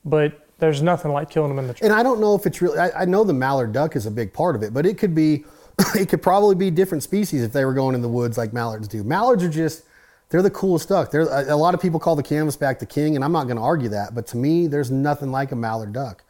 but 0.05 0.47
there's 0.59 0.83
nothing 0.83 1.11
like 1.11 1.31
killing 1.31 1.49
them 1.49 1.59
in 1.59 1.66
the 1.66 1.75
tree. 1.75 1.87
And 1.87 1.95
I 1.95 2.03
don't 2.03 2.21
know 2.21 2.35
if 2.35 2.45
it's 2.45 2.61
really, 2.61 2.79
I, 2.79 3.03
I 3.03 3.05
know 3.07 3.25
the 3.25 3.33
mallard 3.33 3.73
duck 3.73 3.97
is 3.97 4.07
a 4.07 4.11
big 4.11 4.33
part 4.33 4.55
of 4.55 4.62
it, 4.62 4.75
but 4.75 4.85
it 4.85 4.99
could 4.99 5.14
be 5.14 5.45
it 5.95 6.09
could 6.09 6.23
probably 6.23 6.55
be 6.55 6.71
different 6.71 7.03
species 7.03 7.43
if 7.43 7.53
they 7.53 7.64
were 7.64 7.75
going 7.75 7.95
in 7.95 8.03
the 8.03 8.09
woods 8.09 8.37
like 8.37 8.53
mallards 8.53 8.89
do. 8.89 9.03
Mallards 9.03 9.43
are 9.43 9.49
just 9.49 9.85
they're 10.29 10.43
the 10.43 10.51
coolest 10.51 10.89
duck. 10.89 11.11
They're, 11.11 11.23
a, 11.23 11.55
a 11.55 11.57
lot 11.57 11.75
of 11.75 11.81
people 11.81 11.99
call 11.99 12.16
the 12.16 12.23
canvasback 12.23 12.79
the 12.79 12.87
king, 12.87 13.16
and 13.16 13.25
I'm 13.25 13.33
not 13.33 13.45
going 13.45 13.57
to 13.57 13.62
argue 13.62 13.89
that. 13.91 14.14
But 14.14 14.27
to 14.29 14.37
me, 14.37 14.66
there's 14.66 14.91
nothing 14.91 15.31
like 15.31 15.53
a 15.53 15.57
mallard 15.57 15.93
duck. 15.93 16.25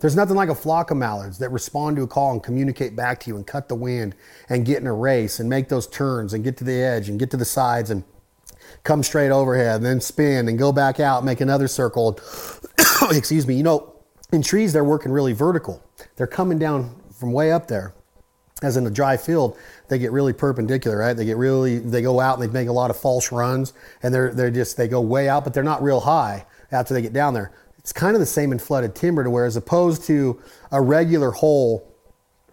There's 0.00 0.16
nothing 0.16 0.36
like 0.36 0.48
a 0.48 0.54
flock 0.54 0.90
of 0.90 0.96
mallards 0.96 1.38
that 1.38 1.50
respond 1.50 1.96
to 1.96 2.02
a 2.02 2.06
call 2.06 2.32
and 2.32 2.42
communicate 2.42 2.96
back 2.96 3.20
to 3.20 3.28
you 3.30 3.36
and 3.36 3.46
cut 3.46 3.68
the 3.68 3.74
wind 3.74 4.14
and 4.48 4.64
get 4.64 4.78
in 4.78 4.86
a 4.86 4.94
race 4.94 5.40
and 5.40 5.48
make 5.48 5.68
those 5.68 5.86
turns 5.86 6.32
and 6.32 6.42
get 6.42 6.56
to 6.58 6.64
the 6.64 6.74
edge 6.74 7.08
and 7.08 7.18
get 7.18 7.30
to 7.32 7.36
the 7.36 7.44
sides 7.44 7.90
and 7.90 8.02
come 8.82 9.02
straight 9.02 9.30
overhead 9.30 9.76
and 9.76 9.84
then 9.84 10.00
spin 10.00 10.48
and 10.48 10.58
go 10.58 10.72
back 10.72 11.00
out, 11.00 11.24
make 11.24 11.40
another 11.40 11.68
circle. 11.68 12.18
Excuse 13.10 13.46
me. 13.46 13.54
You 13.54 13.62
know, 13.62 13.94
in 14.32 14.42
trees, 14.42 14.72
they're 14.72 14.84
working 14.84 15.12
really 15.12 15.34
vertical. 15.34 15.84
They're 16.16 16.26
coming 16.26 16.58
down 16.58 16.96
from 17.12 17.32
way 17.32 17.52
up 17.52 17.68
there 17.68 17.94
as 18.62 18.76
in 18.76 18.86
a 18.86 18.90
dry 18.90 19.16
field, 19.16 19.56
they 19.88 19.98
get 19.98 20.12
really 20.12 20.32
perpendicular, 20.32 20.98
right? 20.98 21.16
They 21.16 21.24
get 21.24 21.36
really, 21.36 21.78
they 21.78 22.02
go 22.02 22.20
out 22.20 22.38
and 22.38 22.48
they 22.48 22.52
make 22.52 22.68
a 22.68 22.72
lot 22.72 22.90
of 22.90 22.96
false 22.96 23.32
runs 23.32 23.72
and 24.02 24.12
they're, 24.12 24.32
they're 24.32 24.50
just, 24.50 24.76
they 24.76 24.88
go 24.88 25.00
way 25.00 25.28
out, 25.28 25.44
but 25.44 25.54
they're 25.54 25.62
not 25.64 25.82
real 25.82 26.00
high 26.00 26.46
after 26.70 26.94
they 26.94 27.02
get 27.02 27.12
down 27.12 27.34
there. 27.34 27.52
It's 27.80 27.92
kind 27.92 28.14
of 28.14 28.20
the 28.20 28.26
same 28.26 28.52
in 28.52 28.58
flooded 28.58 28.94
timber 28.94 29.24
to 29.24 29.30
where 29.30 29.46
as 29.46 29.56
opposed 29.56 30.04
to 30.04 30.40
a 30.70 30.80
regular 30.80 31.30
hole, 31.30 31.90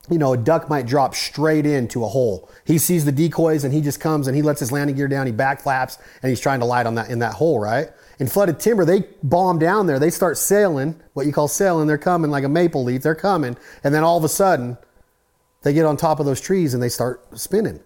you 0.09 0.17
know, 0.17 0.33
a 0.33 0.37
duck 0.37 0.69
might 0.69 0.85
drop 0.85 1.13
straight 1.15 1.65
into 1.65 2.03
a 2.05 2.07
hole. 2.07 2.49
He 2.65 2.77
sees 2.77 3.03
the 3.03 3.11
decoys 3.11 3.65
and 3.65 3.73
he 3.73 3.81
just 3.81 3.99
comes 3.99 4.27
and 4.27 4.35
he 4.35 4.41
lets 4.41 4.61
his 4.61 4.71
landing 4.71 4.95
gear 4.95 5.09
down, 5.09 5.25
he 5.25 5.33
back 5.33 5.59
flaps 5.61 5.97
and 6.21 6.29
he's 6.29 6.39
trying 6.39 6.61
to 6.61 6.65
light 6.65 6.85
on 6.85 6.95
that, 6.95 7.09
in 7.09 7.19
that 7.19 7.33
hole, 7.33 7.59
right? 7.59 7.89
In 8.19 8.27
flooded 8.27 8.59
timber, 8.59 8.85
they 8.85 9.03
bomb 9.21 9.59
down 9.59 9.85
there. 9.85 9.99
They 9.99 10.09
start 10.09 10.37
sailing, 10.37 10.99
what 11.13 11.25
you 11.25 11.33
call 11.33 11.49
sailing. 11.49 11.87
They're 11.87 11.97
coming 11.97 12.31
like 12.31 12.45
a 12.45 12.49
maple 12.49 12.83
leaf. 12.83 13.01
They're 13.01 13.13
coming. 13.15 13.57
And 13.83 13.93
then 13.93 14.03
all 14.03 14.17
of 14.17 14.23
a 14.23 14.29
sudden, 14.29 14.77
they 15.63 15.73
get 15.73 15.85
on 15.85 15.97
top 15.97 16.21
of 16.21 16.25
those 16.25 16.39
trees 16.39 16.73
and 16.73 16.81
they 16.81 16.89
start 16.89 17.37
spinning. 17.37 17.81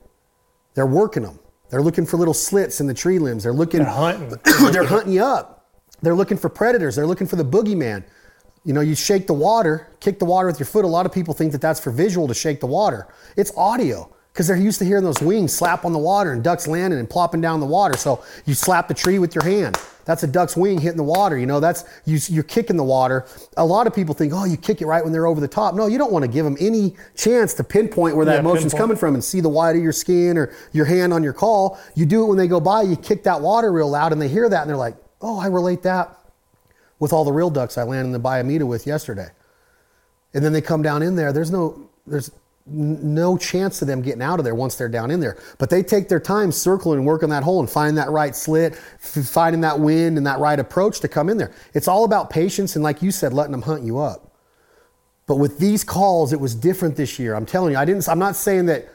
They're 0.75 0.85
working 0.85 1.23
them. 1.23 1.39
They're 1.69 1.81
looking 1.81 2.05
for 2.05 2.17
little 2.17 2.33
slits 2.33 2.79
in 2.79 2.87
the 2.87 2.93
tree 2.93 3.17
limbs. 3.17 3.43
They're 3.43 3.53
looking. 3.53 3.79
They're 3.79 3.89
hunting. 3.89 4.29
they're 4.71 4.85
hunting 4.85 5.13
you 5.13 5.23
up. 5.23 5.60
They're 6.01 6.15
looking 6.15 6.37
for 6.37 6.49
predators. 6.49 6.95
They're 6.95 7.07
looking 7.07 7.27
for 7.27 7.35
the 7.35 7.45
boogeyman. 7.45 8.03
You 8.63 8.73
know, 8.73 8.81
you 8.81 8.95
shake 8.95 9.27
the 9.27 9.33
water, 9.33 9.87
kick 9.99 10.19
the 10.19 10.25
water 10.25 10.47
with 10.47 10.59
your 10.59 10.67
foot. 10.67 10.85
A 10.85 10.87
lot 10.87 11.05
of 11.05 11.11
people 11.11 11.33
think 11.33 11.51
that 11.51 11.61
that's 11.61 11.79
for 11.79 11.91
visual 11.91 12.27
to 12.27 12.33
shake 12.33 12.59
the 12.59 12.67
water. 12.67 13.07
It's 13.35 13.51
audio 13.57 14.13
because 14.31 14.47
they're 14.47 14.57
used 14.57 14.79
to 14.79 14.85
hearing 14.85 15.03
those 15.03 15.21
wings 15.21 15.53
slap 15.53 15.83
on 15.83 15.93
the 15.93 15.99
water 15.99 16.31
and 16.31 16.43
ducks 16.43 16.67
landing 16.67 16.99
and 16.99 17.09
plopping 17.09 17.41
down 17.41 17.59
the 17.59 17.65
water. 17.65 17.97
So 17.97 18.23
you 18.45 18.53
slap 18.53 18.87
the 18.87 18.93
tree 18.93 19.19
with 19.19 19.35
your 19.35 19.43
hand. 19.43 19.77
That's 20.05 20.23
a 20.23 20.27
duck's 20.27 20.55
wing 20.57 20.79
hitting 20.79 20.97
the 20.97 21.03
water. 21.03 21.37
You 21.37 21.45
know, 21.45 21.59
that's 21.59 21.85
you, 22.05 22.19
you're 22.27 22.43
kicking 22.43 22.77
the 22.77 22.83
water. 22.83 23.25
A 23.57 23.65
lot 23.65 23.87
of 23.87 23.93
people 23.93 24.15
think, 24.15 24.33
oh, 24.33 24.45
you 24.45 24.57
kick 24.57 24.81
it 24.81 24.87
right 24.87 25.03
when 25.03 25.13
they're 25.13 25.27
over 25.27 25.39
the 25.39 25.47
top. 25.47 25.75
No, 25.75 25.87
you 25.87 25.97
don't 25.97 26.11
want 26.11 26.23
to 26.23 26.31
give 26.31 26.45
them 26.45 26.57
any 26.59 26.95
chance 27.15 27.53
to 27.55 27.63
pinpoint 27.63 28.15
where 28.15 28.25
that 28.25 28.37
yeah, 28.37 28.41
motion's 28.41 28.73
pinpoint. 28.73 28.81
coming 28.81 28.97
from 28.97 29.13
and 29.13 29.23
see 29.23 29.41
the 29.41 29.49
white 29.49 29.75
of 29.75 29.81
your 29.81 29.91
skin 29.91 30.37
or 30.37 30.53
your 30.71 30.85
hand 30.85 31.13
on 31.13 31.23
your 31.23 31.33
call. 31.33 31.79
You 31.95 32.05
do 32.05 32.23
it 32.23 32.27
when 32.27 32.37
they 32.37 32.47
go 32.47 32.59
by. 32.59 32.81
You 32.83 32.95
kick 32.95 33.23
that 33.23 33.41
water 33.41 33.71
real 33.71 33.89
loud, 33.89 34.11
and 34.11 34.21
they 34.21 34.27
hear 34.27 34.49
that 34.49 34.61
and 34.61 34.69
they're 34.69 34.77
like, 34.77 34.95
oh, 35.21 35.39
I 35.39 35.47
relate 35.47 35.83
that 35.83 36.17
with 36.99 37.13
all 37.13 37.25
the 37.25 37.31
real 37.31 37.49
ducks 37.49 37.77
I 37.77 37.83
landed 37.83 38.07
in 38.07 38.11
the 38.11 38.19
Bayou 38.19 38.43
Meto 38.43 38.67
with 38.67 38.85
yesterday. 38.85 39.29
And 40.33 40.43
then 40.43 40.53
they 40.53 40.61
come 40.61 40.81
down 40.81 41.03
in 41.03 41.15
there. 41.15 41.33
There's 41.33 41.51
no 41.51 41.89
there's 42.07 42.31
no 42.67 43.37
chance 43.37 43.81
of 43.81 43.87
them 43.87 44.01
getting 44.01 44.21
out 44.21 44.39
of 44.39 44.45
there 44.45 44.55
once 44.55 44.75
they're 44.75 44.89
down 44.89 45.11
in 45.11 45.19
there. 45.19 45.37
But 45.57 45.69
they 45.69 45.83
take 45.83 46.07
their 46.07 46.19
time 46.19 46.51
circling 46.51 46.99
and 46.99 47.07
working 47.07 47.29
that 47.29 47.43
hole 47.43 47.59
and 47.59 47.69
finding 47.69 47.95
that 47.95 48.09
right 48.09 48.35
slit, 48.35 48.75
finding 48.75 49.61
that 49.61 49.79
wind 49.79 50.17
and 50.17 50.25
that 50.27 50.39
right 50.39 50.59
approach 50.59 50.99
to 51.01 51.07
come 51.07 51.29
in 51.29 51.37
there. 51.37 51.51
It's 51.73 51.87
all 51.87 52.03
about 52.03 52.29
patience 52.29 52.75
and, 52.75 52.83
like 52.83 53.01
you 53.01 53.11
said, 53.11 53.33
letting 53.33 53.51
them 53.51 53.63
hunt 53.63 53.83
you 53.83 53.97
up. 53.97 54.35
But 55.27 55.37
with 55.37 55.59
these 55.59 55.83
calls, 55.83 56.33
it 56.33 56.39
was 56.39 56.55
different 56.55 56.95
this 56.95 57.17
year. 57.17 57.35
I'm 57.35 57.45
telling 57.45 57.71
you, 57.71 57.77
I 57.77 57.85
didn't. 57.85 58.07
I'm 58.07 58.19
not 58.19 58.35
saying 58.35 58.67
that 58.67 58.87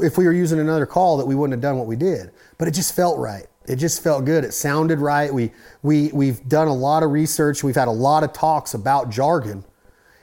if 0.00 0.18
we 0.18 0.24
were 0.24 0.32
using 0.32 0.58
another 0.58 0.86
call 0.86 1.16
that 1.18 1.26
we 1.26 1.34
wouldn't 1.34 1.52
have 1.52 1.62
done 1.62 1.78
what 1.78 1.86
we 1.86 1.96
did, 1.96 2.30
but 2.58 2.66
it 2.66 2.72
just 2.72 2.94
felt 2.96 3.18
right. 3.18 3.46
It 3.66 3.76
just 3.76 4.02
felt 4.02 4.24
good. 4.24 4.44
It 4.44 4.52
sounded 4.52 4.98
right. 4.98 5.32
We 5.32 5.52
we 5.82 6.10
we've 6.12 6.46
done 6.48 6.68
a 6.68 6.74
lot 6.74 7.02
of 7.02 7.10
research. 7.10 7.64
We've 7.64 7.74
had 7.74 7.88
a 7.88 7.92
lot 7.92 8.22
of 8.22 8.32
talks 8.32 8.74
about 8.74 9.10
jargon, 9.10 9.64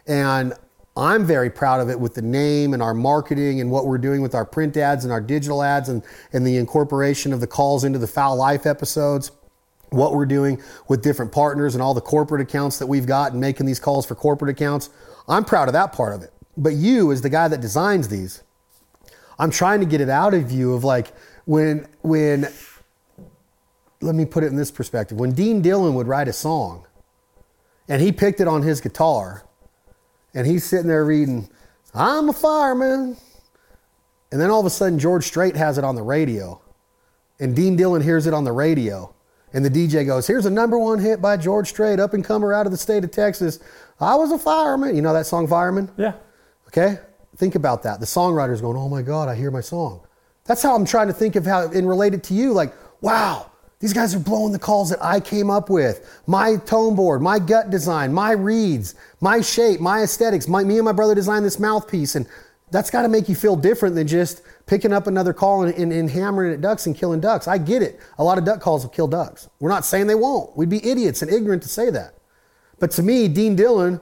and 0.06 0.54
I'm 0.96 1.26
very 1.26 1.50
proud 1.50 1.80
of 1.80 1.90
it 1.90 2.00
with 2.00 2.16
the 2.16 2.22
name 2.22 2.74
and 2.74 2.84
our 2.84 2.94
marketing 2.94 3.62
and 3.62 3.72
what 3.72 3.88
we're 3.88 3.98
doing 3.98 4.22
with 4.22 4.36
our 4.36 4.46
print 4.46 4.76
ads 4.76 5.06
and 5.06 5.12
our 5.12 5.22
digital 5.22 5.64
ads 5.64 5.88
and, 5.88 6.04
and 6.34 6.46
the 6.46 6.58
incorporation 6.58 7.32
of 7.32 7.40
the 7.40 7.48
calls 7.48 7.84
into 7.86 7.98
the 7.98 8.08
Fowl 8.08 8.36
Life 8.36 8.66
episodes. 8.66 9.32
What 9.90 10.14
we're 10.14 10.26
doing 10.26 10.62
with 10.88 11.02
different 11.02 11.32
partners 11.32 11.76
and 11.76 11.82
all 11.82 11.94
the 11.94 12.02
corporate 12.02 12.42
accounts 12.42 12.80
that 12.80 12.88
we've 12.88 13.06
got 13.06 13.32
and 13.32 13.42
making 13.42 13.66
these 13.66 13.80
calls 13.80 14.06
for 14.06 14.16
corporate 14.16 14.50
accounts. 14.50 14.90
I'm 15.28 15.44
proud 15.44 15.68
of 15.68 15.74
that 15.74 15.92
part 15.94 16.14
of 16.14 16.24
it. 16.24 16.32
But 16.56 16.74
you, 16.74 17.12
as 17.12 17.22
the 17.22 17.30
guy 17.30 17.48
that 17.48 17.60
designs 17.60 18.08
these, 18.08 18.44
I'm 19.38 19.52
trying 19.52 19.80
to 19.80 19.86
get 19.86 20.00
it 20.00 20.10
out 20.10 20.34
of 20.34 20.52
you 20.52 20.74
of 20.74 20.84
like 20.84 21.12
when, 21.46 21.88
when, 22.02 22.48
let 24.02 24.16
me 24.16 24.26
put 24.26 24.44
it 24.44 24.48
in 24.48 24.56
this 24.56 24.72
perspective. 24.72 25.20
When 25.20 25.32
Dean 25.32 25.62
Dillon 25.62 25.94
would 25.96 26.08
write 26.08 26.28
a 26.28 26.34
song 26.34 26.86
and 27.88 28.02
he 28.02 28.12
picked 28.12 28.40
it 28.42 28.48
on 28.48 28.62
his 28.62 28.82
guitar, 28.82 29.44
and 30.34 30.48
he's 30.48 30.64
sitting 30.64 30.88
there 30.88 31.06
reading, 31.06 31.50
I'm 31.94 32.30
a 32.30 32.34
fireman. 32.34 33.18
And 34.32 34.40
then 34.40 34.50
all 34.50 34.62
of 34.62 34.66
a 34.66 34.70
sudden, 34.70 34.98
George 34.98 35.26
Strait 35.26 35.56
has 35.56 35.78
it 35.78 35.84
on 35.84 35.96
the 35.96 36.02
radio. 36.02 36.62
And 37.40 37.56
Dean 37.56 37.76
Dillon 37.76 38.02
hears 38.02 38.28
it 38.28 38.34
on 38.34 38.44
the 38.44 38.52
radio. 38.52 39.14
And 39.54 39.66
the 39.66 39.70
DJ 39.70 40.06
goes, 40.06 40.26
Here's 40.26 40.46
a 40.46 40.50
number 40.50 40.80
one 40.80 41.00
hit 41.00 41.22
by 41.22 41.36
George 41.36 41.68
Strait, 41.68 42.00
up 42.00 42.14
and 42.14 42.24
comer 42.24 42.54
out 42.54 42.66
of 42.66 42.72
the 42.72 42.78
state 42.78 43.04
of 43.04 43.12
Texas. 43.12 43.60
I 44.00 44.16
was 44.16 44.32
a 44.32 44.40
fireman. 44.40 44.96
You 44.96 45.02
know 45.02 45.14
that 45.14 45.26
song, 45.26 45.48
Fireman? 45.48 45.92
Yeah. 45.98 46.14
Okay? 46.68 46.98
Think 47.36 47.56
about 47.56 47.84
that. 47.84 48.00
The 48.00 48.06
songwriter's 48.06 48.62
going, 48.62 48.78
Oh 48.78 48.88
my 48.88 49.02
God, 49.02 49.28
I 49.28 49.36
hear 49.36 49.52
my 49.52 49.60
song. 49.60 50.02
That's 50.46 50.64
how 50.64 50.76
I'm 50.76 50.86
trying 50.86 51.08
to 51.08 51.14
think 51.14 51.36
of 51.36 51.46
how 51.46 51.70
and 51.70 51.88
relate 51.88 52.14
it 52.14 52.24
to 52.26 52.34
you. 52.34 52.54
Like, 52.54 52.74
wow, 53.02 53.51
These 53.82 53.94
guys 53.94 54.14
are 54.14 54.20
blowing 54.20 54.54
the 54.54 54.60
calls 54.60 54.92
that 54.92 55.04
I 55.04 55.20
came 55.20 55.50
up 55.50 55.70
with. 55.70 56.22
My 56.28 56.58
tone 56.58 56.96
board, 56.96 57.22
my 57.22 57.40
gut 57.40 57.72
design, 57.72 58.14
my 58.14 58.32
reeds, 58.32 58.94
my 59.20 59.42
shape, 59.42 59.82
my 59.82 60.04
aesthetics. 60.04 60.48
My, 60.48 60.64
me 60.64 60.78
and 60.78 60.86
my 60.86 60.92
brother 60.92 61.16
designed 61.16 61.44
this 61.44 61.60
mouthpiece. 61.60 62.16
And 62.16 62.28
that's 62.70 62.92
got 62.92 63.02
to 63.02 63.10
make 63.10 63.28
you 63.28 63.34
feel 63.34 63.56
different 63.56 63.96
than 63.96 64.08
just 64.08 64.44
picking 64.68 64.94
up 64.94 65.08
another 65.08 65.34
call 65.34 65.64
and, 65.64 65.74
and, 65.74 65.92
and, 65.92 66.10
hammering 66.10 66.54
at 66.54 66.62
ducks 66.62 66.86
and 66.86 66.96
killing 66.96 67.20
ducks. 67.20 67.48
I 67.48 67.58
get 67.58 67.82
it. 67.82 68.00
A 68.20 68.24
lot 68.24 68.38
of 68.38 68.46
duck 68.46 68.62
calls 68.62 68.84
will 68.84 68.92
kill 68.92 69.08
ducks. 69.08 69.50
We're 69.60 69.70
not 69.70 69.84
saying 69.84 70.06
they 70.06 70.16
won't. 70.16 70.56
We'd 70.56 70.70
be 70.70 70.86
idiots 70.86 71.24
and 71.24 71.32
ignorant 71.32 71.64
to 71.64 71.70
say 71.70 71.90
that. 71.90 72.14
But 72.80 72.92
to 72.92 73.04
me, 73.04 73.28
Dean 73.28 73.56
Dillon, 73.56 74.00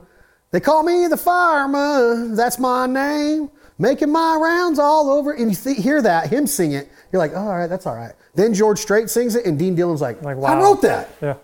they 0.50 0.60
call 0.60 0.82
me 0.82 1.06
the 1.06 1.16
fireman. 1.16 2.36
That's 2.36 2.58
my 2.58 2.86
name. 2.86 3.50
Making 3.78 4.12
my 4.12 4.36
rounds 4.36 4.78
all 4.78 5.10
over. 5.10 5.32
And 5.32 5.50
you 5.50 5.56
th- 5.56 5.78
hear 5.78 6.02
that, 6.02 6.28
him 6.28 6.46
sing 6.46 6.72
it. 6.72 6.90
You're 7.12 7.18
like, 7.18 7.32
oh, 7.34 7.40
all 7.40 7.56
right, 7.56 7.66
that's 7.66 7.86
all 7.86 7.96
right. 7.96 8.12
Then 8.34 8.54
George 8.54 8.78
Strait 8.78 9.10
sings 9.10 9.34
it, 9.34 9.44
and 9.46 9.58
Dean 9.58 9.74
Dillon's 9.74 10.00
like, 10.00 10.22
like 10.22 10.36
wow. 10.36 10.58
I 10.58 10.62
wrote 10.62 10.82
that. 10.82 11.10
Yeah. 11.20 11.34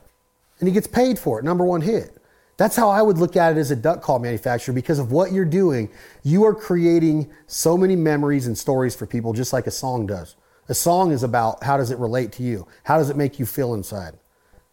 And 0.60 0.68
he 0.68 0.72
gets 0.72 0.86
paid 0.86 1.18
for 1.18 1.38
it, 1.38 1.44
number 1.44 1.64
one 1.64 1.80
hit. 1.80 2.16
That's 2.56 2.74
how 2.74 2.88
I 2.88 3.02
would 3.02 3.18
look 3.18 3.36
at 3.36 3.52
it 3.56 3.58
as 3.58 3.70
a 3.70 3.76
duck 3.76 4.00
call 4.00 4.18
manufacturer 4.18 4.72
because 4.72 4.98
of 4.98 5.12
what 5.12 5.32
you're 5.32 5.44
doing. 5.44 5.90
You 6.22 6.44
are 6.44 6.54
creating 6.54 7.30
so 7.46 7.76
many 7.76 7.96
memories 7.96 8.46
and 8.46 8.56
stories 8.56 8.96
for 8.96 9.06
people, 9.06 9.34
just 9.34 9.52
like 9.52 9.66
a 9.66 9.70
song 9.70 10.06
does. 10.06 10.36
A 10.68 10.74
song 10.74 11.12
is 11.12 11.22
about 11.22 11.62
how 11.62 11.76
does 11.76 11.90
it 11.90 11.98
relate 11.98 12.32
to 12.32 12.42
you? 12.42 12.66
How 12.84 12.96
does 12.96 13.10
it 13.10 13.16
make 13.16 13.38
you 13.38 13.44
feel 13.44 13.74
inside? 13.74 14.14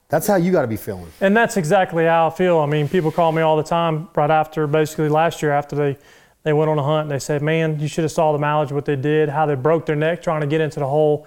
That's 0.07 0.27
how 0.27 0.35
you 0.35 0.51
got 0.51 0.61
to 0.61 0.67
be 0.67 0.77
feeling. 0.77 1.11
And 1.21 1.35
that's 1.35 1.57
exactly 1.57 2.05
how 2.05 2.27
I 2.27 2.29
feel. 2.29 2.59
I 2.59 2.67
mean, 2.67 2.87
people 2.87 3.11
call 3.11 3.31
me 3.31 3.41
all 3.41 3.57
the 3.57 3.63
time 3.63 4.07
right 4.15 4.31
after, 4.31 4.65
basically 4.67 5.09
last 5.09 5.41
year 5.41 5.51
after 5.51 5.75
they, 5.75 5.97
they 6.43 6.53
went 6.53 6.69
on 6.69 6.77
a 6.77 6.83
hunt 6.83 7.03
and 7.03 7.11
they 7.11 7.19
said, 7.19 7.41
man, 7.41 7.79
you 7.79 7.87
should 7.87 8.03
have 8.03 8.11
saw 8.11 8.31
the 8.31 8.37
mileage, 8.37 8.71
what 8.71 8.85
they 8.85 8.95
did, 8.95 9.29
how 9.29 9.45
they 9.45 9.55
broke 9.55 9.85
their 9.85 9.95
neck 9.95 10.21
trying 10.21 10.41
to 10.41 10.47
get 10.47 10.61
into 10.61 10.79
the 10.79 10.87
hole. 10.87 11.25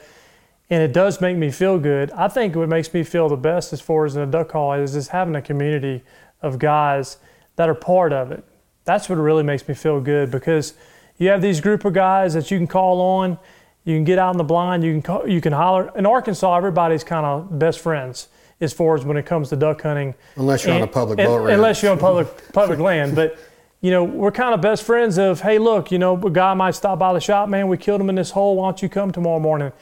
And 0.69 0.83
it 0.83 0.93
does 0.93 1.21
make 1.21 1.37
me 1.37 1.51
feel 1.51 1.79
good. 1.79 2.11
I 2.13 2.29
think 2.29 2.55
what 2.55 2.69
makes 2.69 2.93
me 2.93 3.03
feel 3.03 3.29
the 3.29 3.37
best 3.37 3.73
as 3.73 3.81
far 3.81 4.05
as 4.05 4.17
in 4.17 4.23
a 4.23 4.27
duck 4.27 4.49
call 4.49 4.75
is 4.75 4.93
just 4.93 5.11
having 5.11 5.35
a 5.37 5.43
community 5.43 6.03
of 6.43 6.59
guys 6.59 7.19
that 7.57 7.69
are 7.69 7.75
part 7.75 8.13
of 8.13 8.31
it. 8.31 8.45
That's 8.85 9.09
what 9.09 9.17
really 9.17 9.43
makes 9.43 9.67
me 9.67 9.75
feel 9.75 10.01
good 10.01 10.31
because 10.31 10.75
you 11.19 11.29
have 11.31 11.41
these 11.41 11.61
group 11.61 11.85
of 11.85 11.95
guys 11.95 12.35
that 12.35 12.51
you 12.51 12.59
can 12.59 12.67
call 12.67 13.01
on. 13.01 13.39
You 13.85 13.97
can 13.97 14.05
get 14.05 14.19
out 14.19 14.33
in 14.33 14.39
the 14.39 14.45
blind. 14.45 14.85
You 14.85 14.93
can 14.93 15.03
call, 15.03 15.29
you 15.29 15.41
can 15.41 15.53
holler. 15.53 15.93
In 15.97 16.05
Arkansas, 16.05 16.57
everybody's 16.57 17.05
kind 17.05 17.25
of 17.25 17.59
best 17.59 17.81
friends 17.81 18.29
as 18.61 18.73
far 18.73 18.97
as 18.97 19.05
when 19.05 19.17
it 19.17 19.25
comes 19.25 19.49
to 19.51 19.57
duck 19.57 19.83
hunting. 19.83 20.15
Unless 20.37 20.65
you're 20.65 20.75
and, 20.75 20.83
on 20.83 20.89
a 20.89 20.93
public 20.93 21.19
boat 21.19 21.39
ranch. 21.39 21.55
Unless 21.55 21.83
you're 21.83 21.93
on 21.93 21.99
public 21.99 22.53
public 22.53 22.79
land, 22.79 23.15
but 23.15 23.39
you 23.81 23.91
know 23.91 24.05
we're 24.05 24.33
kind 24.33 24.55
of 24.55 24.61
best 24.61 24.85
friends. 24.85 25.19
Of 25.19 25.41
hey, 25.41 25.59
look, 25.59 25.91
you 25.91 25.99
know 25.99 26.21
a 26.21 26.31
guy 26.31 26.55
might 26.55 26.75
stop 26.75 26.99
by 26.99 27.13
the 27.13 27.21
shop, 27.21 27.49
man. 27.49 27.69
We 27.69 27.77
killed 27.77 28.01
him 28.01 28.09
in 28.09 28.17
this 28.17 28.31
hole. 28.31 28.57
Why 28.57 28.69
don't 28.69 28.83
you 28.83 28.89
come 28.89 29.13
tomorrow 29.13 29.41
morning? 29.41 29.73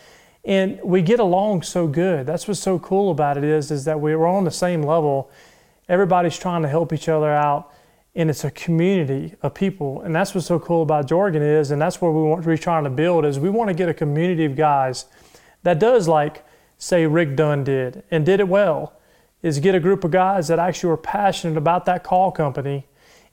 And 0.45 0.79
we 0.85 1.01
get 1.01 1.21
along 1.21 1.63
so 1.63 1.87
good. 1.87 2.27
That's 2.27 2.47
what's 2.47 2.61
so 2.61 2.79
cool 2.79 3.11
about 3.11 3.39
it 3.39 3.45
is 3.45 3.71
is 3.71 3.85
that 3.87 4.01
we're 4.01 4.27
on 4.27 4.45
the 4.45 4.51
same 4.51 4.83
level 4.83 5.31
everybody's 5.89 6.39
trying 6.39 6.63
to 6.63 6.69
help 6.69 6.93
each 6.93 7.09
other 7.09 7.31
out 7.31 7.73
and 8.15 8.31
it's 8.31 8.45
a 8.45 8.51
community 8.51 9.35
of 9.43 9.55
people 9.55 10.01
and 10.03 10.15
that's 10.15 10.35
what's 10.35 10.47
so 10.47 10.59
cool 10.59 10.83
about 10.83 11.07
Jargon 11.07 11.43
is 11.43 11.71
and 11.71 11.81
that's 11.81 12.01
what 12.01 12.13
we 12.13 12.23
want 12.23 12.47
we're 12.47 12.57
trying 12.57 12.85
to 12.85 12.91
build 12.91 13.25
is 13.25 13.39
we 13.39 13.51
want 13.51 13.69
to 13.69 13.75
get 13.75 13.89
a 13.89 13.95
community 13.95 14.45
of 14.45 14.57
guys 14.57 15.07
that 15.63 15.79
does 15.79 16.09
like 16.09 16.45
say 16.79 17.07
rick 17.07 17.37
dunn 17.37 17.65
did 17.65 18.03
and 18.11 18.25
did 18.25 18.41
it 18.41 18.49
well 18.49 18.95
is 19.43 19.59
get 19.59 19.75
a 19.75 19.81
group 19.81 20.05
of 20.05 20.11
guys 20.11 20.49
that 20.49 20.59
actually 20.59 20.91
are 20.91 20.97
passionate 20.97 21.57
about 21.59 21.85
that 21.85 22.03
call 22.03 22.33
company 22.33 22.87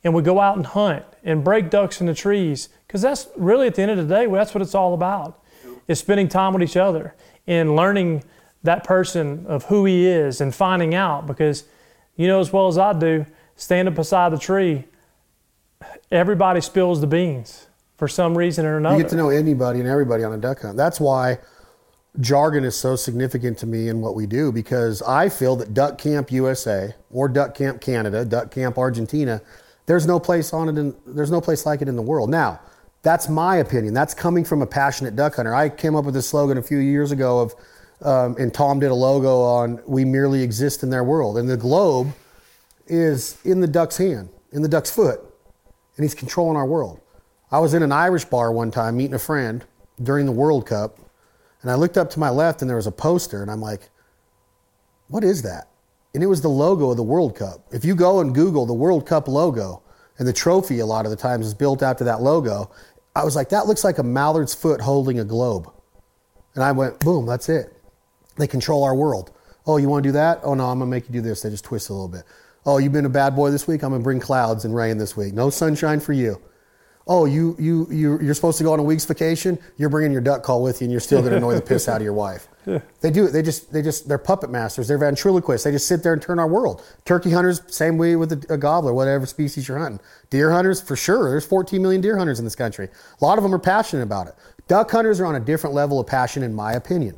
and 0.03 0.13
we 0.13 0.21
go 0.21 0.39
out 0.39 0.57
and 0.57 0.65
hunt 0.65 1.05
and 1.23 1.43
break 1.43 1.69
ducks 1.69 2.01
in 2.01 2.07
the 2.07 2.13
trees 2.13 2.69
because 2.87 3.01
that's 3.01 3.27
really 3.35 3.67
at 3.67 3.75
the 3.75 3.81
end 3.81 3.91
of 3.91 3.97
the 3.97 4.15
day 4.15 4.25
that's 4.27 4.53
what 4.53 4.61
it's 4.61 4.75
all 4.75 4.93
about 4.93 5.43
is 5.87 5.99
spending 5.99 6.27
time 6.27 6.53
with 6.53 6.63
each 6.63 6.77
other 6.77 7.15
and 7.47 7.75
learning 7.75 8.23
that 8.63 8.83
person 8.83 9.45
of 9.47 9.65
who 9.65 9.85
he 9.85 10.07
is 10.07 10.41
and 10.41 10.53
finding 10.53 10.93
out 10.93 11.25
because 11.25 11.65
you 12.15 12.27
know 12.27 12.39
as 12.39 12.53
well 12.53 12.67
as 12.67 12.77
I 12.77 12.93
do, 12.93 13.25
standing 13.55 13.93
beside 13.93 14.31
the 14.31 14.37
tree, 14.37 14.85
everybody 16.11 16.61
spills 16.61 17.01
the 17.01 17.07
beans 17.07 17.67
for 17.97 18.07
some 18.07 18.37
reason 18.37 18.65
or 18.65 18.77
another. 18.77 18.97
You 18.97 19.03
get 19.03 19.09
to 19.11 19.15
know 19.15 19.29
anybody 19.29 19.79
and 19.79 19.87
everybody 19.87 20.23
on 20.23 20.33
a 20.33 20.37
duck 20.37 20.61
hunt. 20.61 20.77
That's 20.77 20.99
why 20.99 21.39
jargon 22.19 22.63
is 22.63 22.75
so 22.75 22.95
significant 22.95 23.57
to 23.59 23.65
me 23.65 23.87
in 23.87 24.01
what 24.01 24.15
we 24.15 24.25
do 24.25 24.51
because 24.51 25.01
I 25.01 25.29
feel 25.29 25.55
that 25.57 25.73
Duck 25.73 25.97
Camp 25.97 26.31
USA 26.31 26.93
or 27.09 27.27
Duck 27.29 27.55
Camp 27.55 27.79
Canada, 27.79 28.25
Duck 28.25 28.51
Camp 28.51 28.77
Argentina, 28.77 29.41
there's 29.85 30.05
no 30.05 30.19
place 30.19 30.53
on 30.53 30.69
it 30.69 30.77
in, 30.77 30.95
there's 31.05 31.31
no 31.31 31.41
place 31.41 31.65
like 31.65 31.81
it 31.81 31.87
in 31.87 31.95
the 31.95 32.01
world. 32.01 32.29
Now, 32.29 32.59
that's 33.03 33.27
my 33.27 33.57
opinion. 33.57 33.93
That's 33.93 34.13
coming 34.13 34.43
from 34.43 34.61
a 34.61 34.67
passionate 34.67 35.15
duck 35.15 35.35
hunter. 35.35 35.53
I 35.53 35.69
came 35.69 35.95
up 35.95 36.05
with 36.05 36.13
this 36.13 36.29
slogan 36.29 36.57
a 36.57 36.61
few 36.61 36.77
years 36.77 37.11
ago 37.11 37.39
of 37.39 37.55
um, 38.03 38.35
and 38.39 38.53
Tom 38.53 38.79
did 38.79 38.89
a 38.89 38.95
logo 38.95 39.41
on 39.41 39.79
"We 39.85 40.05
merely 40.05 40.41
exist 40.41 40.83
in 40.83 40.89
their 40.89 41.03
world," 41.03 41.37
and 41.37 41.49
the 41.49 41.57
globe 41.57 42.13
is 42.87 43.37
in 43.45 43.61
the 43.61 43.67
duck's 43.67 43.97
hand, 43.97 44.29
in 44.51 44.61
the 44.61 44.67
duck's 44.67 44.89
foot, 44.89 45.19
and 45.97 46.03
he's 46.03 46.15
controlling 46.15 46.57
our 46.57 46.65
world. 46.65 46.99
I 47.51 47.59
was 47.59 47.73
in 47.73 47.83
an 47.83 47.91
Irish 47.91 48.25
bar 48.25 48.51
one 48.51 48.71
time 48.71 48.97
meeting 48.97 49.13
a 49.13 49.19
friend 49.19 49.63
during 50.01 50.25
the 50.25 50.31
World 50.31 50.65
Cup, 50.65 50.97
and 51.61 51.69
I 51.69 51.75
looked 51.75 51.97
up 51.97 52.09
to 52.11 52.19
my 52.19 52.29
left 52.29 52.61
and 52.61 52.69
there 52.69 52.77
was 52.77 52.87
a 52.87 52.91
poster, 52.91 53.41
and 53.43 53.51
I'm 53.51 53.61
like, 53.61 53.89
"What 55.07 55.23
is 55.23 55.43
that?" 55.43 55.67
And 56.13 56.21
it 56.21 56.27
was 56.27 56.41
the 56.41 56.49
logo 56.49 56.91
of 56.91 56.97
the 56.97 57.03
World 57.03 57.35
Cup. 57.35 57.65
If 57.71 57.85
you 57.85 57.95
go 57.95 58.19
and 58.19 58.35
Google 58.35 58.65
the 58.65 58.73
World 58.73 59.05
Cup 59.05 59.27
logo, 59.27 59.81
and 60.17 60.27
the 60.27 60.33
trophy 60.33 60.79
a 60.79 60.85
lot 60.85 61.05
of 61.05 61.11
the 61.11 61.17
times 61.17 61.45
is 61.45 61.53
built 61.53 61.81
after 61.81 62.03
that 62.03 62.21
logo, 62.21 62.69
I 63.15 63.23
was 63.23 63.35
like, 63.35 63.49
"That 63.49 63.65
looks 63.65 63.83
like 63.83 63.97
a 63.97 64.03
mallard's 64.03 64.53
foot 64.53 64.81
holding 64.81 65.19
a 65.19 65.23
globe," 65.23 65.71
and 66.53 66.63
I 66.63 66.71
went, 66.73 66.99
"Boom, 66.99 67.25
that's 67.25 67.49
it." 67.49 67.73
They 68.35 68.47
control 68.47 68.83
our 68.83 68.95
world. 68.95 69.31
Oh, 69.65 69.77
you 69.77 69.87
want 69.87 70.03
to 70.03 70.09
do 70.09 70.13
that? 70.13 70.39
Oh, 70.43 70.53
no, 70.53 70.65
I'm 70.67 70.79
going 70.79 70.89
to 70.89 70.91
make 70.91 71.07
you 71.07 71.13
do 71.13 71.21
this. 71.21 71.41
They 71.41 71.49
just 71.49 71.63
twist 71.63 71.89
a 71.89 71.93
little 71.93 72.07
bit. 72.07 72.23
Oh, 72.65 72.77
you've 72.77 72.93
been 72.93 73.05
a 73.05 73.09
bad 73.09 73.35
boy 73.35 73.51
this 73.51 73.67
week? 73.67 73.83
I'm 73.83 73.89
going 73.89 74.01
to 74.01 74.03
bring 74.03 74.19
clouds 74.19 74.65
and 74.65 74.75
rain 74.75 74.97
this 74.97 75.15
week. 75.15 75.33
No 75.33 75.49
sunshine 75.49 75.99
for 75.99 76.13
you. 76.13 76.41
Oh, 77.07 77.25
you, 77.25 77.55
you, 77.59 77.87
you, 77.91 78.19
you're 78.21 78.33
supposed 78.33 78.57
to 78.59 78.63
go 78.63 78.73
on 78.73 78.79
a 78.79 78.83
week's 78.83 79.05
vacation? 79.05 79.59
You're 79.77 79.89
bringing 79.89 80.11
your 80.11 80.21
duck 80.21 80.43
call 80.43 80.63
with 80.63 80.81
you 80.81 80.85
and 80.85 80.91
you're 80.91 81.01
still 81.01 81.19
going 81.19 81.31
to 81.31 81.37
annoy 81.37 81.55
the 81.55 81.61
piss 81.61 81.87
out 81.87 81.97
of 81.97 82.03
your 82.03 82.13
wife. 82.13 82.47
They 82.65 83.11
do 83.11 83.25
it. 83.25 83.31
They 83.31 83.41
just, 83.41 83.73
they 83.73 83.81
just, 83.81 84.07
they're 84.07 84.17
puppet 84.17 84.49
masters. 84.49 84.87
They're 84.87 84.97
ventriloquists. 84.97 85.63
They 85.63 85.71
just 85.71 85.87
sit 85.87 86.03
there 86.03 86.13
and 86.13 86.21
turn 86.21 86.39
our 86.39 86.47
world. 86.47 86.83
Turkey 87.05 87.31
hunters, 87.31 87.61
same 87.67 87.97
way 87.97 88.15
with 88.15 88.31
a, 88.31 88.53
a 88.53 88.57
gobbler, 88.57 88.93
whatever 88.93 89.25
species 89.25 89.67
you're 89.67 89.79
hunting. 89.79 89.99
Deer 90.29 90.51
hunters, 90.51 90.79
for 90.79 90.95
sure. 90.95 91.29
There's 91.29 91.45
14 91.45 91.81
million 91.81 92.01
deer 92.01 92.17
hunters 92.17 92.39
in 92.39 92.45
this 92.45 92.55
country. 92.55 92.89
A 93.19 93.25
lot 93.25 93.37
of 93.37 93.43
them 93.43 93.53
are 93.53 93.59
passionate 93.59 94.03
about 94.03 94.27
it. 94.27 94.35
Duck 94.67 94.91
hunters 94.91 95.19
are 95.19 95.25
on 95.25 95.35
a 95.35 95.39
different 95.39 95.75
level 95.75 95.99
of 95.99 96.07
passion, 96.07 96.43
in 96.43 96.53
my 96.53 96.73
opinion 96.73 97.17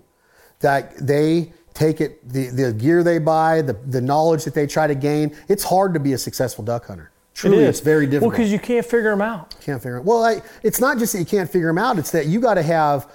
that 0.63 0.95
they 0.97 1.53
take 1.75 2.01
it, 2.01 2.27
the, 2.27 2.47
the 2.47 2.73
gear 2.73 3.03
they 3.03 3.19
buy, 3.19 3.61
the, 3.61 3.73
the 3.73 4.01
knowledge 4.01 4.43
that 4.45 4.55
they 4.55 4.65
try 4.65 4.87
to 4.87 4.95
gain. 4.95 5.35
It's 5.47 5.63
hard 5.63 5.93
to 5.93 5.99
be 5.99 6.13
a 6.13 6.17
successful 6.17 6.63
duck 6.63 6.87
hunter. 6.87 7.11
Truly, 7.35 7.57
it 7.57 7.61
is. 7.63 7.69
it's 7.69 7.79
very 7.81 8.05
difficult. 8.05 8.31
Well, 8.31 8.37
because 8.37 8.51
you 8.51 8.59
can't 8.59 8.85
figure 8.85 9.11
them 9.11 9.21
out. 9.21 9.55
Can't 9.59 9.81
figure 9.81 9.97
them. 9.97 10.05
Well, 10.05 10.23
I, 10.23 10.41
it's 10.63 10.79
not 10.79 10.97
just 10.97 11.13
that 11.13 11.19
you 11.19 11.25
can't 11.25 11.49
figure 11.49 11.67
them 11.67 11.77
out. 11.77 11.99
It's 11.99 12.11
that 12.11 12.27
you 12.27 12.39
got 12.39 12.55
to 12.55 12.63
have 12.63 13.11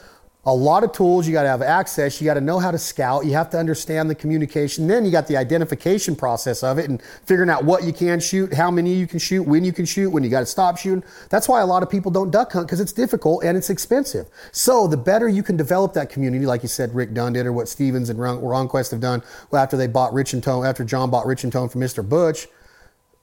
a 0.48 0.54
lot 0.54 0.82
of 0.82 0.92
tools. 0.92 1.26
You 1.26 1.34
got 1.34 1.42
to 1.42 1.48
have 1.48 1.60
access. 1.60 2.22
You 2.22 2.24
got 2.24 2.34
to 2.34 2.40
know 2.40 2.58
how 2.58 2.70
to 2.70 2.78
scout. 2.78 3.26
You 3.26 3.32
have 3.34 3.50
to 3.50 3.58
understand 3.58 4.08
the 4.08 4.14
communication. 4.14 4.86
Then 4.86 5.04
you 5.04 5.10
got 5.10 5.26
the 5.26 5.36
identification 5.36 6.16
process 6.16 6.62
of 6.62 6.78
it 6.78 6.88
and 6.88 7.02
figuring 7.26 7.50
out 7.50 7.64
what 7.64 7.84
you 7.84 7.92
can 7.92 8.18
shoot, 8.18 8.54
how 8.54 8.70
many 8.70 8.94
you 8.94 9.06
can 9.06 9.18
shoot, 9.18 9.42
when 9.42 9.62
you 9.62 9.74
can 9.74 9.84
shoot, 9.84 10.08
when 10.08 10.24
you 10.24 10.30
got 10.30 10.40
to 10.40 10.46
stop 10.46 10.78
shooting. 10.78 11.04
That's 11.28 11.50
why 11.50 11.60
a 11.60 11.66
lot 11.66 11.82
of 11.82 11.90
people 11.90 12.10
don't 12.10 12.30
duck 12.30 12.50
hunt 12.52 12.66
because 12.66 12.80
it's 12.80 12.94
difficult 12.94 13.44
and 13.44 13.58
it's 13.58 13.68
expensive. 13.68 14.26
So 14.50 14.86
the 14.86 14.96
better 14.96 15.28
you 15.28 15.42
can 15.42 15.58
develop 15.58 15.92
that 15.92 16.08
community, 16.08 16.46
like 16.46 16.62
you 16.62 16.68
said, 16.68 16.94
Rick 16.94 17.12
Dunn 17.12 17.34
did, 17.34 17.44
or 17.44 17.52
what 17.52 17.68
Stevens 17.68 18.08
and 18.08 18.18
Ron, 18.18 18.40
RonQuest 18.40 18.90
have 18.92 19.00
done 19.00 19.22
well, 19.50 19.62
after 19.62 19.76
they 19.76 19.86
bought 19.86 20.14
Rich-N-Tone, 20.14 20.64
after 20.64 20.82
John 20.82 21.10
bought 21.10 21.26
Rich-N-Tone 21.26 21.68
from 21.68 21.82
Mr. 21.82 22.08
Butch. 22.08 22.48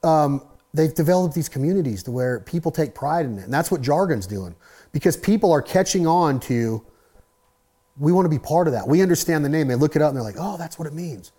Um, 0.03 0.43
they've 0.75 0.93
developed 0.93 1.33
these 1.33 1.49
communities 1.49 2.03
to 2.03 2.11
where 2.11 2.41
people 2.41 2.71
take 2.71 2.93
pride 2.93 3.25
in 3.25 3.39
it. 3.39 3.45
And 3.45 3.53
that's 3.53 3.71
what 3.71 3.81
Jargon's 3.81 4.27
doing 4.27 4.55
because 4.91 5.17
people 5.17 5.51
are 5.51 5.63
catching 5.63 6.05
on 6.05 6.39
to 6.41 6.85
we 7.97 8.11
want 8.11 8.25
to 8.25 8.29
be 8.29 8.39
part 8.39 8.67
of 8.67 8.73
that. 8.73 8.87
We 8.87 9.01
understand 9.01 9.45
the 9.45 9.49
name. 9.49 9.67
They 9.67 9.75
look 9.75 9.95
it 9.95 10.01
up 10.01 10.09
and 10.09 10.17
they're 10.17 10.23
like, 10.23 10.35
oh, 10.37 10.57
that's 10.57 10.77
what 10.77 10.87
it 10.87 10.93
means. 10.93 11.31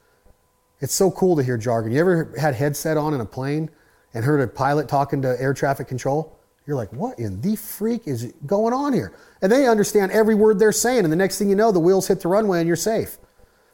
It's 0.80 0.94
so 0.94 1.11
cool 1.11 1.36
to 1.36 1.42
hear 1.42 1.57
jargon. 1.57 1.92
You 1.92 2.00
ever 2.00 2.34
had 2.38 2.54
headset 2.54 2.96
on 2.96 3.14
in 3.14 3.20
a 3.20 3.26
plane 3.26 3.70
and 4.14 4.24
heard 4.24 4.40
a 4.40 4.46
pilot 4.46 4.88
talking 4.88 5.22
to 5.22 5.40
air 5.40 5.54
traffic 5.54 5.88
control? 5.88 6.38
You're 6.66 6.76
like, 6.76 6.92
what 6.92 7.18
in 7.18 7.40
the 7.40 7.57
freak 7.57 8.07
is 8.07 8.32
going 8.44 8.74
on 8.74 8.92
here? 8.92 9.12
And 9.40 9.52
they 9.52 9.66
understand 9.66 10.12
every 10.12 10.34
word 10.34 10.59
they're 10.59 10.72
saying. 10.72 11.04
And 11.04 11.12
the 11.12 11.16
next 11.16 11.38
thing 11.38 11.48
you 11.48 11.54
know, 11.54 11.70
the 11.70 11.80
wheels 11.80 12.09
hit 12.09 12.20
the 12.20 12.28
runway 12.28 12.59
and 12.59 12.66
you're 12.66 12.76
safe. 12.76 13.18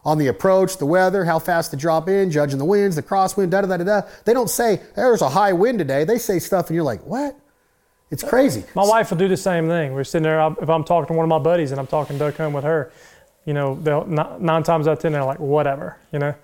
On 0.05 0.19
the 0.19 0.27
approach, 0.27 0.77
the 0.79 0.87
weather, 0.87 1.25
how 1.25 1.39
fast 1.39 1.71
to 1.71 1.77
drop 1.77 2.09
in, 2.09 2.31
judging 2.31 2.59
the 2.59 2.65
winds, 2.65 2.97
the 2.97 3.03
crosswind, 3.03 3.51
da 3.51 3.63
da 3.63 3.77
da 3.77 3.85
da. 3.85 4.03
They 4.25 4.35
don't 4.35 4.51
say, 4.51 4.81
there's 4.95 5.23
a 5.23 5.29
high 5.29 5.53
wind 5.53 5.79
today. 5.79 6.05
They 6.05 6.19
say 6.19 6.39
stuff 6.39 6.69
and 6.69 6.75
you're 6.75 6.85
like, 6.85 7.03
what? 7.05 7.37
It's 8.13 8.23
crazy. 8.23 8.63
My 8.75 8.85
wife 8.85 9.11
will 9.11 9.17
do 9.17 9.27
the 9.27 9.37
same 9.37 9.67
thing. 9.67 9.95
We're 9.95 10.05
sitting 10.05 10.23
there, 10.23 10.47
if 10.61 10.69
I'm 10.69 10.85
talking 10.85 11.09
to 11.09 11.13
one 11.15 11.25
of 11.25 11.31
my 11.31 11.39
buddies 11.39 11.71
and 11.71 11.81
I'm 11.81 11.87
talking 11.87 12.19
duck 12.19 12.37
hunt 12.37 12.55
with 12.55 12.63
her, 12.63 12.93
you 13.47 13.55
know, 13.55 13.75
they'll, 13.75 14.05
nine 14.05 14.63
times 14.63 14.87
out 14.87 14.93
of 14.93 14.99
ten, 15.01 15.13
they're 15.13 15.25
like, 15.25 15.41
whatever, 15.41 15.97
you 16.13 16.19
know. 16.19 16.35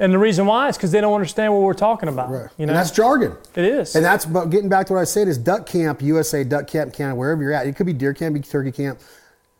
And 0.00 0.12
the 0.12 0.18
reason 0.18 0.46
why 0.46 0.68
is 0.68 0.76
because 0.76 0.90
they 0.90 1.00
don't 1.00 1.12
understand 1.12 1.52
what 1.52 1.62
we're 1.62 1.74
talking 1.74 2.08
about. 2.08 2.30
Right. 2.30 2.48
You 2.56 2.66
know? 2.66 2.72
And 2.72 2.78
that's 2.78 2.90
jargon. 2.90 3.36
It 3.54 3.64
is. 3.64 3.94
And 3.94 4.04
that's 4.04 4.24
but 4.24 4.46
getting 4.46 4.68
back 4.68 4.86
to 4.86 4.94
what 4.94 5.00
I 5.00 5.04
said 5.04 5.28
is 5.28 5.36
duck 5.36 5.66
camp, 5.66 6.00
USA, 6.00 6.44
duck 6.44 6.66
camp, 6.66 6.94
Canada, 6.94 7.14
wherever 7.16 7.42
you're 7.42 7.52
at. 7.52 7.66
It 7.66 7.76
could 7.76 7.86
be 7.86 7.92
deer 7.92 8.14
camp, 8.14 8.34
be 8.34 8.40
turkey 8.40 8.72
camp. 8.72 8.98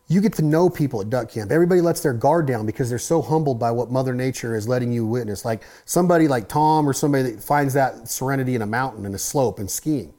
you 0.09 0.23
get 0.23 0.33
to 0.35 0.43
know 0.43 0.71
people 0.71 1.03
at 1.03 1.11
duck 1.11 1.31
camp. 1.31 1.53
Everybody 1.53 1.83
lets 1.83 2.01
their 2.01 2.15
guard 2.15 2.47
down 2.47 2.65
because 2.65 2.89
they're 2.89 2.99
so 2.99 3.21
humbled 3.21 3.59
by 3.59 3.71
what 3.71 3.91
Mother 3.91 4.15
Nature 4.15 4.57
is 4.57 4.67
letting 4.67 4.91
you 4.91 5.07
witness. 5.07 5.45
Like 5.45 5.63
somebody 5.85 6.27
like 6.29 6.49
Tom 6.49 6.89
or 6.89 6.95
somebody 6.95 7.31
that 7.31 7.43
finds 7.43 7.75
that 7.75 8.09
serenity 8.09 8.55
in 8.55 8.63
a 8.63 8.67
mountain 8.67 9.05
and 9.05 9.15
a 9.15 9.19
slope 9.19 9.59
and 9.59 9.71
skiing. 9.71 10.15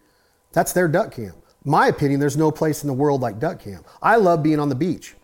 That's 0.52 0.74
their 0.74 0.88
duck 0.88 1.12
camp. 1.12 1.36
My 1.66 1.88
opinion, 1.88 2.20
there's 2.20 2.38
no 2.38 2.52
place 2.52 2.84
in 2.84 2.88
the 2.88 2.94
world 2.94 3.22
like 3.22 3.40
duck 3.40 3.60
camp. 3.60 3.86
I 4.02 4.16
love 4.16 4.42
being 4.42 4.60
on 4.60 4.70
the 4.70 4.76
beach, 4.76 5.16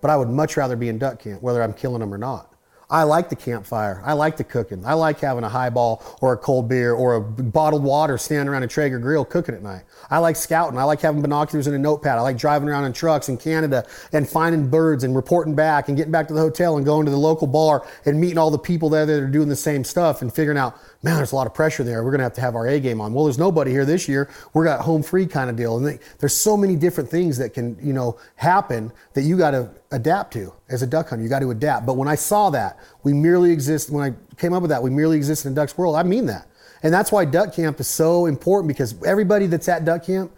but 0.00 0.10
I 0.10 0.16
would 0.16 0.28
much 0.28 0.56
rather 0.56 0.76
be 0.76 0.88
in 0.88 0.98
duck 0.98 1.20
camp, 1.20 1.42
whether 1.42 1.62
I'm 1.62 1.72
killing 1.72 2.00
them 2.00 2.12
or 2.12 2.18
not. 2.18 2.54
I 2.90 3.02
like 3.02 3.28
the 3.28 3.36
campfire. 3.36 4.02
I 4.04 4.14
like 4.14 4.38
the 4.38 4.44
cooking. 4.44 4.84
I 4.86 4.94
like 4.94 5.20
having 5.20 5.44
a 5.44 5.48
highball 5.48 6.02
or 6.22 6.32
a 6.32 6.38
cold 6.38 6.68
beer 6.68 6.94
or 6.94 7.16
a 7.16 7.20
bottled 7.20 7.82
water 7.82 8.16
standing 8.16 8.48
around 8.48 8.62
a 8.62 8.66
Traeger 8.66 8.98
grill 8.98 9.26
cooking 9.26 9.54
at 9.54 9.62
night. 9.62 9.82
I 10.10 10.18
like 10.18 10.36
scouting. 10.36 10.78
I 10.78 10.84
like 10.84 11.02
having 11.02 11.20
binoculars 11.20 11.66
and 11.66 11.76
a 11.76 11.78
notepad. 11.78 12.16
I 12.16 12.22
like 12.22 12.38
driving 12.38 12.66
around 12.66 12.86
in 12.86 12.94
trucks 12.94 13.28
in 13.28 13.36
Canada 13.36 13.86
and 14.12 14.26
finding 14.26 14.70
birds 14.70 15.04
and 15.04 15.14
reporting 15.14 15.54
back 15.54 15.88
and 15.88 15.98
getting 15.98 16.12
back 16.12 16.28
to 16.28 16.34
the 16.34 16.40
hotel 16.40 16.78
and 16.78 16.86
going 16.86 17.04
to 17.04 17.10
the 17.10 17.18
local 17.18 17.46
bar 17.46 17.86
and 18.06 18.18
meeting 18.18 18.38
all 18.38 18.50
the 18.50 18.58
people 18.58 18.88
there 18.88 19.04
that 19.04 19.22
are 19.22 19.26
doing 19.26 19.50
the 19.50 19.56
same 19.56 19.84
stuff 19.84 20.22
and 20.22 20.32
figuring 20.32 20.56
out, 20.56 20.78
man, 21.02 21.16
there's 21.16 21.32
a 21.32 21.36
lot 21.36 21.46
of 21.46 21.54
pressure 21.54 21.84
there. 21.84 22.02
We're 22.02 22.10
going 22.10 22.18
to 22.18 22.24
have 22.24 22.32
to 22.34 22.40
have 22.40 22.56
our 22.56 22.66
A 22.66 22.80
game 22.80 23.00
on. 23.00 23.12
Well, 23.12 23.24
there's 23.24 23.38
nobody 23.38 23.70
here 23.70 23.84
this 23.84 24.08
year. 24.08 24.28
We're 24.52 24.64
got 24.64 24.80
home 24.80 25.02
free 25.02 25.26
kind 25.26 25.48
of 25.48 25.56
deal. 25.56 25.76
And 25.76 25.86
they, 25.86 25.98
there's 26.18 26.34
so 26.34 26.56
many 26.56 26.74
different 26.74 27.08
things 27.08 27.38
that 27.38 27.54
can, 27.54 27.76
you 27.80 27.92
know, 27.92 28.18
happen 28.36 28.92
that 29.14 29.22
you 29.22 29.38
got 29.38 29.52
to 29.52 29.70
adapt 29.92 30.32
to 30.32 30.52
as 30.68 30.82
a 30.82 30.86
duck 30.86 31.08
hunter. 31.08 31.22
You 31.22 31.30
got 31.30 31.40
to 31.40 31.50
adapt. 31.50 31.86
But 31.86 31.96
when 31.96 32.08
I 32.08 32.16
saw 32.16 32.50
that, 32.50 32.78
we 33.04 33.12
merely 33.12 33.52
exist, 33.52 33.90
when 33.90 34.12
I 34.12 34.36
came 34.36 34.52
up 34.52 34.62
with 34.62 34.70
that, 34.70 34.82
we 34.82 34.90
merely 34.90 35.16
exist 35.16 35.46
in 35.46 35.52
a 35.52 35.54
duck's 35.54 35.78
world, 35.78 35.94
I 35.94 36.02
mean 36.02 36.26
that. 36.26 36.48
And 36.82 36.92
that's 36.92 37.10
why 37.10 37.24
duck 37.24 37.54
camp 37.54 37.80
is 37.80 37.88
so 37.88 38.26
important 38.26 38.68
because 38.68 39.00
everybody 39.04 39.46
that's 39.46 39.68
at 39.68 39.84
duck 39.84 40.04
camp 40.04 40.32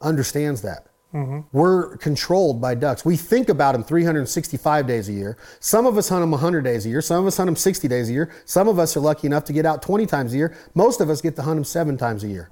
understands 0.00 0.62
that. 0.62 0.86
Mm-hmm. 1.14 1.40
We're 1.56 1.96
controlled 1.96 2.60
by 2.60 2.76
ducks. 2.76 3.04
We 3.04 3.16
think 3.16 3.48
about 3.48 3.72
them 3.72 3.82
365 3.82 4.86
days 4.86 5.08
a 5.08 5.12
year. 5.12 5.36
Some 5.58 5.84
of 5.86 5.98
us 5.98 6.08
hunt 6.08 6.22
them 6.22 6.30
100 6.30 6.62
days 6.62 6.86
a 6.86 6.88
year. 6.88 7.02
Some 7.02 7.20
of 7.20 7.26
us 7.26 7.36
hunt 7.36 7.48
them 7.48 7.56
60 7.56 7.88
days 7.88 8.08
a 8.08 8.12
year. 8.12 8.30
Some 8.44 8.68
of 8.68 8.78
us 8.78 8.96
are 8.96 9.00
lucky 9.00 9.26
enough 9.26 9.44
to 9.44 9.52
get 9.52 9.66
out 9.66 9.82
20 9.82 10.06
times 10.06 10.34
a 10.34 10.36
year. 10.36 10.56
Most 10.74 11.00
of 11.00 11.10
us 11.10 11.20
get 11.20 11.34
to 11.36 11.42
hunt 11.42 11.56
them 11.56 11.64
seven 11.64 11.96
times 11.96 12.22
a 12.22 12.28
year. 12.28 12.50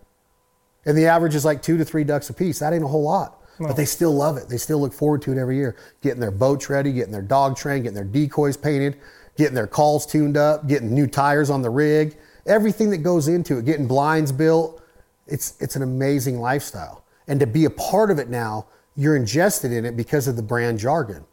And 0.84 0.98
the 0.98 1.06
average 1.06 1.34
is 1.34 1.44
like 1.44 1.62
two 1.62 1.76
to 1.78 1.84
three 1.84 2.02
ducks 2.02 2.30
a 2.30 2.34
piece. 2.34 2.58
That 2.58 2.72
ain't 2.72 2.82
a 2.82 2.88
whole 2.88 3.02
lot. 3.02 3.40
But 3.60 3.76
they 3.76 3.84
still 3.84 4.14
love 4.14 4.36
it. 4.36 4.48
They 4.48 4.56
still 4.56 4.80
look 4.80 4.92
forward 4.92 5.22
to 5.22 5.32
it 5.32 5.38
every 5.38 5.56
year. 5.56 5.74
Getting 6.00 6.20
their 6.20 6.30
boats 6.30 6.70
ready, 6.70 6.92
getting 6.92 7.12
their 7.12 7.22
dog 7.22 7.56
trained, 7.56 7.82
getting 7.82 7.96
their 7.96 8.04
decoys 8.04 8.56
painted, 8.56 8.98
getting 9.36 9.54
their 9.54 9.66
calls 9.66 10.06
tuned 10.06 10.36
up, 10.36 10.68
getting 10.68 10.94
new 10.94 11.08
tires 11.08 11.50
on 11.50 11.62
the 11.62 11.70
rig, 11.70 12.16
everything 12.46 12.90
that 12.90 12.98
goes 12.98 13.26
into 13.26 13.58
it, 13.58 13.64
getting 13.64 13.88
blinds 13.88 14.30
built. 14.30 14.80
It's, 15.26 15.60
it's 15.60 15.74
an 15.74 15.82
amazing 15.82 16.40
lifestyle. 16.40 17.04
And 17.28 17.38
to 17.40 17.46
be 17.46 17.66
a 17.66 17.70
part 17.70 18.10
of 18.10 18.18
it 18.18 18.28
now, 18.28 18.66
you're 18.96 19.14
ingested 19.14 19.70
in 19.70 19.84
it 19.84 19.96
because 19.96 20.26
of 20.26 20.36
the 20.36 20.42
brand 20.42 20.78
jargon. 20.78 21.24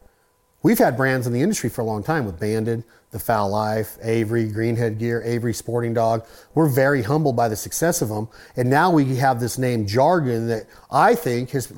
We've 0.61 0.77
had 0.77 0.97
brands 0.97 1.27
in 1.27 1.33
the 1.33 1.41
industry 1.41 1.69
for 1.69 1.81
a 1.81 1.85
long 1.85 2.03
time 2.03 2.25
with 2.25 2.39
Banded, 2.39 2.83
The 3.11 3.19
Fowl 3.19 3.49
Life, 3.49 3.97
Avery, 4.01 4.49
Greenhead 4.49 4.97
Gear, 4.97 5.21
Avery 5.23 5.53
Sporting 5.53 5.93
Dog. 5.93 6.25
We're 6.55 6.69
very 6.69 7.03
humbled 7.03 7.35
by 7.35 7.47
the 7.49 7.55
success 7.55 8.01
of 8.01 8.09
them. 8.09 8.27
And 8.55 8.69
now 8.69 8.89
we 8.89 9.15
have 9.17 9.39
this 9.39 9.59
name 9.59 9.85
jargon 9.85 10.47
that 10.47 10.65
I 10.89 11.13
think 11.13 11.51
has 11.51 11.71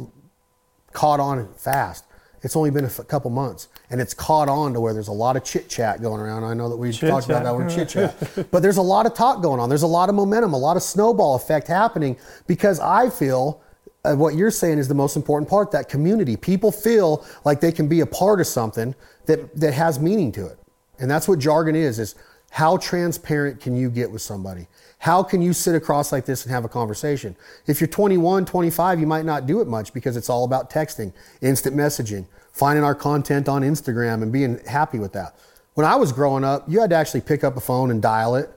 caught 0.93 1.19
on 1.19 1.53
fast. 1.53 2.05
It's 2.43 2.55
only 2.55 2.69
been 2.69 2.85
a 2.85 2.89
couple 2.89 3.29
months, 3.29 3.67
and 3.89 3.99
it's 3.99 4.13
caught 4.13 4.47
on 4.47 4.73
to 4.73 4.79
where 4.79 4.93
there's 4.93 5.09
a 5.09 5.13
lot 5.13 5.35
of 5.35 5.43
chit 5.43 5.67
chat 5.67 6.01
going 6.01 6.21
around. 6.21 6.43
I 6.43 6.53
know 6.53 6.69
that 6.69 6.77
we 6.77 6.93
talked 6.93 7.25
about 7.25 7.43
that 7.43 7.55
word 7.55 7.69
chit 7.69 7.89
chat, 7.89 8.47
but 8.51 8.61
there's 8.61 8.77
a 8.77 8.81
lot 8.81 9.05
of 9.05 9.13
talk 9.13 9.41
going 9.41 9.59
on. 9.59 9.69
There's 9.69 9.81
a 9.81 9.87
lot 9.87 10.07
of 10.07 10.15
momentum, 10.15 10.53
a 10.53 10.57
lot 10.57 10.77
of 10.77 10.83
snowball 10.83 11.35
effect 11.35 11.67
happening 11.67 12.15
because 12.45 12.79
I 12.79 13.09
feel 13.09 13.61
uh, 14.03 14.15
what 14.15 14.35
you're 14.35 14.51
saying 14.51 14.77
is 14.77 14.87
the 14.87 14.95
most 14.95 15.15
important 15.15 15.49
part. 15.49 15.71
That 15.71 15.89
community, 15.89 16.37
people 16.37 16.71
feel 16.71 17.25
like 17.45 17.59
they 17.59 17.71
can 17.71 17.87
be 17.87 18.01
a 18.01 18.05
part 18.05 18.39
of 18.39 18.47
something 18.47 18.95
that 19.25 19.55
that 19.59 19.73
has 19.73 19.99
meaning 19.99 20.31
to 20.33 20.45
it, 20.45 20.59
and 20.99 21.09
that's 21.09 21.27
what 21.27 21.39
jargon 21.39 21.75
is. 21.75 21.99
Is 21.99 22.15
how 22.51 22.77
transparent 22.77 23.59
can 23.59 23.75
you 23.75 23.89
get 23.89 24.09
with 24.09 24.21
somebody? 24.21 24.67
How 24.99 25.21
can 25.21 25.41
you 25.41 25.53
sit 25.53 25.75
across 25.75 26.11
like 26.11 26.25
this 26.25 26.43
and 26.43 26.51
have 26.51 26.65
a 26.65 26.69
conversation? 26.69 27.35
If 27.67 27.79
you're 27.81 27.87
21, 27.87 28.45
25, 28.45 28.99
you 28.99 29.05
might 29.05 29.25
not 29.25 29.45
do 29.45 29.61
it 29.61 29.67
much 29.67 29.93
because 29.93 30.17
it's 30.17 30.29
all 30.29 30.43
about 30.43 30.71
texting, 30.71 31.13
instant 31.41 31.75
messaging, 31.75 32.25
finding 32.51 32.83
our 32.83 32.95
content 32.95 33.47
on 33.47 33.61
Instagram 33.61 34.23
and 34.23 34.31
being 34.31 34.59
happy 34.65 34.97
with 34.97 35.13
that. 35.13 35.35
When 35.75 35.85
I 35.85 35.95
was 35.95 36.11
growing 36.11 36.43
up, 36.43 36.63
you 36.67 36.79
had 36.81 36.89
to 36.89 36.95
actually 36.95 37.21
pick 37.21 37.43
up 37.43 37.57
a 37.57 37.61
phone 37.61 37.91
and 37.91 38.01
dial 38.01 38.35
it, 38.35 38.49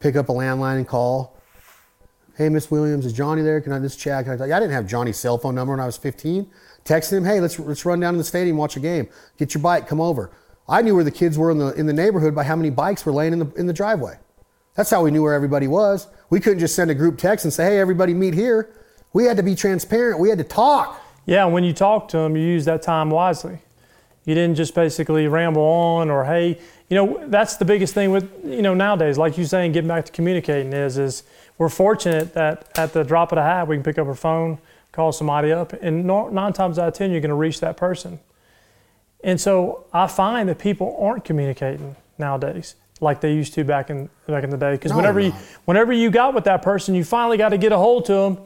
pick 0.00 0.16
up 0.16 0.28
a 0.28 0.32
landline 0.32 0.78
and 0.78 0.88
call. 0.88 1.36
Hey, 2.40 2.48
Miss 2.48 2.70
Williams, 2.70 3.04
is 3.04 3.12
Johnny 3.12 3.42
there? 3.42 3.60
Can 3.60 3.70
I 3.74 3.78
just 3.80 4.00
chat? 4.00 4.24
Can 4.24 4.40
I, 4.40 4.44
I 4.44 4.58
didn't 4.58 4.70
have 4.70 4.86
Johnny's 4.86 5.18
cell 5.18 5.36
phone 5.36 5.54
number 5.54 5.74
when 5.74 5.80
I 5.80 5.84
was 5.84 5.98
15. 5.98 6.50
Texting 6.86 7.18
him, 7.18 7.24
hey, 7.26 7.38
let's, 7.38 7.58
let's 7.58 7.84
run 7.84 8.00
down 8.00 8.14
to 8.14 8.16
the 8.16 8.24
stadium, 8.24 8.56
watch 8.56 8.78
a 8.78 8.80
game. 8.80 9.10
Get 9.36 9.52
your 9.52 9.62
bike, 9.62 9.86
come 9.86 10.00
over. 10.00 10.30
I 10.66 10.80
knew 10.80 10.94
where 10.94 11.04
the 11.04 11.10
kids 11.10 11.36
were 11.36 11.50
in 11.50 11.58
the, 11.58 11.74
in 11.74 11.84
the 11.84 11.92
neighborhood 11.92 12.34
by 12.34 12.44
how 12.44 12.56
many 12.56 12.70
bikes 12.70 13.04
were 13.04 13.12
laying 13.12 13.34
in 13.34 13.40
the, 13.40 13.52
in 13.56 13.66
the 13.66 13.74
driveway. 13.74 14.18
That's 14.74 14.88
how 14.88 15.02
we 15.02 15.10
knew 15.10 15.22
where 15.22 15.34
everybody 15.34 15.68
was. 15.68 16.06
We 16.30 16.40
couldn't 16.40 16.60
just 16.60 16.74
send 16.74 16.90
a 16.90 16.94
group 16.94 17.18
text 17.18 17.44
and 17.44 17.52
say, 17.52 17.72
hey, 17.72 17.78
everybody 17.78 18.14
meet 18.14 18.32
here. 18.32 18.74
We 19.12 19.24
had 19.24 19.36
to 19.36 19.42
be 19.42 19.54
transparent. 19.54 20.18
We 20.18 20.30
had 20.30 20.38
to 20.38 20.44
talk. 20.44 20.98
Yeah, 21.26 21.44
when 21.44 21.62
you 21.62 21.74
talk 21.74 22.08
to 22.08 22.16
them, 22.16 22.38
you 22.38 22.42
use 22.42 22.64
that 22.64 22.80
time 22.80 23.10
wisely. 23.10 23.58
You 24.24 24.34
didn't 24.34 24.54
just 24.54 24.74
basically 24.74 25.28
ramble 25.28 25.60
on 25.60 26.08
or, 26.08 26.24
hey, 26.24 26.58
you 26.88 26.96
know, 26.96 27.22
that's 27.26 27.58
the 27.58 27.66
biggest 27.66 27.92
thing 27.92 28.10
with, 28.10 28.30
you 28.44 28.62
know, 28.62 28.72
nowadays, 28.72 29.18
like 29.18 29.36
you 29.36 29.44
saying, 29.44 29.72
getting 29.72 29.88
back 29.88 30.06
to 30.06 30.12
communicating 30.12 30.72
is, 30.72 30.96
is 30.96 31.22
we're 31.60 31.68
fortunate 31.68 32.32
that 32.32 32.70
at 32.74 32.94
the 32.94 33.04
drop 33.04 33.32
of 33.32 33.38
a 33.38 33.42
hat, 33.42 33.68
we 33.68 33.76
can 33.76 33.82
pick 33.82 33.98
up 33.98 34.06
our 34.06 34.14
phone, 34.14 34.58
call 34.92 35.12
somebody 35.12 35.52
up, 35.52 35.74
and 35.74 36.06
nine 36.06 36.54
times 36.54 36.78
out 36.78 36.88
of 36.88 36.94
10, 36.94 37.10
you're 37.10 37.20
going 37.20 37.28
to 37.28 37.34
reach 37.34 37.60
that 37.60 37.76
person. 37.76 38.18
And 39.22 39.38
so 39.38 39.84
I 39.92 40.06
find 40.06 40.48
that 40.48 40.58
people 40.58 40.96
aren't 40.98 41.22
communicating 41.22 41.96
nowadays 42.16 42.76
like 43.02 43.20
they 43.20 43.34
used 43.34 43.52
to 43.54 43.64
back 43.64 43.90
in 43.90 44.08
back 44.26 44.42
in 44.42 44.48
the 44.48 44.56
day. 44.56 44.72
Because 44.72 44.92
no, 44.92 44.96
whenever 44.96 45.20
no. 45.20 45.26
you 45.26 45.32
whenever 45.66 45.92
you 45.92 46.10
got 46.10 46.32
with 46.32 46.44
that 46.44 46.62
person, 46.62 46.94
you 46.94 47.04
finally 47.04 47.36
got 47.36 47.50
to 47.50 47.58
get 47.58 47.72
a 47.72 47.76
hold 47.76 48.06
to 48.06 48.14
them. 48.14 48.38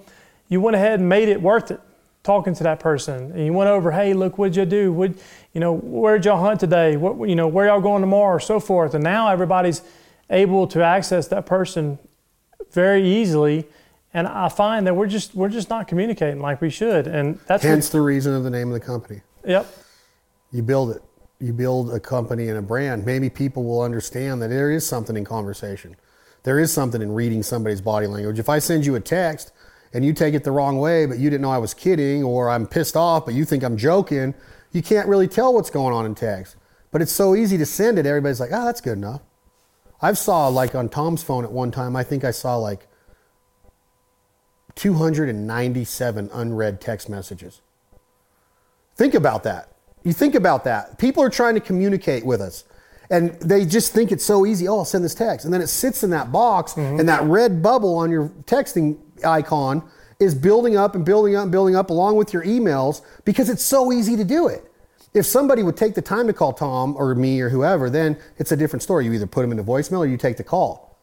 You 0.48 0.60
went 0.60 0.74
ahead 0.74 0.98
and 0.98 1.08
made 1.08 1.28
it 1.28 1.40
worth 1.40 1.70
it 1.70 1.80
talking 2.24 2.52
to 2.56 2.64
that 2.64 2.80
person. 2.80 3.30
And 3.30 3.46
you 3.46 3.52
went 3.52 3.70
over, 3.70 3.92
hey, 3.92 4.12
look, 4.12 4.38
what'd 4.38 4.56
you 4.56 4.64
do? 4.64 4.92
What, 4.92 5.12
you 5.52 5.60
know, 5.60 5.72
where'd 5.72 6.24
y'all 6.24 6.42
hunt 6.42 6.58
today? 6.58 6.96
What, 6.96 7.28
you 7.28 7.36
know, 7.36 7.46
where 7.46 7.66
y'all 7.66 7.80
going 7.80 8.00
tomorrow, 8.00 8.34
or 8.34 8.40
so 8.40 8.58
forth. 8.58 8.92
And 8.92 9.04
now 9.04 9.28
everybody's 9.28 9.82
able 10.30 10.66
to 10.66 10.82
access 10.82 11.28
that 11.28 11.46
person 11.46 12.00
very 12.74 13.06
easily. 13.06 13.66
And 14.12 14.28
I 14.28 14.48
find 14.48 14.86
that 14.86 14.94
we're 14.94 15.08
just 15.08 15.34
we're 15.34 15.48
just 15.48 15.70
not 15.70 15.88
communicating 15.88 16.40
like 16.40 16.60
we 16.60 16.70
should. 16.70 17.06
And 17.06 17.38
that's 17.46 17.64
hence 17.64 17.86
what, 17.86 17.98
the 17.98 18.02
reason 18.02 18.34
of 18.34 18.44
the 18.44 18.50
name 18.50 18.68
of 18.68 18.74
the 18.74 18.84
company. 18.84 19.22
Yep. 19.44 19.66
You 20.52 20.62
build 20.62 20.90
it 20.90 21.02
you 21.44 21.52
build 21.52 21.92
a 21.92 22.00
company 22.00 22.48
and 22.48 22.58
a 22.58 22.62
brand, 22.62 23.04
maybe 23.04 23.28
people 23.28 23.64
will 23.64 23.82
understand 23.82 24.40
that 24.40 24.48
there 24.48 24.70
is 24.70 24.86
something 24.86 25.16
in 25.16 25.24
conversation. 25.24 25.96
There 26.42 26.58
is 26.58 26.72
something 26.72 27.02
in 27.02 27.12
reading 27.12 27.42
somebody's 27.42 27.80
body 27.80 28.06
language. 28.06 28.38
If 28.38 28.48
I 28.48 28.58
send 28.58 28.86
you 28.86 28.94
a 28.94 29.00
text 29.00 29.52
and 29.92 30.04
you 30.04 30.12
take 30.12 30.34
it 30.34 30.44
the 30.44 30.50
wrong 30.50 30.78
way, 30.78 31.06
but 31.06 31.18
you 31.18 31.30
didn't 31.30 31.42
know 31.42 31.50
I 31.50 31.58
was 31.58 31.74
kidding, 31.74 32.22
or 32.22 32.50
I'm 32.50 32.66
pissed 32.66 32.96
off, 32.96 33.24
but 33.24 33.34
you 33.34 33.44
think 33.44 33.62
I'm 33.62 33.76
joking, 33.76 34.34
you 34.72 34.82
can't 34.82 35.08
really 35.08 35.28
tell 35.28 35.54
what's 35.54 35.70
going 35.70 35.94
on 35.94 36.06
in 36.06 36.14
text. 36.14 36.56
But 36.90 37.02
it's 37.02 37.12
so 37.12 37.34
easy 37.34 37.58
to 37.58 37.66
send 37.66 37.98
it. 37.98 38.06
Everybody's 38.06 38.40
like, 38.40 38.50
oh, 38.52 38.64
that's 38.64 38.80
good 38.80 38.98
enough. 38.98 39.22
I've 40.00 40.18
saw 40.18 40.48
like 40.48 40.74
on 40.74 40.88
Tom's 40.88 41.22
phone 41.22 41.44
at 41.44 41.52
one 41.52 41.70
time, 41.70 41.96
I 41.96 42.04
think 42.04 42.24
I 42.24 42.30
saw 42.30 42.56
like 42.56 42.86
297 44.74 46.30
unread 46.32 46.80
text 46.80 47.08
messages. 47.08 47.60
Think 48.96 49.14
about 49.14 49.42
that. 49.44 49.70
You 50.02 50.12
think 50.12 50.34
about 50.34 50.64
that. 50.64 50.98
People 50.98 51.22
are 51.22 51.30
trying 51.30 51.54
to 51.54 51.60
communicate 51.60 52.24
with 52.24 52.40
us. 52.40 52.64
And 53.10 53.32
they 53.40 53.64
just 53.64 53.92
think 53.92 54.12
it's 54.12 54.24
so 54.24 54.46
easy. 54.46 54.66
Oh, 54.68 54.78
I'll 54.78 54.84
send 54.84 55.04
this 55.04 55.14
text. 55.14 55.44
And 55.44 55.52
then 55.52 55.60
it 55.60 55.68
sits 55.68 56.02
in 56.02 56.10
that 56.10 56.32
box, 56.32 56.72
mm-hmm. 56.72 57.00
and 57.00 57.08
that 57.08 57.22
red 57.24 57.62
bubble 57.62 57.96
on 57.96 58.10
your 58.10 58.28
texting 58.46 58.98
icon 59.24 59.88
is 60.20 60.34
building 60.34 60.76
up 60.76 60.94
and 60.94 61.04
building 61.04 61.36
up 61.36 61.44
and 61.44 61.52
building 61.52 61.76
up 61.76 61.90
along 61.90 62.16
with 62.16 62.32
your 62.32 62.42
emails 62.44 63.02
because 63.24 63.50
it's 63.50 63.64
so 63.64 63.92
easy 63.92 64.16
to 64.16 64.24
do 64.24 64.48
it. 64.48 64.70
If 65.14 65.26
somebody 65.26 65.62
would 65.62 65.76
take 65.76 65.94
the 65.94 66.02
time 66.02 66.26
to 66.26 66.32
call 66.32 66.52
Tom 66.52 66.96
or 66.96 67.14
me 67.14 67.40
or 67.40 67.48
whoever, 67.48 67.88
then 67.88 68.18
it's 68.36 68.50
a 68.52 68.56
different 68.56 68.82
story. 68.82 69.04
You 69.04 69.12
either 69.12 69.26
put 69.26 69.42
them 69.42 69.52
into 69.52 69.62
voicemail 69.62 69.98
or 69.98 70.06
you 70.06 70.16
take 70.16 70.36
the 70.36 70.44
call 70.44 70.98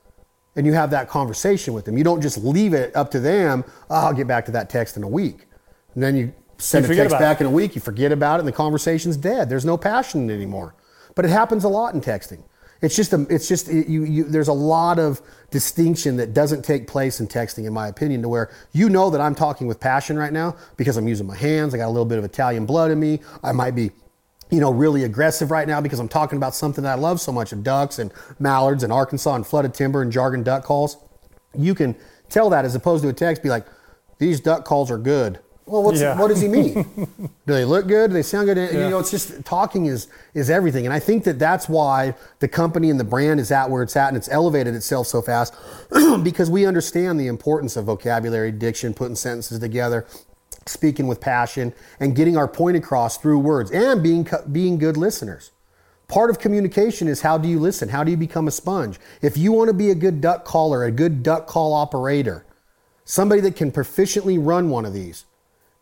and 0.55 0.65
you 0.65 0.73
have 0.73 0.91
that 0.91 1.07
conversation 1.07 1.73
with 1.73 1.85
them. 1.85 1.97
You 1.97 2.03
don't 2.03 2.21
just 2.21 2.37
leave 2.37 2.73
it 2.73 2.95
up 2.95 3.09
to 3.11 3.19
them. 3.19 3.63
Oh, 3.89 4.07
I'll 4.07 4.13
get 4.13 4.27
back 4.27 4.45
to 4.45 4.51
that 4.51 4.69
text 4.69 4.97
in 4.97 5.03
a 5.03 5.07
week. 5.07 5.47
And 5.93 6.03
then 6.03 6.15
you 6.15 6.33
send 6.57 6.85
you 6.87 6.93
a 6.93 6.95
text 6.95 7.17
back 7.17 7.39
it. 7.39 7.45
in 7.45 7.47
a 7.47 7.51
week, 7.51 7.75
you 7.75 7.81
forget 7.81 8.11
about 8.11 8.35
it, 8.35 8.39
and 8.39 8.47
the 8.47 8.53
conversation's 8.53 9.17
dead. 9.17 9.49
There's 9.49 9.65
no 9.65 9.77
passion 9.77 10.29
anymore. 10.29 10.75
But 11.15 11.25
it 11.25 11.29
happens 11.29 11.63
a 11.63 11.69
lot 11.69 11.93
in 11.93 12.01
texting. 12.01 12.43
It's 12.81 12.95
just 12.95 13.13
a, 13.13 13.27
it's 13.29 13.47
just 13.47 13.67
you, 13.67 14.03
you, 14.03 14.23
there's 14.23 14.47
a 14.47 14.53
lot 14.53 14.97
of 14.97 15.21
distinction 15.51 16.17
that 16.17 16.33
doesn't 16.33 16.63
take 16.63 16.87
place 16.87 17.19
in 17.19 17.27
texting, 17.27 17.65
in 17.65 17.73
my 17.73 17.87
opinion, 17.87 18.23
to 18.23 18.29
where 18.29 18.49
you 18.71 18.89
know 18.89 19.11
that 19.11 19.21
I'm 19.21 19.35
talking 19.35 19.67
with 19.67 19.79
passion 19.79 20.17
right 20.17 20.33
now 20.33 20.55
because 20.77 20.97
I'm 20.97 21.07
using 21.07 21.27
my 21.27 21.35
hands. 21.35 21.75
I 21.75 21.77
got 21.77 21.87
a 21.87 21.91
little 21.91 22.05
bit 22.05 22.17
of 22.17 22.23
Italian 22.23 22.65
blood 22.65 22.89
in 22.89 22.99
me. 22.99 23.19
I 23.43 23.51
might 23.51 23.75
be, 23.75 23.91
you 24.51 24.59
know, 24.59 24.69
really 24.71 25.03
aggressive 25.03 25.49
right 25.49 25.67
now 25.67 25.79
because 25.81 25.99
I'm 25.99 26.09
talking 26.09 26.37
about 26.37 26.53
something 26.53 26.83
that 26.83 26.91
I 26.91 27.01
love 27.01 27.19
so 27.21 27.31
much 27.31 27.51
of 27.53 27.63
ducks 27.63 27.97
and 27.99 28.11
mallards 28.37 28.83
and 28.83 28.91
Arkansas 28.93 29.33
and 29.33 29.47
flooded 29.47 29.73
timber 29.73 30.01
and 30.01 30.11
jargon 30.11 30.43
duck 30.43 30.63
calls. 30.63 30.97
You 31.57 31.73
can 31.73 31.95
tell 32.29 32.49
that 32.51 32.65
as 32.65 32.75
opposed 32.75 33.01
to 33.03 33.09
a 33.09 33.13
text, 33.13 33.41
be 33.41 33.49
like, 33.49 33.65
these 34.19 34.39
duck 34.39 34.65
calls 34.65 34.91
are 34.91 34.97
good 34.97 35.39
Well, 35.65 35.83
what's, 35.83 36.01
Yeah. 36.01 36.19
what 36.19 36.27
does 36.27 36.41
he 36.41 36.47
mean? 36.49 36.83
Do 37.47 37.53
they 37.53 37.65
look 37.65 37.87
good? 37.87 38.09
Do 38.09 38.13
they 38.13 38.21
sound 38.23 38.45
good? 38.47 38.57
Yeah. 38.57 38.71
You 38.71 38.89
know, 38.89 38.99
it's 38.99 39.09
just 39.11 39.43
talking 39.45 39.85
is 39.85 40.07
is 40.33 40.49
everything, 40.49 40.85
and 40.85 40.93
I 40.93 40.99
think 40.99 41.23
that 41.23 41.39
that's 41.39 41.67
why 41.69 42.13
the 42.39 42.47
company 42.47 42.89
and 42.89 42.99
the 42.99 43.03
brand 43.05 43.39
is 43.39 43.51
at 43.51 43.69
where 43.69 43.81
it's 43.83 43.95
at, 43.95 44.09
and 44.09 44.17
it's 44.17 44.29
elevated 44.29 44.75
itself 44.75 45.07
so 45.07 45.21
fast 45.21 45.53
because 46.23 46.49
we 46.49 46.65
understand 46.65 47.19
the 47.19 47.27
importance 47.27 47.75
of 47.77 47.85
vocabulary, 47.85 48.51
diction, 48.51 48.93
putting 48.93 49.15
sentences 49.15 49.59
together, 49.59 50.05
speaking 50.65 51.07
with 51.07 51.19
passion, 51.19 51.73
and 51.99 52.15
getting 52.15 52.37
our 52.37 52.47
point 52.47 52.77
across 52.77 53.17
through 53.17 53.39
words, 53.39 53.71
and 53.71 54.03
being 54.03 54.27
being 54.51 54.77
good 54.77 54.97
listeners. 54.97 55.51
Part 56.07 56.29
of 56.29 56.39
communication 56.39 57.07
is 57.07 57.21
how 57.21 57.37
do 57.37 57.47
you 57.47 57.59
listen? 57.59 57.89
How 57.89 58.03
do 58.03 58.11
you 58.11 58.17
become 58.17 58.47
a 58.47 58.51
sponge? 58.51 58.99
If 59.21 59.37
you 59.37 59.53
want 59.53 59.69
to 59.69 59.73
be 59.73 59.91
a 59.91 59.95
good 59.95 60.19
duck 60.19 60.43
caller, 60.43 60.83
a 60.83 60.91
good 60.91 61.23
duck 61.23 61.47
call 61.47 61.73
operator, 61.73 62.45
somebody 63.05 63.41
that 63.41 63.55
can 63.55 63.71
proficiently 63.71 64.37
run 64.37 64.69
one 64.69 64.85
of 64.85 64.93
these, 64.93 65.25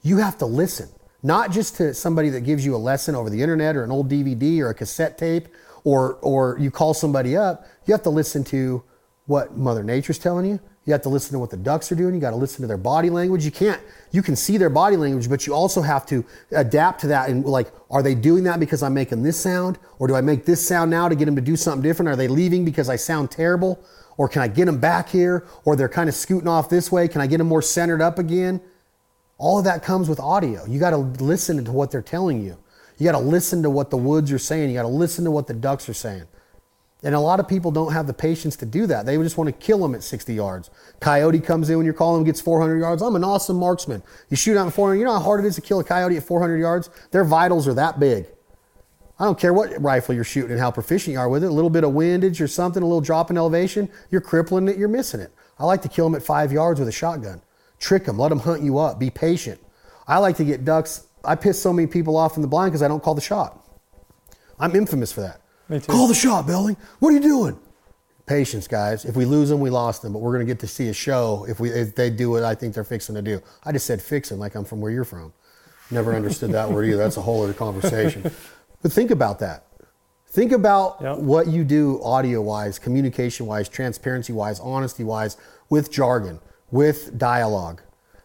you 0.03 0.17
have 0.17 0.37
to 0.37 0.45
listen. 0.45 0.89
Not 1.23 1.51
just 1.51 1.77
to 1.77 1.93
somebody 1.93 2.29
that 2.29 2.41
gives 2.41 2.63
you 2.63 2.75
a 2.75 2.77
lesson 2.77 3.15
over 3.15 3.29
the 3.29 3.41
internet 3.41 3.75
or 3.75 3.83
an 3.83 3.91
old 3.91 4.09
DVD 4.09 4.59
or 4.59 4.69
a 4.69 4.73
cassette 4.73 5.17
tape 5.17 5.49
or 5.83 6.13
or 6.21 6.57
you 6.59 6.71
call 6.71 6.93
somebody 6.93 7.35
up, 7.35 7.65
you 7.85 7.93
have 7.93 8.03
to 8.03 8.09
listen 8.09 8.43
to 8.45 8.83
what 9.25 9.57
Mother 9.57 9.83
Nature's 9.83 10.19
telling 10.19 10.45
you. 10.45 10.59
You 10.89 10.93
have 10.93 11.03
to 11.03 11.09
listen 11.09 11.33
to 11.33 11.39
what 11.39 11.51
the 11.51 11.57
ducks 11.57 11.91
are 11.91 11.95
doing. 11.95 12.15
You 12.15 12.19
got 12.19 12.31
to 12.31 12.35
listen 12.35 12.61
to 12.61 12.67
their 12.67 12.75
body 12.75 13.11
language. 13.11 13.45
You 13.45 13.51
can't, 13.51 13.79
you 14.09 14.23
can 14.23 14.35
see 14.35 14.57
their 14.57 14.71
body 14.71 14.97
language, 14.97 15.29
but 15.29 15.45
you 15.45 15.53
also 15.53 15.83
have 15.83 16.03
to 16.07 16.25
adapt 16.49 17.01
to 17.01 17.07
that. 17.09 17.29
And 17.29 17.45
like, 17.45 17.67
are 17.91 18.01
they 18.01 18.15
doing 18.15 18.43
that 18.45 18.59
because 18.59 18.81
I'm 18.81 18.95
making 18.95 19.21
this 19.21 19.39
sound? 19.39 19.77
Or 19.99 20.07
do 20.07 20.15
I 20.15 20.21
make 20.21 20.45
this 20.45 20.67
sound 20.67 20.89
now 20.89 21.07
to 21.07 21.13
get 21.13 21.25
them 21.25 21.35
to 21.35 21.43
do 21.43 21.55
something 21.55 21.83
different? 21.83 22.09
Are 22.09 22.15
they 22.15 22.27
leaving 22.27 22.65
because 22.65 22.89
I 22.89 22.95
sound 22.95 23.29
terrible? 23.29 23.79
Or 24.17 24.27
can 24.27 24.41
I 24.41 24.47
get 24.47 24.65
them 24.65 24.79
back 24.79 25.09
here? 25.09 25.45
Or 25.63 25.75
they're 25.75 25.87
kind 25.87 26.09
of 26.09 26.15
scooting 26.15 26.47
off 26.47 26.69
this 26.69 26.91
way. 26.91 27.07
Can 27.07 27.21
I 27.21 27.27
get 27.27 27.37
them 27.37 27.47
more 27.47 27.61
centered 27.61 28.01
up 28.01 28.17
again? 28.17 28.59
All 29.37 29.59
of 29.59 29.65
that 29.65 29.83
comes 29.83 30.09
with 30.09 30.19
audio. 30.19 30.65
You 30.65 30.79
got 30.79 30.89
to 30.89 30.97
listen 30.97 31.63
to 31.63 31.71
what 31.71 31.91
they're 31.91 32.01
telling 32.01 32.43
you. 32.43 32.57
You 32.97 33.05
got 33.05 33.11
to 33.11 33.19
listen 33.19 33.61
to 33.61 33.69
what 33.69 33.91
the 33.91 33.97
woods 33.97 34.31
are 34.31 34.39
saying. 34.39 34.71
You 34.71 34.75
got 34.75 34.81
to 34.81 34.87
listen 34.87 35.23
to 35.25 35.29
what 35.29 35.45
the 35.45 35.53
ducks 35.53 35.87
are 35.87 35.93
saying. 35.93 36.25
And 37.01 37.15
a 37.15 37.19
lot 37.19 37.39
of 37.39 37.47
people 37.47 37.71
don't 37.71 37.93
have 37.93 38.07
the 38.07 38.13
patience 38.13 38.57
to 38.57 38.65
do 38.65 38.85
that. 38.87 39.05
They 39.05 39.15
just 39.17 39.37
want 39.37 39.47
to 39.47 39.53
kill 39.53 39.79
them 39.79 39.95
at 39.95 40.03
60 40.03 40.33
yards. 40.33 40.69
Coyote 40.99 41.39
comes 41.39 41.69
in 41.69 41.77
when 41.77 41.85
you're 41.85 41.93
calling 41.93 42.21
him, 42.21 42.25
gets 42.25 42.41
400 42.41 42.77
yards. 42.77 43.01
I'm 43.01 43.15
an 43.15 43.23
awesome 43.23 43.55
marksman. 43.55 44.03
You 44.29 44.35
shoot 44.35 44.57
out 44.57 44.73
400. 44.73 44.99
You 44.99 45.05
know 45.05 45.13
how 45.13 45.19
hard 45.19 45.45
it 45.45 45.47
is 45.47 45.55
to 45.55 45.61
kill 45.61 45.79
a 45.79 45.83
coyote 45.83 46.17
at 46.17 46.23
400 46.23 46.57
yards? 46.57 46.89
Their 47.11 47.23
vitals 47.23 47.69
are 47.69 47.73
that 47.75 48.01
big. 48.01 48.25
I 49.17 49.25
don't 49.25 49.39
care 49.39 49.53
what 49.53 49.81
rifle 49.81 50.13
you're 50.15 50.23
shooting 50.23 50.51
and 50.51 50.59
how 50.59 50.71
proficient 50.71 51.13
you 51.13 51.19
are 51.19 51.29
with 51.29 51.43
it. 51.43 51.47
A 51.47 51.53
little 51.53 51.69
bit 51.69 51.83
of 51.83 51.91
windage 51.91 52.41
or 52.41 52.47
something, 52.47 52.81
a 52.81 52.85
little 52.85 53.01
drop 53.01 53.29
in 53.29 53.37
elevation, 53.37 53.89
you're 54.11 54.21
crippling 54.21 54.67
it, 54.67 54.77
you're 54.77 54.87
missing 54.87 55.19
it. 55.19 55.31
I 55.57 55.65
like 55.65 55.81
to 55.81 55.89
kill 55.89 56.05
them 56.05 56.15
at 56.15 56.23
five 56.23 56.53
yards 56.53 56.79
with 56.79 56.87
a 56.87 56.91
shotgun. 56.93 57.41
Trick 57.79 58.05
them, 58.05 58.17
let 58.17 58.29
them 58.29 58.39
hunt 58.39 58.61
you 58.61 58.77
up, 58.77 58.97
be 58.97 59.09
patient. 59.09 59.59
I 60.07 60.17
like 60.17 60.37
to 60.37 60.45
get 60.45 60.63
ducks. 60.63 61.07
I 61.23 61.35
piss 61.35 61.61
so 61.61 61.73
many 61.73 61.87
people 61.87 62.15
off 62.15 62.37
in 62.37 62.41
the 62.41 62.47
blind 62.47 62.71
because 62.71 62.81
I 62.81 62.87
don't 62.87 63.03
call 63.03 63.13
the 63.13 63.21
shot. 63.21 63.61
I'm 64.57 64.75
infamous 64.75 65.11
for 65.11 65.21
that. 65.21 65.38
Me 65.69 65.79
too. 65.79 65.91
Call 65.91 66.07
the 66.07 66.13
shot, 66.13 66.47
Belding. 66.47 66.77
What 66.99 67.09
are 67.09 67.13
you 67.13 67.19
doing? 67.21 67.59
Patience, 68.25 68.67
guys. 68.67 69.05
If 69.05 69.15
we 69.15 69.25
lose 69.25 69.49
them, 69.49 69.59
we 69.59 69.69
lost 69.69 70.01
them. 70.01 70.13
But 70.13 70.19
we're 70.19 70.33
going 70.33 70.45
to 70.45 70.51
get 70.51 70.59
to 70.59 70.67
see 70.67 70.89
a 70.89 70.93
show 70.93 71.45
if 71.49 71.59
we 71.59 71.69
if 71.69 71.95
they 71.95 72.09
do 72.09 72.29
what 72.31 72.43
I 72.43 72.53
think 72.55 72.73
they're 72.75 72.83
fixing 72.83 73.15
to 73.15 73.21
do. 73.21 73.41
I 73.63 73.71
just 73.71 73.85
said 73.85 74.01
fixing 74.01 74.37
like 74.39 74.55
I'm 74.55 74.65
from 74.65 74.81
where 74.81 74.91
you're 74.91 75.03
from. 75.03 75.33
Never 75.91 76.13
understood 76.13 76.51
that 76.51 76.69
word 76.71 76.85
either. 76.85 76.97
That's 76.97 77.17
a 77.17 77.21
whole 77.21 77.43
other 77.43 77.53
conversation. 77.53 78.31
But 78.81 78.91
think 78.91 79.11
about 79.11 79.39
that. 79.39 79.65
Think 80.27 80.51
about 80.51 80.97
Yep. 81.01 81.17
what 81.17 81.47
you 81.47 81.63
do 81.63 81.99
audio 82.03 82.39
wise, 82.41 82.77
communication 82.77 83.47
wise, 83.47 83.67
transparency 83.67 84.31
wise, 84.31 84.59
honesty 84.59 85.03
wise, 85.03 85.35
with 85.69 85.91
jargon, 85.91 86.39
with 86.69 87.17
dialogue. 87.17 87.81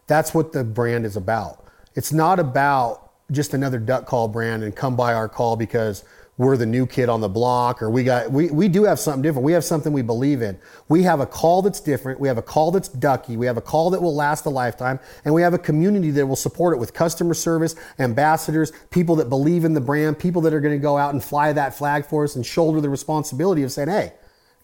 That's 0.06 0.34
what 0.34 0.52
the 0.52 0.62
brand 0.64 1.06
is 1.06 1.16
about. 1.16 1.64
It's 1.94 2.12
not 2.12 2.38
about 2.38 3.10
just 3.32 3.54
another 3.54 3.78
duck 3.78 4.04
call 4.04 4.28
brand 4.28 4.62
and 4.62 4.76
come 4.76 4.94
by 4.96 5.14
our 5.14 5.30
call 5.30 5.56
because 5.56 6.04
we're 6.36 6.56
the 6.56 6.66
new 6.66 6.84
kid 6.86 7.08
on 7.08 7.20
the 7.20 7.28
block 7.28 7.80
or 7.80 7.88
we 7.88 8.02
got 8.02 8.30
we, 8.30 8.50
we 8.50 8.66
do 8.66 8.84
have 8.84 8.98
something 8.98 9.22
different. 9.22 9.44
We 9.44 9.52
have 9.52 9.64
something 9.64 9.92
we 9.92 10.02
believe 10.02 10.42
in. 10.42 10.58
We 10.88 11.04
have 11.04 11.20
a 11.20 11.26
call 11.26 11.62
that's 11.62 11.80
different. 11.80 12.18
We 12.18 12.26
have 12.26 12.38
a 12.38 12.42
call 12.42 12.72
that's 12.72 12.88
ducky. 12.88 13.36
We 13.36 13.46
have 13.46 13.56
a 13.56 13.60
call 13.60 13.90
that 13.90 14.02
will 14.02 14.14
last 14.14 14.44
a 14.46 14.50
lifetime. 14.50 14.98
And 15.24 15.32
we 15.32 15.42
have 15.42 15.54
a 15.54 15.58
community 15.58 16.10
that 16.10 16.26
will 16.26 16.34
support 16.34 16.76
it 16.76 16.80
with 16.80 16.92
customer 16.92 17.34
service, 17.34 17.76
ambassadors, 18.00 18.72
people 18.90 19.14
that 19.16 19.28
believe 19.28 19.64
in 19.64 19.74
the 19.74 19.80
brand, 19.80 20.18
people 20.18 20.42
that 20.42 20.52
are 20.52 20.60
going 20.60 20.74
to 20.74 20.82
go 20.82 20.98
out 20.98 21.12
and 21.12 21.22
fly 21.22 21.52
that 21.52 21.74
flag 21.74 22.04
for 22.04 22.24
us 22.24 22.34
and 22.34 22.44
shoulder 22.44 22.80
the 22.80 22.90
responsibility 22.90 23.62
of 23.62 23.70
saying, 23.70 23.88
hey, 23.88 24.12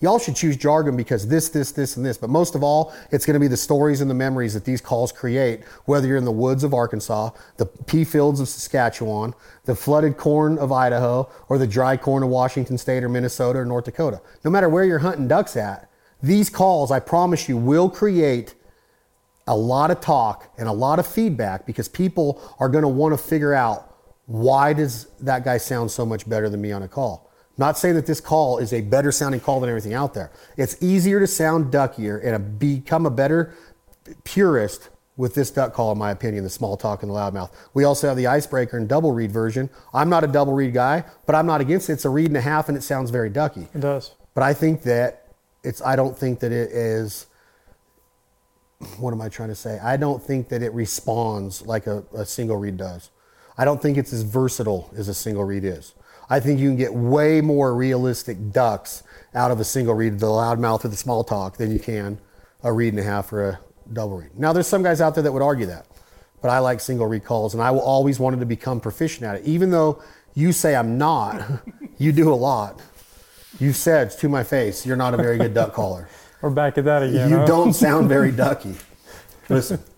Y'all 0.00 0.18
should 0.18 0.34
choose 0.34 0.56
jargon 0.56 0.96
because 0.96 1.28
this, 1.28 1.50
this, 1.50 1.72
this, 1.72 1.98
and 1.98 2.06
this. 2.06 2.16
But 2.16 2.30
most 2.30 2.54
of 2.54 2.62
all, 2.62 2.94
it's 3.10 3.26
going 3.26 3.34
to 3.34 3.40
be 3.40 3.48
the 3.48 3.56
stories 3.56 4.00
and 4.00 4.10
the 4.10 4.14
memories 4.14 4.54
that 4.54 4.64
these 4.64 4.80
calls 4.80 5.12
create, 5.12 5.62
whether 5.84 6.06
you're 6.08 6.16
in 6.16 6.24
the 6.24 6.32
woods 6.32 6.64
of 6.64 6.72
Arkansas, 6.72 7.30
the 7.58 7.66
pea 7.66 8.04
fields 8.04 8.40
of 8.40 8.48
Saskatchewan, 8.48 9.34
the 9.66 9.74
flooded 9.74 10.16
corn 10.16 10.56
of 10.58 10.72
Idaho, 10.72 11.30
or 11.50 11.58
the 11.58 11.66
dry 11.66 11.98
corn 11.98 12.22
of 12.22 12.30
Washington 12.30 12.78
State 12.78 13.04
or 13.04 13.10
Minnesota 13.10 13.58
or 13.58 13.66
North 13.66 13.84
Dakota. 13.84 14.22
No 14.42 14.50
matter 14.50 14.70
where 14.70 14.84
you're 14.84 15.00
hunting 15.00 15.28
ducks 15.28 15.54
at, 15.54 15.90
these 16.22 16.48
calls, 16.48 16.90
I 16.90 17.00
promise 17.00 17.48
you, 17.48 17.58
will 17.58 17.90
create 17.90 18.54
a 19.46 19.56
lot 19.56 19.90
of 19.90 20.00
talk 20.00 20.52
and 20.58 20.68
a 20.68 20.72
lot 20.72 20.98
of 20.98 21.06
feedback 21.06 21.66
because 21.66 21.88
people 21.88 22.42
are 22.58 22.68
going 22.68 22.82
to 22.82 22.88
want 22.88 23.12
to 23.12 23.18
figure 23.18 23.52
out 23.52 23.94
why 24.26 24.72
does 24.72 25.06
that 25.20 25.44
guy 25.44 25.58
sound 25.58 25.90
so 25.90 26.06
much 26.06 26.28
better 26.28 26.48
than 26.48 26.60
me 26.60 26.72
on 26.72 26.82
a 26.84 26.88
call. 26.88 27.29
Not 27.60 27.76
saying 27.76 27.94
that 27.96 28.06
this 28.06 28.22
call 28.22 28.56
is 28.56 28.72
a 28.72 28.80
better 28.80 29.12
sounding 29.12 29.38
call 29.38 29.60
than 29.60 29.68
everything 29.68 29.92
out 29.92 30.14
there. 30.14 30.30
It's 30.56 30.82
easier 30.82 31.20
to 31.20 31.26
sound 31.26 31.70
duckier 31.70 32.18
and 32.24 32.34
a, 32.34 32.38
become 32.38 33.04
a 33.04 33.10
better 33.10 33.54
purist 34.24 34.88
with 35.18 35.34
this 35.34 35.50
duck 35.50 35.74
call, 35.74 35.92
in 35.92 35.98
my 35.98 36.10
opinion, 36.10 36.42
the 36.42 36.48
small 36.48 36.78
talk 36.78 37.02
and 37.02 37.10
the 37.10 37.14
loudmouth. 37.14 37.50
We 37.74 37.84
also 37.84 38.08
have 38.08 38.16
the 38.16 38.28
icebreaker 38.28 38.78
and 38.78 38.88
double 38.88 39.12
reed 39.12 39.30
version. 39.30 39.68
I'm 39.92 40.08
not 40.08 40.24
a 40.24 40.26
double 40.26 40.54
reed 40.54 40.72
guy, 40.72 41.04
but 41.26 41.34
I'm 41.34 41.44
not 41.44 41.60
against 41.60 41.90
it. 41.90 41.92
It's 41.92 42.06
a 42.06 42.08
reed 42.08 42.28
and 42.28 42.36
a 42.38 42.40
half 42.40 42.70
and 42.70 42.78
it 42.78 42.80
sounds 42.80 43.10
very 43.10 43.28
ducky. 43.28 43.68
It 43.74 43.80
does. 43.80 44.12
But 44.32 44.42
I 44.42 44.54
think 44.54 44.82
that 44.84 45.26
it's, 45.62 45.82
I 45.82 45.96
don't 45.96 46.16
think 46.16 46.40
that 46.40 46.52
it 46.52 46.70
is, 46.70 47.26
what 48.96 49.12
am 49.12 49.20
I 49.20 49.28
trying 49.28 49.50
to 49.50 49.54
say? 49.54 49.78
I 49.80 49.98
don't 49.98 50.22
think 50.22 50.48
that 50.48 50.62
it 50.62 50.72
responds 50.72 51.60
like 51.60 51.86
a, 51.86 52.04
a 52.14 52.24
single 52.24 52.56
reed 52.56 52.78
does. 52.78 53.10
I 53.58 53.66
don't 53.66 53.82
think 53.82 53.98
it's 53.98 54.14
as 54.14 54.22
versatile 54.22 54.90
as 54.96 55.08
a 55.08 55.14
single 55.14 55.44
reed 55.44 55.64
is. 55.64 55.92
I 56.30 56.38
think 56.38 56.60
you 56.60 56.68
can 56.68 56.76
get 56.76 56.94
way 56.94 57.40
more 57.40 57.74
realistic 57.74 58.52
ducks 58.52 59.02
out 59.34 59.50
of 59.50 59.58
a 59.58 59.64
single 59.64 59.94
reed, 59.94 60.20
the 60.20 60.26
loudmouth 60.26 60.84
or 60.84 60.88
the 60.88 60.96
small 60.96 61.24
talk, 61.24 61.56
than 61.56 61.72
you 61.72 61.80
can 61.80 62.18
a 62.62 62.72
reed 62.72 62.92
and 62.92 63.00
a 63.00 63.02
half 63.02 63.32
or 63.32 63.48
a 63.48 63.60
double 63.92 64.18
reed. 64.18 64.30
Now, 64.36 64.52
there's 64.52 64.66
some 64.66 64.82
guys 64.82 65.00
out 65.00 65.14
there 65.14 65.24
that 65.24 65.32
would 65.32 65.42
argue 65.42 65.66
that, 65.66 65.86
but 66.40 66.50
I 66.50 66.60
like 66.60 66.80
single 66.80 67.06
reed 67.06 67.24
calls, 67.24 67.52
and 67.52 67.62
I 67.62 67.70
will 67.72 67.80
always 67.80 68.20
wanted 68.20 68.40
to 68.40 68.46
become 68.46 68.80
proficient 68.80 69.24
at 69.24 69.36
it. 69.36 69.44
Even 69.44 69.70
though 69.70 70.02
you 70.34 70.52
say 70.52 70.76
I'm 70.76 70.96
not, 70.96 71.42
you 71.98 72.12
do 72.12 72.32
a 72.32 72.34
lot. 72.34 72.80
You 73.58 73.72
said 73.72 74.12
to 74.12 74.28
my 74.28 74.44
face, 74.44 74.86
you're 74.86 74.96
not 74.96 75.14
a 75.14 75.16
very 75.16 75.36
good 75.36 75.52
duck 75.52 75.74
caller. 75.74 76.08
We're 76.40 76.50
back 76.50 76.78
at 76.78 76.84
that 76.84 77.02
again. 77.02 77.28
You 77.28 77.38
huh? 77.38 77.46
don't 77.46 77.72
sound 77.72 78.08
very 78.08 78.30
ducky. 78.30 78.74
Listen. 79.48 79.82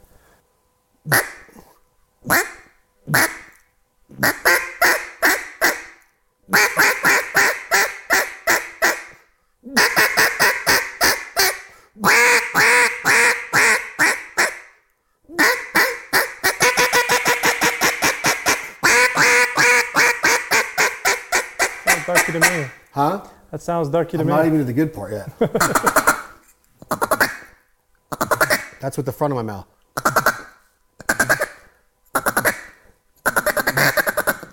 Sounds 21.85 22.07
ducky 22.07 22.33
to 22.33 22.41
me. 22.41 22.67
Huh? 22.93 23.27
That 23.63 23.67
sounds 23.67 23.89
ducky 23.91 24.17
to 24.17 24.23
I'm 24.23 24.27
me. 24.27 24.33
not 24.33 24.45
even 24.45 24.59
to 24.59 24.65
the 24.65 24.73
good 24.73 24.93
part 24.93 25.13
yet. 25.13 25.31
That's 28.81 28.97
with 28.97 29.07
the 29.07 29.13
front 29.13 29.33
of 29.33 29.37
my 29.37 29.43
mouth. 29.43 29.69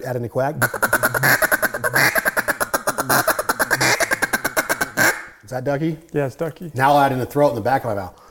Add 0.06 0.16
in 0.16 0.22
the 0.22 0.30
quack. 0.30 0.54
Is 5.44 5.50
that 5.50 5.64
ducky? 5.64 5.98
yeah, 6.14 6.28
it's 6.28 6.36
ducky. 6.36 6.72
Now 6.76 6.92
I'll 6.92 7.00
add 7.00 7.12
in 7.12 7.18
the 7.18 7.26
throat 7.26 7.48
and 7.48 7.58
the 7.58 7.62
back 7.62 7.86
of 7.86 7.88
my 7.88 7.96
mouth. 7.96 8.22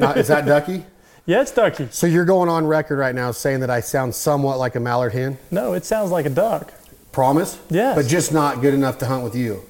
That 0.00 0.06
not? 0.06 0.16
Is 0.16 0.28
that 0.28 0.46
ducky? 0.46 0.84
Yeah, 1.26 1.40
it's 1.40 1.50
ducky. 1.52 1.88
So 1.90 2.06
you're 2.06 2.24
going 2.26 2.48
on 2.50 2.66
record 2.66 2.98
right 2.98 3.14
now 3.14 3.30
saying 3.32 3.60
that 3.60 3.70
I 3.70 3.80
sound 3.80 4.14
somewhat 4.14 4.58
like 4.58 4.74
a 4.74 4.80
mallard 4.80 5.12
hen. 5.12 5.38
No, 5.50 5.72
it 5.72 5.84
sounds 5.86 6.10
like 6.10 6.26
a 6.26 6.30
duck. 6.30 6.72
Promise? 7.12 7.58
Yes. 7.70 7.96
But 7.96 8.06
just 8.06 8.32
not 8.32 8.60
good 8.60 8.74
enough 8.74 8.98
to 8.98 9.06
hunt 9.06 9.24
with 9.24 9.34
you. 9.34 9.62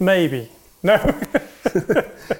Maybe. 0.00 0.48
No. 0.82 0.96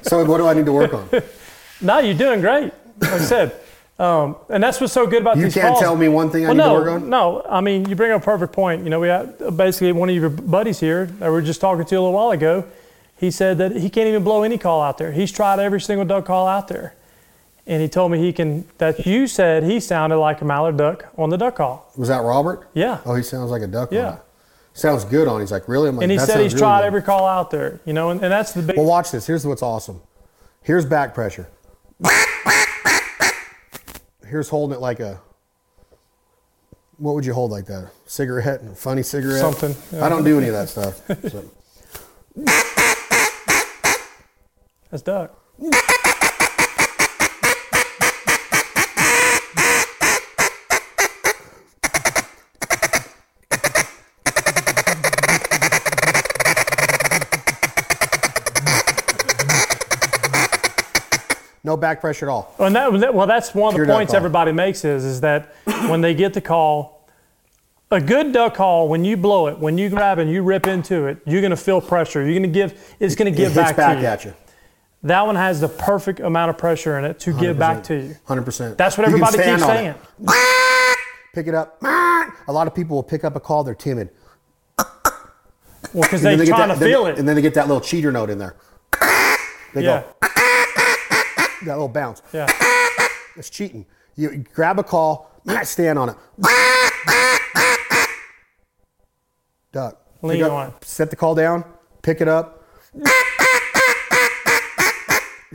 So 0.03 0.25
what 0.25 0.39
do 0.39 0.47
I 0.47 0.55
need 0.55 0.67
to 0.67 0.73
work 0.73 0.95
on? 0.95 1.09
no, 1.81 1.99
you're 1.99 2.15
doing 2.17 2.41
great. 2.41 2.73
Like 3.01 3.13
I 3.13 3.19
said. 3.19 3.55
Um, 3.99 4.37
and 4.49 4.63
that's 4.63 4.81
what's 4.81 4.93
so 4.93 5.07
good 5.07 5.23
about 5.23 5.37
You 5.37 5.45
these 5.45 5.55
can't 5.55 5.69
calls. 5.69 5.81
tell 5.81 5.97
me 5.97 6.09
one 6.09 6.31
thing 6.31 6.45
I 6.45 6.49
Well, 6.49 6.55
need 6.57 6.63
no, 6.63 6.79
to 6.85 6.91
work 6.91 7.03
on. 7.03 7.11
no. 7.11 7.47
I 7.49 7.61
mean, 7.61 7.89
you 7.89 7.97
bring 7.97 8.13
up 8.13 8.23
a 8.23 8.25
perfect 8.25 8.53
point. 8.53 8.83
You 8.85 8.91
know, 8.91 9.01
we 9.01 9.09
had 9.09 9.57
basically 9.57 9.93
one 9.93 10.09
of 10.09 10.15
your 10.15 10.29
buddies 10.31 10.79
here 10.81 11.07
that 11.07 11.27
we 11.27 11.33
were 11.33 11.43
just 11.43 11.61
talking 11.61 11.85
to 11.85 11.95
a 11.95 11.99
little 12.01 12.13
while 12.13 12.31
ago. 12.31 12.65
He 13.25 13.31
said 13.31 13.57
that 13.57 13.75
he 13.75 13.89
can't 13.89 14.07
even 14.07 14.23
blow 14.23 14.43
any 14.43 14.59
call 14.59 14.83
out 14.83 14.99
there. 14.99 15.11
He's 15.11 15.33
tried 15.33 15.59
every 15.59 15.81
single 15.81 16.05
duck 16.05 16.27
call 16.27 16.47
out 16.47 16.69
there, 16.69 16.95
and 17.67 17.81
he 17.81 17.89
told 17.89 18.13
me 18.13 18.19
he 18.19 18.35
can. 18.35 18.67
That 18.77 19.07
you 19.07 19.27
said 19.27 19.63
he 19.65 19.81
sounded 19.81 20.19
like 20.19 20.43
a 20.43 20.45
mallard 20.45 20.77
duck 20.77 21.07
on 21.17 21.31
the 21.31 21.39
duck 21.39 21.57
call. 21.57 21.91
Was 21.97 22.09
that 22.11 22.19
Robert? 22.23 22.69
Yeah. 22.75 22.99
Oh, 23.07 23.15
he 23.15 23.23
sounds 23.23 23.51
like 23.51 23.63
a 23.63 23.67
duck. 23.67 23.91
Yeah. 23.93 24.19
Sounds 24.75 25.07
good 25.07 25.27
on. 25.27 25.41
it. 25.41 25.45
He's 25.45 25.53
like, 25.53 25.69
really? 25.69 25.89
I'm 25.89 25.97
like, 25.97 26.03
And 26.03 26.13
he 26.13 26.19
"That 26.19 26.27
said 26.27 26.41
he's 26.43 26.53
really 26.53 26.61
tried 26.61 26.81
good." 26.83 26.87
every 26.89 27.01
call 27.03 27.25
out 27.27 27.51
there. 27.51 27.81
You 27.87 27.95
know, 27.95 28.11
and, 28.11 28.23
and 28.23 28.31
that's 28.31 28.53
the 28.53 28.61
big. 28.61 28.77
Well, 28.77 28.85
watch 28.85 29.11
this. 29.11 29.27
Here's 29.27 29.47
what's 29.47 29.63
awesome. 29.63 30.03
Here's 30.61 30.85
back 30.85 31.15
pressure. 31.15 31.49
Here's 34.29 34.51
holding 34.51 34.77
it 34.77 34.81
like 34.81 35.01
a. 35.01 35.19
What 36.99 37.15
would 37.15 37.25
you 37.25 37.33
hold 37.33 37.51
like 37.51 37.65
that? 37.67 37.91
Cigarette? 38.05 38.61
A 38.71 38.75
funny 38.75 39.03
cigarette? 39.03 39.41
Something, 39.41 39.75
yeah. 39.93 40.05
I 40.05 40.11
don't 40.11 40.25
do 40.25 40.37
any 40.37 40.49
of 40.49 40.53
that 40.53 40.69
stuff. 40.69 41.01
So. 41.31 42.74
That's 44.95 45.03
duck. 45.03 45.37
No 61.65 61.77
back 61.77 62.01
pressure 62.01 62.27
at 62.27 62.31
all. 62.31 62.55
And 62.61 62.77
that, 62.77 63.13
well, 63.13 63.27
that's 63.27 63.53
one 63.53 63.71
of 63.71 63.75
Pure 63.75 63.87
the 63.87 63.93
points 63.93 64.15
everybody 64.15 64.53
makes 64.53 64.85
is, 64.85 65.05
is 65.05 65.23
that 65.23 65.57
when 65.89 66.03
they 66.03 66.15
get 66.15 66.35
the 66.35 66.41
call, 66.41 67.09
a 67.91 68.01
good 68.01 68.33
duck 68.33 68.55
call, 68.55 68.89
when 68.89 69.05
you 69.05 69.17
blow 69.17 69.49
it, 69.49 69.59
when 69.59 69.77
you 69.77 69.89
grab 69.89 70.21
and 70.21 70.31
you 70.31 70.45
rip 70.45 70.69
into 70.69 71.07
it, 71.07 71.19
you're 71.27 71.41
going 71.41 71.51
to 71.51 71.57
feel 71.57 71.81
pressure. 71.81 72.21
You're 72.21 72.39
going 72.39 72.45
to 72.45 72.49
give, 72.49 72.97
it's 73.01 73.17
going 73.17 73.33
to 73.33 73.37
give 73.37 73.57
back, 73.57 73.75
back 73.75 73.97
to 73.97 74.03
you. 74.03 74.07
at 74.07 74.25
you. 74.25 74.35
That 75.05 75.27
one 75.27 75.37
has 75.37 75.61
the 75.61 75.69
perfect 75.69 76.21
amount 76.21 76.49
of 76.51 76.57
pressure 76.59 76.99
in 76.99 77.05
it 77.05 77.21
to 77.21 77.39
give 77.39 77.59
back 77.59 77.85
to 77.85 77.95
you. 77.95 78.17
100%. 78.27 78.77
That's 78.79 78.97
what 78.97 79.07
You 79.09 79.15
can 79.17 79.23
everybody 79.23 79.39
stand 79.39 79.61
keeps 79.61 79.69
on 79.69 79.77
saying. 79.77 79.95
it. 80.21 80.97
Pick 81.35 81.47
it 81.47 81.55
up. 81.55 81.79
A 81.83 82.53
lot 82.53 82.67
of 82.67 82.75
people 82.75 82.97
will 82.97 83.03
pick 83.03 83.23
up 83.25 83.37
a 83.37 83.41
call, 83.41 83.65
they're 83.65 83.75
timid. 83.75 84.11
Well, 84.79 86.03
because 86.03 86.23
they're 86.23 86.37
they 86.37 86.45
get 86.47 86.51
trying 86.57 86.69
that- 86.69 86.75
to 86.75 86.81
then- 86.81 86.89
feel 86.89 87.07
it. 87.07 87.19
And 87.19 87.29
then 87.29 87.37
they 87.37 87.43
get 87.43 87.55
that 87.55 87.69
little 87.69 87.81
cheater 87.81 88.11
note 88.13 88.31
in 88.31 88.39
there. 88.39 88.57
They 89.75 89.83
yeah. 89.85 90.03
go, 90.03 90.07
that 90.23 91.49
little 91.67 91.89
bounce. 91.89 92.23
Yeah. 92.33 92.47
It's 93.37 93.51
cheating. 93.51 93.85
You, 94.17 94.45
grab 94.55 94.79
a 94.79 94.83
call, 94.85 95.31
stand 95.65 95.99
on 95.99 96.11
it. 96.11 96.17
Duck. 99.73 100.01
Lean 100.23 100.43
up- 100.45 100.53
on 100.53 100.69
it. 100.69 100.85
Set 100.85 101.11
the 101.11 101.17
call 101.17 101.35
down, 101.35 101.65
pick 102.03 102.21
it 102.21 102.29
up. 102.29 102.65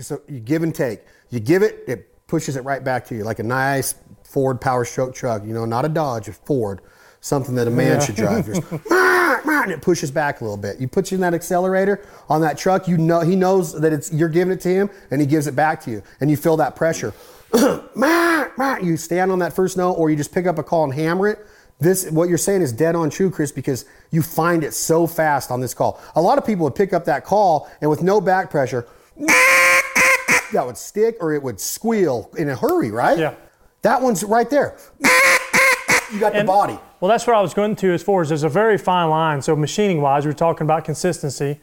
So 0.02 0.22
you 0.28 0.40
give 0.40 0.64
and 0.64 0.74
take. 0.74 1.02
You 1.30 1.40
give 1.40 1.64
it, 1.64 1.84
it 1.88 2.28
pushes 2.28 2.56
it 2.56 2.62
right 2.62 2.84
back 2.84 3.06
to 3.08 3.16
you 3.16 3.24
like 3.24 3.40
a 3.40 3.44
nice 3.44 3.96
Ford 4.24 4.60
Power 4.62 4.86
Stroke 4.86 5.14
truck. 5.14 5.44
You 5.46 5.54
know, 5.54 5.66
not 5.66 5.86
a 5.86 5.90
Dodge, 5.90 6.28
a 6.28 6.34
Ford. 6.34 6.82
Something 7.22 7.56
that 7.56 7.68
a 7.68 7.72
man 7.72 7.98
Yeah. 7.98 8.00
should 8.00 8.16
drive. 8.16 8.46
Just, 8.46 8.62
and 8.92 9.72
it 9.72 9.82
pushes 9.82 10.10
back 10.10 10.40
a 10.40 10.44
little 10.44 10.56
bit. 10.58 10.80
You 10.80 10.88
put 10.88 11.12
you 11.12 11.16
in 11.16 11.22
that 11.22 11.34
accelerator 11.34 12.02
on 12.30 12.40
that 12.42 12.58
truck. 12.58 12.88
You 12.88 12.98
know 12.98 13.20
he 13.20 13.36
knows 13.36 13.80
that 13.80 13.92
it's 13.92 14.12
you're 14.14 14.30
giving 14.30 14.54
it 14.54 14.62
to 14.62 14.70
him, 14.70 14.90
and 15.12 15.20
he 15.20 15.28
gives 15.28 15.46
it 15.48 15.56
back 15.56 15.82
to 15.84 15.92
you, 15.92 16.02
and 16.22 16.30
you 16.32 16.38
feel 16.38 16.56
that 16.58 16.76
pressure. 16.78 17.14
you 17.54 18.96
stand 18.98 19.32
on 19.32 19.40
that 19.40 19.54
first 19.54 19.76
note, 19.78 19.94
or 19.94 20.10
you 20.10 20.16
just 20.16 20.34
pick 20.34 20.48
up 20.48 20.58
a 20.58 20.64
call 20.64 20.86
and 20.86 20.94
hammer 20.94 21.28
it. 21.28 21.46
This 21.80 22.10
what 22.10 22.30
you're 22.30 22.38
saying 22.38 22.62
is 22.62 22.72
dead 22.74 22.96
on 22.96 23.10
true, 23.10 23.30
Chris, 23.32 23.52
because 23.52 23.86
you 24.12 24.22
find 24.22 24.64
it 24.64 24.74
so 24.74 25.08
fast 25.08 25.50
on 25.52 25.60
this 25.62 25.74
call. 25.74 26.00
A 26.16 26.22
lot 26.22 26.38
of 26.38 26.46
people 26.46 26.64
would 26.66 26.76
pick 26.76 26.94
up 26.94 27.06
that 27.06 27.26
call 27.26 27.70
and 27.82 27.90
with 27.90 28.02
no 28.04 28.20
back 28.22 28.50
pressure, 28.50 28.86
that 30.54 30.66
would 30.66 30.78
stick 30.78 31.18
or 31.20 31.34
it 31.34 31.42
would 31.42 31.60
squeal 31.60 32.30
in 32.38 32.50
a 32.50 32.56
hurry, 32.56 32.92
right? 32.92 33.18
Yeah. 33.18 33.36
That 33.82 34.02
one's 34.02 34.24
right 34.24 34.50
there. 34.50 34.78
You 36.12 36.20
got 36.20 36.34
the 36.34 36.44
body. 36.44 36.78
Well, 37.00 37.10
that's 37.10 37.28
what 37.28 37.36
I 37.36 37.42
was 37.42 37.54
going 37.54 37.76
to 37.78 37.94
as 37.94 38.04
far 38.04 38.22
as 38.22 38.30
there's 38.30 38.44
a 38.44 38.50
very 38.50 38.78
fine 38.78 39.10
line. 39.10 39.42
So, 39.42 39.56
machining 39.56 40.02
wise, 40.02 40.26
we're 40.26 40.34
talking 40.34 40.66
about 40.66 40.84
consistency. 40.84 41.60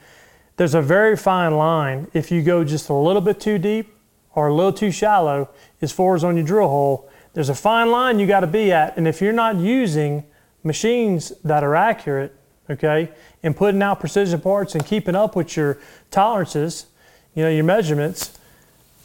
There's 0.57 0.75
a 0.75 0.81
very 0.81 1.17
fine 1.17 1.57
line 1.57 2.09
if 2.15 2.31
you 2.31 2.43
go 2.43 2.65
just 2.65 2.89
a 2.89 2.95
little 2.95 3.21
bit 3.21 3.41
too 3.41 3.59
deep 3.59 3.95
or 4.35 4.49
a 4.49 4.55
little 4.55 4.73
too 4.73 4.91
shallow 4.91 5.51
as 5.83 5.93
far 5.93 6.15
as 6.15 6.25
on 6.25 6.37
your 6.37 6.47
drill 6.47 6.69
hole. 6.69 7.11
There's 7.35 7.51
a 7.51 7.55
fine 7.55 7.91
line 7.91 8.19
you 8.19 8.27
got 8.27 8.41
to 8.41 8.47
be 8.47 8.73
at. 8.73 8.97
And 8.97 9.07
if 9.07 9.21
you're 9.21 9.33
not 9.33 9.57
using 9.57 10.25
machines 10.63 11.33
that 11.45 11.63
are 11.63 11.75
accurate, 11.75 12.35
okay, 12.71 13.11
and 13.43 13.55
putting 13.55 13.83
out 13.83 14.01
precision 14.01 14.41
parts 14.41 14.75
and 14.75 14.87
keeping 14.87 15.15
up 15.15 15.37
with 15.37 15.55
your 15.57 15.79
tolerances, 16.11 16.87
you 17.35 17.43
know, 17.43 17.51
your 17.51 17.65
measurements, 17.65 18.36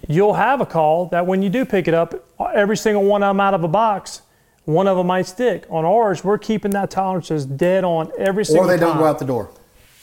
you'll 0.08 0.34
have 0.34 0.62
a 0.62 0.66
call 0.66 1.08
that 1.08 1.26
when 1.26 1.42
you 1.42 1.50
do 1.50 1.66
pick 1.66 1.88
it 1.88 1.94
up, 1.94 2.14
every 2.54 2.78
single 2.78 3.04
one 3.04 3.24
of 3.24 3.30
them 3.30 3.40
out 3.40 3.54
of 3.54 3.64
a 3.64 3.68
box, 3.68 4.22
one 4.66 4.88
of 4.88 4.98
them 4.98 5.08
might 5.08 5.26
stick. 5.26 5.66
On 5.70 5.86
ours, 5.86 6.24
we're 6.24 6.38
keeping 6.38 6.72
that 6.72 6.92
tolerances 6.92 7.46
dead 7.46 7.84
on 7.84 8.12
every 8.18 8.46
single 8.46 8.66
time. 8.66 8.70
Or 8.70 8.78
they 8.78 8.80
time. 8.80 8.94
don't 8.94 8.98
go 9.00 9.06
out 9.06 9.20
the 9.20 9.26
door. 9.26 9.50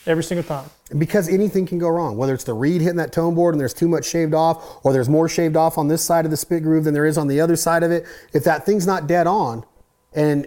every 0.07 0.25
single 0.25 0.45
time. 0.45 0.69
Because 0.97 1.29
anything 1.29 1.67
can 1.67 1.79
go 1.79 1.89
wrong, 1.89 2.17
whether 2.17 2.33
it's 2.33 2.45
the 2.45 2.55
reed 2.55 2.81
hitting 2.81 2.97
that 2.97 3.13
tone 3.13 3.35
board 3.35 3.55
and 3.55 3.61
there's 3.61 3.75
too 3.75 3.89
much 3.89 4.07
shaved 4.07 4.33
off, 4.33 4.79
or 4.85 4.93
there's 4.93 5.09
more 5.09 5.29
shaved 5.29 5.55
off 5.57 5.77
on 5.77 5.87
this 5.89 6.03
side 6.03 6.25
of 6.25 6.31
the 6.31 6.37
spit 6.37 6.63
groove 6.63 6.85
than 6.85 6.95
there 6.95 7.05
is 7.07 7.19
on 7.19 7.29
the 7.29 7.41
other 7.41 7.57
side 7.57 7.83
of 7.83 7.91
it. 7.91 8.07
If 8.33 8.43
that 8.45 8.65
thing's 8.65 8.87
not 8.87 9.07
dead 9.07 9.27
on, 9.27 9.65
and 10.15 10.47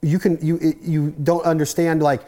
you 0.00 0.18
can 0.18 0.38
you 0.40 0.56
it- 0.62 0.78
you 0.80 1.10
don't 1.22 1.44
understand 1.44 2.02
like, 2.02 2.22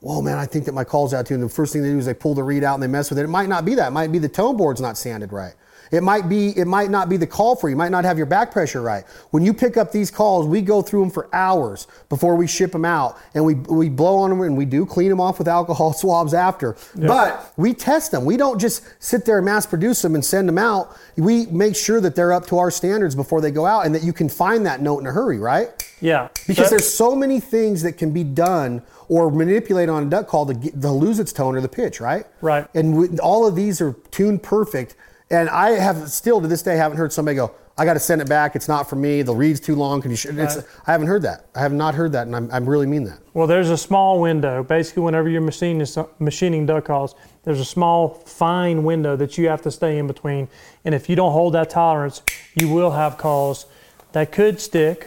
whoa 0.00 0.22
man, 0.22 0.38
I 0.38 0.46
think 0.46 0.64
that 0.66 0.72
my 0.72 0.84
call's 0.84 1.12
out 1.12 1.26
too. 1.26 1.34
And 1.34 1.42
the 1.42 1.48
first 1.48 1.72
thing 1.72 1.82
they 1.82 1.88
do 1.90 1.98
is 1.98 2.06
they 2.06 2.14
pull 2.14 2.34
the 2.34 2.44
reed 2.44 2.62
out 2.62 2.74
and 2.74 2.82
they 2.82 2.86
mess 2.86 3.10
with 3.10 3.18
it. 3.18 3.24
It 3.24 3.28
might 3.28 3.48
not 3.48 3.64
be 3.64 3.74
that. 3.74 3.88
It 3.88 3.90
might 3.90 4.12
be 4.12 4.18
the 4.18 4.28
tone 4.28 4.56
board's 4.56 4.80
not 4.80 4.96
sanded 4.96 5.32
right. 5.32 5.54
It 5.90 6.02
might 6.02 6.28
be 6.28 6.50
it 6.50 6.66
might 6.66 6.90
not 6.90 7.08
be 7.08 7.16
the 7.16 7.26
call 7.26 7.56
for 7.56 7.68
you. 7.68 7.72
You 7.72 7.76
might 7.76 7.90
not 7.90 8.04
have 8.04 8.16
your 8.16 8.26
back 8.26 8.52
pressure 8.52 8.80
right. 8.80 9.04
When 9.30 9.44
you 9.44 9.52
pick 9.52 9.76
up 9.76 9.92
these 9.92 10.10
calls, 10.10 10.46
we 10.46 10.62
go 10.62 10.82
through 10.82 11.00
them 11.00 11.10
for 11.10 11.28
hours 11.34 11.86
before 12.08 12.36
we 12.36 12.46
ship 12.46 12.72
them 12.72 12.84
out, 12.84 13.18
and 13.34 13.44
we 13.44 13.54
we 13.54 13.88
blow 13.88 14.18
on 14.18 14.30
them 14.30 14.40
and 14.42 14.56
we 14.56 14.64
do 14.64 14.86
clean 14.86 15.08
them 15.08 15.20
off 15.20 15.38
with 15.38 15.48
alcohol 15.48 15.92
swabs 16.00 16.34
after. 16.34 16.76
But 16.94 17.52
we 17.56 17.74
test 17.74 18.12
them. 18.12 18.24
We 18.24 18.36
don't 18.36 18.60
just 18.60 18.82
sit 19.02 19.24
there 19.24 19.38
and 19.38 19.44
mass 19.44 19.66
produce 19.66 20.02
them 20.02 20.14
and 20.14 20.24
send 20.24 20.48
them 20.48 20.58
out. 20.58 20.96
We 21.16 21.46
make 21.46 21.76
sure 21.76 22.00
that 22.00 22.14
they're 22.14 22.32
up 22.32 22.46
to 22.46 22.58
our 22.58 22.70
standards 22.70 23.14
before 23.14 23.40
they 23.40 23.50
go 23.50 23.66
out, 23.66 23.86
and 23.86 23.94
that 23.94 24.02
you 24.02 24.12
can 24.12 24.28
find 24.28 24.64
that 24.66 24.80
note 24.80 25.00
in 25.00 25.06
a 25.06 25.12
hurry, 25.12 25.38
right? 25.38 25.70
Yeah. 26.00 26.28
Because 26.46 26.70
there's 26.70 26.92
so 26.92 27.14
many 27.14 27.40
things 27.40 27.82
that 27.82 27.92
can 27.92 28.12
be 28.12 28.24
done 28.24 28.82
or 29.08 29.30
manipulated 29.30 29.90
on 29.90 30.06
a 30.06 30.10
duck 30.10 30.26
call 30.26 30.46
to, 30.46 30.54
get, 30.54 30.80
to 30.80 30.90
lose 30.90 31.18
its 31.18 31.32
tone 31.32 31.56
or 31.56 31.60
the 31.60 31.68
pitch, 31.68 32.00
right? 32.00 32.26
Right. 32.40 32.66
And 32.74 32.96
we, 32.96 33.18
all 33.18 33.46
of 33.46 33.54
these 33.56 33.80
are 33.80 33.92
tuned 34.10 34.42
perfect. 34.42 34.94
And 35.30 35.48
I 35.48 35.70
have 35.70 36.10
still 36.10 36.40
to 36.40 36.48
this 36.48 36.62
day 36.62 36.76
haven't 36.76 36.98
heard 36.98 37.12
somebody 37.12 37.36
go, 37.36 37.52
"I 37.78 37.84
got 37.84 37.94
to 37.94 38.00
send 38.00 38.20
it 38.20 38.28
back. 38.28 38.56
It's 38.56 38.66
not 38.66 38.90
for 38.90 38.96
me. 38.96 39.22
The 39.22 39.34
reed's 39.34 39.60
too 39.60 39.76
long. 39.76 40.02
Can 40.02 40.10
you?" 40.10 40.16
Sh-? 40.16 40.26
It's, 40.26 40.56
Right. 40.56 40.64
I 40.86 40.92
haven't 40.92 41.06
heard 41.06 41.22
that. 41.22 41.46
I 41.54 41.60
have 41.60 41.72
not 41.72 41.94
heard 41.94 42.12
that, 42.12 42.26
and 42.26 42.34
I'm, 42.34 42.50
I 42.52 42.58
really 42.58 42.86
mean 42.86 43.04
that. 43.04 43.18
Well, 43.32 43.46
there's 43.46 43.70
a 43.70 43.76
small 43.76 44.20
window. 44.20 44.64
Basically, 44.64 45.04
whenever 45.04 45.28
you're 45.28 45.40
machining, 45.40 45.86
machining 46.18 46.66
duck 46.66 46.86
calls, 46.86 47.14
there's 47.44 47.60
a 47.60 47.64
small, 47.64 48.08
fine 48.08 48.82
window 48.82 49.14
that 49.16 49.38
you 49.38 49.48
have 49.48 49.62
to 49.62 49.70
stay 49.70 49.98
in 49.98 50.08
between. 50.08 50.48
And 50.84 50.94
if 50.96 51.08
you 51.08 51.14
don't 51.14 51.32
hold 51.32 51.54
that 51.54 51.70
tolerance, 51.70 52.22
you 52.56 52.68
will 52.68 52.90
have 52.90 53.16
calls 53.16 53.66
that 54.12 54.32
could 54.32 54.60
stick 54.60 55.06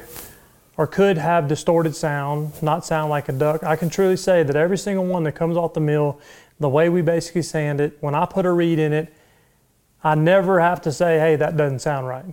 or 0.78 0.88
could 0.88 1.17
have 1.17 1.49
distorted 1.49 1.95
sound, 1.95 2.53
not 2.63 2.86
sound 2.86 3.09
like 3.09 3.28
a 3.28 3.34
duck. 3.34 3.61
I 3.63 3.76
can 3.76 3.89
truly 3.89 4.15
say 4.17 4.41
that 4.41 4.55
every 4.55 4.78
single 4.78 5.05
one 5.05 5.24
that 5.24 5.34
comes 5.34 5.57
off 5.57 5.74
the 5.74 5.82
mill, 5.82 6.17
the 6.59 6.69
way 6.69 6.88
we 6.88 7.01
basically 7.01 7.41
sand 7.41 7.82
it, 7.82 7.97
when 7.99 8.15
I 8.15 8.26
put 8.26 8.45
a 8.45 8.51
reed 8.51 8.80
in 8.80 8.93
it, 8.93 9.13
I 10.04 10.16
never 10.16 10.60
have 10.60 10.82
to 10.82 10.91
say, 10.91 11.20
hey, 11.20 11.36
that 11.38 11.56
doesn't 11.56 11.80
sound 11.80 12.08
right. 12.08 12.26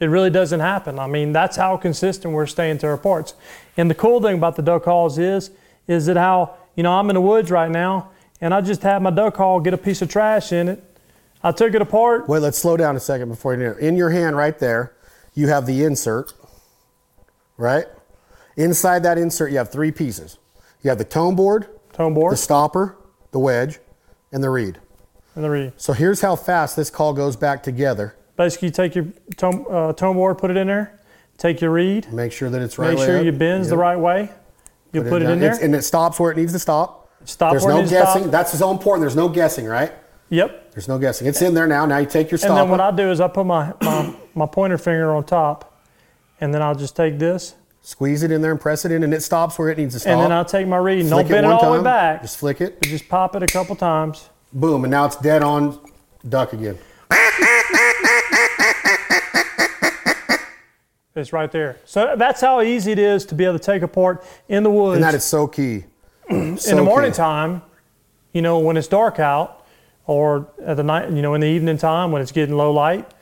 It 0.00 0.06
really 0.06 0.30
doesn't 0.30 0.60
happen. 0.60 0.98
I 0.98 1.06
mean, 1.06 1.32
that's 1.32 1.56
how 1.56 1.76
consistent 1.76 2.34
we're 2.34 2.46
staying 2.46 2.78
to 2.78 2.88
our 2.88 2.98
parts. 2.98 3.34
And 3.76 3.88
the 3.88 3.94
cool 3.94 4.20
thing 4.20 4.34
about 4.36 4.56
the 4.56 4.62
duck 4.62 4.82
calls 4.82 5.16
is, 5.18 5.50
is 5.86 6.06
that 6.06 6.16
how, 6.16 6.56
you 6.74 6.82
know, 6.82 6.92
I'm 6.92 7.08
in 7.08 7.14
the 7.14 7.20
woods 7.20 7.50
right 7.50 7.70
now 7.70 8.10
and 8.40 8.52
I 8.52 8.60
just 8.60 8.82
had 8.82 9.00
my 9.00 9.10
duck 9.10 9.34
call 9.34 9.60
get 9.60 9.72
a 9.74 9.78
piece 9.78 10.02
of 10.02 10.08
trash 10.08 10.52
in 10.52 10.68
it. 10.68 10.82
I 11.42 11.52
took 11.52 11.74
it 11.74 11.82
apart. 11.82 12.28
Wait, 12.28 12.40
let's 12.40 12.58
slow 12.58 12.76
down 12.76 12.96
a 12.96 13.00
second 13.00 13.28
before 13.28 13.54
you 13.54 13.60
do 13.60 13.70
it. 13.70 13.78
In 13.78 13.96
your 13.96 14.10
hand, 14.10 14.36
right 14.36 14.58
there, 14.58 14.94
you 15.34 15.48
have 15.48 15.66
the 15.66 15.84
insert, 15.84 16.32
right? 17.56 17.86
Inside 18.56 19.02
that 19.04 19.18
insert, 19.18 19.50
you 19.50 19.58
have 19.58 19.70
three 19.70 19.92
pieces. 19.92 20.38
You 20.82 20.90
have 20.90 20.98
the 20.98 21.04
tone 21.04 21.36
board, 21.36 21.68
Tone 21.92 22.12
board. 22.14 22.32
the 22.32 22.36
stopper, 22.36 22.96
the 23.30 23.38
wedge, 23.38 23.78
and 24.32 24.42
the 24.42 24.50
reed. 24.50 24.78
And 25.34 25.44
the 25.44 25.50
reed. 25.50 25.72
So 25.76 25.92
here's 25.92 26.20
how 26.20 26.36
fast 26.36 26.76
this 26.76 26.90
call 26.90 27.12
goes 27.12 27.36
back 27.36 27.62
together. 27.62 28.14
Basically, 28.36 28.68
you 28.68 28.72
take 28.72 28.94
your 28.94 29.06
tone, 29.36 29.64
uh, 29.70 29.92
tone 29.92 30.16
board, 30.16 30.38
put 30.38 30.50
it 30.50 30.56
in 30.56 30.66
there, 30.66 30.98
take 31.38 31.60
your 31.60 31.70
reed, 31.70 32.12
Make 32.12 32.32
sure 32.32 32.50
that 32.50 32.62
it's 32.62 32.78
right. 32.78 32.94
make 32.94 33.04
sure 33.04 33.18
up. 33.18 33.24
you 33.24 33.32
bends 33.32 33.68
the 33.68 33.76
right 33.76 33.98
way. 33.98 34.30
You 34.92 35.02
put, 35.02 35.22
it, 35.22 35.26
down. 35.26 35.32
in 35.34 35.40
there. 35.40 35.50
It's- 35.50 35.64
and 35.64 35.74
it 35.74 35.82
stops 35.82 36.18
where 36.20 36.30
it 36.32 36.36
needs 36.36 36.52
to 36.52 36.58
stop. 36.58 37.10
Stop 37.24 37.52
There's 37.52 37.62
where 37.64 37.72
it 37.72 37.74
no 37.74 37.80
needs 37.82 37.90
to 37.92 37.96
stop. 37.96 38.04
There's 38.06 38.14
no 38.16 38.20
guessing. 38.22 38.30
That's 38.30 38.58
so 38.58 38.70
important. 38.70 39.02
There's 39.02 39.16
no 39.16 39.28
guessing, 39.28 39.66
right? 39.66 39.92
Yep. 40.30 40.72
There's 40.72 40.88
no 40.88 40.98
guessing. 40.98 41.26
It's 41.28 41.40
in 41.42 41.54
there 41.54 41.66
now. 41.66 41.86
Now 41.86 41.98
you 41.98 42.06
take 42.06 42.30
your 42.30 42.38
stop. 42.38 42.50
And 42.50 42.58
then 42.58 42.68
what 42.68 42.80
I 42.80 42.90
do 42.90 43.10
is 43.10 43.20
I 43.20 43.28
put 43.28 43.44
my, 43.46 43.72
my, 43.82 44.14
my 44.34 44.46
pointer 44.46 44.78
finger 44.78 45.14
on 45.14 45.24
top, 45.24 45.82
and 46.40 46.52
then 46.52 46.62
I'll 46.62 46.74
just 46.74 46.96
take 46.96 47.18
this, 47.18 47.54
squeeze 47.82 48.22
it 48.22 48.32
in 48.32 48.40
there 48.42 48.50
and 48.50 48.60
press 48.60 48.84
it 48.84 48.92
in, 48.92 49.02
and 49.04 49.12
it 49.12 49.22
stops 49.22 49.58
where 49.58 49.68
it 49.68 49.78
needs 49.78 49.94
to 49.94 50.00
stop. 50.00 50.12
and 50.12 50.20
then 50.22 50.32
I'll 50.32 50.44
take 50.44 50.66
my 50.66 50.78
reed 50.78 51.00
and 51.00 51.08
Flick 51.10 51.28
don't 51.28 51.32
bend 51.42 51.46
it 51.46 51.52
all 51.52 51.72
the 51.72 51.78
way 51.78 51.84
back. 51.84 52.22
Just 52.22 52.38
flick 52.38 52.60
it. 52.60 52.80
just 52.82 53.08
pop 53.08 53.36
it 53.36 53.42
a 53.42 53.46
couple 53.46 53.76
times. 53.76 54.30
Boom, 54.52 54.84
and 54.84 54.90
now 54.90 55.06
it's 55.06 55.16
dead 55.16 55.42
on 55.42 55.78
duck 56.28 56.52
again. 56.52 56.78
It's 61.14 61.32
right 61.32 61.52
there. 61.52 61.78
So 61.84 62.14
that's 62.16 62.40
how 62.40 62.62
easy 62.62 62.92
it 62.92 62.98
is 62.98 63.26
to 63.26 63.34
be 63.34 63.44
able 63.44 63.58
to 63.58 63.64
take 63.64 63.82
apart 63.82 64.24
in 64.48 64.62
the 64.62 64.70
woods. 64.70 64.96
And 64.96 65.04
that 65.04 65.14
is 65.14 65.24
so 65.24 65.46
key. 65.46 65.84
in 66.30 66.56
the 66.56 66.82
morning 66.82 67.12
time, 67.12 67.62
you 68.32 68.40
know, 68.40 68.58
when 68.58 68.76
it's 68.76 68.88
dark 68.88 69.18
out, 69.18 69.66
or 70.06 70.48
at 70.64 70.76
the 70.76 70.82
night, 70.82 71.10
you 71.10 71.22
know, 71.22 71.34
in 71.34 71.40
the 71.40 71.46
evening 71.46 71.76
time 71.76 72.12
when 72.12 72.22
it's 72.22 72.32
getting 72.32 72.56
low 72.56 72.72
light, 72.72 73.12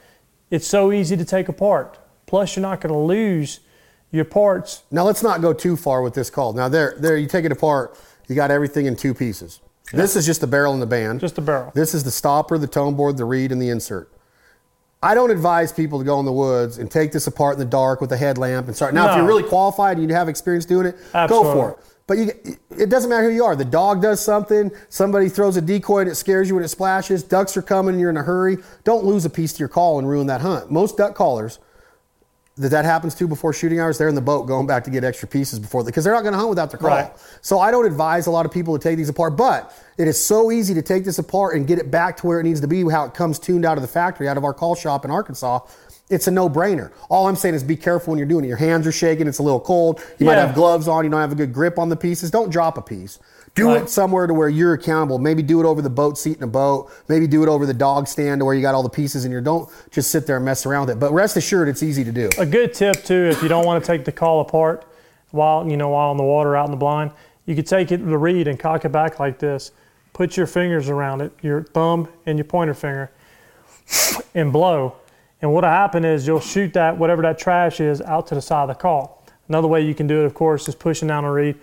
it's 0.51 0.67
so 0.67 0.93
easy 0.93 1.17
to 1.17 1.25
take 1.25 1.49
apart. 1.49 1.99
Plus, 2.27 2.57
you're 2.57 2.63
not 2.63 2.81
going 2.81 2.93
to 2.93 2.99
lose 2.99 3.61
your 4.13 4.25
parts. 4.25 4.85
Now 4.91 5.05
let's 5.05 5.23
not 5.23 5.41
go 5.41 5.53
too 5.53 5.77
far 5.77 6.03
with 6.03 6.15
this 6.15 6.31
call. 6.31 6.53
Now 6.53 6.69
there, 6.69 6.95
there 6.99 7.17
you 7.17 7.27
take 7.27 7.45
it 7.45 7.53
apart. 7.53 7.99
You 8.29 8.35
got 8.35 8.51
everything 8.51 8.87
in 8.87 8.97
two 8.97 9.15
pieces. 9.15 9.61
This 9.93 10.17
is 10.17 10.27
just 10.27 10.41
the 10.41 10.47
barrel 10.47 10.73
and 10.73 10.81
the 10.81 10.87
band. 10.87 11.21
Just 11.21 11.37
the 11.37 11.43
barrel. 11.43 11.73
This 11.75 11.95
is 11.95 12.05
the 12.05 12.11
stopper, 12.11 12.59
the 12.59 12.67
tone 12.67 12.95
board, 12.95 13.17
the 13.17 13.25
reed, 13.25 13.53
and 13.53 13.61
the 13.61 13.71
insert. 13.71 14.11
I 15.03 15.15
don't 15.15 15.31
advise 15.31 15.73
people 15.73 15.99
to 15.99 16.05
go 16.05 16.21
in 16.21 16.27
the 16.27 16.33
woods 16.33 16.77
and 16.79 16.91
take 16.91 17.11
this 17.11 17.27
apart 17.27 17.55
in 17.55 17.59
the 17.61 17.65
dark 17.65 18.01
with 18.03 18.13
a 18.13 18.17
headlamp 18.17 18.67
and 18.67 18.77
start. 18.77 18.93
Now, 18.93 19.11
if 19.11 19.17
you're 19.17 19.27
really 19.27 19.43
qualified 19.43 19.97
and 19.97 20.09
you 20.09 20.15
have 20.15 20.29
experience 20.29 20.67
doing 20.67 20.87
it, 20.87 20.97
go 21.13 21.43
for 21.43 21.71
it. 21.71 21.79
But 22.07 22.19
you, 22.19 22.59
it 22.77 22.91
doesn't 22.91 23.09
matter 23.09 23.31
who 23.31 23.35
you 23.35 23.45
are. 23.45 23.55
The 23.55 23.65
dog 23.65 24.03
does 24.03 24.21
something, 24.21 24.73
somebody 24.89 25.29
throws 25.29 25.57
a 25.57 25.61
decoy 25.61 26.01
and 26.01 26.11
it 26.11 26.17
scares 26.17 26.49
you 26.49 26.57
when 26.57 26.65
it 26.65 26.69
splashes, 26.69 27.23
ducks 27.23 27.57
are 27.57 27.63
coming 27.63 27.95
and 27.95 28.01
you're 28.01 28.11
in 28.11 28.17
a 28.17 28.23
hurry. 28.23 28.59
Don't 28.83 29.05
lose 29.05 29.25
a 29.25 29.31
piece 29.31 29.53
to 29.53 29.61
your 29.61 29.69
call 29.69 30.01
and 30.01 30.09
ruin 30.09 30.27
that 30.27 30.41
hunt. 30.41 30.73
Most 30.73 30.97
duck 30.97 31.15
callers 31.15 31.61
that 32.61 32.69
that 32.69 32.85
happens 32.85 33.15
to 33.15 33.27
before 33.27 33.53
shooting 33.55 33.81
hours, 33.81 33.97
they're 33.97 34.09
in 34.09 34.15
the 34.15 34.21
boat 34.21 34.47
going 34.47 34.67
back 34.67 34.85
to 34.85 34.91
get 34.91 35.03
extra 35.03 35.27
pieces 35.27 35.59
before 35.59 35.83
because 35.83 36.05
they're 36.05 36.13
not 36.13 36.23
going 36.23 36.33
to 36.33 36.39
hunt 36.39 36.51
without 36.51 36.71
their 36.71 36.79
call. 36.79 36.91
Right. 36.91 37.11
So 37.41 37.59
I 37.59 37.71
don't 37.71 37.87
advise 37.87 38.27
a 38.27 38.31
lot 38.31 38.45
of 38.45 38.53
people 38.53 38.79
to 38.79 38.83
take 38.83 38.99
these 38.99 39.09
apart, 39.09 39.37
but 39.37 39.75
it 39.97 40.07
is 40.07 40.23
so 40.23 40.53
easy 40.53 40.75
to 40.75 40.83
take 40.83 41.05
this 41.05 41.19
apart 41.19 41.57
and 41.57 41.67
get 41.67 41.79
it 41.79 41.91
back 41.91 42.19
to 42.19 42.27
where 42.27 42.39
it 42.39 42.45
needs 42.45 42.61
to 42.61 42.69
be, 42.69 42.89
how 42.91 43.07
it 43.07 43.15
comes 43.15 43.39
tuned 43.39 43.65
out 43.65 43.79
of 43.79 43.83
the 43.83 43.89
factory, 43.89 44.29
out 44.29 44.37
of 44.37 44.45
our 44.45 44.53
call 44.53 44.75
shop 44.75 45.05
in 45.07 45.11
Arkansas. 45.11 45.61
It's 46.11 46.27
a 46.27 46.31
no-brainer. 46.31 46.93
All 47.09 47.29
I'm 47.29 47.37
saying 47.37 47.55
is 47.55 47.63
be 47.63 47.77
careful 47.77 48.11
when 48.11 48.19
you're 48.19 48.27
doing 48.29 48.45
it. 48.45 48.49
Your 48.49 48.57
hands 48.57 48.87
are 48.87 48.93
shaking. 48.93 49.29
It's 49.29 49.39
a 49.39 49.45
little 49.45 49.61
cold. 49.61 50.03
You 50.19 50.27
might 50.27 50.39
have 50.39 50.55
gloves 50.55 50.89
on. 50.89 51.05
You 51.05 51.11
don't 51.11 51.21
have 51.21 51.33
a 51.33 51.37
good 51.37 51.53
grip 51.53 51.79
on 51.79 51.89
the 51.89 51.97
pieces. 51.97 52.31
Don't 52.31 52.51
drop 52.51 52.77
a 52.77 52.83
piece. 52.83 53.21
Do 53.57 53.69
Right. 53.69 53.83
it 53.83 53.91
somewhere 53.91 54.27
to 54.27 54.33
where 54.33 54.49
you're 54.49 54.75
accountable. 54.75 55.19
Maybe 55.19 55.43
do 55.43 55.61
it 55.61 55.67
over 55.67 55.83
the 55.83 55.91
boat 55.91 56.17
seat 56.17 56.37
in 56.37 56.43
a 56.43 56.47
boat. 56.47 56.89
Maybe 57.09 57.27
do 57.27 57.43
it 57.43 57.49
over 57.49 57.67
the 57.67 57.75
dog 57.75 58.07
stand 58.07 58.41
to 58.41 58.45
where 58.45 58.55
you 58.55 58.63
got 58.63 58.75
all 58.75 58.83
the 58.83 58.89
pieces 58.89 59.25
in 59.25 59.33
your. 59.33 59.41
Don't 59.41 59.69
just 59.91 60.11
sit 60.11 60.27
there 60.27 60.37
and 60.37 60.45
mess 60.45 60.65
around 60.67 60.87
with 60.87 60.91
it. 60.97 61.01
But 61.01 61.13
rest 61.13 61.37
assured, 61.37 61.69
it's 61.69 61.83
easy 61.83 62.05
to 62.05 62.13
do. 62.13 62.31
A 62.39 62.47
good 62.47 62.73
tip 62.73 63.05
too, 63.05 63.29
if 63.31 63.43
you 63.43 63.49
don't 63.49 63.67
want 63.67 63.83
to 63.83 63.87
take 63.87 64.05
the 64.05 64.13
call 64.13 64.41
apart 64.41 64.85
while 65.33 65.69
you 65.69 65.77
know 65.77 65.89
while 65.91 66.11
on 66.11 66.17
the 66.17 66.23
water 66.23 66.57
out 66.57 66.67
in 66.67 66.71
the 66.71 66.77
blind, 66.77 67.11
you 67.45 67.57
could 67.57 67.67
take 67.67 67.91
it 67.91 67.99
the 67.99 68.17
reed 68.19 68.47
and 68.47 68.59
cock 68.59 68.85
it 68.85 68.91
back 68.91 69.19
like 69.19 69.39
this. 69.41 69.73
Put 70.13 70.37
your 70.37 70.47
fingers 70.47 70.89
around 70.89 71.21
it, 71.21 71.33
your 71.43 71.63
thumb 71.65 72.09
and 72.27 72.39
your 72.39 72.45
pointer 72.45 72.75
finger, 72.75 73.11
and 74.35 74.53
blow. 74.53 74.95
And 75.43 75.53
what'll 75.53 75.71
happen 75.71 76.05
is 76.05 76.27
you'll 76.27 76.41
shoot 76.41 76.73
that 76.75 76.99
whatever 76.99 77.23
that 77.23 77.39
trash 77.39 77.81
is 77.81 78.01
out 78.03 78.27
to 78.29 78.35
the 78.35 78.43
side 78.43 78.63
of 78.63 78.69
the 78.69 78.75
call. 78.75 79.25
Another 79.49 79.67
way 79.69 79.81
you 79.81 79.95
can 79.95 80.07
do 80.07 80.21
it, 80.23 80.27
of 80.27 80.35
course, 80.35 80.69
is 80.69 80.75
pushing 80.75 81.09
down 81.09 81.25
a 81.25 81.33
reed 81.33 81.57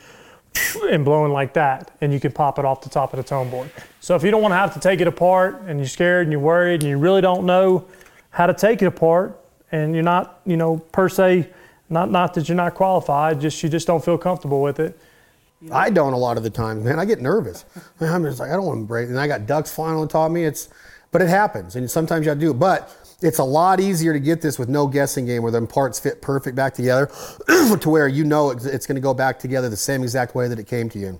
and 0.89 1.05
blowing 1.05 1.31
like 1.31 1.53
that, 1.53 1.91
and 2.01 2.11
you 2.13 2.19
can 2.19 2.31
pop 2.31 2.59
it 2.59 2.65
off 2.65 2.81
the 2.81 2.89
top 2.89 3.13
of 3.13 3.17
the 3.17 3.23
tone 3.23 3.49
board. 3.49 3.69
So 3.99 4.15
if 4.15 4.23
you 4.23 4.31
don't 4.31 4.41
want 4.41 4.51
to 4.51 4.57
have 4.57 4.73
to 4.73 4.79
take 4.79 5.01
it 5.01 5.07
apart, 5.07 5.61
and 5.67 5.79
you're 5.79 5.87
scared 5.87 6.23
and 6.23 6.31
you're 6.31 6.41
worried, 6.41 6.81
and 6.81 6.89
you 6.89 6.97
really 6.97 7.21
don't 7.21 7.45
know 7.45 7.85
how 8.29 8.47
to 8.47 8.53
take 8.53 8.81
it 8.81 8.85
apart, 8.85 9.39
and 9.71 9.93
you're 9.93 10.03
not, 10.03 10.39
you 10.45 10.57
know, 10.57 10.77
per 10.77 11.09
se, 11.09 11.49
not 11.89 12.11
not 12.11 12.33
that 12.33 12.47
you're 12.49 12.55
not 12.55 12.75
qualified, 12.75 13.39
just 13.39 13.61
you 13.63 13.69
just 13.69 13.87
don't 13.87 14.03
feel 14.03 14.17
comfortable 14.17 14.61
with 14.61 14.79
it. 14.79 14.99
I 15.71 15.89
don't 15.89 16.13
a 16.13 16.17
lot 16.17 16.37
of 16.37 16.43
the 16.43 16.49
times, 16.49 16.83
man. 16.83 16.99
I 16.99 17.05
get 17.05 17.19
nervous. 17.19 17.65
I'm 17.99 18.23
just 18.23 18.39
like, 18.39 18.51
I 18.51 18.53
don't 18.53 18.65
want 18.65 18.81
to 18.81 18.85
break. 18.85 19.09
And 19.09 19.19
I 19.19 19.27
got 19.27 19.47
ducks 19.47 19.73
flying 19.73 19.97
on 19.97 20.07
top 20.07 20.27
of 20.27 20.31
me. 20.31 20.45
It's, 20.45 20.69
but 21.11 21.21
it 21.21 21.29
happens, 21.29 21.75
and 21.75 21.89
sometimes 21.89 22.25
to 22.25 22.35
do. 22.35 22.53
But 22.53 22.95
it's 23.21 23.39
a 23.39 23.43
lot 23.43 23.79
easier 23.79 24.13
to 24.13 24.19
get 24.19 24.41
this 24.41 24.59
with 24.59 24.69
no 24.69 24.87
guessing 24.87 25.25
game, 25.25 25.41
where 25.41 25.51
them 25.51 25.67
parts 25.67 25.99
fit 25.99 26.21
perfect 26.21 26.55
back 26.55 26.73
together, 26.73 27.07
to 27.79 27.89
where 27.89 28.07
you 28.07 28.23
know 28.23 28.51
it's, 28.51 28.65
it's 28.65 28.85
going 28.85 28.95
to 28.95 29.01
go 29.01 29.13
back 29.13 29.39
together 29.39 29.69
the 29.69 29.77
same 29.77 30.03
exact 30.03 30.35
way 30.35 30.47
that 30.47 30.59
it 30.59 30.67
came 30.67 30.89
to 30.89 30.99
you. 30.99 31.19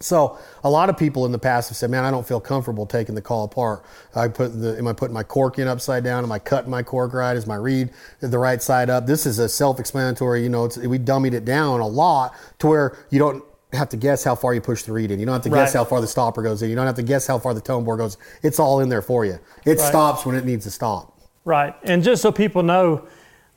So 0.00 0.38
a 0.64 0.70
lot 0.70 0.90
of 0.90 0.96
people 0.98 1.24
in 1.24 1.30
the 1.30 1.38
past 1.38 1.68
have 1.68 1.76
said, 1.76 1.88
"Man, 1.90 2.04
I 2.04 2.10
don't 2.10 2.26
feel 2.26 2.40
comfortable 2.40 2.84
taking 2.84 3.14
the 3.14 3.22
call 3.22 3.44
apart. 3.44 3.84
I 4.14 4.26
put 4.26 4.60
the, 4.60 4.76
am 4.76 4.88
I 4.88 4.92
putting 4.92 5.14
my 5.14 5.22
cork 5.22 5.58
in 5.58 5.68
upside 5.68 6.02
down? 6.02 6.24
Am 6.24 6.32
I 6.32 6.40
cutting 6.40 6.70
my 6.70 6.82
cork 6.82 7.14
right? 7.14 7.36
Is 7.36 7.46
my 7.46 7.54
reed 7.54 7.90
the 8.20 8.38
right 8.38 8.60
side 8.60 8.90
up?" 8.90 9.06
This 9.06 9.24
is 9.24 9.38
a 9.38 9.48
self-explanatory. 9.48 10.42
You 10.42 10.48
know, 10.48 10.64
it's, 10.64 10.76
we 10.78 10.98
dummied 10.98 11.32
it 11.32 11.44
down 11.44 11.80
a 11.80 11.86
lot 11.86 12.34
to 12.58 12.66
where 12.66 12.96
you 13.10 13.20
don't 13.20 13.44
have 13.72 13.88
to 13.90 13.96
guess 13.96 14.24
how 14.24 14.34
far 14.34 14.52
you 14.52 14.60
push 14.60 14.82
the 14.82 14.92
reed 14.92 15.10
in. 15.12 15.20
You 15.20 15.26
don't 15.26 15.34
have 15.34 15.42
to 15.42 15.50
guess 15.50 15.72
how 15.72 15.84
far 15.84 16.00
the 16.00 16.06
stopper 16.08 16.42
goes 16.42 16.62
in. 16.62 16.70
You 16.70 16.76
don't 16.76 16.86
have 16.86 16.96
to 16.96 17.02
guess 17.02 17.26
how 17.26 17.38
far 17.38 17.54
the 17.54 17.60
tone 17.60 17.84
board 17.84 17.98
goes. 17.98 18.16
It's 18.42 18.58
all 18.58 18.80
in 18.80 18.88
there 18.88 19.02
for 19.02 19.24
you. 19.24 19.38
It 19.64 19.78
Right. 19.78 19.80
stops 19.80 20.26
when 20.26 20.34
it 20.34 20.44
needs 20.44 20.64
to 20.64 20.70
stop. 20.72 21.13
Right. 21.44 21.74
And 21.82 22.02
just 22.02 22.22
so 22.22 22.32
people 22.32 22.62
know, 22.62 23.06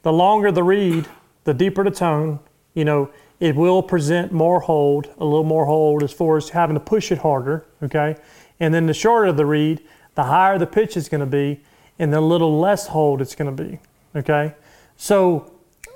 the 0.03 0.11
longer 0.11 0.51
the 0.51 0.63
reed, 0.63 1.07
the 1.45 1.53
deeper 1.53 1.83
the 1.83 1.91
tone, 1.91 2.39
you 2.73 2.85
know, 2.85 3.09
it 3.39 3.55
will 3.55 3.81
present 3.81 4.31
more 4.31 4.59
hold, 4.59 5.07
a 5.19 5.23
little 5.23 5.43
more 5.43 5.65
hold 5.65 6.03
as 6.03 6.11
far 6.11 6.37
as 6.37 6.49
having 6.49 6.73
to 6.73 6.79
push 6.79 7.11
it 7.11 7.19
harder, 7.19 7.65
okay? 7.83 8.15
And 8.59 8.73
then 8.73 8.87
the 8.87 8.93
shorter 8.93 9.31
the 9.31 9.45
reed, 9.45 9.81
the 10.15 10.23
higher 10.23 10.57
the 10.57 10.67
pitch 10.67 10.97
is 10.97 11.07
going 11.07 11.21
to 11.21 11.27
be, 11.27 11.61
and 11.99 12.11
the 12.11 12.19
little 12.19 12.59
less 12.59 12.87
hold 12.87 13.21
it's 13.21 13.35
going 13.35 13.55
to 13.55 13.63
be, 13.63 13.79
okay? 14.15 14.55
So 14.97 15.51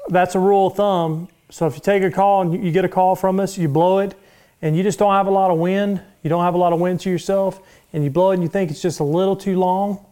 that's 0.10 0.36
a 0.36 0.40
rule 0.40 0.68
of 0.68 0.76
thumb. 0.76 1.28
So 1.50 1.66
if 1.66 1.76
you 1.76 1.82
take 1.82 2.04
a 2.04 2.12
call 2.12 2.42
and 2.42 2.54
you- 2.54 2.60
you 2.60 2.72
get 2.72 2.86
a 2.86 2.90
call 2.90 3.16
from 3.16 3.40
us, 3.40 3.58
you 3.58 3.68
blow 3.68 3.98
it, 4.00 4.14
and 4.62 4.78
you 4.78 4.84
just 4.84 5.00
don't 5.00 5.14
have 5.14 5.28
a 5.28 5.32
lot 5.32 5.52
of 5.52 5.58
wind, 5.58 6.02
you 6.22 6.30
don't 6.30 6.44
have 6.44 6.54
a 6.54 6.58
lot 6.60 6.74
of 6.74 6.80
wind 6.80 7.00
to 7.02 7.10
yourself, 7.10 7.60
and 7.92 8.04
you 8.04 8.10
blow 8.12 8.32
it 8.32 8.36
and 8.36 8.44
you 8.44 8.50
think 8.50 8.70
it's 8.70 8.82
just 8.82 9.00
a 9.00 9.04
little 9.04 9.36
too 9.36 9.58
long, 9.58 10.06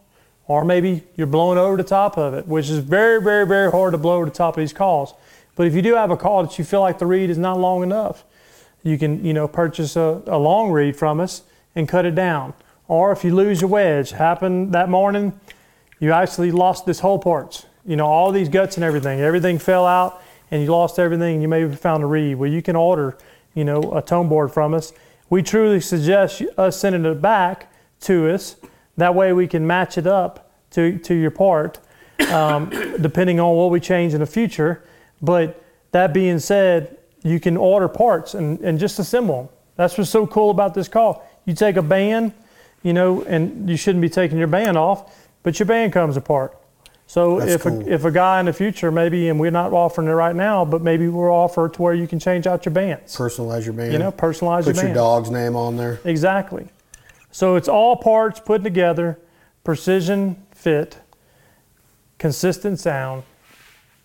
or 0.50 0.64
maybe 0.64 1.04
you're 1.14 1.28
blowing 1.28 1.58
over 1.58 1.76
the 1.76 1.84
top 1.84 2.18
of 2.18 2.34
it, 2.34 2.44
which 2.48 2.68
is 2.70 2.78
very, 2.78 3.22
very, 3.22 3.46
very 3.46 3.70
hard 3.70 3.92
to 3.92 3.98
blow 3.98 4.16
over 4.16 4.24
the 4.24 4.32
top 4.32 4.56
of 4.56 4.60
these 4.60 4.72
calls. 4.72 5.14
But 5.54 5.68
if 5.68 5.74
you 5.74 5.80
do 5.80 5.94
have 5.94 6.10
a 6.10 6.16
call 6.16 6.42
that 6.42 6.58
you 6.58 6.64
feel 6.64 6.80
like 6.80 6.98
the 6.98 7.06
reed 7.06 7.30
is 7.30 7.38
not 7.38 7.60
long 7.60 7.84
enough, 7.84 8.24
you 8.82 8.98
can, 8.98 9.24
you 9.24 9.32
know, 9.32 9.46
purchase 9.46 9.94
a, 9.94 10.20
a 10.26 10.36
long 10.38 10.72
reed 10.72 10.96
from 10.96 11.20
us 11.20 11.44
and 11.76 11.88
cut 11.88 12.04
it 12.04 12.16
down. 12.16 12.54
Or 12.88 13.12
if 13.12 13.22
you 13.22 13.32
lose 13.32 13.60
your 13.60 13.70
wedge, 13.70 14.10
happened 14.10 14.72
that 14.72 14.88
morning, 14.88 15.38
you 16.00 16.10
actually 16.10 16.50
lost 16.50 16.84
this 16.84 16.98
whole 16.98 17.20
parts. 17.20 17.66
You 17.86 17.94
know, 17.94 18.06
all 18.06 18.32
these 18.32 18.48
guts 18.48 18.76
and 18.76 18.82
everything, 18.82 19.20
everything 19.20 19.56
fell 19.56 19.86
out 19.86 20.20
and 20.50 20.64
you 20.64 20.72
lost 20.72 20.98
everything 20.98 21.40
you 21.40 21.46
maybe 21.46 21.76
found 21.76 22.02
a 22.02 22.06
reed. 22.06 22.38
Well, 22.38 22.50
you 22.50 22.60
can 22.60 22.74
order, 22.74 23.16
you 23.54 23.62
know, 23.62 23.80
a 23.92 24.02
tone 24.02 24.28
board 24.28 24.50
from 24.50 24.74
us. 24.74 24.92
We 25.28 25.44
truly 25.44 25.80
suggest 25.80 26.42
us 26.58 26.76
sending 26.76 27.04
it 27.04 27.22
back 27.22 27.72
to 28.00 28.34
us. 28.34 28.56
That 28.96 29.14
way 29.14 29.32
we 29.32 29.46
can 29.46 29.66
match 29.66 29.98
it 29.98 30.06
up 30.06 30.52
to, 30.72 30.98
to 30.98 31.14
your 31.14 31.30
part, 31.30 31.78
um, 32.30 32.70
depending 33.00 33.40
on 33.40 33.56
what 33.56 33.70
we 33.70 33.80
change 33.80 34.14
in 34.14 34.20
the 34.20 34.26
future. 34.26 34.82
But 35.22 35.62
that 35.92 36.12
being 36.12 36.38
said, 36.38 36.98
you 37.22 37.40
can 37.40 37.56
order 37.56 37.88
parts 37.88 38.34
and, 38.34 38.60
and 38.60 38.78
just 38.78 38.98
assemble 38.98 39.44
them. 39.44 39.48
That's 39.76 39.96
what's 39.96 40.10
so 40.10 40.26
cool 40.26 40.50
about 40.50 40.74
this 40.74 40.88
call. 40.88 41.26
You 41.44 41.54
take 41.54 41.76
a 41.76 41.82
band, 41.82 42.32
you 42.82 42.92
know, 42.92 43.22
and 43.22 43.68
you 43.68 43.76
shouldn't 43.76 44.02
be 44.02 44.08
taking 44.08 44.38
your 44.38 44.46
band 44.46 44.76
off, 44.76 45.28
but 45.42 45.58
your 45.58 45.66
band 45.66 45.92
comes 45.92 46.16
apart. 46.16 46.56
So 47.06 47.40
That's 47.40 47.52
if 47.52 47.62
cool. 47.62 47.88
a, 47.88 47.90
if 47.90 48.04
a 48.04 48.10
guy 48.12 48.38
in 48.38 48.46
the 48.46 48.52
future 48.52 48.92
maybe, 48.92 49.28
and 49.30 49.40
we're 49.40 49.50
not 49.50 49.72
offering 49.72 50.06
it 50.06 50.12
right 50.12 50.36
now, 50.36 50.64
but 50.64 50.80
maybe 50.80 51.08
we'll 51.08 51.30
offer 51.30 51.66
it 51.66 51.72
to 51.74 51.82
where 51.82 51.94
you 51.94 52.06
can 52.06 52.20
change 52.20 52.46
out 52.46 52.64
your 52.64 52.72
bands. 52.72 53.16
Personalize 53.16 53.64
your 53.64 53.72
band. 53.72 53.92
You 53.92 53.98
know, 53.98 54.12
personalize 54.12 54.64
your 54.64 54.74
band. 54.74 54.76
Put 54.76 54.76
your 54.76 54.82
your 54.82 54.84
band. 54.84 54.94
dog's 54.94 55.30
name 55.30 55.56
on 55.56 55.76
there. 55.76 55.98
Exactly. 56.04 56.68
So 57.30 57.56
it's 57.56 57.68
all 57.68 57.96
parts 57.96 58.40
put 58.40 58.62
together, 58.62 59.18
precision 59.64 60.42
fit, 60.52 60.98
consistent 62.18 62.78
sound. 62.80 63.22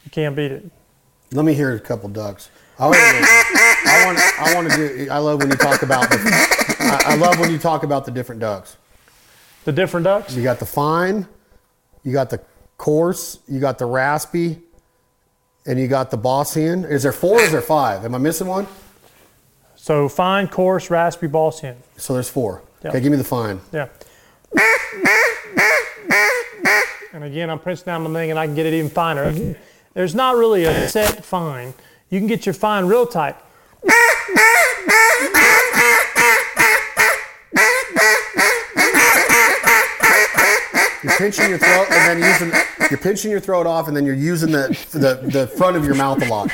You 0.04 0.12
can't 0.12 0.36
beat 0.36 0.52
it. 0.52 0.70
Let 1.32 1.46
me 1.46 1.54
hear 1.54 1.76
a 1.76 1.80
couple 1.80 2.10
ducks. 2.10 2.50
I 2.78 2.86
want, 2.86 2.98
I 3.00 4.04
want, 4.06 4.20
I 4.40 4.56
want 4.56 4.72
to 4.72 4.78
do. 4.78 5.10
I 5.10 5.18
love 5.18 5.40
when 5.40 5.50
you 5.50 5.56
talk 5.56 5.82
about. 5.82 6.10
The, 6.10 6.18
I, 6.80 7.14
I 7.14 7.16
love 7.16 7.40
when 7.40 7.52
you 7.52 7.58
talk 7.58 7.84
about 7.84 8.06
the 8.06 8.12
different 8.12 8.42
ducks. 8.42 8.78
The 9.64 9.72
different 9.72 10.04
ducks. 10.04 10.36
You 10.36 10.44
got 10.44 10.60
the 10.60 10.66
fine, 10.66 11.26
you 12.04 12.12
got 12.12 12.30
the 12.30 12.42
coarse, 12.78 13.40
you 13.48 13.60
got 13.60 13.80
the 13.80 13.86
raspy, 13.86 14.60
and 15.66 15.80
you 15.80 15.88
got 15.88 16.12
the 16.12 16.18
boss 16.18 16.54
hen. 16.54 16.84
Is 16.84 17.04
there 17.04 17.12
four? 17.12 17.40
Or 17.40 17.42
is 17.42 17.52
there 17.52 17.62
five? 17.62 18.06
Am 18.06 18.14
I 18.14 18.20
missing 18.20 18.48
one? 18.48 18.68
So 19.76 20.10
fine, 20.10 20.48
coarse, 20.48 20.90
raspy, 20.90 21.28
boss 21.28 21.62
hen. 21.62 21.78
So 21.98 22.14
there's 22.14 22.30
four. 22.30 22.62
Yeah. 22.86 22.92
Okay, 22.92 23.00
give 23.00 23.12
me 23.12 23.18
the 23.18 23.24
fine. 23.24 23.60
Yeah. 23.74 23.88
And 27.14 27.24
again, 27.24 27.50
I'm 27.50 27.58
pressing 27.58 27.88
down 27.88 28.04
my 28.04 28.14
thing 28.14 28.30
and 28.30 28.38
I 28.38 28.46
can 28.46 28.54
get 28.54 28.68
it 28.68 28.76
even 28.76 28.92
finer. 28.92 29.34
There's 29.96 30.14
not 30.14 30.36
really 30.36 30.66
a 30.66 30.88
set 30.88 31.26
fine. 31.26 31.74
You 32.12 32.20
can 32.20 32.28
get 32.28 32.46
your 32.46 32.54
fine 32.54 32.86
real 32.86 33.08
tight. 33.08 33.38
You're 41.04 41.18
pinching 41.18 41.50
your 41.50 41.58
throat 41.58 41.88
and 41.90 42.22
then 42.22 42.32
using 42.32 42.52
you're 42.92 43.00
pinching 43.00 43.32
your 43.32 43.40
throat 43.40 43.66
off 43.66 43.88
and 43.88 43.98
then 43.98 44.06
you're 44.06 44.14
using 44.14 44.52
the 44.52 44.68
the, 44.92 45.28
the 45.32 45.48
front 45.48 45.76
of 45.76 45.86
your 45.86 45.96
mouth 45.96 46.22
a 46.22 46.28
lot. 46.28 46.52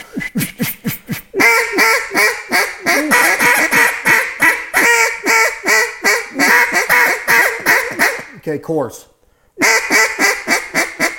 Okay, 8.52 8.62
coarse. 8.62 9.08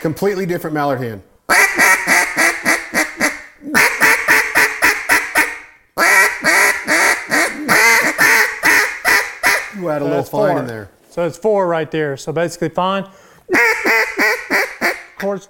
Completely 0.02 0.44
different 0.44 0.74
mallard 0.74 1.00
hand. 1.00 1.22
You 9.74 9.86
had 9.86 10.02
a 10.02 10.04
little 10.04 10.18
That's 10.18 10.28
fine 10.28 10.50
four. 10.50 10.60
in 10.60 10.66
there. 10.66 10.90
So 11.08 11.26
it's 11.26 11.38
four 11.38 11.66
right 11.66 11.90
there. 11.90 12.18
So 12.18 12.32
basically 12.32 12.68
fine. 12.68 13.08
Chords. 15.18 15.48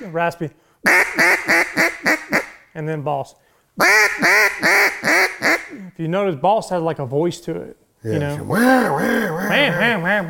Raspy. 0.00 0.50
And 2.74 2.88
then 2.88 3.02
boss. 3.02 3.36
If 3.78 4.88
you 5.98 6.08
notice, 6.08 6.34
boss 6.34 6.70
has 6.70 6.82
like 6.82 6.98
a 6.98 7.06
voice 7.06 7.38
to 7.42 7.54
it. 7.54 7.76
You 8.04 8.18
know, 8.18 8.42
Wah, 8.42 8.56
wah, 8.56 9.32
wah. 9.32 9.48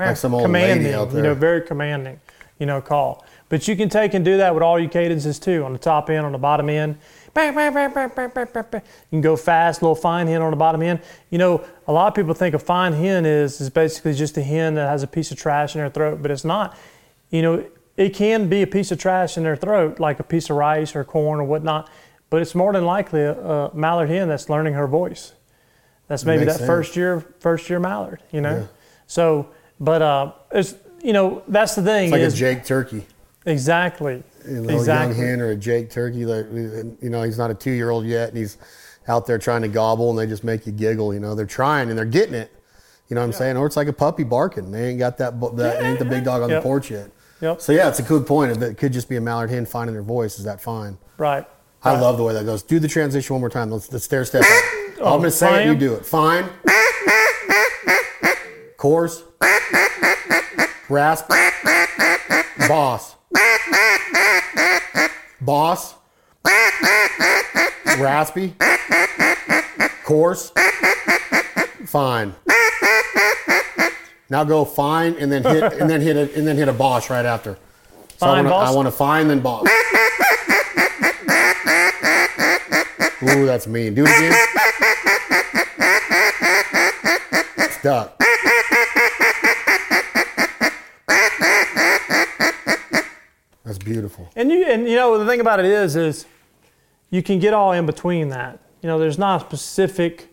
like 0.09 0.17
some 0.17 0.35
old 0.35 0.45
commanding, 0.45 0.85
lady 0.85 0.95
out 0.95 1.11
there. 1.11 1.19
you 1.19 1.23
know, 1.23 1.35
very 1.35 1.63
commanding, 1.63 2.21
you 2.59 2.67
know, 2.67 2.81
call. 2.83 3.25
But 3.49 3.67
you 3.69 3.77
can 3.77 3.89
take 3.89 4.15
and 4.15 4.25
do 4.25 4.37
that 4.39 4.55
with 4.55 4.63
all 4.63 4.79
your 4.79 4.91
cadences 4.91 5.39
too, 5.39 5.65
on 5.65 5.73
the 5.73 5.79
top 5.79 6.11
end, 6.11 6.25
on 6.27 6.33
the 6.33 6.39
bottom 6.39 6.69
end. 6.69 6.99
You 9.11 9.17
can 9.17 9.21
go 9.23 9.37
fast, 9.37 9.81
little 9.81 9.95
fine 9.95 10.27
hen 10.27 10.43
on 10.43 10.51
the 10.51 10.57
bottom 10.57 10.83
end. 10.83 11.01
You 11.31 11.39
know, 11.39 11.65
a 11.87 11.93
lot 11.93 12.09
of 12.09 12.15
people 12.15 12.35
think 12.35 12.55
a 12.55 12.59
fine 12.59 12.93
hen 12.93 13.25
is 13.25 13.61
is 13.61 13.71
basically 13.71 14.13
just 14.15 14.37
a 14.37 14.43
hen 14.43 14.75
that 14.75 14.89
has 14.89 15.03
a 15.03 15.07
piece 15.07 15.31
of 15.31 15.39
trash 15.39 15.75
in 15.75 15.81
her 15.81 15.89
throat, 15.89 16.21
but 16.21 16.31
it's 16.31 16.45
not. 16.45 16.77
You 17.31 17.41
know, 17.41 17.65
it 17.97 18.11
can 18.11 18.49
be 18.51 18.61
a 18.63 18.67
piece 18.67 18.91
of 18.93 18.99
trash 18.99 19.39
in 19.39 19.45
their 19.45 19.57
throat, 19.57 19.99
like 19.99 20.21
a 20.21 20.23
piece 20.25 20.51
of 20.51 20.57
rice 20.57 20.95
or 20.95 21.05
corn 21.05 21.41
or 21.41 21.45
whatnot, 21.45 21.89
but 22.29 22.43
it's 22.43 22.55
more 22.55 22.73
than 22.73 22.85
likely 22.85 23.21
a, 23.23 23.33
a 23.39 23.75
mallard 23.75 24.11
hen 24.11 24.29
that's 24.29 24.51
learning 24.51 24.75
her 24.75 24.87
voice. 24.87 25.33
That's 26.13 26.27
maybe 26.27 26.45
that 26.45 26.57
sense. 26.57 26.67
first 26.67 26.95
year, 26.95 27.25
first 27.41 27.71
year 27.71 27.81
mallard. 27.81 28.23
You 28.33 28.43
know, 28.43 28.59
Yeah. 28.59 28.67
so 29.07 29.49
but 29.81 30.03
uh, 30.03 30.33
it's 30.51 30.75
you 31.03 31.15
know 31.15 31.43
that's 31.49 31.75
the 31.75 31.83
thing 31.83 32.05
It's 32.05 32.13
like 32.13 32.21
a 32.21 32.31
Jake 32.31 32.67
turkey. 32.67 33.07
exactly 33.47 34.23
a 34.47 34.51
little 34.51 34.79
exactly 34.79 35.17
young 35.17 35.27
hen 35.29 35.41
or 35.41 35.51
a 35.53 35.57
Jake 35.57 35.89
turkey. 35.91 36.25
that, 36.25 36.97
you 37.01 37.09
know, 37.09 37.23
he's 37.23 37.39
not 37.39 37.51
a 37.51 37.55
two-year-old 37.55 38.05
yet, 38.05 38.29
and 38.29 38.37
he's 38.37 38.59
out 39.09 39.27
there 39.27 39.39
trying 39.39 39.63
to 39.63 39.69
gobble, 39.69 40.11
and 40.11 40.19
they 40.19 40.27
just 40.27 40.45
make 40.45 40.67
you 40.67 40.73
giggle. 40.73 41.15
You 41.15 41.21
know, 41.21 41.35
they're 41.35 41.47
trying 41.47 41.89
and 41.89 41.97
they're 41.99 42.05
getting 42.05 42.35
it. 42.35 42.53
You 43.09 43.15
know 43.15 43.23
what 43.23 43.27
I'm 43.29 43.33
saying? 43.33 43.57
Or 43.57 43.67
it's 43.67 43.77
like 43.77 43.89
a 43.89 43.93
puppy 43.93 44.25
barking. 44.25 44.71
They 44.71 44.91
ain't 44.91 44.99
got 44.99 45.17
that. 45.19 45.41
That 45.57 45.83
ain't 45.83 45.99
the 45.99 46.05
big 46.05 46.25
dog 46.25 46.43
on 46.43 46.51
Yep. 46.51 46.63
the 46.63 46.63
porch 46.63 46.91
yet. 46.91 47.11
Yep. 47.41 47.61
So 47.63 47.73
yeah, 47.73 47.89
it's 47.89 48.01
a 48.01 48.03
good 48.03 48.27
point. 48.27 48.63
It 48.63 48.77
could 48.77 48.93
just 48.93 49.09
be 49.09 49.17
a 49.17 49.21
mallard 49.21 49.49
hen 49.49 49.65
finding 49.65 49.95
their 49.95 50.03
voice. 50.03 50.39
Is 50.39 50.45
that 50.45 50.61
fine? 50.61 50.99
right. 51.17 51.47
I 51.85 51.95
right. 51.95 52.01
love 52.01 52.17
the 52.17 52.23
way 52.23 52.33
that 52.35 52.45
goes. 52.45 52.63
Do 52.63 52.79
the 52.79 52.87
transition 52.87 53.35
one 53.35 53.41
more 53.41 53.51
time. 53.51 53.69
Let's, 53.69 53.91
let's 53.93 54.05
stair 54.05 54.25
step. 54.25 54.45
Up. 55.03 55.15
I'm 55.15 55.19
going 55.19 55.23
to 55.23 55.27
oh, 55.27 55.31
say 55.31 55.65
it. 55.65 55.67
You 55.67 55.75
do 55.75 55.95
it. 55.95 56.07
Fine. 56.07 56.49
Coarse. 58.77 59.25
Rasp. 60.89 61.29
Boss. 62.69 63.17
Boss. 65.41 65.95
Raspy. 67.99 68.55
Coarse. 70.05 70.53
Fine. 71.87 72.35
Now 74.31 74.45
go 74.45 74.65
fine 74.65 75.17
and 75.17 75.33
then 75.33 75.43
hit 75.43 75.73
and 75.75 75.91
then 75.91 76.01
hit 76.01 76.17
a, 76.17 76.33
and 76.39 76.47
then 76.47 76.57
hit 76.57 76.69
a 76.69 76.73
boss 76.73 77.11
right 77.11 77.27
after. 77.27 77.59
So 78.19 78.27
I 78.27 78.37
Fine, 78.37 78.37
wanna, 78.37 78.49
boss? 78.51 78.69
I 78.69 78.75
want 78.75 78.87
to 78.87 78.93
fine 78.93 79.27
then 79.29 79.41
boss. 79.41 79.67
Ooh, 83.23 83.47
that's 83.47 83.67
mean. 83.67 83.95
Do 83.95 84.05
it 84.07 84.17
again. 84.17 84.52
It's 87.83 87.89
duck. 87.89 88.17
That's 93.65 93.79
beautiful. 93.79 94.29
And 94.37 94.51
you 94.51 94.65
and 94.65 94.89
you 94.89 94.95
know 94.95 95.19
the 95.19 95.27
thing 95.27 95.41
about 95.41 95.59
it 95.59 95.67
is 95.67 95.97
is 95.97 96.27
you 97.11 97.23
can 97.23 97.41
get 97.41 97.53
all 97.55 97.73
in 97.73 97.87
between 97.87 98.29
that. 98.29 98.61
You 98.83 98.87
know, 98.87 98.99
there's 98.99 99.19
not 99.19 99.43
a 99.43 99.45
specific 99.45 100.29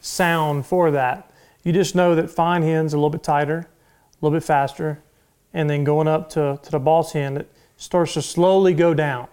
sound 0.00 0.64
for 0.64 0.90
that. 0.92 1.30
You 1.62 1.72
just 1.72 1.94
know 1.94 2.14
that 2.14 2.30
fine 2.30 2.62
hen's 2.62 2.94
a 2.94 2.96
little 2.96 3.10
bit 3.10 3.22
tighter, 3.22 3.58
a 3.58 3.66
little 4.20 4.36
bit 4.36 4.44
faster, 4.44 5.02
and 5.52 5.68
then 5.68 5.84
going 5.84 6.08
up 6.08 6.30
to, 6.30 6.58
to 6.62 6.70
the 6.70 6.78
boss 6.78 7.12
hen, 7.12 7.38
it 7.38 7.50
starts 7.76 8.14
to 8.14 8.22
slowly 8.22 8.74
go 8.74 8.94
down. 8.94 9.28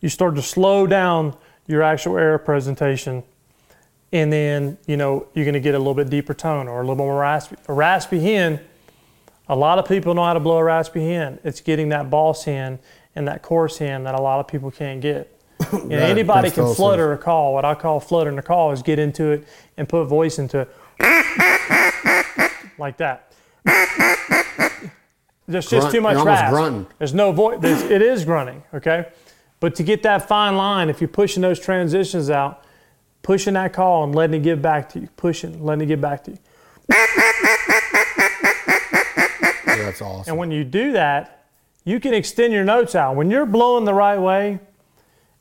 You 0.00 0.08
start 0.08 0.34
to 0.36 0.42
slow 0.42 0.86
down 0.86 1.36
your 1.66 1.82
actual 1.82 2.18
air 2.18 2.38
presentation, 2.38 3.22
and 4.12 4.32
then 4.32 4.78
you 4.86 4.96
know 4.96 5.26
you're 5.34 5.44
going 5.44 5.54
to 5.54 5.60
get 5.60 5.74
a 5.74 5.78
little 5.78 5.94
bit 5.94 6.10
deeper 6.10 6.34
tone 6.34 6.68
or 6.68 6.78
a 6.78 6.80
little 6.82 6.96
more 6.96 7.18
raspy. 7.18 7.56
A 7.68 7.72
raspy 7.72 8.20
hen 8.20 8.60
a 9.48 9.56
lot 9.56 9.78
of 9.78 9.86
people 9.86 10.14
know 10.14 10.24
how 10.24 10.34
to 10.34 10.40
blow 10.40 10.58
a 10.58 10.64
raspy 10.64 11.06
hen. 11.06 11.38
It's 11.44 11.60
getting 11.60 11.90
that 11.90 12.10
boss 12.10 12.44
hen 12.44 12.78
and 13.14 13.28
that 13.28 13.42
coarse 13.42 13.78
hen 13.78 14.04
that 14.04 14.14
a 14.14 14.20
lot 14.20 14.40
of 14.40 14.48
people 14.48 14.70
can't 14.70 15.00
get. 15.00 15.32
You 15.72 15.78
know, 15.84 15.88
That 15.88 16.10
anybody 16.10 16.50
can 16.50 16.64
total 16.64 16.74
flutter 16.74 17.12
a 17.12 17.18
call. 17.18 17.54
What 17.54 17.64
I 17.64 17.74
call 17.74 18.00
fluttering 18.00 18.38
a 18.38 18.42
call 18.42 18.72
is 18.72 18.82
get 18.82 18.98
into 18.98 19.30
it 19.30 19.48
and 19.76 19.88
put 19.88 20.04
voice 20.06 20.38
into 20.38 20.60
it. 20.60 20.68
like 22.78 22.98
that. 22.98 23.32
There's 25.48 25.68
just 25.68 25.90
Grunt. 25.90 25.94
too 25.94 26.00
much 26.00 26.24
rasp. 26.24 26.50
grunting. 26.50 26.86
There's 26.98 27.14
no 27.14 27.30
voice. 27.32 27.62
It 27.62 28.02
is 28.02 28.24
grunting, 28.24 28.64
okay? 28.74 29.06
But 29.60 29.76
to 29.76 29.82
get 29.82 30.02
that 30.02 30.28
fine 30.28 30.56
line, 30.56 30.90
if 30.90 31.00
you're 31.00 31.08
pushing 31.08 31.40
those 31.40 31.60
transitions 31.60 32.28
out, 32.30 32.64
pushing 33.26 33.54
that 33.54 33.72
call 33.72 34.04
and 34.04 34.14
letting 34.14 34.40
it 34.40 34.44
give 34.44 34.62
back 34.62 34.88
to 34.88 35.00
you, 35.00 35.08
pushing, 35.16 35.60
letting 35.60 35.82
it 35.82 35.86
give 35.86 36.00
back 36.00 36.22
to 36.22 36.30
you. 36.30 36.38
Yeah, 39.66 39.86
that's 39.86 40.00
awesome. 40.00 40.30
And 40.30 40.38
when 40.38 40.52
you 40.52 40.62
do 40.62 40.92
that, 40.92 41.44
you 41.84 41.98
can 41.98 42.14
extend 42.14 42.52
your 42.52 42.62
notes 42.62 42.94
out. 42.94 43.16
When 43.16 43.28
you're 43.28 43.44
blowing 43.44 43.84
the 43.84 43.94
right 43.94 44.20
way, 44.20 44.60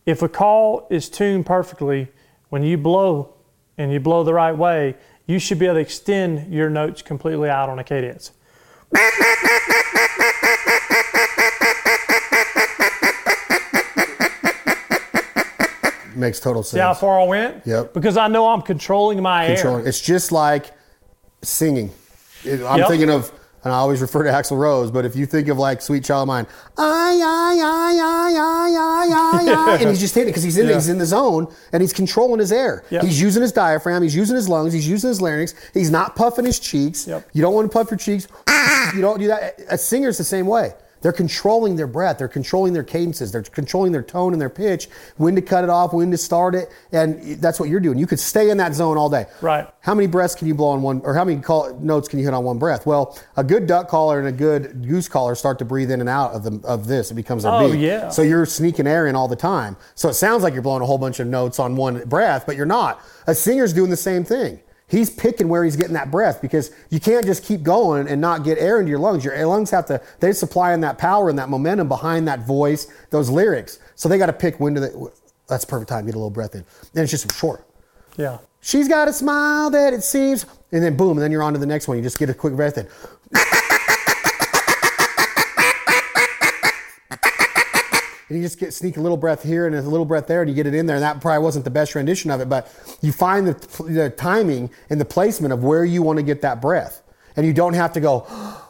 if 0.08 0.24
a 0.24 0.28
call 0.28 0.88
is 0.90 1.10
tuned 1.10 1.46
perfectly, 1.46 2.08
when 2.50 2.64
you 2.64 2.76
blow 2.80 3.36
and 3.78 3.94
you 3.94 4.00
blow 4.00 4.24
the 4.24 4.34
right 4.34 4.58
way, 4.58 4.96
you 5.28 5.38
should 5.38 5.60
be 5.60 5.66
able 5.66 5.76
to 5.76 5.82
extend 5.82 6.52
your 6.52 6.72
notes 6.72 7.04
completely 7.04 7.50
out 7.50 7.70
on 7.70 7.78
a 7.78 7.84
cadence. 7.84 8.32
Makes 16.16 16.40
total 16.40 16.64
sense. 16.64 16.72
See 16.74 16.80
how 16.80 16.94
far 16.94 17.20
I 17.20 17.24
went? 17.26 17.66
Yep. 17.66 17.94
Because 17.94 18.18
I 18.18 18.28
know 18.28 18.48
I'm 18.48 18.62
controlling 18.62 19.22
my 19.22 19.48
Controlling. 19.48 19.82
air. 19.82 19.88
It's 19.88 20.00
just 20.02 20.32
like 20.32 20.72
singing. 21.42 21.92
It- 22.44 22.62
I'm 22.64 22.80
Yep. 22.80 22.88
thinking 22.88 23.10
of, 23.10 23.32
and 23.64 23.74
I 23.74 23.78
always 23.78 24.00
refer 24.02 24.24
to 24.24 24.30
Axl 24.30 24.58
Rose, 24.58 24.92
but 24.92 25.06
if 25.06 25.16
you 25.16 25.26
think 25.26 25.48
of 25.48 25.58
like 25.58 25.82
"Sweet 25.82 26.04
Child 26.04 26.24
of 26.24 26.28
Mine," 26.28 26.48
ay 26.78 27.20
ay 27.24 27.60
ay 27.60 28.00
ay 28.00 28.36
ay 28.38 28.76
ay 28.78 29.10
ay, 29.12 29.54
ay, 29.74 29.78
and 29.82 29.90
he's 29.90 30.00
just 30.00 30.14
hitting 30.14 30.28
it 30.30 30.32
because 30.32 30.44
he's 30.44 30.56
Yeah. 30.58 30.74
he's 30.74 30.88
in 30.90 31.00
the 31.00 31.06
zone 31.06 31.48
and 31.74 31.82
he's 31.82 31.92
controlling 31.94 32.40
his 32.40 32.52
air. 32.52 32.84
Yep. 32.92 33.04
He's 33.04 33.20
using 33.20 33.42
his 33.42 33.52
diaphragm. 33.52 34.04
He's 34.04 34.16
using 34.16 34.36
his 34.36 34.48
lungs. 34.48 34.72
He's 34.74 34.88
using 34.88 35.08
his 35.08 35.20
larynx. 35.22 35.54
He's 35.74 35.90
not 35.90 36.16
puffing 36.16 36.46
his 36.46 36.60
cheeks. 36.60 37.08
Yep. 37.08 37.28
You 37.34 37.42
don't 37.42 37.54
want 37.56 37.72
to 37.72 37.76
puff 37.76 37.90
your 37.90 37.98
cheeks. 37.98 38.28
Ah! 38.48 38.92
you 38.96 39.02
don't 39.02 39.20
do 39.20 39.28
that. 39.28 39.60
A 39.70 39.78
singer's 39.78 40.18
the 40.20 40.24
same 40.24 40.46
way. 40.46 40.74
They're 41.06 41.14
controlling 41.14 41.76
their 41.76 41.86
breath. 41.86 42.18
They're 42.18 42.28
controlling 42.28 42.74
their 42.74 42.84
cadences. 42.84 43.32
They're 43.32 43.44
controlling 43.44 43.92
their 43.92 44.02
tone 44.02 44.34
and 44.34 44.42
their 44.42 44.50
pitch, 44.50 44.90
when 45.18 45.36
to 45.36 45.42
cut 45.44 45.64
it 45.64 45.70
off, 45.70 45.94
when 45.94 46.10
to 46.10 46.18
start 46.18 46.56
it. 46.56 46.70
And 46.92 47.40
that's 47.40 47.60
what 47.60 47.70
you're 47.70 47.80
doing. 47.80 48.00
You 48.00 48.08
could 48.08 48.20
stay 48.20 48.50
in 48.50 48.58
that 48.58 48.74
zone 48.74 48.98
all 48.98 49.08
day. 49.08 49.28
Right. 49.40 49.70
How 49.82 49.94
many 49.94 50.08
breaths 50.08 50.34
can 50.34 50.48
you 50.48 50.56
blow 50.56 50.70
on 50.70 50.82
one, 50.82 51.02
or 51.04 51.14
how 51.14 51.24
many 51.24 51.40
call, 51.40 51.78
notes 51.80 52.08
can 52.08 52.18
you 52.18 52.26
hit 52.26 52.34
on 52.34 52.44
one 52.44 52.58
breath? 52.58 52.88
Well, 52.88 53.20
a 53.38 53.44
good 53.44 53.68
duck 53.68 53.88
caller 53.88 54.18
and 54.18 54.28
a 54.28 54.32
good 54.32 54.82
goose 54.88 55.08
caller 55.08 55.36
start 55.36 55.60
to 55.60 55.66
breathe 55.66 55.92
in 55.92 56.00
and 56.00 56.10
out 56.10 56.32
of 56.32 56.42
the 56.42 56.68
of 56.68 56.88
this. 56.88 57.12
It 57.12 57.14
becomes 57.14 57.44
their 57.44 57.52
Oh, 57.52 57.72
beat. 57.72 57.82
yeah. 57.82 58.10
So 58.10 58.24
you're 58.24 58.48
sneaking 58.48 58.88
air 58.88 59.06
in 59.06 59.16
all 59.16 59.28
the 59.28 59.36
time. 59.36 59.78
So 59.94 60.10
it 60.10 60.16
sounds 60.16 60.42
like 60.42 60.54
you're 60.54 60.64
blowing 60.64 60.82
a 60.82 60.88
whole 60.88 60.98
bunch 60.98 61.20
of 61.20 61.28
notes 61.28 61.60
on 61.60 61.76
one 61.76 62.00
breath, 62.06 62.46
but 62.48 62.56
you're 62.56 62.66
not. 62.66 63.00
A 63.28 63.36
singer's 63.36 63.74
doing 63.74 63.92
the 63.92 63.96
same 63.96 64.24
thing. 64.24 64.60
He's 64.88 65.10
picking 65.10 65.50
where 65.50 65.64
he's 65.64 65.76
getting 65.76 65.94
that 65.94 66.12
breath 66.12 66.42
because 66.42 66.72
you 66.90 67.00
can't 67.00 67.26
just 67.26 67.44
keep 67.44 67.64
going 67.64 68.08
and 68.08 68.22
not 68.22 68.44
get 68.44 68.60
air 68.60 68.80
into 68.80 68.92
your 68.92 69.00
lungs. 69.00 69.26
Your 69.26 69.46
lungs 69.48 69.72
have 69.72 69.88
to, 69.88 70.02
they're 70.20 70.34
supplying 70.34 70.82
that 70.82 70.98
power 70.98 71.30
and 71.30 71.40
that 71.40 71.50
momentum 71.50 71.88
behind 71.88 72.28
that 72.28 72.46
voice, 72.46 72.88
those 73.10 73.30
lyrics. 73.30 73.80
So 73.96 74.08
they 74.08 74.18
got 74.18 74.28
to 74.28 74.34
pick 74.34 74.60
when 74.60 74.76
to, 74.76 74.82
they, 74.82 74.90
that's 75.48 75.66
perfect 75.66 75.90
time, 75.90 76.06
to 76.06 76.12
get 76.12 76.16
a 76.16 76.20
little 76.20 76.30
breath 76.30 76.54
in. 76.54 76.64
And 76.94 77.04
it's 77.04 77.12
just 77.12 77.34
short 77.36 77.66
Yeah. 78.18 78.38
She's 78.62 78.88
got 78.88 79.08
a 79.08 79.14
smile 79.14 79.70
that 79.72 79.94
it 79.94 80.04
seems, 80.04 80.46
and 80.72 80.84
then 80.84 80.98
boom, 80.98 81.12
and 81.12 81.22
then 81.22 81.32
you're 81.32 81.44
on 81.44 81.54
to 81.54 81.60
the 81.60 81.68
next 81.68 81.88
one. 81.88 81.98
You 81.98 82.04
just 82.04 82.18
get 82.18 82.32
a 82.32 82.34
quick 82.34 82.56
breath 82.56 82.80
in. 82.80 82.88
and 88.28 88.38
you 88.38 88.44
just 88.44 88.60
get 88.60 88.74
sneak 88.74 88.98
a 88.98 89.02
little 89.02 89.18
breath 89.18 89.44
here 89.44 89.68
and 89.68 89.76
a 89.76 89.82
little 89.82 90.06
breath 90.06 90.28
there, 90.28 90.42
and 90.42 90.50
you 90.50 90.56
get 90.56 90.66
it 90.68 90.74
in 90.74 90.86
there. 90.86 90.96
And 90.96 91.04
that 91.04 91.22
probably 91.22 91.44
wasn't 91.44 91.66
the 91.66 91.72
best 91.72 91.94
rendition 91.96 92.32
of 92.32 92.42
it, 92.42 92.50
but 92.50 92.72
you 93.02 93.12
find 93.12 93.48
the, 93.48 93.84
the 93.84 94.10
timing 94.10 94.70
and 94.90 95.00
the 95.00 95.06
placement 95.06 95.54
of 95.54 95.64
where 95.64 95.86
you 95.86 96.02
want 96.02 96.18
to 96.18 96.24
get 96.24 96.42
that 96.42 96.62
breath, 96.62 97.04
and 97.36 97.46
you 97.46 97.54
don't 97.54 97.74
have 97.74 97.94
to 97.94 98.00
go. 98.00 98.22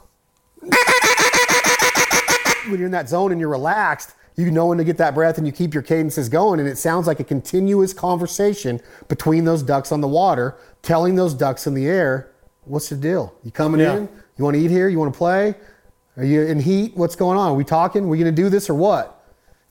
when 2.68 2.80
you're 2.80 2.88
in 2.88 2.92
that 2.92 3.08
zone 3.10 3.32
and 3.32 3.40
you're 3.40 3.50
relaxed, 3.50 4.14
you 4.36 4.52
know 4.52 4.66
when 4.68 4.78
to 4.78 4.84
get 4.84 4.98
that 4.98 5.14
breath 5.14 5.38
and 5.38 5.48
you 5.48 5.54
keep 5.54 5.74
your 5.74 5.84
cadences 5.84 6.28
going. 6.28 6.60
And 6.60 6.68
it 6.68 6.78
sounds 6.78 7.08
like 7.08 7.20
a 7.20 7.24
continuous 7.24 7.94
conversation 7.94 8.82
between 9.08 9.46
those 9.46 9.64
ducks 9.64 9.92
on 9.92 10.02
the 10.02 10.08
water, 10.08 10.58
telling 10.82 11.16
those 11.16 11.34
ducks 11.34 11.68
in 11.68 11.74
the 11.74 11.86
air, 11.88 12.32
what's 12.66 12.90
the 12.90 12.96
deal? 12.98 13.34
You 13.44 13.52
coming 13.52 13.80
Yeah. 13.80 13.96
in? 13.98 14.10
You 14.38 14.44
want 14.44 14.56
to 14.58 14.62
eat 14.62 14.72
here? 14.72 14.90
You 14.90 15.00
want 15.00 15.14
to 15.14 15.18
play? 15.18 15.56
Are 16.18 16.26
you 16.26 16.42
in 16.42 16.60
heat? 16.60 16.98
What's 16.98 17.16
going 17.16 17.38
on? 17.38 17.52
Are 17.52 17.56
we 17.56 17.64
talking? 17.64 18.06
Are 18.06 18.08
we 18.08 18.18
going 18.18 18.34
to 18.34 18.42
do 18.42 18.50
this 18.50 18.70
or 18.70 18.74
what? 18.74 19.15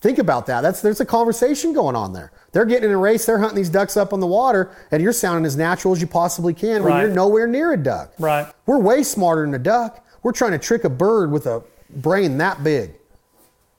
Think 0.04 0.18
about 0.18 0.44
that. 0.48 0.60
That's 0.60 0.82
there's 0.82 1.00
a 1.00 1.06
conversation 1.06 1.72
going 1.72 1.96
on 1.96 2.12
there. 2.12 2.30
They're 2.52 2.66
getting 2.66 2.90
in 2.90 2.94
a 2.94 2.98
race. 2.98 3.24
They're 3.24 3.38
hunting 3.38 3.56
these 3.56 3.70
ducks 3.70 3.96
up 3.96 4.12
on 4.12 4.20
the 4.20 4.26
water, 4.26 4.70
and 4.90 5.02
you're 5.02 5.14
sounding 5.14 5.46
as 5.46 5.56
natural 5.56 5.94
as 5.94 6.02
you 6.02 6.06
possibly 6.06 6.52
can 6.52 6.82
when 6.84 6.92
Right. 6.92 7.00
you're 7.04 7.10
nowhere 7.10 7.46
near 7.46 7.72
a 7.72 7.76
duck. 7.78 8.12
Right. 8.18 8.46
We're 8.66 8.76
way 8.76 9.02
smarter 9.02 9.46
than 9.46 9.54
a 9.54 9.58
duck. 9.58 10.04
We're 10.22 10.32
trying 10.32 10.50
to 10.52 10.58
trick 10.58 10.84
a 10.84 10.90
bird 10.90 11.30
with 11.30 11.46
a 11.46 11.62
brain 11.88 12.36
that 12.36 12.62
big, 12.62 12.96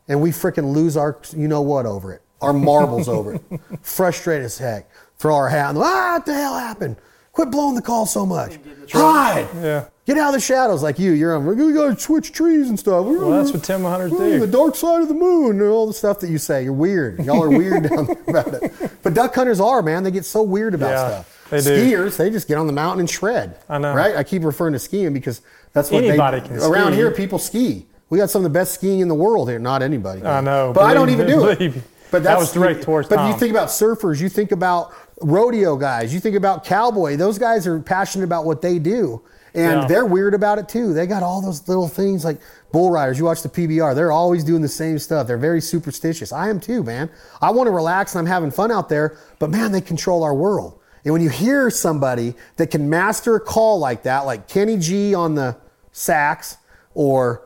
and 0.08 0.20
we 0.20 0.32
freaking 0.32 0.74
lose 0.74 0.98
our 0.98 1.16
you 1.38 1.48
know 1.48 1.62
what 1.62 1.86
over 1.86 2.12
it. 2.12 2.24
Our 2.42 2.54
marbles 2.54 3.08
over 3.08 3.36
it. 3.36 3.44
Frustrated 3.84 4.46
as 4.46 4.58
heck. 4.58 4.90
Throw 5.20 5.36
our 5.36 5.50
hat. 5.50 5.70
on 5.70 5.76
the- 5.76 5.82
Ah, 5.82 6.14
what 6.16 6.26
the 6.26 6.34
hell 6.34 6.56
happened? 6.58 6.96
Quit 7.34 7.52
blowing 7.52 7.76
the 7.76 7.84
call 7.84 8.08
so 8.08 8.26
much. 8.26 8.58
Hide. 8.92 9.48
Yeah. 9.62 9.86
Get 10.06 10.20
out 10.20 10.28
of 10.28 10.34
the 10.36 10.40
shadows 10.40 10.84
like 10.84 11.00
you. 11.00 11.14
You're 11.14 11.36
on. 11.36 11.46
We 11.48 11.74
gotta 11.74 12.00
switch 12.00 12.32
trees 12.32 12.70
and 12.70 12.78
stuff. 12.80 13.06
Well, 13.08 13.32
that's 13.32 13.52
what 13.52 13.64
Tim 13.64 13.82
hunters 13.82 14.12
The 14.12 14.46
dark 14.46 14.76
side 14.76 15.02
of 15.02 15.08
the 15.08 15.16
moon 15.16 15.60
and 15.60 15.70
all 15.70 15.88
the 15.88 15.94
stuff 15.94 16.20
that 16.20 16.30
you 16.30 16.38
say. 16.38 16.64
You're 16.64 16.74
weird. 16.74 17.26
Y'all 17.26 17.42
are 17.44 17.50
weird 17.50 17.84
down 17.90 18.06
there 18.06 18.18
about 18.28 18.54
it. 18.54 18.72
But 19.02 19.16
duck 19.16 19.34
hunters 19.34 19.60
are, 19.60 19.82
man. 19.82 20.04
They 20.04 20.12
get 20.12 20.24
so 20.26 20.44
weird 20.44 20.76
about 20.76 20.90
Yeah, 20.92 21.08
stuff. 21.24 21.48
they 21.50 21.62
do. 21.62 21.98
Skiers, 21.98 22.18
they 22.18 22.30
just 22.30 22.48
get 22.48 22.60
on 22.60 22.68
the 22.68 22.74
mountain 22.74 23.00
and 23.00 23.10
shred. 23.10 23.58
I 23.68 23.80
know. 23.80 23.96
Right? 23.96 24.16
I 24.16 24.24
keep 24.24 24.44
referring 24.44 24.74
to 24.74 24.80
skiing 24.80 25.12
because 25.12 25.42
that's 25.74 25.90
what 25.90 26.04
Anybody 26.04 26.40
they 26.40 26.48
can 26.50 26.58
around 26.60 26.92
ski. 26.92 26.96
here 26.98 27.10
people 27.12 27.40
ski. 27.40 27.88
We 28.12 28.20
got 28.20 28.30
some 28.30 28.42
of 28.46 28.52
the 28.54 28.60
best 28.60 28.76
skiing 28.76 29.00
in 29.00 29.08
the 29.08 29.16
world 29.16 29.50
here. 29.50 29.58
Not 29.58 29.82
anybody. 29.82 30.24
I 30.24 30.40
know, 30.40 30.72
But 30.72 30.84
I 30.84 30.94
don't 30.94 31.10
even 31.10 31.26
do 31.26 31.48
it. 31.48 31.58
believe 31.58 31.76
me. 31.78 31.82
But 32.12 32.22
That 32.22 32.30
that's 32.38 32.42
was 32.42 32.54
direct 32.54 32.84
towards 32.84 33.10
But 33.10 33.28
you 33.28 33.38
think 33.40 33.50
about 33.50 33.70
surfers, 33.70 34.22
you 34.22 34.30
think 34.30 34.52
about 34.52 34.94
rodeo 35.22 35.76
guys, 35.76 36.14
you 36.14 36.20
think 36.20 36.36
about 36.36 36.64
cowboy. 36.64 37.16
Those 37.18 37.40
guys 37.40 37.66
are 37.66 37.80
passionate 37.80 38.26
about 38.26 38.46
what 38.46 38.62
they 38.62 38.78
do. 38.78 39.24
And 39.56 39.82
Yeah. 39.82 39.88
they're 39.88 40.06
weird 40.06 40.34
about 40.34 40.60
it 40.60 40.68
too. 40.68 40.94
They 40.94 41.08
got 41.08 41.24
all 41.24 41.42
those 41.42 41.68
little 41.68 41.88
things 41.88 42.26
like 42.26 42.38
bull 42.72 42.92
riders. 42.92 43.18
You 43.18 43.26
watch 43.26 43.42
the 43.42 43.50
PBR, 43.50 43.94
they're 43.96 44.12
always 44.12 44.44
doing 44.44 44.62
the 44.62 44.68
same 44.68 45.00
stuff. 45.00 45.28
They're 45.28 45.38
very 45.38 45.62
superstitious. 45.62 46.34
I 46.34 46.50
am 46.50 46.60
too, 46.60 46.84
man. 46.84 47.10
I 47.42 47.52
want 47.52 47.68
to 47.68 47.72
relax 47.72 48.14
and 48.16 48.20
I'm 48.20 48.26
having 48.32 48.52
fun 48.52 48.72
out 48.72 48.90
there, 48.90 49.18
but 49.40 49.50
man, 49.50 49.72
they 49.72 49.82
control 49.82 50.24
our 50.24 50.34
world. 50.34 50.80
And 51.06 51.14
when 51.14 51.22
you 51.22 51.30
hear 51.30 51.70
somebody 51.70 52.36
that 52.58 52.72
can 52.72 52.90
master 52.90 53.36
a 53.36 53.40
call 53.40 53.80
like 53.80 54.04
that, 54.04 54.26
like 54.26 54.48
Kenny 54.48 54.78
G 54.78 55.14
on 55.16 55.36
the 55.36 55.56
sax, 55.92 56.58
or 56.94 57.42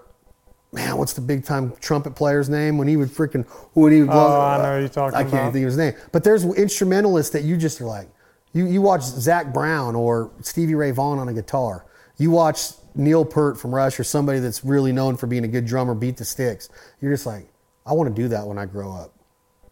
man, 0.71 0.97
what's 0.97 1.13
the 1.13 1.21
big 1.21 1.43
time 1.43 1.73
trumpet 1.81 2.15
player's 2.15 2.49
name 2.49 2.77
when 2.77 2.87
he 2.87 2.95
would 2.97 3.09
freaking 3.09 3.45
when 3.73 3.91
he 3.91 3.99
would 4.01 4.09
blow? 4.09 4.37
Oh, 4.37 4.41
I 4.41 4.57
know 4.63 4.79
you're 4.79 4.87
talking 4.89 5.15
I 5.15 5.23
can't 5.23 5.33
about. 5.33 5.53
think 5.53 5.63
of 5.63 5.67
his 5.67 5.77
name. 5.77 5.93
But 6.11 6.23
there's 6.23 6.45
instrumentalists 6.45 7.33
that 7.33 7.43
you 7.43 7.57
just 7.57 7.81
are 7.81 7.85
like, 7.85 8.09
you 8.53 8.65
you 8.65 8.81
watch 8.81 9.03
Zac 9.03 9.53
Brown 9.53 9.95
or 9.95 10.31
Stevie 10.41 10.75
Ray 10.75 10.91
Vaughan 10.91 11.19
on 11.19 11.27
a 11.29 11.33
guitar. 11.33 11.85
You 12.19 12.31
watch 12.31 12.73
Neil 12.95 13.25
Peart 13.25 13.57
from 13.57 13.73
Rush 13.73 13.99
or 13.99 14.03
somebody 14.03 14.39
that's 14.39 14.63
really 14.63 14.91
known 14.91 15.17
for 15.17 15.25
being 15.25 15.45
a 15.45 15.47
good 15.47 15.65
drummer 15.65 15.95
beat 15.95 16.17
the 16.17 16.25
sticks. 16.25 16.69
You're 17.01 17.13
just 17.13 17.25
like, 17.25 17.47
I 17.85 17.93
want 17.93 18.13
to 18.13 18.21
do 18.21 18.27
that 18.27 18.45
when 18.45 18.59
I 18.59 18.65
grow 18.65 18.93
up. 18.93 19.13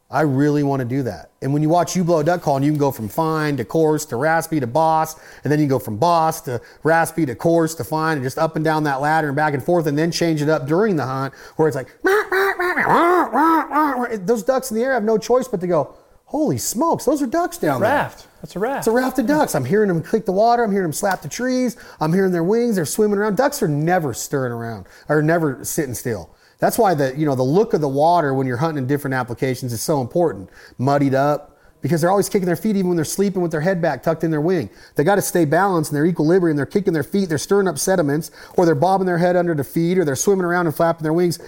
I 0.10 0.22
really 0.22 0.64
want 0.64 0.80
to 0.80 0.86
do 0.86 1.04
that. 1.04 1.32
And 1.42 1.52
when 1.52 1.62
you 1.62 1.68
watch 1.68 1.94
you 1.94 2.06
blow 2.06 2.20
a 2.20 2.24
duck 2.24 2.42
call, 2.42 2.56
and 2.56 2.64
you 2.64 2.72
can 2.72 2.80
go 2.80 2.92
from 2.92 3.10
fine 3.10 3.58
to 3.58 3.66
coarse 3.66 4.06
to 4.06 4.16
raspy 4.16 4.62
to 4.62 4.68
boss, 4.68 5.20
and 5.44 5.52
then 5.52 5.60
you 5.60 5.68
go 5.68 5.80
from 5.80 5.98
boss 5.98 6.40
to 6.42 6.62
raspy 6.84 7.26
to 7.26 7.36
coarse 7.36 7.76
to 7.76 7.84
fine, 7.84 8.16
and 8.16 8.24
just 8.24 8.38
up 8.38 8.56
and 8.56 8.64
down 8.64 8.86
that 8.86 9.02
ladder 9.02 9.28
and 9.28 9.36
back 9.36 9.54
and 9.54 9.62
forth, 9.62 9.86
and 9.86 9.98
then 9.98 10.10
change 10.10 10.42
it 10.42 10.48
up 10.48 10.66
during 10.66 10.96
the 10.96 11.06
hunt, 11.06 11.34
where 11.58 11.68
it's 11.68 11.76
like 11.76 11.90
those 14.26 14.44
ducks 14.44 14.72
in 14.72 14.78
the 14.78 14.84
air 14.84 14.94
have 14.94 15.04
no 15.04 15.18
choice 15.18 15.50
but 15.50 15.60
to 15.60 15.68
go. 15.68 15.94
Holy 16.24 16.58
smokes, 16.58 17.04
those 17.04 17.22
are 17.22 17.28
ducks 17.28 17.58
down 17.58 17.82
there. 17.82 17.90
Raft. 17.90 18.28
That's 18.42 18.56
a 18.56 18.60
raft. 18.60 18.80
It's 18.80 18.88
a 18.88 18.92
raft 18.92 19.20
of 19.20 19.28
ducks. 19.28 19.56
I'm 19.56 19.66
hearing 19.66 19.88
them 19.88 20.02
click 20.02 20.26
the 20.26 20.32
water. 20.32 20.64
I'm 20.64 20.72
hearing 20.72 20.86
them 20.86 20.94
slap 20.94 21.22
the 21.22 21.30
trees. 21.30 21.76
I'm 22.00 22.14
hearing 22.14 22.32
their 22.32 22.44
wings. 22.44 22.76
They're 22.76 22.86
swimming 22.86 23.18
around. 23.18 23.38
Ducks 23.38 23.64
are 23.64 23.68
never 23.68 24.14
stirring 24.14 24.52
around 24.52 24.86
or 25.10 25.22
never 25.22 25.64
sitting 25.64 25.96
still. 25.96 26.36
That's 26.60 26.78
why 26.78 26.94
the 26.94 27.16
you 27.18 27.26
know 27.26 27.36
the 27.36 27.44
look 27.44 27.74
of 27.74 27.82
the 27.82 27.90
water 27.90 28.34
when 28.34 28.48
you're 28.48 28.58
hunting 28.58 28.84
in 28.84 28.88
different 28.88 29.14
applications 29.14 29.74
is 29.74 29.82
so 29.82 30.02
important. 30.02 30.50
Muddied 30.78 31.14
up 31.14 31.58
because 31.82 32.02
they're 32.02 32.10
always 32.10 32.30
kicking 32.30 32.48
their 32.48 32.56
feet 32.56 32.76
even 32.76 32.88
when 32.88 32.96
they're 32.96 33.06
sleeping 33.06 33.42
with 33.42 33.52
their 33.52 33.62
head 33.62 33.82
back 33.82 34.02
tucked 34.02 34.24
in 34.24 34.32
their 34.32 34.42
wing. 34.42 34.70
They 34.96 35.04
got 35.04 35.16
to 35.16 35.22
stay 35.22 35.46
balanced 35.46 35.92
in 35.92 35.96
their 35.96 36.06
equilibrium. 36.06 36.58
They're 36.58 36.66
kicking 36.66 36.94
their 36.94 37.04
feet. 37.04 37.30
They're 37.30 37.38
stirring 37.38 37.68
up 37.68 37.78
sediments 37.78 38.32
or 38.56 38.66
they're 38.66 38.76
bobbing 38.76 39.06
their 39.06 39.20
head 39.20 39.36
under 39.36 39.54
the 39.54 39.64
feet 39.64 39.98
or 39.98 40.06
they're 40.06 40.16
swimming 40.16 40.46
around 40.46 40.66
and 40.66 40.76
flapping 40.76 41.04
their 41.04 41.14
wings. 41.14 41.40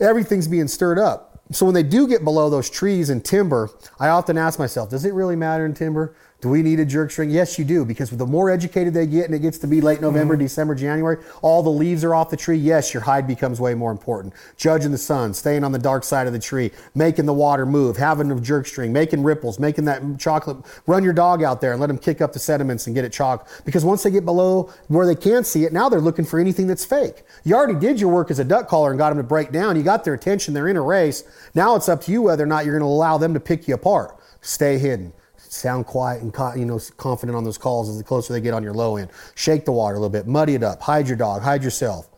Everything's 0.00 0.48
being 0.48 0.68
stirred 0.68 0.98
up. 0.98 1.28
So 1.50 1.64
when 1.64 1.74
they 1.74 1.82
do 1.82 2.06
get 2.06 2.24
below 2.24 2.50
those 2.50 2.68
trees 2.68 3.08
and 3.08 3.24
timber, 3.24 3.70
I 3.98 4.08
often 4.08 4.36
ask 4.36 4.58
myself, 4.58 4.90
does 4.90 5.04
it 5.04 5.14
really 5.14 5.36
matter 5.36 5.64
in 5.64 5.72
timber? 5.74 6.14
Do 6.40 6.48
we 6.50 6.62
need 6.62 6.78
a 6.78 6.84
jerk 6.84 7.10
string? 7.10 7.30
Yes, 7.30 7.58
you 7.58 7.64
do, 7.64 7.84
because 7.84 8.10
the 8.10 8.24
more 8.24 8.48
educated 8.48 8.94
they 8.94 9.08
get 9.08 9.24
and 9.24 9.34
it 9.34 9.40
gets 9.40 9.58
to 9.58 9.66
be 9.66 9.80
late 9.80 10.00
November, 10.00 10.34
mm-hmm. 10.34 10.44
December, 10.44 10.76
January, 10.76 11.18
all 11.42 11.64
the 11.64 11.68
leaves 11.68 12.04
are 12.04 12.14
off 12.14 12.30
the 12.30 12.36
tree. 12.36 12.56
Yes, 12.56 12.94
your 12.94 13.02
hide 13.02 13.26
becomes 13.26 13.60
way 13.60 13.74
more 13.74 13.90
important. 13.90 14.32
Judging 14.56 14.92
the 14.92 14.98
sun, 14.98 15.34
staying 15.34 15.64
on 15.64 15.72
the 15.72 15.80
dark 15.80 16.04
side 16.04 16.28
of 16.28 16.32
the 16.32 16.38
tree, 16.38 16.70
making 16.94 17.26
the 17.26 17.32
water 17.32 17.66
move, 17.66 17.96
having 17.96 18.30
a 18.30 18.40
jerk 18.40 18.68
string, 18.68 18.92
making 18.92 19.24
ripples, 19.24 19.58
making 19.58 19.84
that 19.86 20.00
chocolate. 20.20 20.58
Run 20.86 21.02
your 21.02 21.12
dog 21.12 21.42
out 21.42 21.60
there 21.60 21.72
and 21.72 21.80
let 21.80 21.88
them 21.88 21.98
kick 21.98 22.20
up 22.20 22.32
the 22.32 22.38
sediments 22.38 22.86
and 22.86 22.94
get 22.94 23.04
it 23.04 23.12
chalk. 23.12 23.48
Because 23.64 23.84
once 23.84 24.04
they 24.04 24.10
get 24.12 24.24
below 24.24 24.72
where 24.86 25.06
they 25.06 25.16
can't 25.16 25.44
see 25.44 25.64
it, 25.64 25.72
now 25.72 25.88
they're 25.88 26.00
looking 26.00 26.24
for 26.24 26.38
anything 26.38 26.68
that's 26.68 26.84
fake. 26.84 27.24
You 27.42 27.56
already 27.56 27.80
did 27.80 28.00
your 28.00 28.10
work 28.12 28.30
as 28.30 28.38
a 28.38 28.44
duck 28.44 28.68
caller 28.68 28.90
and 28.90 28.98
got 28.98 29.08
them 29.08 29.18
to 29.18 29.24
break 29.24 29.50
down. 29.50 29.74
You 29.74 29.82
got 29.82 30.04
their 30.04 30.14
attention. 30.14 30.54
They're 30.54 30.68
in 30.68 30.76
a 30.76 30.82
race. 30.82 31.24
Now 31.56 31.74
it's 31.74 31.88
up 31.88 32.02
to 32.02 32.12
you 32.12 32.22
whether 32.22 32.44
or 32.44 32.46
not 32.46 32.64
you're 32.64 32.78
going 32.78 32.88
to 32.88 32.94
allow 32.94 33.18
them 33.18 33.34
to 33.34 33.40
pick 33.40 33.66
you 33.66 33.74
apart. 33.74 34.16
Stay 34.40 34.78
hidden. 34.78 35.12
Sound 35.50 35.86
quiet 35.86 36.22
and 36.22 36.32
you 36.58 36.64
know 36.64 36.80
confident 36.96 37.36
on 37.36 37.44
those 37.44 37.58
calls 37.58 37.88
as 37.88 37.98
the 37.98 38.04
closer 38.04 38.32
they 38.32 38.40
get 38.40 38.54
on 38.54 38.62
your 38.62 38.74
low 38.74 38.96
end. 38.96 39.10
Shake 39.34 39.64
the 39.64 39.72
water 39.72 39.96
a 39.96 39.98
little 39.98 40.10
bit, 40.10 40.26
muddy 40.26 40.54
it 40.54 40.62
up, 40.62 40.80
hide 40.82 41.08
your 41.08 41.16
dog, 41.16 41.42
hide 41.42 41.62
yourself, 41.62 42.08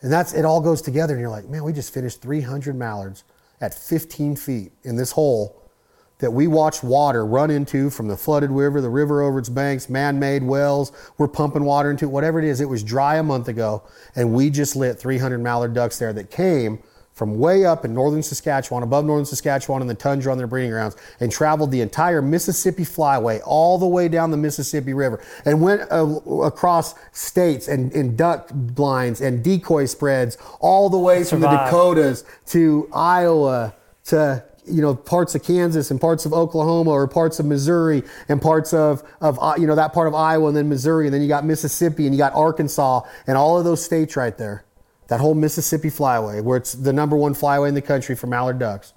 and 0.00 0.12
that's 0.12 0.32
it. 0.32 0.44
All 0.44 0.60
goes 0.60 0.80
together, 0.82 1.14
and 1.14 1.20
you're 1.20 1.30
like, 1.30 1.48
man, 1.48 1.64
we 1.64 1.72
just 1.72 1.92
finished 1.92 2.22
300 2.22 2.76
mallards 2.76 3.24
at 3.60 3.74
15 3.74 4.36
feet 4.36 4.72
in 4.84 4.96
this 4.96 5.12
hole 5.12 5.58
that 6.18 6.32
we 6.32 6.46
watched 6.46 6.82
water 6.82 7.24
run 7.24 7.50
into 7.50 7.90
from 7.90 8.08
the 8.08 8.16
flooded 8.16 8.50
river, 8.50 8.80
the 8.80 8.90
river 8.90 9.22
over 9.22 9.38
its 9.38 9.48
banks, 9.48 9.88
man-made 9.88 10.42
wells. 10.42 10.92
We're 11.16 11.28
pumping 11.28 11.64
water 11.64 11.90
into 11.90 12.06
it, 12.06 12.08
whatever 12.08 12.38
it 12.38 12.44
is. 12.44 12.60
It 12.60 12.68
was 12.68 12.82
dry 12.82 13.16
a 13.16 13.22
month 13.22 13.48
ago, 13.48 13.84
and 14.16 14.32
we 14.32 14.50
just 14.50 14.74
lit 14.74 14.98
300 14.98 15.38
mallard 15.38 15.74
ducks 15.74 15.98
there 15.98 16.12
that 16.12 16.30
came 16.30 16.80
from 17.18 17.36
way 17.36 17.64
up 17.64 17.84
in 17.84 17.92
northern 17.92 18.22
Saskatchewan, 18.22 18.84
above 18.84 19.04
northern 19.04 19.26
Saskatchewan 19.26 19.82
in 19.82 19.88
the 19.88 19.94
tundra 19.94 20.30
on 20.30 20.38
their 20.38 20.46
breeding 20.46 20.70
grounds, 20.70 20.96
and 21.18 21.32
traveled 21.32 21.72
the 21.72 21.80
entire 21.80 22.22
Mississippi 22.22 22.84
Flyway 22.84 23.40
all 23.44 23.76
the 23.76 23.88
way 23.88 24.06
down 24.06 24.30
the 24.30 24.36
Mississippi 24.36 24.94
River, 24.94 25.20
and 25.44 25.60
went 25.60 25.82
uh, 25.90 26.06
across 26.42 26.94
states 27.10 27.66
and, 27.66 27.92
and 27.92 28.16
duck 28.16 28.50
blinds 28.52 29.20
and 29.20 29.42
decoy 29.42 29.84
spreads 29.86 30.38
all 30.60 30.88
the 30.88 30.98
way 30.98 31.24
from 31.24 31.40
the 31.40 31.48
Dakotas 31.48 32.24
to 32.46 32.88
Iowa 32.94 33.74
to 34.04 34.44
you 34.64 34.80
know 34.80 34.94
parts 34.94 35.34
of 35.34 35.42
Kansas 35.42 35.90
and 35.90 36.00
parts 36.00 36.24
of 36.24 36.32
Oklahoma 36.32 36.90
or 36.90 37.08
parts 37.08 37.40
of 37.40 37.46
Missouri 37.46 38.04
and 38.28 38.40
parts 38.40 38.72
of 38.72 39.02
of 39.20 39.38
uh, 39.40 39.54
you 39.58 39.66
know 39.66 39.74
that 39.74 39.92
part 39.92 40.06
of 40.06 40.14
Iowa 40.14 40.46
and 40.46 40.56
then 40.56 40.68
Missouri 40.68 41.06
and 41.06 41.14
then 41.14 41.22
you 41.22 41.28
got 41.28 41.44
Mississippi 41.44 42.06
and 42.06 42.14
you 42.14 42.18
got 42.18 42.32
Arkansas 42.34 43.00
and 43.26 43.36
all 43.36 43.58
of 43.58 43.64
those 43.64 43.84
states 43.84 44.16
right 44.16 44.36
there. 44.38 44.64
That 45.08 45.20
whole 45.20 45.34
Mississippi 45.34 45.88
flyway 45.88 46.42
where 46.42 46.56
it's 46.56 46.72
the 46.72 46.92
number 46.92 47.16
one 47.16 47.34
flyway 47.34 47.68
in 47.68 47.74
the 47.74 47.82
country 47.82 48.14
for 48.14 48.26
mallard 48.26 48.58
ducks. 48.58 48.92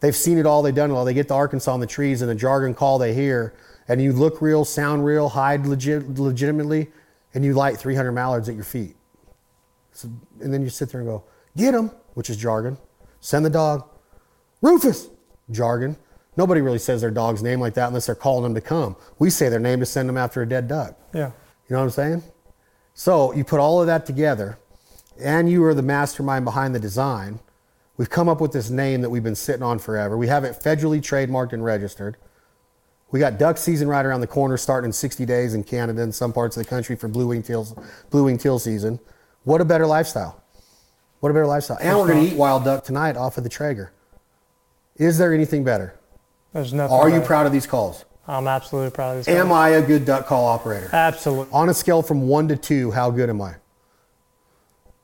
They've 0.00 0.14
seen 0.14 0.38
it 0.38 0.46
all, 0.46 0.62
they've 0.62 0.74
done 0.74 0.90
it 0.90 0.94
all. 0.94 1.04
They 1.04 1.14
get 1.14 1.28
to 1.28 1.34
Arkansas 1.34 1.72
on 1.72 1.80
the 1.80 1.86
trees 1.86 2.22
and 2.22 2.30
the 2.30 2.34
jargon 2.34 2.74
call 2.74 2.98
they 2.98 3.14
hear 3.14 3.54
and 3.88 4.02
you 4.02 4.12
look 4.12 4.42
real, 4.42 4.64
sound 4.64 5.04
real, 5.04 5.30
hide 5.30 5.66
legit, 5.66 6.18
legitimately 6.18 6.88
and 7.34 7.44
you 7.44 7.54
light 7.54 7.78
300 7.78 8.12
mallards 8.12 8.48
at 8.48 8.54
your 8.54 8.64
feet. 8.64 8.96
So, 9.92 10.08
and 10.40 10.52
then 10.52 10.62
you 10.62 10.68
sit 10.68 10.90
there 10.90 11.00
and 11.00 11.08
go, 11.08 11.24
get 11.56 11.72
them, 11.72 11.90
which 12.14 12.30
is 12.30 12.36
jargon. 12.36 12.78
Send 13.20 13.44
the 13.44 13.50
dog. 13.50 13.88
Rufus, 14.62 15.08
jargon. 15.50 15.96
Nobody 16.36 16.60
really 16.60 16.78
says 16.78 17.00
their 17.00 17.10
dog's 17.10 17.42
name 17.42 17.60
like 17.60 17.74
that 17.74 17.88
unless 17.88 18.06
they're 18.06 18.14
calling 18.14 18.44
them 18.44 18.54
to 18.54 18.60
come. 18.60 18.94
We 19.18 19.30
say 19.30 19.48
their 19.48 19.58
name 19.58 19.80
to 19.80 19.86
send 19.86 20.08
them 20.08 20.16
after 20.16 20.40
a 20.42 20.48
dead 20.48 20.68
duck. 20.68 20.96
Yeah. 21.12 21.32
You 21.68 21.74
know 21.74 21.78
what 21.78 21.84
I'm 21.84 21.90
saying? 21.90 22.22
So 22.94 23.32
you 23.34 23.44
put 23.44 23.60
all 23.60 23.80
of 23.80 23.88
that 23.88 24.06
together, 24.06 24.58
and 25.20 25.50
you 25.50 25.64
are 25.64 25.74
the 25.74 25.82
mastermind 25.82 26.44
behind 26.44 26.74
the 26.74 26.80
design. 26.80 27.40
We've 27.96 28.10
come 28.10 28.28
up 28.28 28.40
with 28.40 28.52
this 28.52 28.70
name 28.70 29.00
that 29.02 29.10
we've 29.10 29.22
been 29.22 29.34
sitting 29.34 29.62
on 29.62 29.78
forever. 29.78 30.16
We 30.16 30.28
have 30.28 30.44
it 30.44 30.60
federally 30.62 31.00
trademarked 31.00 31.52
and 31.52 31.64
registered. 31.64 32.16
We 33.10 33.18
got 33.18 33.38
duck 33.38 33.56
season 33.56 33.88
right 33.88 34.04
around 34.04 34.20
the 34.20 34.26
corner, 34.26 34.56
starting 34.56 34.88
in 34.88 34.92
60 34.92 35.24
days 35.24 35.54
in 35.54 35.64
Canada 35.64 36.02
and 36.02 36.14
some 36.14 36.32
parts 36.32 36.56
of 36.56 36.62
the 36.62 36.68
country 36.68 36.94
for 36.94 37.08
blue 37.08 37.28
wing 37.28 37.42
teals, 37.42 37.74
blue 38.10 38.24
wing 38.24 38.38
teal 38.38 38.58
season. 38.58 39.00
What 39.44 39.60
a 39.60 39.64
better 39.64 39.86
lifestyle! 39.86 40.42
What 41.20 41.30
a 41.30 41.32
better 41.32 41.46
lifestyle! 41.46 41.78
And 41.80 41.98
we're 41.98 42.06
going 42.06 42.26
to 42.26 42.32
eat 42.32 42.38
wild 42.38 42.64
duck 42.64 42.84
tonight 42.84 43.16
off 43.16 43.38
of 43.38 43.44
the 43.44 43.50
Traeger. 43.50 43.92
Is 44.96 45.16
there 45.16 45.32
anything 45.32 45.64
better? 45.64 45.98
There's 46.52 46.72
nothing. 46.72 46.96
Are 46.96 47.08
you 47.08 47.20
proud 47.20 47.46
of 47.46 47.52
these 47.52 47.66
calls? 47.66 48.04
I'm 48.26 48.46
absolutely 48.46 48.90
proud 48.90 49.16
of 49.16 49.24
this. 49.24 49.28
Am 49.28 49.50
I 49.50 49.70
a 49.70 49.82
good 49.82 50.04
duck 50.04 50.26
call 50.26 50.46
operator? 50.46 50.90
Absolutely. 50.92 51.52
On 51.52 51.68
a 51.70 51.74
scale 51.74 52.02
from 52.02 52.28
one 52.28 52.46
to 52.48 52.56
two, 52.56 52.90
how 52.90 53.10
good 53.10 53.30
am 53.30 53.40
I? 53.40 53.54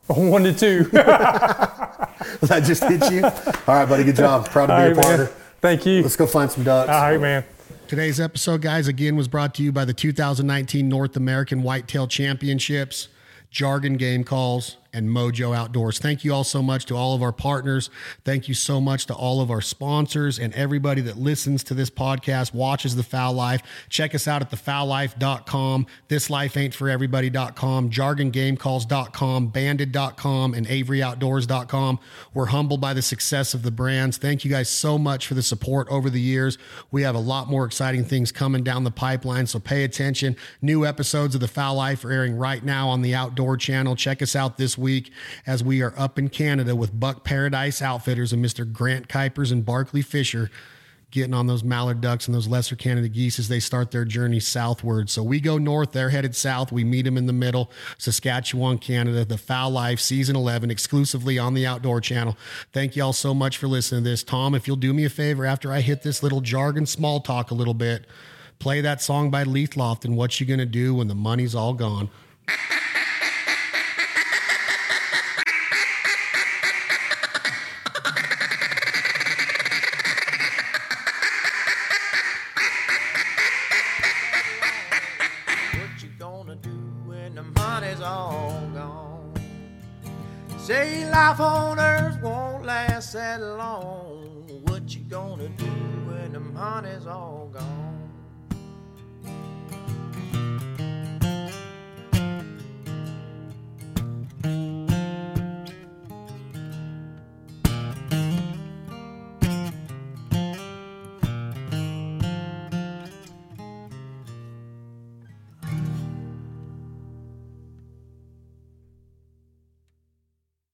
Oh, 0.09 0.29
one 0.29 0.45
to 0.45 0.53
two. 0.53 0.85
that 0.93 2.63
just 2.65 2.85
hit 2.85 3.11
you? 3.11 3.25
All 3.25 3.31
right, 3.75 3.89
buddy. 3.89 4.05
Good 4.05 4.17
job. 4.17 4.49
Proud 4.51 4.67
to 4.67 4.73
All 4.75 4.79
be 4.81 4.85
right, 4.89 4.93
a 4.93 4.95
man. 4.97 5.03
partner. 5.05 5.27
Thank 5.61 5.87
you. 5.87 6.03
Let's 6.03 6.17
go 6.17 6.27
find 6.27 6.51
some 6.51 6.65
ducks. 6.65 6.91
All 6.91 7.01
right, 7.01 7.21
man. 7.21 7.45
Today's 7.89 8.19
episode, 8.21 8.61
guys, 8.63 8.89
again 8.89 9.17
was 9.17 9.29
brought 9.29 9.55
to 9.57 9.63
you 9.63 9.71
by 9.73 9.85
the 9.85 9.93
2019 9.95 10.89
North 10.89 11.17
American 11.17 11.63
Whitetail 11.63 12.07
Championships, 12.07 13.09
Jargon 13.51 13.97
Game 13.97 14.25
Calls, 14.25 14.77
and 14.95 15.11
Mojo 15.11 15.55
Outdoors. 15.55 15.99
Thank 15.99 16.25
you 16.25 16.33
all 16.33 16.45
so 16.45 16.63
much 16.63 16.87
to 16.87 16.95
all 16.95 17.15
of 17.15 17.23
our 17.23 17.33
partners. 17.33 17.91
Thank 18.25 18.49
you 18.49 18.55
so 18.55 18.81
much 18.81 19.07
to 19.07 19.15
all 19.15 19.41
of 19.41 19.51
our 19.51 19.61
sponsors 19.61 20.39
and 20.39 20.55
everybody 20.55 21.01
that 21.03 21.19
listens 21.19 21.65
to 21.65 21.75
this 21.75 21.91
podcast, 21.91 22.55
watches 22.55 22.95
The 22.95 23.03
Fowl 23.03 23.33
Life. 23.35 23.61
Check 23.89 24.15
us 24.15 24.29
out 24.29 24.41
at 24.41 24.51
thefowllife.com, 24.51 25.87
thislifeaintforeverybody.com, 26.09 27.91
jargongamecalls.com, 27.91 29.47
banded.com, 29.49 30.55
and 30.55 30.67
averyoutdoors.com. 30.67 31.99
We're 32.33 32.47
humbled 32.47 32.81
by 32.81 32.95
the 32.95 33.03
success 33.03 33.53
of 33.55 33.63
the 33.63 33.73
brands. 33.73 34.17
Thank 34.17 34.45
you 34.45 34.51
guys 34.51 34.69
so 34.69 34.97
much 34.97 35.27
for 35.27 35.35
the 35.35 35.43
support 35.43 35.89
over 35.91 36.09
the 36.09 36.21
years. 36.21 36.57
We 36.93 37.03
have 37.03 37.17
a 37.17 37.21
lot 37.21 37.51
more 37.51 37.65
exciting 37.65 38.05
things 38.05 38.31
coming 38.31 38.63
down 38.63 38.85
the 38.85 38.93
pipeline, 38.93 39.49
so 39.49 39.59
pay 39.59 39.83
attention. 39.83 40.37
New 40.63 40.87
episodes 40.87 41.35
of 41.35 41.41
The 41.41 41.49
Fowl 41.49 41.75
Life 41.75 42.05
are 42.05 42.13
airing 42.13 42.37
right 42.37 42.65
now 42.65 42.89
on 42.89 43.03
the 43.03 43.15
Outdoor 43.15 43.57
Channel. 43.57 43.97
Check 43.97 44.23
us 44.23 44.37
out 44.37 44.57
this 44.57 44.79
week 44.79 44.84
as 45.47 45.65
we 45.65 45.83
are 45.83 45.95
up 45.97 46.19
in 46.19 46.29
Canada 46.29 46.77
with 46.77 46.99
Buck 46.99 47.25
Paradise 47.25 47.81
Outfitters 47.81 48.33
and 48.33 48.45
Mr. 48.45 48.71
Grant 48.71 49.09
Kuipers 49.09 49.51
and 49.53 49.65
Barkley 49.65 50.03
Fisher 50.03 50.51
getting 51.15 51.33
on 51.33 51.47
those 51.47 51.63
mallard 51.63 52.01
ducks 52.01 52.27
and 52.27 52.35
those 52.35 52.49
lesser 52.49 52.75
Canada 52.75 53.09
geese 53.09 53.39
as 53.39 53.47
they 53.47 53.61
start 53.61 53.93
their 53.93 54.05
journey 54.05 54.41
southward. 54.41 55.09
So 55.09 55.23
we 55.23 55.41
go 55.41 55.59
north, 55.59 55.93
they're 55.93 56.11
headed 56.11 56.35
south. 56.35 56.73
We 56.73 56.83
meet 56.83 57.03
them 57.03 57.17
in 57.17 57.27
the 57.27 57.33
middle, 57.33 57.71
Saskatchewan, 57.99 58.79
Canada, 58.79 59.25
the 59.25 59.39
Fowl 59.39 59.71
Life 59.71 60.01
season 60.01 60.35
11 60.35 60.73
exclusively 60.73 61.39
on 61.39 61.55
the 61.55 61.67
Outdoor 61.67 62.01
Channel. 62.01 62.37
Thank 62.73 62.97
you 62.97 63.05
all 63.05 63.13
so 63.13 63.33
much 63.33 63.59
for 63.59 63.69
listening 63.69 64.03
to 64.03 64.11
this. 64.11 64.25
Tom, 64.25 64.57
if 64.57 64.67
you'll 64.67 64.77
do 64.77 64.93
me 64.93 65.05
a 65.05 65.11
favor 65.11 65.47
after 65.47 65.73
I 65.73 65.83
hit 65.83 66.03
this 66.03 66.23
little 66.23 66.41
jargon 66.41 66.85
small 66.85 67.21
talk 67.21 67.53
a 67.53 67.55
little 67.55 67.75
bit, 67.75 68.07
play 68.59 68.81
that 68.81 69.01
song 69.01 69.31
by 69.31 69.45
Leith 69.45 69.77
Loft 69.77 70.05
and 70.05 70.17
what 70.17 70.41
you 70.41 70.47
to 70.59 70.67
do 70.67 70.97
when 70.97 71.07
the 71.07 71.15
money's 71.15 71.55
all 71.55 71.75
gone. 71.75 72.11
Life 91.35 91.41
on 91.41 91.81
earth 91.81 92.23
won't 92.23 92.65
last 92.65 93.13
that 93.13 93.41
long. 93.41 94.47
What 94.67 94.95
you 94.95 95.01
gonna 95.01 95.49
do 95.49 95.65
when 96.07 96.33
the 96.33 96.39
money's 96.39 97.09
all 97.09 97.51
gone? 97.53 98.04